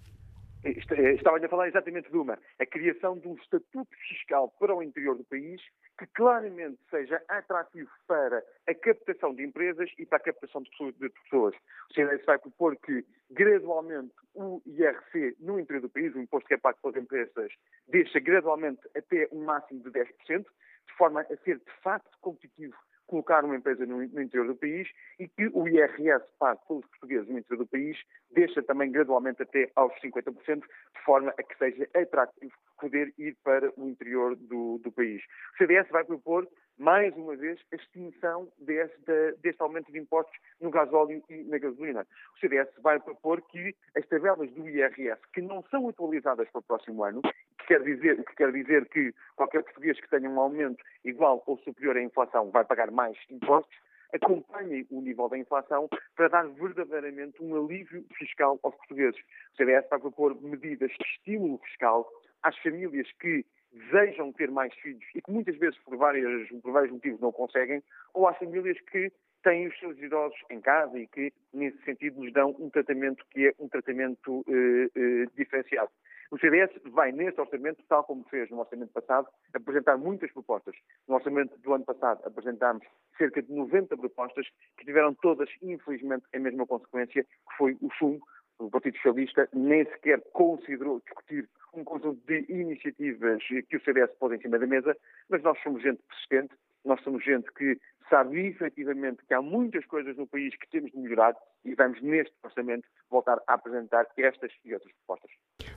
Eh, 0.65 1.15
estava 1.15 1.37
a 1.37 1.49
falar 1.49 1.69
exatamente 1.69 2.11
de 2.11 2.17
uma, 2.17 2.39
a 2.59 2.67
criação 2.67 3.17
de 3.17 3.29
um 3.29 3.35
estatuto 3.35 3.95
fiscal 4.09 4.53
para 4.59 4.75
o 4.75 4.83
interior 4.83 5.17
do 5.17 5.25
país 5.25 5.63
que 5.97 6.07
claramente 6.09 6.79
seja 6.91 7.23
atrativo 7.29 7.91
para 8.07 8.43
a 8.67 8.75
captação 8.75 9.35
de 9.35 9.45
empresas 9.45 9.91
e 9.99 10.05
para 10.05 10.19
a 10.19 10.23
captação 10.23 10.63
de 10.63 10.71
pessoas. 11.11 11.55
O 11.91 11.95
CNS 11.95 12.25
vai 12.25 12.39
propor 12.39 12.77
que, 12.77 13.05
gradualmente, 13.31 14.13
o 14.35 14.61
IRC 14.67 15.37
no 15.39 15.61
interior 15.61 15.83
do 15.83 15.89
país, 15.89 16.15
o 16.15 16.21
imposto 16.21 16.49
que 16.49 16.55
é 16.55 16.59
pago 16.59 16.79
pelas 16.83 16.97
empresas, 16.97 17.53
deixa 17.87 18.19
gradualmente 18.19 18.81
até 18.97 19.29
um 19.31 19.45
máximo 19.45 19.81
de 19.83 19.91
10%, 19.91 20.07
de 20.29 20.95
forma 20.97 21.21
a 21.21 21.37
ser, 21.45 21.59
de 21.59 21.73
facto, 21.83 22.19
competitivo 22.21 22.77
colocar 23.09 23.45
uma 23.45 23.57
empresa 23.57 23.85
no, 23.85 23.97
no, 23.97 24.23
interior 24.23 24.47
do 24.47 24.55
país 24.55 24.89
e 25.19 25.27
que 25.27 25.49
o 25.53 25.67
IRS 25.67 26.25
pago 26.39 26.61
pelos 26.69 26.87
portugueses 26.87 27.29
no 27.29 27.39
interior 27.39 27.65
do 27.65 27.67
país 27.67 27.99
deixa 28.31 28.63
também 28.63 28.93
gradualmente 28.93 29.43
até 29.43 29.71
aos 29.75 29.93
50%, 30.01 30.61
de 30.61 31.05
forma 31.05 31.35
a 31.37 31.43
que 31.43 31.59
seja 31.59 31.89
atrativo 31.95 32.53
poder 32.79 33.12
ir 33.18 33.37
para 33.43 33.72
o 33.76 33.89
interior 33.89 34.37
do, 34.37 34.79
do 34.79 34.93
país. 34.93 35.22
O 35.55 35.57
CDS 35.59 35.89
vai 35.91 36.05
propor 36.05 36.49
mais 36.79 37.14
uma 37.16 37.37
vez, 37.37 37.61
a 37.72 37.76
extinção 37.76 38.49
deste, 38.59 38.97
deste, 39.43 39.61
aumento 39.61 39.91
de 39.91 39.99
impostos 39.99 40.35
no 40.61 40.70
gasóleo 40.70 41.22
e 41.29 41.43
na 41.45 41.59
gasolina. 41.59 42.07
O 42.37 42.39
CDS 42.39 42.68
vai 42.81 43.01
propor 43.01 43.43
que 43.43 43.74
as 43.97 44.07
tabelas 44.07 44.51
do 44.53 44.68
IRS, 44.68 45.20
que 45.35 45.43
não 45.43 45.62
são 45.70 45.89
atualizadas 45.89 46.49
para 46.51 46.61
o 46.61 46.62
próximo 46.62 47.03
ano, 47.03 47.20
que 47.22 47.66
quer 47.66 47.83
dizer, 47.83 48.24
que 48.24 48.37
quer 48.37 48.53
dizer 48.53 48.89
que 48.89 49.12
qualquer 49.35 49.64
português 49.64 50.01
que 50.01 50.09
tenha 50.09 50.31
um 50.31 50.41
aumento 50.41 50.83
igual 51.05 51.43
ou 51.47 51.59
superior 51.59 51.97
à 51.97 52.03
inflação 52.03 52.51
vai 52.51 52.64
pagar 52.64 52.93
mais 52.93 53.16
impostos, 53.29 53.76
acompanhem 54.14 54.87
o 54.91 55.03
nível 55.03 55.29
da 55.29 55.37
inflação 55.37 55.89
para 56.16 56.29
dar 56.29 56.47
verdadeiramente 56.49 57.43
um 57.43 57.57
alívio 57.57 58.07
fiscal 58.16 58.59
aos 58.62 58.74
portugueses. 58.76 59.20
O 59.53 59.57
CDS 59.57 59.87
vai 59.91 59.99
propor 59.99 60.41
medidas 60.41 60.91
de 60.91 61.05
estímulo 61.05 61.59
fiscal 61.59 62.09
às 62.43 62.57
famílias 62.59 63.11
que 63.20 63.45
desejam 63.72 64.32
ter 64.32 64.51
mais 64.51 64.72
filhos 64.74 65.05
e 65.14 65.20
que 65.20 65.30
muitas 65.30 65.57
vezes 65.57 65.78
por, 65.80 65.97
várias, 65.97 66.49
por 66.62 66.72
vários 66.72 66.93
motivos 66.93 67.20
não 67.20 67.32
conseguem, 67.32 67.82
ou 68.14 68.26
às 68.26 68.39
famílias 68.39 68.80
que 68.80 69.12
têm 69.43 69.68
os 69.68 69.78
seus 69.78 69.97
idosos 69.99 70.39
em 70.51 70.61
casa 70.61 70.99
e 70.99 71.07
que, 71.07 71.32
nesse 71.53 71.78
sentido, 71.84 72.20
nos 72.20 72.32
dão 72.32 72.57
um 72.59 72.70
tratamento 72.70 73.24
que 73.30 73.49
é 73.49 73.55
um 73.59 73.68
tratamento 73.68 74.45
eh, 74.49 74.91
eh, 74.95 75.26
diferenciado. 75.36 75.91
O 76.30 76.39
CDS 76.39 76.70
vai, 76.86 77.11
nesse 77.11 77.41
orçamento, 77.41 77.82
tal 77.89 78.05
como 78.05 78.24
fez 78.24 78.51
no 78.51 78.59
orçamento 78.59 78.93
passado, 78.93 79.28
apresentar 79.55 79.97
muitas 79.97 80.30
propostas. 80.32 80.74
No 81.07 81.14
orçamento 81.14 81.57
do 81.59 81.72
ano 81.72 81.84
passado 81.84 82.20
apresentámos 82.26 82.84
cerca 83.16 83.41
de 83.41 83.51
90 83.51 83.97
propostas 83.97 84.47
que 84.76 84.84
tiveram 84.84 85.14
todas, 85.14 85.49
infelizmente, 85.62 86.26
a 86.34 86.39
mesma 86.39 86.66
consequência, 86.66 87.24
que 87.24 87.57
foi 87.57 87.78
o 87.80 87.89
chumbo. 87.93 88.22
O 88.59 88.68
Partido 88.68 88.97
Socialista 88.97 89.49
nem 89.55 89.84
sequer 89.84 90.20
considerou 90.32 91.01
discutir 91.01 91.49
um 91.79 91.85
conjunto 91.85 92.20
de 92.26 92.45
iniciativas 92.49 93.43
que 93.68 93.76
o 93.76 93.85
CDS 93.85 94.11
pôs 94.18 94.33
em 94.33 94.41
cima 94.41 94.59
da 94.59 94.66
mesa, 94.66 94.97
mas 95.29 95.43
nós 95.43 95.59
somos 95.62 95.83
gente 95.83 96.01
persistente, 96.09 96.55
nós 96.85 97.01
somos 97.03 97.24
gente 97.24 97.51
que 97.53 97.79
sabe 98.09 98.47
efetivamente 98.47 99.23
que 99.27 99.35
há 99.35 99.43
muitas 99.43 99.85
coisas 99.87 100.17
no 100.17 100.27
país 100.27 100.55
que 100.57 100.69
temos 100.71 100.91
de 100.91 100.99
melhorar 100.99 101.35
e 101.65 101.75
vamos, 101.75 102.01
neste 102.03 102.33
orçamento, 102.43 102.87
voltar 103.11 103.39
a 103.47 103.55
apresentar 103.55 104.07
estas 104.17 104.53
e 104.65 104.73
outras 104.73 104.93
propostas. 104.93 105.31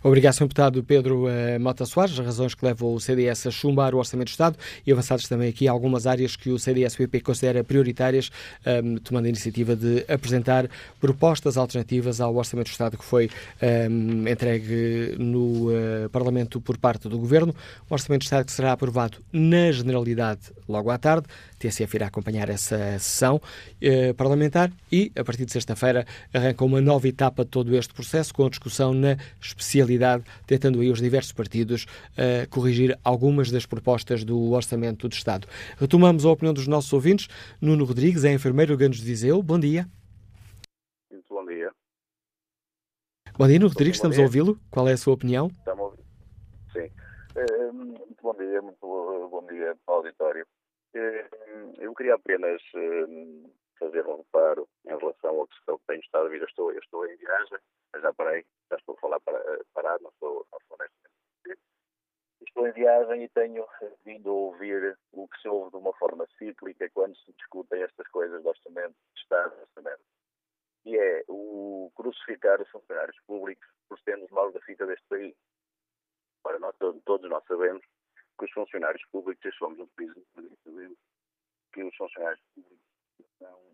Obrigado, 0.03 0.33
Sr. 0.33 0.43
Deputado 0.43 0.83
Pedro 0.83 1.25
uh, 1.25 1.59
Mota 1.59 1.85
Soares. 1.85 2.17
As 2.19 2.25
razões 2.25 2.55
que 2.55 2.65
levam 2.65 2.93
o 2.93 2.99
CDS 2.99 3.47
a 3.47 3.51
chumbar 3.51 3.93
o 3.93 3.97
Orçamento 3.97 4.27
do 4.27 4.31
Estado 4.31 4.57
e 4.85 4.91
avançados 4.91 5.27
também 5.27 5.49
aqui 5.49 5.67
algumas 5.67 6.07
áreas 6.07 6.35
que 6.35 6.49
o 6.49 6.57
CDS-PP 6.57 7.21
considera 7.21 7.63
prioritárias, 7.63 8.29
um, 8.65 8.69
ehm, 8.69 8.95
tomando 8.97 9.25
a 9.25 9.29
iniciativa 9.29 9.75
de 9.75 10.05
apresentar 10.11 10.67
propostas 10.99 11.57
alternativas 11.57 12.21
ao 12.21 12.35
Orçamento 12.35 12.67
do 12.67 12.71
Estado 12.71 12.97
que 12.97 13.05
foi 13.05 13.27
um, 13.61 13.65
ehm, 13.65 14.27
entregue 14.27 15.15
no 15.19 15.69
uh, 15.69 16.09
Parlamento 16.11 16.61
por 16.61 16.77
parte 16.77 17.09
do 17.09 17.17
Governo. 17.17 17.53
O 17.89 17.93
Orçamento 17.93 18.21
do 18.21 18.25
Estado 18.25 18.45
que 18.45 18.51
será 18.51 18.71
aprovado 18.71 19.19
na 19.31 19.71
generalidade 19.71 20.51
logo 20.67 20.89
à 20.89 20.97
tarde. 20.97 21.27
TSF 21.61 21.95
irá 21.95 22.07
acompanhar 22.07 22.49
essa 22.49 22.77
sessão 22.97 23.35
uh, 23.35 24.13
parlamentar 24.15 24.71
e, 24.91 25.11
a 25.15 25.23
partir 25.23 25.45
de 25.45 25.51
sexta-feira, 25.51 26.05
arranca 26.33 26.65
uma 26.65 26.81
nova 26.81 27.07
etapa 27.07 27.45
de 27.45 27.51
todo 27.51 27.75
este 27.75 27.93
processo 27.93 28.33
com 28.33 28.45
a 28.45 28.49
discussão 28.49 28.93
na 28.93 29.17
especialidade, 29.39 30.23
tentando 30.47 30.81
aí 30.81 30.89
os 30.89 30.99
diversos 30.99 31.31
partidos 31.31 31.85
uh, 32.13 32.49
corrigir 32.49 32.97
algumas 33.03 33.51
das 33.51 33.65
propostas 33.65 34.23
do 34.23 34.51
Orçamento 34.51 35.07
do 35.07 35.13
Estado. 35.13 35.47
Retomamos 35.77 36.25
a 36.25 36.31
opinião 36.31 36.53
dos 36.53 36.67
nossos 36.67 36.91
ouvintes. 36.91 37.27
Nuno 37.61 37.85
Rodrigues 37.85 38.23
é 38.23 38.33
enfermeiro 38.33 38.75
Ganos 38.75 38.97
de 38.97 39.05
Viseu. 39.05 39.41
Bom 39.43 39.59
dia. 39.59 39.87
Muito 41.11 41.29
bom 41.29 41.45
dia. 41.45 41.71
Bom 43.37 43.47
dia, 43.47 43.59
Nuno 43.59 43.69
Rodrigues, 43.69 43.97
estamos 43.97 44.17
a 44.17 44.21
ouvi-lo. 44.21 44.59
Qual 44.71 44.87
é 44.87 44.93
a 44.93 44.97
sua 44.97 45.13
opinião? 45.13 45.47
Estamos 45.47 45.79
a 45.79 45.83
ouvir. 45.83 46.03
Sim. 46.73 46.89
Uh, 47.35 47.73
muito 47.73 48.21
bom 48.21 48.33
dia, 48.33 48.61
muito 48.61 49.29
bom 49.29 49.45
dia 49.47 49.75
ao 49.85 49.95
auditório. 49.97 50.45
Uh, 50.93 51.73
eu 51.79 51.93
queria 51.95 52.15
apenas 52.15 52.61
uh, 52.75 53.53
fazer 53.79 54.05
um 54.05 54.17
reparo 54.17 54.67
em 54.85 54.97
relação 54.97 55.39
ao 55.39 55.47
que 55.47 55.85
tenho 55.87 56.01
estado 56.01 56.25
a 56.25 56.29
vir. 56.29 56.41
Eu 56.41 56.47
estou, 56.47 56.71
eu 56.71 56.79
estou 56.79 57.05
em 57.07 57.15
viagem, 57.15 57.57
já 57.95 58.13
parei, 58.13 58.45
já 58.69 58.77
estou 58.77 58.95
a 58.95 58.99
falar 58.99 59.19
para, 59.21 59.39
parar, 59.73 59.99
não 60.01 60.09
estou, 60.09 60.45
não 60.51 60.59
estou 60.59 60.77
neste. 60.79 61.01
Estou 62.41 62.67
em 62.67 62.71
viagem 62.73 63.23
e 63.23 63.29
tenho 63.29 63.65
vindo 64.03 64.29
a 64.29 64.33
ouvir 64.33 64.97
o 65.13 65.27
que 65.27 65.41
se 65.41 65.47
ouve 65.47 65.71
de 65.71 65.77
uma 65.77 65.93
forma 65.93 66.27
cíclica 66.37 66.89
quando 66.89 67.15
se 67.17 67.31
discutem 67.33 67.81
estas 67.81 68.07
coisas 68.09 68.43
do 68.43 68.49
orçamento 68.49 68.95
de 69.13 69.21
Estado, 69.21 69.55
orçamento. 69.61 70.03
E 70.85 70.97
é 70.97 71.23
o 71.27 71.91
crucificar 71.95 72.61
os 72.61 72.69
funcionários 72.69 73.17
públicos 73.25 73.65
por 73.87 73.99
sermos 74.01 74.29
mal 74.31 74.51
da 74.51 74.59
fita 74.61 74.85
deste 74.85 75.05
país. 75.07 75.35
Ora, 76.43 76.59
nós, 76.59 76.75
todos 77.05 77.29
nós 77.29 77.43
sabemos 77.45 77.85
que 78.37 78.45
os 78.45 78.51
funcionários 78.51 79.05
públicos, 79.11 79.55
somos 79.57 79.79
um 79.79 79.87
país, 79.95 80.11
sabemos 80.71 80.97
que 81.73 81.83
os 81.83 81.95
públicos 82.53 82.79
são 83.37 83.71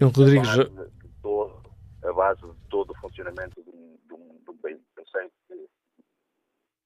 Rodrigues. 0.00 0.48
A 0.48 0.56
base, 0.56 0.90
de 0.90 1.08
todo, 1.22 1.62
a 2.04 2.12
base 2.12 2.40
de 2.40 2.68
todo 2.68 2.90
o 2.90 3.00
funcionamento 3.00 3.62
de 3.62 3.70
um, 3.70 3.98
de 4.06 4.14
um, 4.14 4.38
de 4.38 4.50
um 4.50 4.56
país. 4.58 4.80
Eu 4.96 5.06
sei 5.08 5.30
que 5.48 5.68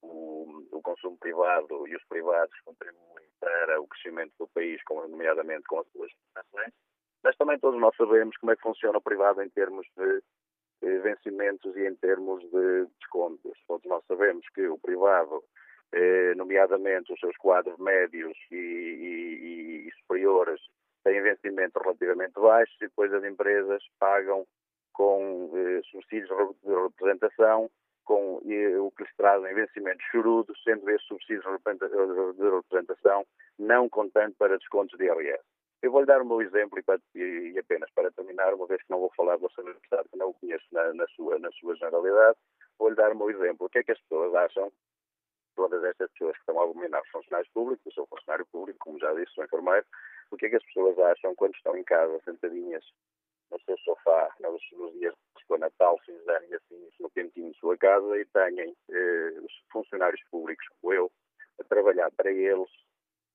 o, 0.02 0.66
o, 0.72 0.82
consumo 0.82 1.16
privado 1.18 1.86
e 1.86 1.94
os 1.94 2.04
privados 2.04 2.58
contribuem 2.64 3.26
para 3.38 3.80
o 3.80 3.86
crescimento 3.86 4.32
do 4.38 4.48
país, 4.48 4.80
nomeadamente 4.90 5.64
com 5.64 5.80
as 5.80 5.88
suas 5.88 6.10
exportações, 6.10 6.72
Mas 7.22 7.36
também 7.36 7.58
todos 7.58 7.80
nós 7.80 7.94
sabemos 7.96 8.36
como 8.38 8.52
é 8.52 8.56
que 8.56 8.62
funciona 8.62 8.98
o 8.98 9.02
privado 9.02 9.42
em 9.42 9.50
termos 9.50 9.86
de 9.96 10.22
eh, 10.82 10.98
vencimentos 10.98 11.76
e 11.76 11.86
em 11.86 11.94
termos 11.96 12.42
de 12.50 12.86
descontos. 12.98 13.58
Todos 13.66 13.84
nós 13.86 14.04
sabemos 14.06 14.48
que 14.54 14.66
o 14.68 14.78
privado, 14.78 15.44
nomeadamente 16.36 17.12
os 17.12 17.20
seus 17.20 17.36
quadros 17.36 17.78
médios 17.78 18.36
e, 18.50 18.56
e, 18.56 19.88
e 19.88 19.92
superiores, 20.00 20.60
têm 21.04 21.20
vencimentos 21.22 21.80
relativamente 21.82 22.34
baixos 22.34 22.74
e 22.76 22.86
depois 22.86 23.12
as 23.12 23.24
empresas 23.24 23.82
pagam 23.98 24.46
com 24.92 25.50
eh, 25.54 25.80
subsídios 25.90 26.28
de 26.62 26.74
representação, 26.74 27.70
com 28.04 28.40
eh, 28.46 28.78
o 28.78 28.90
que 28.90 29.02
lhes 29.02 29.16
trazem 29.16 29.54
vencimentos 29.54 30.04
chorudos, 30.10 30.60
sendo 30.62 30.88
esses 30.90 31.06
subsídios 31.06 31.44
de 31.44 32.50
representação 32.50 33.24
não 33.58 33.88
contando 33.88 34.34
para 34.36 34.58
descontos 34.58 34.96
de 34.98 35.04
IRS. 35.04 35.42
Eu 35.82 35.90
vou-lhe 35.90 36.06
dar 36.06 36.22
o 36.22 36.26
meu 36.26 36.40
exemplo 36.40 36.78
e, 36.78 36.82
para, 36.82 37.00
e, 37.14 37.58
apenas 37.58 37.90
para 37.92 38.12
terminar, 38.12 38.54
uma 38.54 38.66
vez 38.66 38.80
que 38.82 38.90
não 38.90 39.00
vou 39.00 39.10
falar 39.16 39.36
do 39.36 39.46
Orçamento 39.46 39.78
de 39.78 39.84
Estado, 39.84 40.08
que 40.10 40.18
não 40.18 40.28
o 40.28 40.34
conheço 40.34 40.64
na, 40.70 40.94
na, 40.94 41.06
sua, 41.08 41.38
na 41.40 41.50
sua 41.52 41.74
generalidade, 41.74 42.38
vou-lhe 42.78 42.94
dar 42.94 43.10
o 43.10 43.16
meu 43.16 43.30
exemplo. 43.30 43.66
O 43.66 43.68
que 43.68 43.78
é 43.78 43.82
que 43.82 43.92
as 43.92 44.00
pessoas 44.02 44.32
acham, 44.34 44.72
todas 45.54 45.82
estas 45.84 46.10
pessoas 46.12 46.34
que 46.34 46.40
estão 46.40 46.60
a 46.60 46.64
abominar 46.64 47.02
os 47.02 47.08
funcionários 47.10 47.52
públicos, 47.52 47.84
eu 47.86 47.92
sou 47.92 48.06
funcionário 48.06 48.46
público, 48.46 48.78
como 48.80 48.98
já 48.98 49.12
disse, 49.14 49.32
sou 49.34 49.44
enfermeiro, 49.44 49.86
o 50.30 50.36
que 50.36 50.46
é 50.46 50.50
que 50.50 50.56
as 50.56 50.64
pessoas 50.64 50.98
acham 50.98 51.34
quando 51.34 51.54
estão 51.54 51.76
em 51.76 51.84
casa, 51.84 52.20
sentadinhas 52.24 52.84
no 53.50 53.60
seu 53.60 53.76
sofá, 53.78 54.34
nos, 54.40 54.62
nos 54.72 54.92
dias 54.94 55.14
de 55.50 55.58
Natal, 55.58 55.98
fim 56.06 56.16
de 56.16 56.30
ano 56.30 56.46
e 56.48 56.54
assim, 56.54 56.88
no 56.98 57.10
cantinho 57.10 57.52
de 57.52 57.58
sua 57.58 57.76
casa 57.76 58.18
e 58.18 58.24
tenham 58.26 58.74
eh, 58.90 59.40
os 59.42 59.52
funcionários 59.70 60.22
públicos, 60.30 60.66
como 60.80 60.94
eu, 60.94 61.12
a 61.60 61.64
trabalhar 61.64 62.10
para 62.12 62.32
eles, 62.32 62.70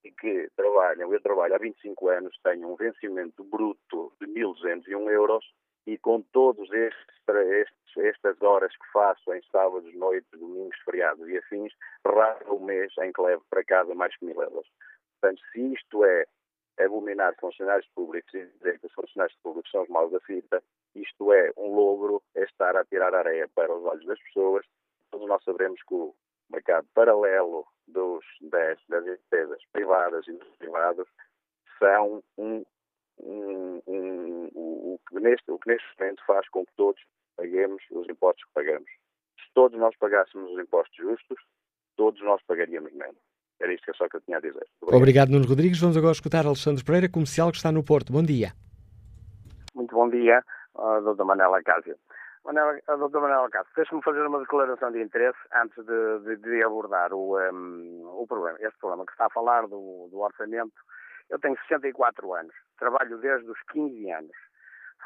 e 0.03 0.11
que 0.11 0.49
trabalham, 0.55 1.13
eu 1.13 1.21
trabalho 1.21 1.53
há 1.53 1.57
25 1.59 2.09
anos, 2.09 2.35
tenho 2.43 2.71
um 2.71 2.75
vencimento 2.75 3.43
bruto 3.43 4.13
de 4.19 4.27
1.201 4.27 5.11
euros 5.11 5.45
e 5.87 5.97
com 5.97 6.21
todos 6.21 6.69
estes, 6.73 7.15
estes, 7.29 7.97
estas 7.97 8.41
horas 8.41 8.75
que 8.75 8.91
faço 8.91 9.33
em 9.33 9.41
sábados, 9.49 9.91
noites, 9.95 10.29
domingos, 10.37 10.77
feriados 10.83 11.27
e 11.29 11.37
afins, 11.37 11.73
raro 12.05 12.55
o 12.55 12.63
mês 12.63 12.91
em 13.01 13.11
que 13.13 13.21
levo 13.21 13.43
para 13.49 13.63
casa 13.63 13.95
mais 13.95 14.15
que 14.17 14.25
mil 14.25 14.41
euros. 14.41 14.67
Portanto, 15.19 15.41
se 15.51 15.73
isto 15.73 16.03
é 16.03 16.25
abominar 16.77 17.33
funcionários 17.39 17.87
públicos 17.95 18.31
e 18.33 18.45
dizer 18.45 18.79
que 18.79 18.87
os 18.87 18.93
funcionários 18.93 19.37
públicos 19.41 19.71
são 19.71 19.83
os 19.83 19.89
maus 19.89 20.11
da 20.11 20.19
fita, 20.19 20.61
isto 20.93 21.31
é 21.31 21.51
um 21.57 21.73
logro, 21.73 22.21
é 22.35 22.43
estar 22.43 22.75
a 22.75 22.85
tirar 22.85 23.15
areia 23.15 23.49
para 23.55 23.73
os 23.73 23.83
olhos 23.85 24.05
das 24.05 24.21
pessoas. 24.23 24.65
Todos 25.09 25.27
nós 25.27 25.41
sabemos 25.45 25.81
que 25.83 25.93
o 25.93 26.13
mercado 26.51 26.85
paralelo 26.93 27.65
dos, 27.87 28.25
das, 28.41 28.77
das 28.89 29.07
empresas 29.07 29.63
privadas 29.71 30.27
e 30.27 30.33
dos 30.33 30.55
privados 30.57 31.07
são 31.79 32.21
um, 32.37 32.63
um, 33.19 33.81
um, 33.87 34.49
o, 34.53 34.76
que 35.07 35.19
neste, 35.19 35.51
o 35.51 35.59
que 35.59 35.69
neste 35.69 35.87
momento 35.99 36.23
faz 36.25 36.47
com 36.49 36.65
que 36.65 36.71
todos 36.75 37.01
paguemos 37.35 37.81
os 37.91 38.07
impostos 38.09 38.43
que 38.45 38.53
pagamos. 38.53 38.89
Se 39.37 39.53
todos 39.53 39.77
nós 39.79 39.95
pagássemos 39.97 40.51
os 40.51 40.59
impostos 40.59 40.95
justos, 40.95 41.37
todos 41.95 42.21
nós 42.21 42.41
pagaríamos 42.47 42.93
menos. 42.93 43.17
Era 43.59 43.73
isto 43.73 43.85
que 43.85 43.91
é 43.91 43.93
só 43.93 44.07
que 44.07 44.17
eu 44.17 44.21
tinha 44.21 44.37
a 44.37 44.41
dizer. 44.41 44.67
Obrigado, 44.81 45.01
Obrigado 45.01 45.29
Nuno 45.29 45.47
Rodrigues. 45.47 45.79
Vamos 45.79 45.97
agora 45.97 46.11
escutar 46.11 46.45
Alexandre 46.45 46.83
Pereira, 46.83 47.09
comercial 47.09 47.51
que 47.51 47.57
está 47.57 47.71
no 47.71 47.83
Porto. 47.83 48.13
Bom 48.13 48.23
dia. 48.23 48.53
Muito 49.73 49.95
bom 49.95 50.09
dia, 50.09 50.43
uh, 50.75 51.01
doutor 51.01 51.25
Manela 51.25 51.61
Cásio. 51.63 51.97
Manela, 52.47 52.79
doutor 52.97 53.21
Manuel 53.21 53.49
Castro, 53.49 53.73
deixe-me 53.75 54.01
fazer 54.01 54.25
uma 54.25 54.39
declaração 54.39 54.89
de 54.89 55.03
interesse 55.03 55.37
antes 55.53 55.75
de, 55.85 56.19
de, 56.23 56.37
de 56.37 56.63
abordar 56.63 57.11
o, 57.11 57.37
um, 57.37 58.21
o 58.21 58.25
problema, 58.25 58.57
este 58.61 58.79
problema 58.79 59.05
que 59.05 59.11
está 59.11 59.25
a 59.25 59.29
falar 59.29 59.67
do, 59.67 60.07
do 60.09 60.19
orçamento. 60.19 60.71
Eu 61.29 61.37
tenho 61.39 61.57
64 61.67 62.33
anos, 62.33 62.53
trabalho 62.79 63.17
desde 63.17 63.51
os 63.51 63.61
15 63.73 64.11
anos, 64.11 64.31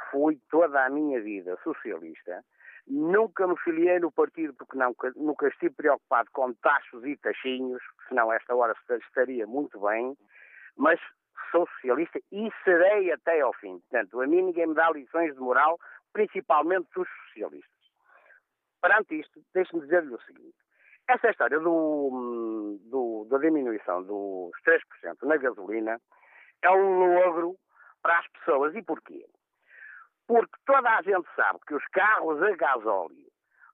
fui 0.10 0.40
toda 0.50 0.86
a 0.86 0.90
minha 0.90 1.22
vida 1.22 1.58
socialista, 1.64 2.44
nunca 2.88 3.48
me 3.48 3.58
filiei 3.58 4.00
no 4.00 4.12
partido 4.12 4.54
porque 4.54 4.78
não, 4.78 4.96
nunca 5.16 5.48
estive 5.48 5.76
preocupado 5.76 6.30
com 6.32 6.54
taxos 6.54 7.06
e 7.06 7.16
taxinhos, 7.18 7.82
senão 8.08 8.32
esta 8.32 8.56
hora 8.56 8.76
estaria 8.90 9.46
muito 9.46 9.80
bem, 9.80 10.18
mas 10.76 11.00
sou 11.52 11.68
socialista 11.68 12.20
e 12.32 12.50
serei 12.64 13.12
até 13.12 13.42
ao 13.42 13.54
fim. 13.54 13.80
Portanto, 13.80 14.22
a 14.22 14.28
mim 14.28 14.42
ninguém 14.42 14.68
me 14.68 14.74
dá 14.74 14.90
lições 14.92 15.34
de 15.34 15.40
moral 15.40 15.78
principalmente 16.14 16.88
dos 16.96 17.08
socialistas. 17.28 17.72
Perante 18.82 19.20
isto, 19.20 19.42
deixe-me 19.54 19.82
dizer-lhe 19.82 20.14
o 20.14 20.22
seguinte. 20.22 20.56
Essa 21.08 21.30
história 21.30 21.60
do, 21.60 22.80
do, 22.90 23.28
da 23.30 23.38
diminuição 23.38 24.04
dos 24.04 24.52
3% 24.66 25.24
na 25.24 25.38
gasolina 25.38 26.00
é 26.62 26.70
um 26.72 27.16
logro 27.16 27.56
para 28.02 28.20
as 28.20 28.28
pessoas. 28.30 28.76
E 28.76 28.82
porquê? 28.82 29.26
Porque 30.32 30.56
toda 30.66 30.90
a 30.90 31.02
gente 31.02 31.28
sabe 31.36 31.60
que 31.68 31.76
os 31.76 31.86
carros 31.88 32.42
a 32.42 32.56
gasóleo 32.56 33.28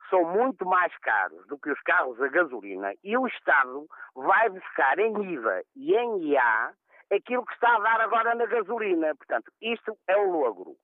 são 0.10 0.24
muito 0.24 0.66
mais 0.66 0.92
caros 0.98 1.46
do 1.46 1.60
que 1.60 1.70
os 1.70 1.80
carros 1.82 2.20
a 2.20 2.28
gasolina 2.30 2.96
e 3.04 3.16
o 3.16 3.28
Estado 3.28 3.86
vai 4.16 4.50
buscar 4.50 4.98
em 4.98 5.34
IVA 5.34 5.62
e 5.76 5.96
em 5.96 6.30
IA 6.30 6.74
aquilo 7.14 7.46
que 7.46 7.54
está 7.54 7.76
a 7.76 7.80
dar 7.80 8.02
agora 8.02 8.34
na 8.34 8.48
gasolina. 8.48 9.14
Portanto, 9.14 9.52
isto 9.62 9.96
é 10.08 10.18
o 10.18 10.32
logro. 10.32 10.76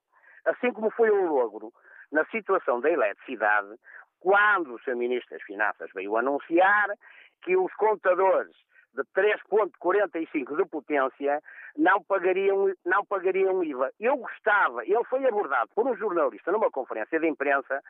Assim 0.46 0.72
como 0.72 0.92
foi 0.92 1.10
um 1.10 1.26
logro 1.26 1.74
na 2.12 2.24
situação 2.26 2.80
da 2.80 2.92
eletricidade, 2.92 3.76
quando 4.20 4.76
o 4.76 4.80
Sr. 4.84 4.96
Ministro 4.96 5.32
das 5.32 5.42
Finanças 5.42 5.90
veio 5.96 6.16
anunciar 6.16 6.92
que 7.42 7.58
os 7.58 7.74
contadores 7.74 8.56
de 8.94 9.04
3,45 9.16 10.56
de 10.56 10.66
potência 10.66 11.42
não 11.78 12.02
pagariam, 12.04 12.72
não 12.86 13.06
pagariam 13.06 13.64
IVA. 13.64 13.92
Eu 14.00 14.18
gostava, 14.18 14.84
ele 14.84 15.04
foi 15.06 15.26
abordado 15.26 15.70
por 15.76 15.88
um 15.88 15.96
jornalista 15.96 16.52
numa 16.52 16.70
conferência 16.70 17.20
de 17.20 17.28
imprensa, 17.28 17.82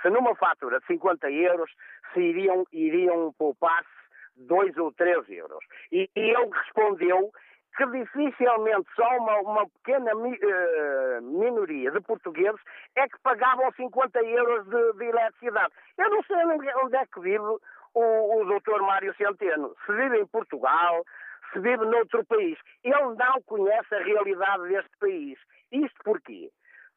se 0.00 0.10
numa 0.10 0.34
fatura 0.36 0.80
de 0.80 0.86
50 0.86 1.30
euros 1.30 1.70
se 2.12 2.20
iriam, 2.20 2.64
iriam 2.72 3.32
poupar-se 3.32 3.88
2 4.36 4.76
ou 4.78 4.92
3 4.92 5.28
euros. 5.30 5.64
E, 5.90 6.08
e 6.14 6.20
ele 6.20 6.50
respondeu 6.50 7.32
que 7.76 7.86
dificilmente 7.86 8.86
só 8.94 9.16
uma, 9.16 9.38
uma 9.40 9.68
pequena 9.68 10.14
uh, 10.14 11.22
minoria 11.22 11.90
de 11.90 12.00
portugueses 12.02 12.60
é 12.96 13.08
que 13.08 13.18
pagavam 13.22 13.72
50 13.72 14.22
euros 14.22 14.66
de, 14.66 14.92
de 14.98 15.04
eletricidade. 15.04 15.72
Eu 15.96 16.10
não 16.10 16.22
sei 16.24 16.36
onde 16.36 16.96
é 16.96 17.06
que 17.06 17.20
vive 17.20 17.56
o, 17.94 18.40
o 18.40 18.44
doutor 18.44 18.82
Mário 18.82 19.14
Centeno. 19.16 19.74
Se 19.86 19.92
vive 19.92 20.20
em 20.20 20.26
Portugal, 20.26 21.04
se 21.52 21.60
vive 21.60 21.84
noutro 21.84 22.24
país. 22.26 22.58
Ele 22.82 23.14
não 23.16 23.42
conhece 23.46 23.94
a 23.94 24.02
realidade 24.02 24.68
deste 24.68 24.96
país. 24.98 25.38
Isto 25.70 25.96
porquê? 26.04 26.50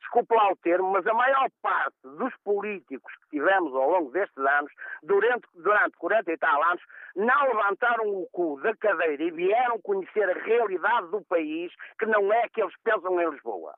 desculpe 0.06 0.36
lá 0.36 0.52
o 0.52 0.56
termo, 0.58 0.92
mas 0.92 1.06
a 1.08 1.14
maior 1.14 1.50
parte 1.62 1.96
dos 2.04 2.34
políticos 2.44 3.14
que 3.24 3.38
tivemos 3.38 3.74
ao 3.74 3.90
longo 3.90 4.12
destes 4.12 4.38
anos, 4.38 4.72
durante, 5.04 5.48
durante 5.56 5.98
40 5.98 6.32
e 6.32 6.38
tal 6.38 6.64
anos, 6.64 6.84
não 7.16 7.48
levantaram 7.48 8.08
o 8.10 8.28
cu 8.32 8.60
da 8.62 8.76
cadeira 8.76 9.24
e 9.24 9.32
vieram 9.32 9.80
conhecer 9.82 10.30
a 10.30 10.44
realidade 10.44 11.08
do 11.10 11.24
país, 11.26 11.74
que 12.00 12.06
não 12.06 12.32
é 12.32 12.48
que 12.50 12.62
eles 12.62 12.74
pensam 12.84 13.20
em 13.20 13.30
Lisboa. 13.30 13.74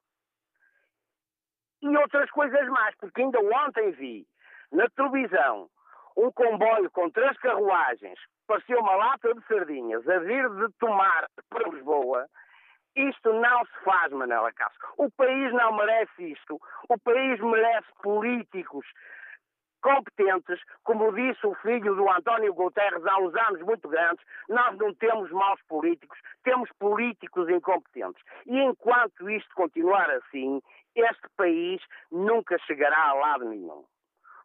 E 1.81 1.97
outras 1.97 2.29
coisas 2.31 2.67
mais, 2.69 2.95
porque 2.97 3.21
ainda 3.21 3.39
ontem 3.39 3.91
vi 3.91 4.27
na 4.71 4.87
televisão 4.89 5.69
um 6.17 6.31
comboio 6.31 6.89
com 6.91 7.09
três 7.11 7.37
carruagens, 7.37 8.19
parecia 8.47 8.79
uma 8.79 8.95
lata 8.95 9.33
de 9.33 9.45
sardinhas, 9.45 10.07
a 10.09 10.19
vir 10.19 10.49
de 10.49 10.73
Tomar 10.79 11.27
para 11.49 11.69
Lisboa, 11.69 12.27
isto 12.95 13.31
não 13.31 13.63
se 13.65 13.83
faz, 13.83 14.11
Manela 14.11 14.51
Castro. 14.53 14.87
O 14.97 15.11
país 15.11 15.53
não 15.53 15.77
merece 15.77 16.31
isto. 16.31 16.59
O 16.89 16.97
país 16.97 17.39
merece 17.39 17.87
políticos 18.01 18.87
competentes, 19.83 20.59
como 20.83 21.13
disse 21.13 21.45
o 21.45 21.53
filho 21.55 21.95
do 21.95 22.09
António 22.09 22.53
Guterres 22.55 23.05
há 23.05 23.19
uns 23.19 23.35
anos 23.35 23.61
muito 23.61 23.87
grandes, 23.87 24.25
nós 24.49 24.75
não 24.77 24.93
temos 24.95 25.31
maus 25.31 25.61
políticos, 25.67 26.17
temos 26.43 26.69
políticos 26.79 27.47
incompetentes. 27.47 28.21
E 28.47 28.59
enquanto 28.59 29.29
isto 29.29 29.53
continuar 29.55 30.09
assim, 30.09 30.59
este 30.95 31.29
país 31.37 31.79
nunca 32.11 32.57
chegará 32.65 33.09
a 33.09 33.13
lado 33.13 33.45
nenhum. 33.45 33.85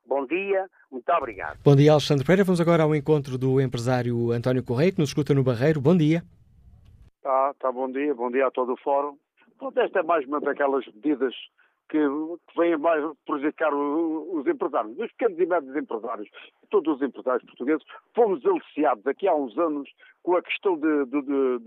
Bom 0.07 0.27
dia, 0.27 0.69
muito 0.91 1.11
obrigado. 1.13 1.59
Bom 1.65 1.77
dia, 1.77 1.93
Alexandre 1.93 2.25
Pereira. 2.25 2.45
Vamos 2.45 2.61
agora 2.61 2.83
ao 2.83 2.95
encontro 2.95 3.39
do 3.39 3.61
empresário 3.61 4.31
António 4.33 4.65
Correia, 4.65 4.93
que 4.93 4.99
nos 4.99 5.11
escuta 5.11 5.33
no 5.33 5.43
Barreiro. 5.43 5.81
Bom 5.81 5.97
dia. 5.97 6.23
Tá, 7.23 7.55
tá, 7.59 7.71
bom 7.71 7.91
dia, 7.91 8.15
bom 8.15 8.31
dia 8.31 8.47
a 8.47 8.51
todo 8.51 8.73
o 8.73 8.77
fórum. 8.77 9.17
Pronto, 9.59 9.79
esta 9.79 10.01
é 10.01 10.03
mais 10.03 10.27
uma 10.27 10.41
daquelas 10.41 10.85
medidas 10.87 11.35
que, 11.89 11.99
que 11.99 12.59
vêm 12.59 12.77
mais 12.77 13.05
prejudicar 13.25 13.73
os 13.73 14.47
empresários, 14.47 14.99
os 14.99 15.13
pequenos 15.13 15.39
e 15.39 15.47
médios 15.47 15.77
empresários, 15.77 16.29
todos 16.73 16.97
os 16.97 17.03
empresários 17.03 17.45
portugueses. 17.45 17.87
Fomos 18.15 18.45
aliciados 18.47 19.07
aqui 19.07 19.29
há 19.29 19.35
uns 19.35 19.57
anos 19.59 19.89
com 20.23 20.37
a 20.37 20.43
questão 20.43 20.77
de, 20.77 21.05
de, 21.07 21.23
de, 21.23 21.59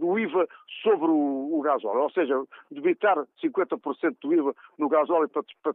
do 0.00 0.18
IVA 0.18 0.48
sobre 0.82 1.06
o, 1.06 1.58
o 1.58 1.60
gasóleo, 1.62 2.00
ou 2.00 2.10
seja, 2.10 2.42
debitar 2.70 3.16
50% 3.42 4.16
do 4.20 4.34
IVA 4.34 4.54
no 4.78 4.88
gasóleo 4.88 5.28
para, 5.28 5.44
para 5.62 5.74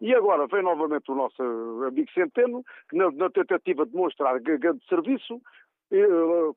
E 0.00 0.14
agora 0.14 0.46
vem 0.46 0.62
novamente 0.62 1.10
o 1.10 1.14
nosso 1.14 1.42
amigo 1.86 2.10
Centeno, 2.12 2.64
que 2.88 2.96
na, 2.96 3.10
na 3.10 3.28
tentativa 3.28 3.84
de 3.84 3.94
mostrar 3.94 4.38
grande 4.38 4.82
serviço, 4.88 5.40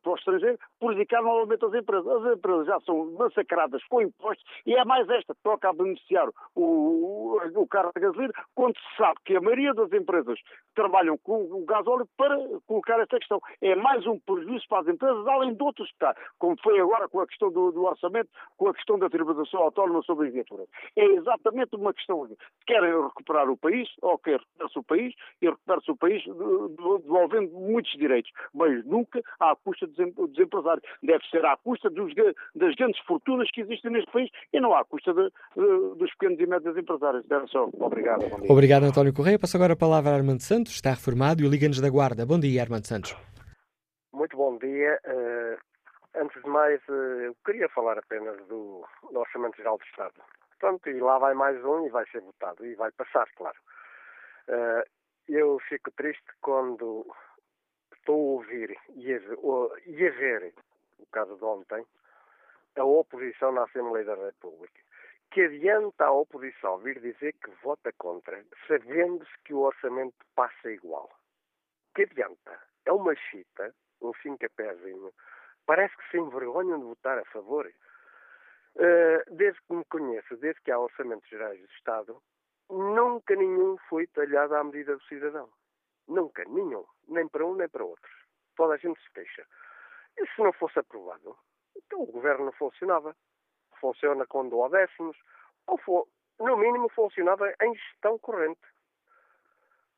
para 0.01 0.11
o 0.11 0.15
estrangeiro, 0.15 0.59
prejudicar 0.79 1.21
novamente 1.21 1.65
as 1.65 1.73
empresas. 1.73 2.07
As 2.07 2.37
empresas 2.37 2.67
já 2.67 2.79
são 2.81 3.11
massacradas 3.13 3.83
com 3.85 4.01
impostos 4.01 4.45
e 4.65 4.73
é 4.73 4.83
mais 4.85 5.07
esta 5.09 5.33
que 5.33 5.41
toca 5.43 5.69
a 5.69 5.73
beneficiar 5.73 6.29
o, 6.55 7.39
o, 7.55 7.67
carro 7.67 7.91
de 7.95 8.01
gasolina, 8.01 8.33
quando 8.53 8.75
se 8.77 8.97
sabe 8.97 9.19
que 9.25 9.35
a 9.35 9.41
maioria 9.41 9.73
das 9.73 9.91
empresas 9.91 10.39
trabalham 10.73 11.17
com 11.17 11.43
o 11.43 11.65
gasóleo 11.65 12.07
para 12.17 12.37
colocar 12.67 12.99
esta 12.99 13.17
questão. 13.17 13.39
É 13.61 13.75
mais 13.75 14.05
um 14.07 14.19
prejuízo 14.19 14.65
para 14.67 14.81
as 14.81 14.87
empresas, 14.87 15.27
além 15.27 15.53
de 15.53 15.63
outros 15.63 15.87
que 15.89 15.93
está, 15.95 16.15
como 16.39 16.55
foi 16.61 16.79
agora 16.79 17.07
com 17.07 17.19
a 17.19 17.27
questão 17.27 17.51
do, 17.51 17.71
do 17.71 17.83
orçamento, 17.83 18.29
com 18.57 18.69
a 18.69 18.73
questão 18.73 18.97
da 18.97 19.09
tributação 19.09 19.61
autónoma 19.61 20.01
sobre 20.03 20.27
as 20.27 20.33
viaturas. 20.33 20.67
É 20.95 21.05
exatamente 21.05 21.75
uma 21.75 21.93
questão 21.93 22.25
querem 22.65 23.01
recuperar 23.03 23.49
o 23.49 23.57
país, 23.57 23.89
ou 24.01 24.17
quer 24.17 24.39
recuperar-se 24.39 24.79
o 24.79 24.83
país, 24.83 25.13
e 25.41 25.49
recupera-se 25.49 25.91
o 25.91 25.97
país 25.97 26.23
devolvendo 26.23 27.51
muitos 27.51 27.91
direitos, 27.93 28.31
mas 28.53 28.85
nunca 28.85 29.21
à 29.39 29.55
custa 29.55 29.87
dos 29.87 30.39
empresários. 30.39 30.83
Deve 31.03 31.23
ser 31.29 31.45
à 31.45 31.57
custa 31.57 31.89
dos, 31.89 32.13
das 32.55 32.75
grandes 32.75 32.99
fortunas 33.01 33.49
que 33.51 33.61
existem 33.61 33.91
neste 33.91 34.11
país 34.11 34.29
e 34.53 34.59
não 34.59 34.73
à 34.73 34.83
custa 34.85 35.13
de, 35.13 35.23
de, 35.55 35.95
dos 35.95 36.11
pequenos 36.11 36.39
e 36.39 36.45
médios 36.45 36.77
empresários. 36.77 37.29
Era 37.29 37.45
só. 37.47 37.69
Obrigado. 37.73 38.23
Obrigado, 38.49 38.83
António 38.83 39.13
Correia. 39.13 39.39
Passo 39.39 39.57
agora 39.57 39.73
a 39.73 39.77
palavra 39.77 40.11
a 40.11 40.15
Armando 40.15 40.41
Santos, 40.41 40.73
está 40.73 40.91
reformado 40.91 41.41
e 41.41 41.45
o 41.45 41.49
Liga-nos 41.49 41.81
da 41.81 41.89
Guarda. 41.89 42.25
Bom 42.25 42.39
dia, 42.39 42.61
Armando 42.61 42.85
Santos. 42.85 43.15
Muito 44.13 44.37
bom 44.37 44.57
dia. 44.57 44.99
Uh, 45.05 45.57
antes 46.15 46.41
de 46.41 46.49
mais, 46.49 46.81
uh, 46.87 46.91
eu 46.91 47.35
queria 47.45 47.67
falar 47.69 47.97
apenas 47.97 48.37
do, 48.47 48.85
do 49.11 49.19
Orçamento 49.19 49.57
Geral 49.57 49.77
do 49.77 49.83
Estado. 49.83 50.13
Portanto, 50.59 50.89
e 50.89 50.99
lá 50.99 51.19
vai 51.19 51.33
mais 51.33 51.63
um 51.65 51.85
e 51.85 51.89
vai 51.89 52.05
ser 52.11 52.21
votado, 52.21 52.65
e 52.65 52.75
vai 52.75 52.91
passar, 52.91 53.27
claro. 53.35 53.57
Uh, 54.47 54.83
eu 55.27 55.59
fico 55.67 55.91
triste 55.91 56.23
quando 56.41 57.05
estou 58.05 58.15
a 58.15 58.33
ouvir 58.33 58.77
e 58.95 59.13
a, 59.13 60.11
ver, 60.11 60.53
o 60.99 61.05
caso 61.11 61.35
de 61.35 61.43
ontem, 61.43 61.83
a 62.75 62.83
oposição 62.83 63.51
na 63.51 63.63
Assembleia 63.63 64.05
da 64.05 64.15
República. 64.15 64.79
Que 65.31 65.41
adianta 65.41 66.05
a 66.05 66.11
oposição 66.11 66.77
vir 66.77 66.99
dizer 66.99 67.33
que 67.33 67.49
vota 67.63 67.91
contra, 67.97 68.45
sabendo-se 68.67 69.31
que 69.43 69.53
o 69.53 69.61
orçamento 69.61 70.15
passa 70.35 70.71
igual? 70.71 71.09
Que 71.95 72.03
adianta? 72.03 72.59
É 72.85 72.91
uma 72.91 73.15
chita, 73.15 73.73
um 74.01 74.13
fincapézinho. 74.13 75.11
Parece 75.65 75.97
que 75.97 76.11
se 76.11 76.17
envergonham 76.17 76.77
de 76.77 76.85
votar 76.85 77.17
a 77.17 77.25
favor. 77.25 77.67
Uh, 78.75 79.35
desde 79.35 79.59
que 79.61 79.73
me 79.73 79.85
conheço, 79.85 80.37
desde 80.37 80.61
que 80.61 80.71
há 80.71 80.77
orçamentos 80.77 81.27
gerais 81.27 81.59
do 81.59 81.67
Estado, 81.73 82.21
nunca 82.69 83.35
nenhum 83.35 83.77
foi 83.89 84.05
talhado 84.07 84.53
à 84.55 84.63
medida 84.63 84.95
do 84.95 85.03
cidadão. 85.05 85.49
Nunca, 86.07 86.43
nenhum. 86.45 86.85
Nem 87.07 87.27
para 87.27 87.45
um 87.45 87.55
nem 87.55 87.67
para 87.69 87.83
outros. 87.83 88.13
Toda 88.55 88.75
a 88.75 88.77
gente 88.77 89.01
se 89.01 89.11
queixa. 89.11 89.45
E 90.17 90.25
se 90.27 90.41
não 90.41 90.53
fosse 90.53 90.79
aprovado, 90.79 91.37
então 91.75 92.01
o 92.01 92.11
governo 92.11 92.45
não 92.45 92.51
funcionava. 92.53 93.15
Funciona 93.79 94.25
quando 94.25 94.63
há 94.63 94.69
décimos, 94.69 95.17
ou 95.67 95.77
for, 95.79 96.07
no 96.39 96.57
mínimo 96.57 96.89
funcionava 96.89 97.53
em 97.61 97.75
gestão 97.75 98.17
corrente. 98.19 98.61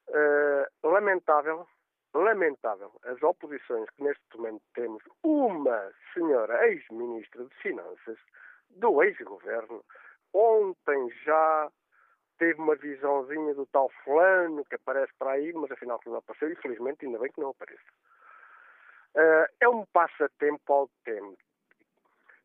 Uh, 0.10 0.88
lamentável, 0.88 1.68
lamentável 2.14 2.92
as 3.04 3.22
oposições 3.22 3.90
que 3.92 4.04
neste 4.04 4.24
momento 4.36 4.64
temos 4.74 5.04
uma 5.22 5.92
senhora 6.14 6.68
ex-ministra 6.68 7.44
de 7.44 7.56
Finanças 7.56 8.18
do 8.70 9.04
ex-governo, 9.04 9.84
ontem 10.34 11.10
já 11.24 11.72
teve 12.38 12.60
uma 12.60 12.76
visãozinha 12.76 13.54
do 13.54 13.66
tal 13.68 13.90
fulano 14.04 14.64
que 14.66 14.76
aparece 14.76 15.12
para 15.18 15.32
aí, 15.32 15.54
mas 15.54 15.72
afinal 15.72 16.00
que 16.00 16.10
não 16.10 16.18
apareceu, 16.18 16.52
e 16.52 16.56
felizmente 16.56 17.06
ainda 17.06 17.20
bem 17.20 17.32
que 17.32 17.42
não 17.42 17.50
aparece. 17.50 17.84
Uh, 19.16 19.48
é 19.60 19.68
um 19.68 19.86
passatempo 19.88 20.74
ao 20.74 20.90
tempo. 21.04 21.38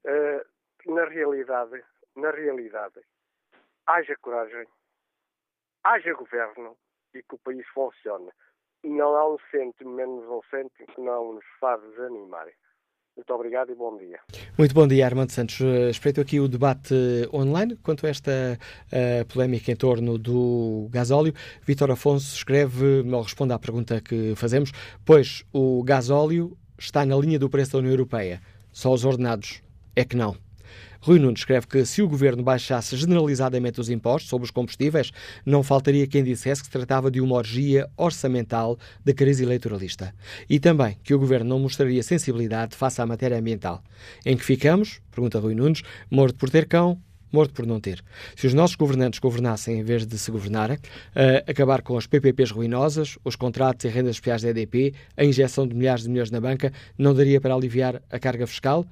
Uh, 0.05 0.93
na 0.93 1.05
realidade, 1.05 1.85
na 2.16 2.31
realidade, 2.31 3.01
haja 3.86 4.16
coragem, 4.20 4.66
haja 5.85 6.12
governo 6.14 6.77
e 7.14 7.23
que 7.23 7.35
o 7.35 7.39
país 7.39 7.66
funcione. 7.69 8.31
Não 8.85 9.14
há 9.14 9.28
um 9.28 9.39
cêntimo, 9.51 9.90
menos 9.90 10.27
um 10.28 10.43
cêntimo 10.51 10.86
que 10.89 11.01
não 11.01 11.35
nos 11.35 11.44
faz 11.60 11.81
desanimar. 11.82 12.48
Muito 13.16 13.34
obrigado 13.34 13.70
e 13.70 13.74
bom 13.74 13.97
dia. 13.98 14.18
Muito 14.56 14.74
bom 14.74 14.86
dia, 14.86 15.05
Armando 15.05 15.30
Santos. 15.30 15.60
Eh, 15.60 15.90
espreito 15.90 16.20
aqui 16.20 16.40
o 16.40 16.48
debate 16.48 16.94
online 17.32 17.76
quanto 17.76 18.06
a 18.06 18.09
esta 18.09 18.59
uh, 18.89 19.26
polémica 19.26 19.70
em 19.70 19.76
torno 19.76 20.16
do 20.16 20.89
gasóleo. 20.90 21.34
Vítor 21.62 21.90
Afonso 21.90 22.34
escreve, 22.34 23.05
ou 23.06 23.22
responde 23.22 23.52
à 23.52 23.59
pergunta 23.59 24.01
que 24.01 24.34
fazemos, 24.34 24.72
pois 25.05 25.44
o 25.52 25.82
gasóleo 25.82 26.56
está 26.78 27.05
na 27.05 27.14
linha 27.16 27.39
do 27.39 27.51
preço 27.51 27.72
da 27.72 27.78
União 27.78 27.93
Europeia. 27.93 28.40
Só 28.72 28.93
os 28.93 29.05
ordenados 29.05 29.62
é 29.94 30.05
que 30.05 30.16
não. 30.16 30.34
Rui 31.04 31.18
Nunes 31.18 31.40
escreve 31.40 31.66
que 31.66 31.84
se 31.84 32.00
o 32.00 32.08
governo 32.08 32.44
baixasse 32.44 32.96
generalizadamente 32.96 33.80
os 33.80 33.90
impostos 33.90 34.30
sobre 34.30 34.44
os 34.44 34.52
combustíveis, 34.52 35.10
não 35.44 35.64
faltaria 35.64 36.06
quem 36.06 36.22
dissesse 36.22 36.60
que 36.60 36.68
se 36.68 36.72
tratava 36.72 37.10
de 37.10 37.20
uma 37.20 37.34
orgia 37.34 37.90
orçamental 37.96 38.78
da 39.04 39.12
crise 39.12 39.42
eleitoralista. 39.42 40.14
E 40.48 40.60
também 40.60 40.96
que 41.02 41.12
o 41.12 41.18
governo 41.18 41.50
não 41.50 41.58
mostraria 41.58 42.04
sensibilidade 42.04 42.76
face 42.76 43.02
à 43.02 43.06
matéria 43.06 43.36
ambiental. 43.36 43.82
Em 44.24 44.36
que 44.36 44.44
ficamos? 44.44 45.00
Pergunta 45.10 45.40
Rui 45.40 45.56
Nunes. 45.56 45.82
Morto 46.08 46.36
por 46.36 46.48
ter 46.48 46.68
cão, 46.68 46.96
morto 47.32 47.52
por 47.52 47.66
não 47.66 47.80
ter. 47.80 48.00
Se 48.36 48.46
os 48.46 48.54
nossos 48.54 48.76
governantes 48.76 49.18
governassem 49.18 49.80
em 49.80 49.82
vez 49.82 50.06
de 50.06 50.16
se 50.16 50.30
governarem, 50.30 50.76
uh, 50.76 51.50
acabar 51.50 51.82
com 51.82 51.98
as 51.98 52.06
PPPs 52.06 52.52
ruinosas, 52.52 53.18
os 53.24 53.34
contratos 53.34 53.84
e 53.86 53.88
rendas 53.88 54.14
especiais 54.14 54.42
da 54.42 54.50
EDP, 54.50 54.94
a 55.16 55.24
injeção 55.24 55.66
de 55.66 55.74
milhares 55.74 56.04
de 56.04 56.10
milhões 56.10 56.30
na 56.30 56.40
banca, 56.40 56.72
não 56.96 57.12
daria 57.12 57.40
para 57.40 57.54
aliviar 57.54 58.00
a 58.08 58.18
carga 58.20 58.46
fiscal? 58.46 58.86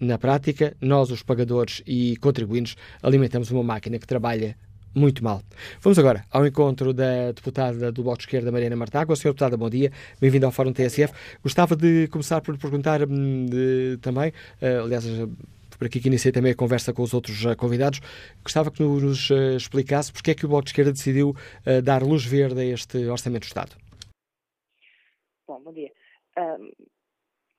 Na 0.00 0.18
prática, 0.18 0.76
nós, 0.80 1.10
os 1.10 1.22
pagadores 1.22 1.82
e 1.86 2.16
contribuintes, 2.16 2.76
alimentamos 3.02 3.50
uma 3.50 3.62
máquina 3.62 3.98
que 3.98 4.06
trabalha 4.06 4.56
muito 4.94 5.22
mal. 5.24 5.42
Vamos 5.80 5.98
agora 5.98 6.24
ao 6.30 6.46
encontro 6.46 6.92
da 6.92 7.32
deputada 7.32 7.90
do 7.90 8.02
Bloco 8.02 8.18
de 8.18 8.24
Esquerda, 8.24 8.52
Mariana 8.52 8.76
Martágua. 8.76 9.16
Senhora 9.16 9.34
deputada, 9.34 9.56
bom 9.56 9.68
dia. 9.68 9.90
Bem-vindo 10.20 10.46
ao 10.46 10.52
Fórum 10.52 10.72
TSF. 10.72 11.12
Gostava 11.42 11.74
de 11.74 12.06
começar 12.08 12.40
por 12.40 12.56
perguntar 12.56 13.02
hum, 13.02 13.46
de, 13.46 13.98
também, 14.00 14.30
uh, 14.62 14.84
aliás, 14.84 15.04
por 15.78 15.86
aqui 15.86 16.00
que 16.00 16.08
iniciei 16.08 16.30
também 16.30 16.52
a 16.52 16.54
conversa 16.54 16.92
com 16.92 17.02
os 17.02 17.12
outros 17.12 17.44
uh, 17.44 17.56
convidados, 17.56 18.00
gostava 18.42 18.70
que 18.70 18.82
nos 18.82 19.30
uh, 19.30 19.56
explicasse 19.56 20.12
porque 20.12 20.30
é 20.30 20.34
que 20.34 20.46
o 20.46 20.48
Bloco 20.48 20.64
de 20.64 20.70
Esquerda 20.70 20.92
decidiu 20.92 21.34
dar 21.82 22.02
luz 22.02 22.24
verde 22.24 22.60
a 22.60 22.64
este 22.64 23.06
Orçamento 23.08 23.42
do 23.42 23.46
Estado. 23.46 23.76
Bom, 25.46 25.60
bom 25.62 25.72
dia. 25.72 25.90
Um 26.38 26.70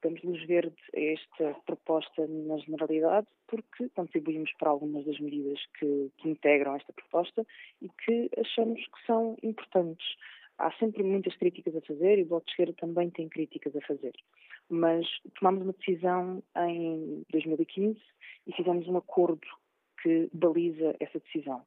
damos 0.06 0.22
luz 0.22 0.45
verde 0.45 0.76
a 0.95 0.99
esta 0.99 1.60
proposta 1.65 2.27
na 2.27 2.57
generalidade 2.57 3.27
porque 3.48 3.90
contribuímos 3.90 4.52
para 4.60 4.69
algumas 4.69 5.03
das 5.03 5.19
medidas 5.19 5.60
que, 5.80 6.11
que 6.18 6.30
integram 6.30 6.76
esta 6.76 6.94
proposta 6.94 7.45
e 7.82 7.90
que 7.90 8.30
achamos 8.38 8.80
que 8.80 9.06
são 9.07 9.36
importantes. 9.41 10.06
Há 10.60 10.72
sempre 10.73 11.03
muitas 11.03 11.36
críticas 11.36 11.76
a 11.76 11.82
fazer 11.82 12.19
e 12.19 12.22
o 12.22 12.27
Bloco 12.27 12.45
de 12.45 12.52
Esquerda 12.52 12.73
também 12.73 13.10
tem 13.10 13.27
críticas 13.27 13.76
a 13.76 13.82
fazer. 13.82 14.14
Mas 14.69 15.07
tomámos 15.40 15.64
uma 15.64 15.73
decisão 15.73 16.44
em 16.56 17.23
2015 17.32 17.99
e 18.45 18.53
fizemos 18.53 18.88
um 18.88 18.98
acordo 18.98 19.48
que 20.03 20.30
baliza 20.32 20.95
essa 20.99 21.19
decisão. 21.19 21.64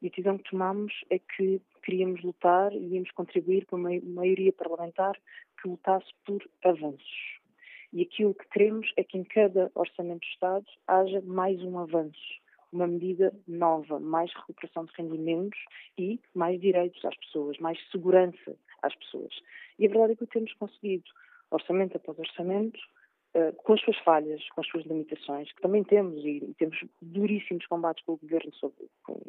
E 0.00 0.06
a 0.06 0.10
decisão 0.10 0.38
que 0.38 0.50
tomámos 0.50 0.92
é 1.10 1.18
que 1.18 1.60
queríamos 1.82 2.22
lutar 2.22 2.72
e 2.72 2.94
íamos 2.94 3.10
contribuir 3.12 3.66
para 3.66 3.76
uma 3.76 3.90
maioria 4.02 4.52
parlamentar 4.52 5.14
que 5.60 5.68
lutasse 5.68 6.08
por 6.24 6.42
avanços 6.64 7.41
e 7.92 8.02
aquilo 8.02 8.34
que 8.34 8.48
queremos 8.48 8.90
é 8.96 9.04
que 9.04 9.18
em 9.18 9.24
cada 9.24 9.70
orçamento 9.74 10.20
do 10.20 10.32
Estado 10.32 10.66
haja 10.86 11.20
mais 11.22 11.62
um 11.62 11.78
avanço, 11.78 12.40
uma 12.72 12.86
medida 12.86 13.32
nova, 13.46 14.00
mais 14.00 14.32
recuperação 14.34 14.86
de 14.86 14.92
rendimentos 14.96 15.58
e 15.98 16.18
mais 16.34 16.60
direitos 16.60 17.04
às 17.04 17.16
pessoas, 17.18 17.58
mais 17.58 17.78
segurança 17.90 18.56
às 18.82 18.94
pessoas. 18.96 19.34
E 19.78 19.86
a 19.86 19.88
verdade 19.90 20.12
é 20.12 20.16
que 20.16 20.24
o 20.24 20.26
temos 20.26 20.52
conseguido, 20.54 21.04
orçamento 21.50 21.96
após 21.96 22.18
orçamento, 22.18 22.80
uh, 23.34 23.52
com 23.62 23.74
as 23.74 23.80
suas 23.82 23.98
falhas, 23.98 24.42
com 24.50 24.62
as 24.62 24.66
suas 24.68 24.86
limitações, 24.86 25.52
que 25.52 25.60
também 25.60 25.84
temos, 25.84 26.24
e, 26.24 26.54
temos 26.58 26.78
duríssimos 27.02 27.66
combates 27.66 28.02
com 28.04 28.14
o 28.14 28.16
governo 28.16 28.54
sobre, 28.54 28.88
com, 29.02 29.20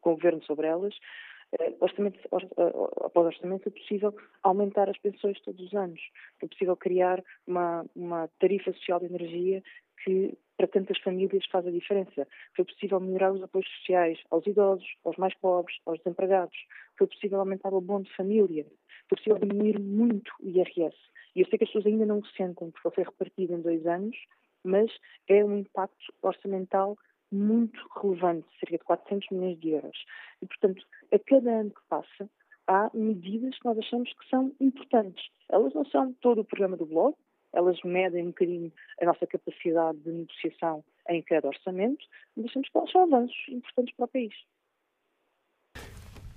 com 0.00 0.10
o 0.10 0.16
governo 0.16 0.42
sobre 0.42 0.66
elas, 0.66 0.94
eh, 0.94 1.37
orçamento, 1.80 2.18
or, 2.30 2.42
eh, 2.42 3.04
após 3.04 3.26
orçamento 3.26 3.68
é 3.68 3.72
possível 3.72 4.14
aumentar 4.42 4.88
as 4.88 4.98
pensões 4.98 5.40
todos 5.40 5.60
os 5.66 5.74
anos. 5.74 6.00
É 6.42 6.46
possível 6.46 6.76
criar 6.76 7.22
uma, 7.46 7.84
uma 7.96 8.28
tarifa 8.38 8.72
social 8.72 9.00
de 9.00 9.06
energia 9.06 9.62
que 10.04 10.36
para 10.56 10.66
tantas 10.66 10.98
famílias 10.98 11.46
faz 11.46 11.66
a 11.66 11.70
diferença. 11.70 12.26
Foi 12.54 12.64
possível 12.64 12.98
melhorar 12.98 13.32
os 13.32 13.42
apoios 13.42 13.68
sociais 13.78 14.18
aos 14.30 14.46
idosos, 14.46 14.86
aos 15.04 15.16
mais 15.16 15.34
pobres, 15.34 15.76
aos 15.86 15.98
desempregados. 15.98 16.56
Foi 16.96 17.06
possível 17.06 17.38
aumentar 17.38 17.72
o 17.72 17.80
bom 17.80 18.02
de 18.02 18.14
família. 18.14 18.66
Foi 19.08 19.16
possível 19.16 19.38
diminuir 19.38 19.78
muito 19.78 20.32
o 20.40 20.48
IRS. 20.48 20.96
E 21.36 21.40
eu 21.40 21.46
sei 21.46 21.58
que 21.58 21.64
as 21.64 21.70
pessoas 21.70 21.86
ainda 21.86 22.04
não 22.04 22.18
o 22.18 22.26
sentem, 22.26 22.70
porque 22.70 22.90
foi 22.90 23.04
repartido 23.04 23.54
em 23.54 23.62
dois 23.62 23.86
anos, 23.86 24.16
mas 24.64 24.90
é 25.28 25.44
um 25.44 25.58
impacto 25.58 26.12
orçamental 26.20 26.98
muito 27.30 27.78
relevante, 28.00 28.46
cerca 28.58 28.78
de 28.78 28.84
400 28.84 29.30
milhões 29.30 29.60
de 29.60 29.70
euros. 29.70 30.04
E, 30.42 30.46
portanto, 30.46 30.84
a 31.12 31.18
cada 31.18 31.50
ano 31.50 31.70
que 31.70 31.80
passa, 31.88 32.30
há 32.66 32.90
medidas 32.94 33.58
que 33.58 33.64
nós 33.64 33.78
achamos 33.78 34.12
que 34.12 34.28
são 34.28 34.52
importantes. 34.60 35.24
Elas 35.48 35.74
não 35.74 35.84
são 35.86 36.12
todo 36.20 36.42
o 36.42 36.44
programa 36.44 36.76
do 36.76 36.86
blog, 36.86 37.14
elas 37.52 37.80
medem 37.82 38.24
um 38.24 38.28
bocadinho 38.28 38.72
a 39.00 39.06
nossa 39.06 39.26
capacidade 39.26 39.98
de 39.98 40.10
negociação 40.10 40.84
em 41.08 41.22
cada 41.22 41.48
orçamento, 41.48 42.04
mas 42.36 42.46
achamos 42.46 42.68
que 42.68 42.76
elas 42.76 42.90
são 42.90 43.02
avanços 43.02 43.48
importantes 43.48 43.94
para 43.96 44.04
o 44.04 44.08
país. 44.08 44.34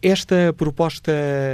Esta 0.03 0.51
proposta 0.51 1.11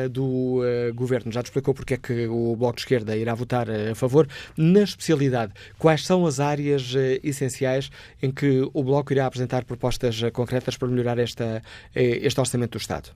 do 0.10 0.62
uh, 0.62 0.94
Governo 0.96 1.34
já 1.34 1.44
te 1.44 1.48
explicou 1.48 1.74
porque 1.74 1.96
é 1.96 1.98
que 1.98 2.28
o 2.28 2.56
Bloco 2.56 2.76
de 2.76 2.82
Esquerda 2.84 3.18
irá 3.18 3.36
votar 3.36 3.68
a 3.70 3.94
favor. 3.94 4.26
Na 4.58 4.84
especialidade, 4.84 5.52
quais 5.78 6.06
são 6.06 6.26
as 6.26 6.40
áreas 6.40 6.94
uh, 6.96 7.20
essenciais 7.22 7.90
em 8.24 8.32
que 8.32 8.62
o 8.74 8.84
Bloco 8.84 9.12
irá 9.12 9.26
apresentar 9.26 9.66
propostas 9.66 10.22
uh, 10.22 10.32
concretas 10.32 10.78
para 10.78 10.88
melhorar 10.88 11.20
esta, 11.20 11.62
este 11.94 12.40
orçamento 12.40 12.72
do 12.72 12.78
Estado? 12.78 13.10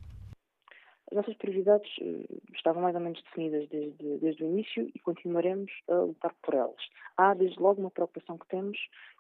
As 1.10 1.16
nossas 1.16 1.36
prioridades 1.38 1.90
estavam 2.54 2.82
mais 2.82 2.96
ou 2.96 3.02
menos 3.02 3.22
definidas 3.24 3.70
desde, 3.70 4.18
desde 4.18 4.44
o 4.44 4.48
início 4.48 4.92
e 4.94 5.00
continuaremos 5.00 5.72
a 5.90 5.96
lutar 5.96 6.34
por 6.44 6.56
elas. 6.56 6.84
Há, 7.16 7.34
desde 7.36 7.58
logo, 7.58 7.80
uma 7.80 7.92
preocupação 7.92 8.38
que 8.38 8.48
temos 8.50 8.78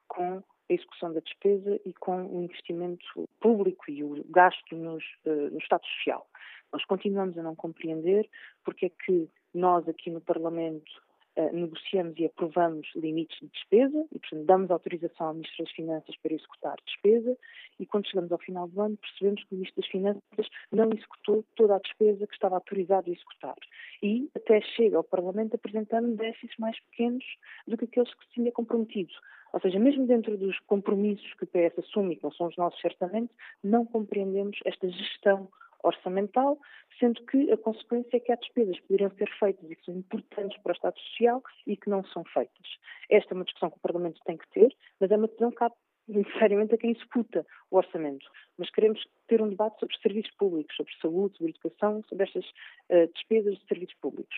com 0.10 0.44
a 0.72 0.74
execução 0.74 1.14
da 1.14 1.20
despesa 1.20 1.80
e 1.86 1.94
com 1.94 2.26
o 2.26 2.44
investimento 2.44 3.30
público 3.40 3.92
e 3.92 4.04
o 4.04 4.24
gasto 4.30 4.76
nos, 4.76 5.04
uh, 5.26 5.52
no 5.52 5.58
Estado 5.58 5.86
Social. 5.86 6.26
Nós 6.72 6.86
continuamos 6.86 7.38
a 7.38 7.44
não 7.44 7.56
compreender 7.56 8.30
porque 8.64 8.86
é 8.86 8.90
que 8.90 9.30
nós 9.54 9.88
aqui 9.90 10.10
no 10.10 10.22
Parlamento 10.22 10.92
uh, 11.38 11.56
negociamos 11.56 12.18
e 12.18 12.26
aprovamos 12.26 12.88
limites 12.96 13.38
de 13.40 13.48
despesa 13.48 14.06
e, 14.12 14.20
portanto, 14.20 14.46
damos 14.46 14.72
autorização 14.72 15.28
ao 15.28 15.34
Ministro 15.34 15.64
das 15.64 15.74
Finanças 15.74 16.16
para 16.18 16.34
executar 16.34 16.76
despesa 16.86 17.38
e 17.80 17.86
quando 17.86 18.08
chegamos 18.08 18.32
ao 18.32 18.38
final 18.40 18.68
do 18.68 18.82
ano 18.82 18.98
percebemos 18.98 19.44
que 19.44 19.54
o 19.54 19.56
Ministro 19.56 19.82
das 19.82 19.92
Finanças 19.92 20.50
não 20.72 20.90
executou 20.94 21.44
toda 21.56 21.76
a 21.76 21.80
despesa 21.80 22.28
que 22.28 22.34
estava 22.34 22.56
autorizado 22.56 23.10
a 23.10 23.14
executar 23.14 23.56
e 24.04 24.30
até 24.36 24.62
chega 24.62 24.98
ao 24.98 25.04
Parlamento 25.04 25.56
apresentando 25.56 26.16
déficits 26.16 26.58
mais 26.58 26.80
pequenos 26.92 27.24
do 27.68 27.78
que 27.78 27.86
aqueles 27.86 28.14
que 28.14 28.26
se 28.26 28.32
tinha 28.32 28.52
comprometido. 28.52 29.14
Ou 29.54 29.60
seja, 29.60 29.80
mesmo 29.80 30.08
dentro 30.08 30.38
dos 30.38 30.58
compromissos 30.60 31.34
que 31.34 31.44
o 31.44 31.48
PS 31.48 31.80
assume, 31.80 32.16
que 32.16 32.24
não 32.24 32.32
são 32.32 32.48
os 32.48 32.56
nossos 32.56 32.80
certamente, 32.80 33.32
não 33.64 33.86
compreendemos 33.86 34.58
esta 34.66 34.90
gestão 34.90 35.50
orçamental, 35.84 36.60
sendo 37.00 37.24
que 37.26 37.52
a 37.52 37.58
consequência 37.58 38.18
é 38.18 38.20
que 38.20 38.32
há 38.32 38.36
despesas 38.36 38.80
que 38.80 38.88
poderiam 38.88 39.12
ser 39.12 39.30
feitas 39.40 39.70
e 39.70 39.76
que 39.76 39.86
são 39.86 39.96
importantes 39.96 40.58
para 40.62 40.72
o 40.72 40.76
Estado 40.76 41.00
Social 41.00 41.44
e 41.66 41.78
que 41.78 41.90
não 41.90 42.04
são 42.06 42.24
feitas. 42.26 42.78
Esta 43.10 43.34
é 43.34 43.36
uma 43.36 43.46
discussão 43.46 43.70
que 43.70 43.78
o 43.78 43.82
Parlamento 43.82 44.22
tem 44.26 44.38
que 44.38 44.50
ter, 44.50 44.76
mas 45.00 45.12
é 45.12 45.18
uma 45.18 45.28
decisão 45.28 45.50
que 45.52 45.58
cabe 45.58 45.76
necessariamente 46.08 46.76
a 46.76 46.78
quem 46.78 46.92
executa 46.92 47.46
o 47.70 47.78
orçamento. 47.78 48.26
Mas 48.58 48.70
queremos 48.72 49.06
ter 49.28 49.42
um 49.42 49.50
debate 49.50 49.80
sobre 49.80 49.98
serviços 49.98 50.32
públicos, 50.36 50.76
sobre 50.76 50.94
saúde, 51.02 51.38
sobre 51.38 51.52
educação, 51.52 52.04
sobre 52.08 52.26
estas 52.26 52.46
uh, 52.46 53.12
despesas 53.14 53.58
de 53.58 53.66
serviços 53.68 53.96
públicos. 54.02 54.36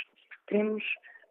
Queremos 0.48 0.84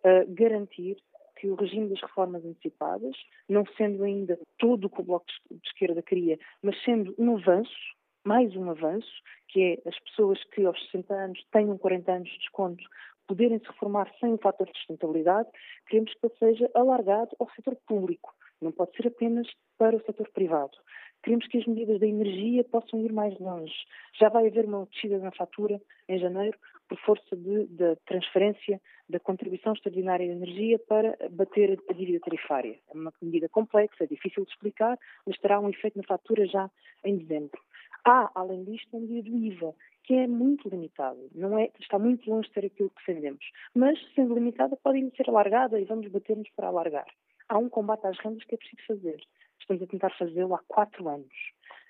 uh, 0.04 0.34
garantir 0.34 0.96
que 1.36 1.48
o 1.48 1.54
regime 1.54 1.88
das 1.88 2.00
reformas 2.00 2.44
antecipadas, 2.44 3.16
não 3.48 3.64
sendo 3.76 4.04
ainda 4.04 4.38
todo 4.58 4.84
o 4.84 4.90
que 4.90 5.00
o 5.00 5.04
Bloco 5.04 5.26
de 5.50 5.68
Esquerda 5.68 6.00
queria, 6.02 6.38
mas 6.62 6.80
sendo 6.84 7.14
um 7.18 7.36
avanço, 7.36 7.72
mais 8.24 8.54
um 8.56 8.70
avanço, 8.70 9.10
que 9.48 9.62
é 9.84 9.88
as 9.88 9.98
pessoas 10.00 10.42
que 10.44 10.64
aos 10.64 10.80
60 10.86 11.12
anos 11.12 11.44
tenham 11.50 11.76
40 11.76 12.12
anos 12.12 12.28
de 12.28 12.38
desconto 12.38 12.84
poderem 13.26 13.58
se 13.58 13.66
reformar 13.66 14.12
sem 14.20 14.34
o 14.34 14.38
fator 14.38 14.66
de 14.66 14.76
sustentabilidade, 14.78 15.48
queremos 15.88 16.12
que 16.14 16.28
seja 16.38 16.70
alargado 16.74 17.30
ao 17.38 17.48
setor 17.50 17.76
público, 17.86 18.34
não 18.60 18.72
pode 18.72 18.96
ser 18.96 19.06
apenas 19.08 19.48
para 19.78 19.96
o 19.96 20.04
setor 20.04 20.28
privado. 20.30 20.76
Queremos 21.22 21.46
que 21.46 21.58
as 21.58 21.66
medidas 21.66 22.00
da 22.00 22.06
energia 22.06 22.64
possam 22.64 23.00
ir 23.00 23.12
mais 23.12 23.38
longe. 23.38 23.74
Já 24.18 24.28
vai 24.28 24.48
haver 24.48 24.64
uma 24.64 24.86
descida 24.86 25.18
na 25.18 25.30
fatura 25.30 25.80
em 26.08 26.18
janeiro 26.18 26.58
por 26.88 26.98
força 26.98 27.36
da 27.70 27.96
transferência 28.06 28.80
da 29.08 29.20
contribuição 29.20 29.72
extraordinária 29.72 30.26
de 30.26 30.32
energia 30.32 30.78
para 30.80 31.16
bater 31.30 31.78
a 31.88 31.92
dívida 31.92 32.20
tarifária. 32.20 32.78
É 32.88 32.92
uma 32.92 33.12
medida 33.22 33.48
complexa, 33.48 34.04
é 34.04 34.06
difícil 34.06 34.44
de 34.44 34.50
explicar, 34.50 34.98
mas 35.24 35.38
terá 35.38 35.60
um 35.60 35.70
efeito 35.70 35.96
na 35.96 36.04
fatura 36.04 36.44
já 36.46 36.68
em 37.04 37.16
dezembro. 37.16 37.60
Há, 38.04 38.30
além 38.34 38.64
disto, 38.64 38.96
a 38.96 39.00
medida 39.00 39.30
do 39.30 39.36
IVA, 39.36 39.74
que 40.04 40.14
é 40.14 40.26
muito 40.26 40.68
limitada, 40.68 41.20
não 41.34 41.56
é, 41.56 41.70
está 41.78 41.98
muito 41.98 42.28
longe 42.28 42.48
de 42.48 42.54
ser 42.54 42.66
aquilo 42.66 42.90
que 42.90 43.06
defendemos. 43.06 43.44
Mas, 43.74 43.98
sendo 44.14 44.34
limitada, 44.34 44.76
pode 44.76 44.98
ser 45.16 45.28
alargada 45.28 45.78
e 45.78 45.84
vamos 45.84 46.08
bater-nos 46.08 46.50
para 46.56 46.66
alargar. 46.66 47.06
Há 47.48 47.58
um 47.58 47.68
combate 47.68 48.06
às 48.06 48.18
rendas 48.18 48.42
que 48.44 48.54
é 48.54 48.58
preciso 48.58 48.82
fazer. 48.86 49.20
Estamos 49.60 49.82
a 49.82 49.86
tentar 49.86 50.10
fazê-lo 50.18 50.54
há 50.54 50.60
quatro 50.66 51.08
anos. 51.08 51.32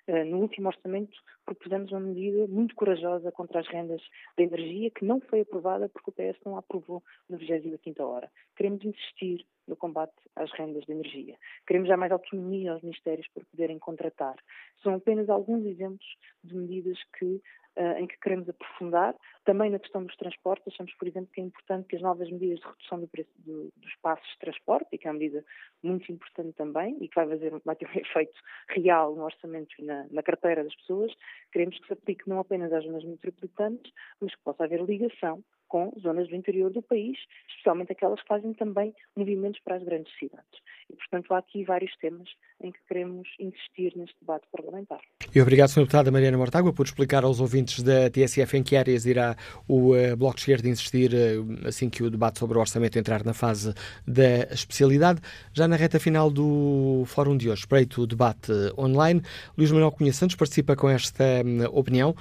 Eh, 0.07 0.25
no 0.25 0.39
último 0.39 0.69
orçamento 0.69 1.17
propusemos 1.44 1.90
uma 1.93 2.01
medida 2.01 2.47
muito 2.47 2.74
corajosa 2.74 3.31
contra 3.32 3.60
as 3.60 3.69
rendas 3.69 4.02
da 4.36 4.44
energia 4.44 4.90
que 4.90 5.05
não 5.05 5.20
foi 5.20 5.40
aprovada 5.40 5.89
porque 5.89 6.10
o 6.10 6.12
PS 6.12 6.39
não 6.44 6.56
a 6.56 6.59
aprovou 6.60 7.02
na 7.28 7.36
25ª 7.36 8.01
hora. 8.01 8.31
Queremos 8.56 8.85
insistir 8.85 9.47
no 9.66 9.77
combate 9.77 10.14
às 10.36 10.51
rendas 10.52 10.85
de 10.85 10.93
energia. 10.93 11.36
Queremos 11.66 11.89
dar 11.89 11.97
mais 11.97 12.12
autonomia 12.12 12.73
aos 12.73 12.82
ministérios 12.82 13.28
para 13.28 13.44
poderem 13.44 13.78
contratar. 13.78 14.36
São 14.82 14.94
apenas 14.94 15.28
alguns 15.28 15.64
exemplos 15.64 16.06
de 16.43 16.55
medidas 16.56 16.98
que 17.19 17.40
uh, 17.77 17.98
em 17.98 18.06
que 18.06 18.19
queremos 18.19 18.48
aprofundar. 18.48 19.14
Também 19.44 19.70
na 19.70 19.78
questão 19.78 20.05
dos 20.05 20.16
transportes, 20.16 20.66
achamos, 20.69 20.94
por 20.94 21.09
exemplo, 21.09 21.31
que 21.32 21.40
é 21.40 21.44
importante 21.44 21.89
que 21.89 21.97
as 21.97 22.02
novas 22.02 22.31
medidas 22.31 22.60
de 22.60 22.66
redução 22.66 23.01
do 23.01 23.09
preço 23.09 23.31
do, 23.39 23.73
dos 23.77 23.94
passos 23.97 24.27
de 24.32 24.39
transporte, 24.39 24.89
e 24.93 24.98
que 24.98 25.06
é 25.06 25.10
uma 25.10 25.19
medida 25.19 25.44
muito 25.82 26.10
importante 26.12 26.52
também, 26.52 26.97
e 27.01 27.09
que 27.09 27.14
vai, 27.14 27.28
fazer, 27.28 27.52
vai 27.64 27.77
ter 27.77 27.89
um 27.89 27.94
efeito 27.98 28.39
real 28.69 29.14
no 29.14 29.24
orçamento 29.24 29.74
e 29.78 29.85
na, 29.85 30.06
na 30.10 30.23
carteira 30.23 30.62
das 30.62 30.74
pessoas, 30.77 31.12
queremos 31.53 31.79
que 31.79 31.87
se 31.87 31.93
aplique 31.93 32.29
não 32.29 32.39
apenas 32.39 32.73
às 32.73 32.85
zonas 32.85 33.05
metropolitanas, 33.05 33.81
mas 34.21 34.35
que 34.35 34.43
possa 34.43 34.65
haver 34.65 34.83
ligação 34.83 35.43
com 35.69 35.91
zonas 35.99 36.29
do 36.29 36.37
interior 36.37 36.71
do 36.71 36.83
país, 36.83 37.19
especialmente 37.49 37.93
aquelas 37.93 38.21
que 38.21 38.29
fazem 38.29 38.53
também 38.53 38.95
movimentos 39.17 39.61
para 39.63 39.77
as 39.77 39.83
grandes 39.83 40.13
cidades. 40.19 40.61
E, 40.91 40.97
portanto, 40.97 41.33
há 41.33 41.39
aqui 41.39 41.65
vários 41.65 41.95
temas 41.97 42.29
em 42.63 42.71
que 42.71 42.79
queremos 42.89 43.29
insistir 43.41 43.93
neste 43.97 44.15
debate 44.21 44.47
parlamentar. 44.53 45.01
E 45.35 45.41
obrigado, 45.41 45.69
Sra. 45.69 45.83
Deputada 45.83 46.11
Mariana 46.11 46.39
Mortágua, 46.39 46.73
por 46.73 46.87
explicar 46.87 47.25
aos 47.25 47.41
ouvintes 47.41 47.83
da 47.83 48.09
TSF 48.11 48.57
em 48.57 48.63
que 48.63 48.77
áreas 48.77 49.05
irá 49.07 49.37
o 49.67 49.95
uh, 49.95 50.17
Bloco 50.17 50.37
de 50.37 50.43
Esquerda 50.43 50.69
insistir 50.69 51.13
uh, 51.13 51.69
assim 51.69 51.91
que 51.91 52.03
o 52.03 52.11
debate 52.11 52.39
sobre 52.39 52.57
o 52.57 52.61
orçamento 52.61 52.99
entrar 52.99 53.25
na 53.25 53.35
fase 53.35 53.75
da 54.07 54.53
especialidade. 54.53 55.21
Já 55.53 55.67
na 55.67 55.77
reta 55.77 55.99
final 55.99 56.31
do 56.31 57.05
fórum 57.07 57.37
de 57.37 57.51
hoje, 57.51 57.61
espreito 57.61 58.03
o 58.03 58.07
debate 58.07 58.53
online, 58.79 59.23
Luís 59.57 59.71
Manuel 59.71 59.93
Cunha 59.93 60.13
Santos 60.13 60.37
participa 60.37 60.77
com 60.77 60.89
esta 60.89 61.25
um, 61.45 61.65
opinião. 61.77 62.15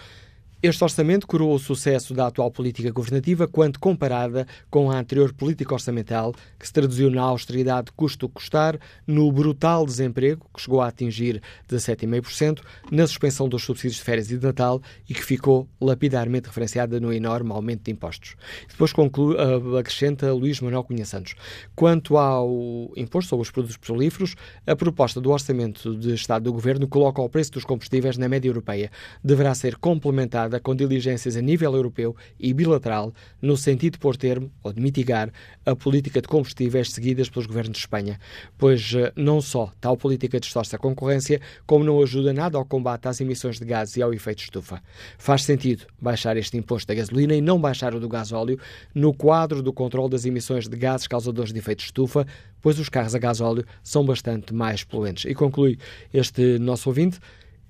Este 0.64 0.84
orçamento 0.84 1.26
coroou 1.26 1.56
o 1.56 1.60
sucesso 1.60 2.14
da 2.14 2.28
atual 2.28 2.52
política 2.52 2.92
governativa 2.92 3.48
quando 3.48 3.80
comparada 3.80 4.46
com 4.70 4.92
a 4.92 5.00
anterior 5.00 5.34
política 5.34 5.74
orçamental, 5.74 6.36
que 6.60 6.68
se 6.68 6.72
traduziu 6.72 7.10
na 7.10 7.24
austeridade 7.24 7.92
custo-custar, 7.94 8.80
no 9.08 9.32
brutal 9.32 9.88
desemprego, 9.88 10.46
que 10.54 10.62
chegou 10.62 10.80
a 10.80 10.88
atingir 10.88 11.42
17,5%, 11.68 12.62
na 12.92 13.08
suspensão 13.08 13.50
dos 13.50 13.64
subsídios 13.64 13.96
de 13.96 14.04
férias 14.04 14.30
e 14.30 14.38
de 14.38 14.46
Natal 14.46 14.80
e 15.10 15.16
que 15.16 15.24
ficou 15.24 15.68
lapidarmente 15.82 16.46
referenciada 16.46 17.00
no 17.00 17.12
enorme 17.12 17.52
aumento 17.52 17.86
de 17.86 17.92
impostos. 17.92 18.36
Depois 18.70 18.94
conclui, 18.94 19.38
uh, 19.38 19.78
acrescenta 19.78 20.32
Luís 20.32 20.62
Manuel 20.62 20.84
Cunha 20.84 21.08
Santos. 21.08 21.34
Quanto 21.76 22.20
ao 22.20 22.92
imposto 22.96 23.30
sobre 23.30 23.42
os 23.42 23.50
produtos 23.50 23.78
petrolíferos, 23.78 24.36
a 24.68 24.76
proposta 24.76 25.20
do 25.20 25.32
Orçamento 25.32 25.98
de 25.98 26.14
Estado 26.14 26.44
do 26.44 26.54
Governo 26.54 26.88
coloca 26.88 27.20
o 27.20 27.28
preço 27.28 27.54
dos 27.54 27.66
combustíveis 27.66 28.16
na 28.16 28.30
média 28.30 28.48
europeia. 28.48 28.92
Deverá 29.24 29.56
ser 29.56 29.78
com 30.60 30.76
diligências 30.76 31.36
a 31.36 31.42
nível 31.42 31.74
europeu 31.76 32.16
e 32.40 32.54
bilateral, 32.54 33.14
no 33.42 33.56
sentido 33.56 33.94
de 33.94 34.00
pôr 34.00 34.18
termo 34.18 34.52
ou 34.64 34.74
de 34.74 34.82
mitigar 34.82 35.32
a 35.66 35.76
política 35.76 36.22
de 36.22 36.28
combustíveis 36.28 36.92
seguidas 36.92 37.30
pelos 37.30 37.46
governos 37.46 37.74
de 37.74 37.80
Espanha, 37.80 38.20
pois 38.58 38.94
eh, 38.96 39.12
não 39.16 39.42
só 39.42 39.72
tal 39.80 39.96
política 39.96 40.40
distorce 40.40 40.76
a 40.76 40.80
concorrência, 40.80 41.40
como 41.66 41.84
não 41.84 42.02
ajuda 42.02 42.34
nada 42.34 42.58
ao 42.58 42.66
combate 42.66 43.08
às 43.08 43.22
emissões 43.22 43.60
de 43.60 43.66
gases 43.66 43.98
e 43.98 44.02
ao 44.02 44.14
efeito 44.14 44.44
estufa. 44.44 44.82
Faz 45.18 45.44
sentido 45.44 45.86
baixar 46.00 46.38
este 46.38 46.58
imposto 46.58 46.88
da 46.88 46.96
gasolina 46.96 47.34
e 47.36 47.42
não 47.42 47.60
baixar 47.60 47.94
o 47.94 48.00
do 48.00 48.10
gasóleo 48.10 48.60
no 48.94 49.14
quadro 49.14 49.62
do 49.62 49.72
controle 49.72 50.10
das 50.10 50.26
emissões 50.26 50.68
de 50.68 50.76
gases 50.76 51.08
causadores 51.08 51.54
de 51.54 51.60
efeito 51.60 51.84
estufa, 51.84 52.26
pois 52.62 52.80
os 52.80 52.90
carros 52.90 53.16
a 53.16 53.20
gasóleo 53.20 53.66
são 53.84 54.06
bastante 54.06 54.54
mais 54.54 54.84
poluentes. 54.84 55.26
E 55.26 55.34
conclui 55.34 55.78
este 56.14 56.60
nosso 56.60 56.90
ouvinte. 56.90 57.20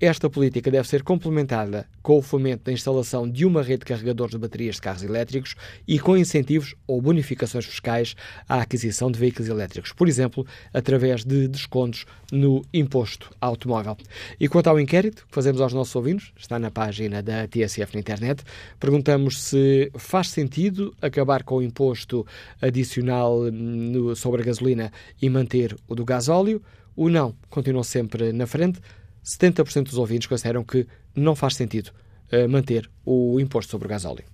Esta 0.04 0.28
política 0.28 0.68
deve 0.68 0.88
ser 0.88 1.04
complementada 1.04 1.86
com 2.02 2.18
o 2.18 2.22
fomento 2.22 2.64
da 2.64 2.72
instalação 2.72 3.30
de 3.30 3.46
uma 3.46 3.62
rede 3.62 3.78
de 3.78 3.84
carregadores 3.84 4.32
de 4.32 4.38
baterias 4.38 4.74
de 4.74 4.80
carros 4.80 5.04
elétricos 5.04 5.54
e 5.86 5.96
com 5.96 6.16
incentivos 6.16 6.74
ou 6.88 7.00
bonificações 7.00 7.66
fiscais 7.66 8.16
à 8.48 8.62
aquisição 8.62 9.12
de 9.12 9.20
veículos 9.20 9.48
elétricos, 9.48 9.92
por 9.92 10.08
exemplo, 10.08 10.44
através 10.74 11.24
de 11.24 11.46
descontos 11.46 12.04
no 12.32 12.64
imposto 12.74 13.30
automóvel. 13.40 13.96
E 14.40 14.48
quanto 14.48 14.66
ao 14.66 14.80
inquérito 14.80 15.24
que 15.24 15.32
fazemos 15.32 15.60
aos 15.60 15.72
nossos 15.72 15.94
ouvintes, 15.94 16.32
está 16.36 16.58
na 16.58 16.72
página 16.72 17.22
da 17.22 17.46
TSF 17.46 17.94
na 17.94 18.00
internet, 18.00 18.42
perguntamos 18.80 19.40
se 19.40 19.88
faz 19.96 20.30
sentido 20.30 20.92
acabar 21.00 21.44
com 21.44 21.58
o 21.58 21.62
imposto 21.62 22.26
adicional 22.60 23.40
no, 23.52 24.16
sobre 24.16 24.42
a 24.42 24.44
gasolina 24.46 24.92
e 25.22 25.30
manter 25.30 25.76
o 25.86 25.94
do 25.94 26.04
gasóleo. 26.04 26.60
O 26.96 27.08
não 27.08 27.36
continua 27.48 27.84
sempre 27.84 28.32
na 28.32 28.48
frente. 28.48 28.80
70% 29.24 29.84
dos 29.84 29.98
ouvintes 29.98 30.26
consideram 30.26 30.64
que 30.64 30.86
não 31.14 31.34
faz 31.34 31.54
sentido 31.54 31.90
eh, 32.30 32.46
manter 32.46 32.90
o 33.04 33.38
imposto 33.38 33.70
sobre 33.70 33.86
o 33.86 33.90
gasóleo. 33.90 34.24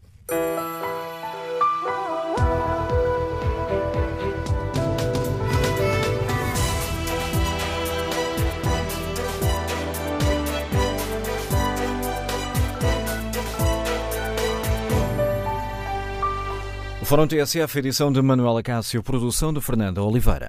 Fórum 17.08 17.26
TSF, 17.26 17.78
edição 17.78 18.12
de 18.12 18.20
Manuela 18.20 18.62
Cássio, 18.62 19.02
produção 19.02 19.50
de 19.50 19.62
Fernanda 19.62 20.02
Oliveira. 20.02 20.46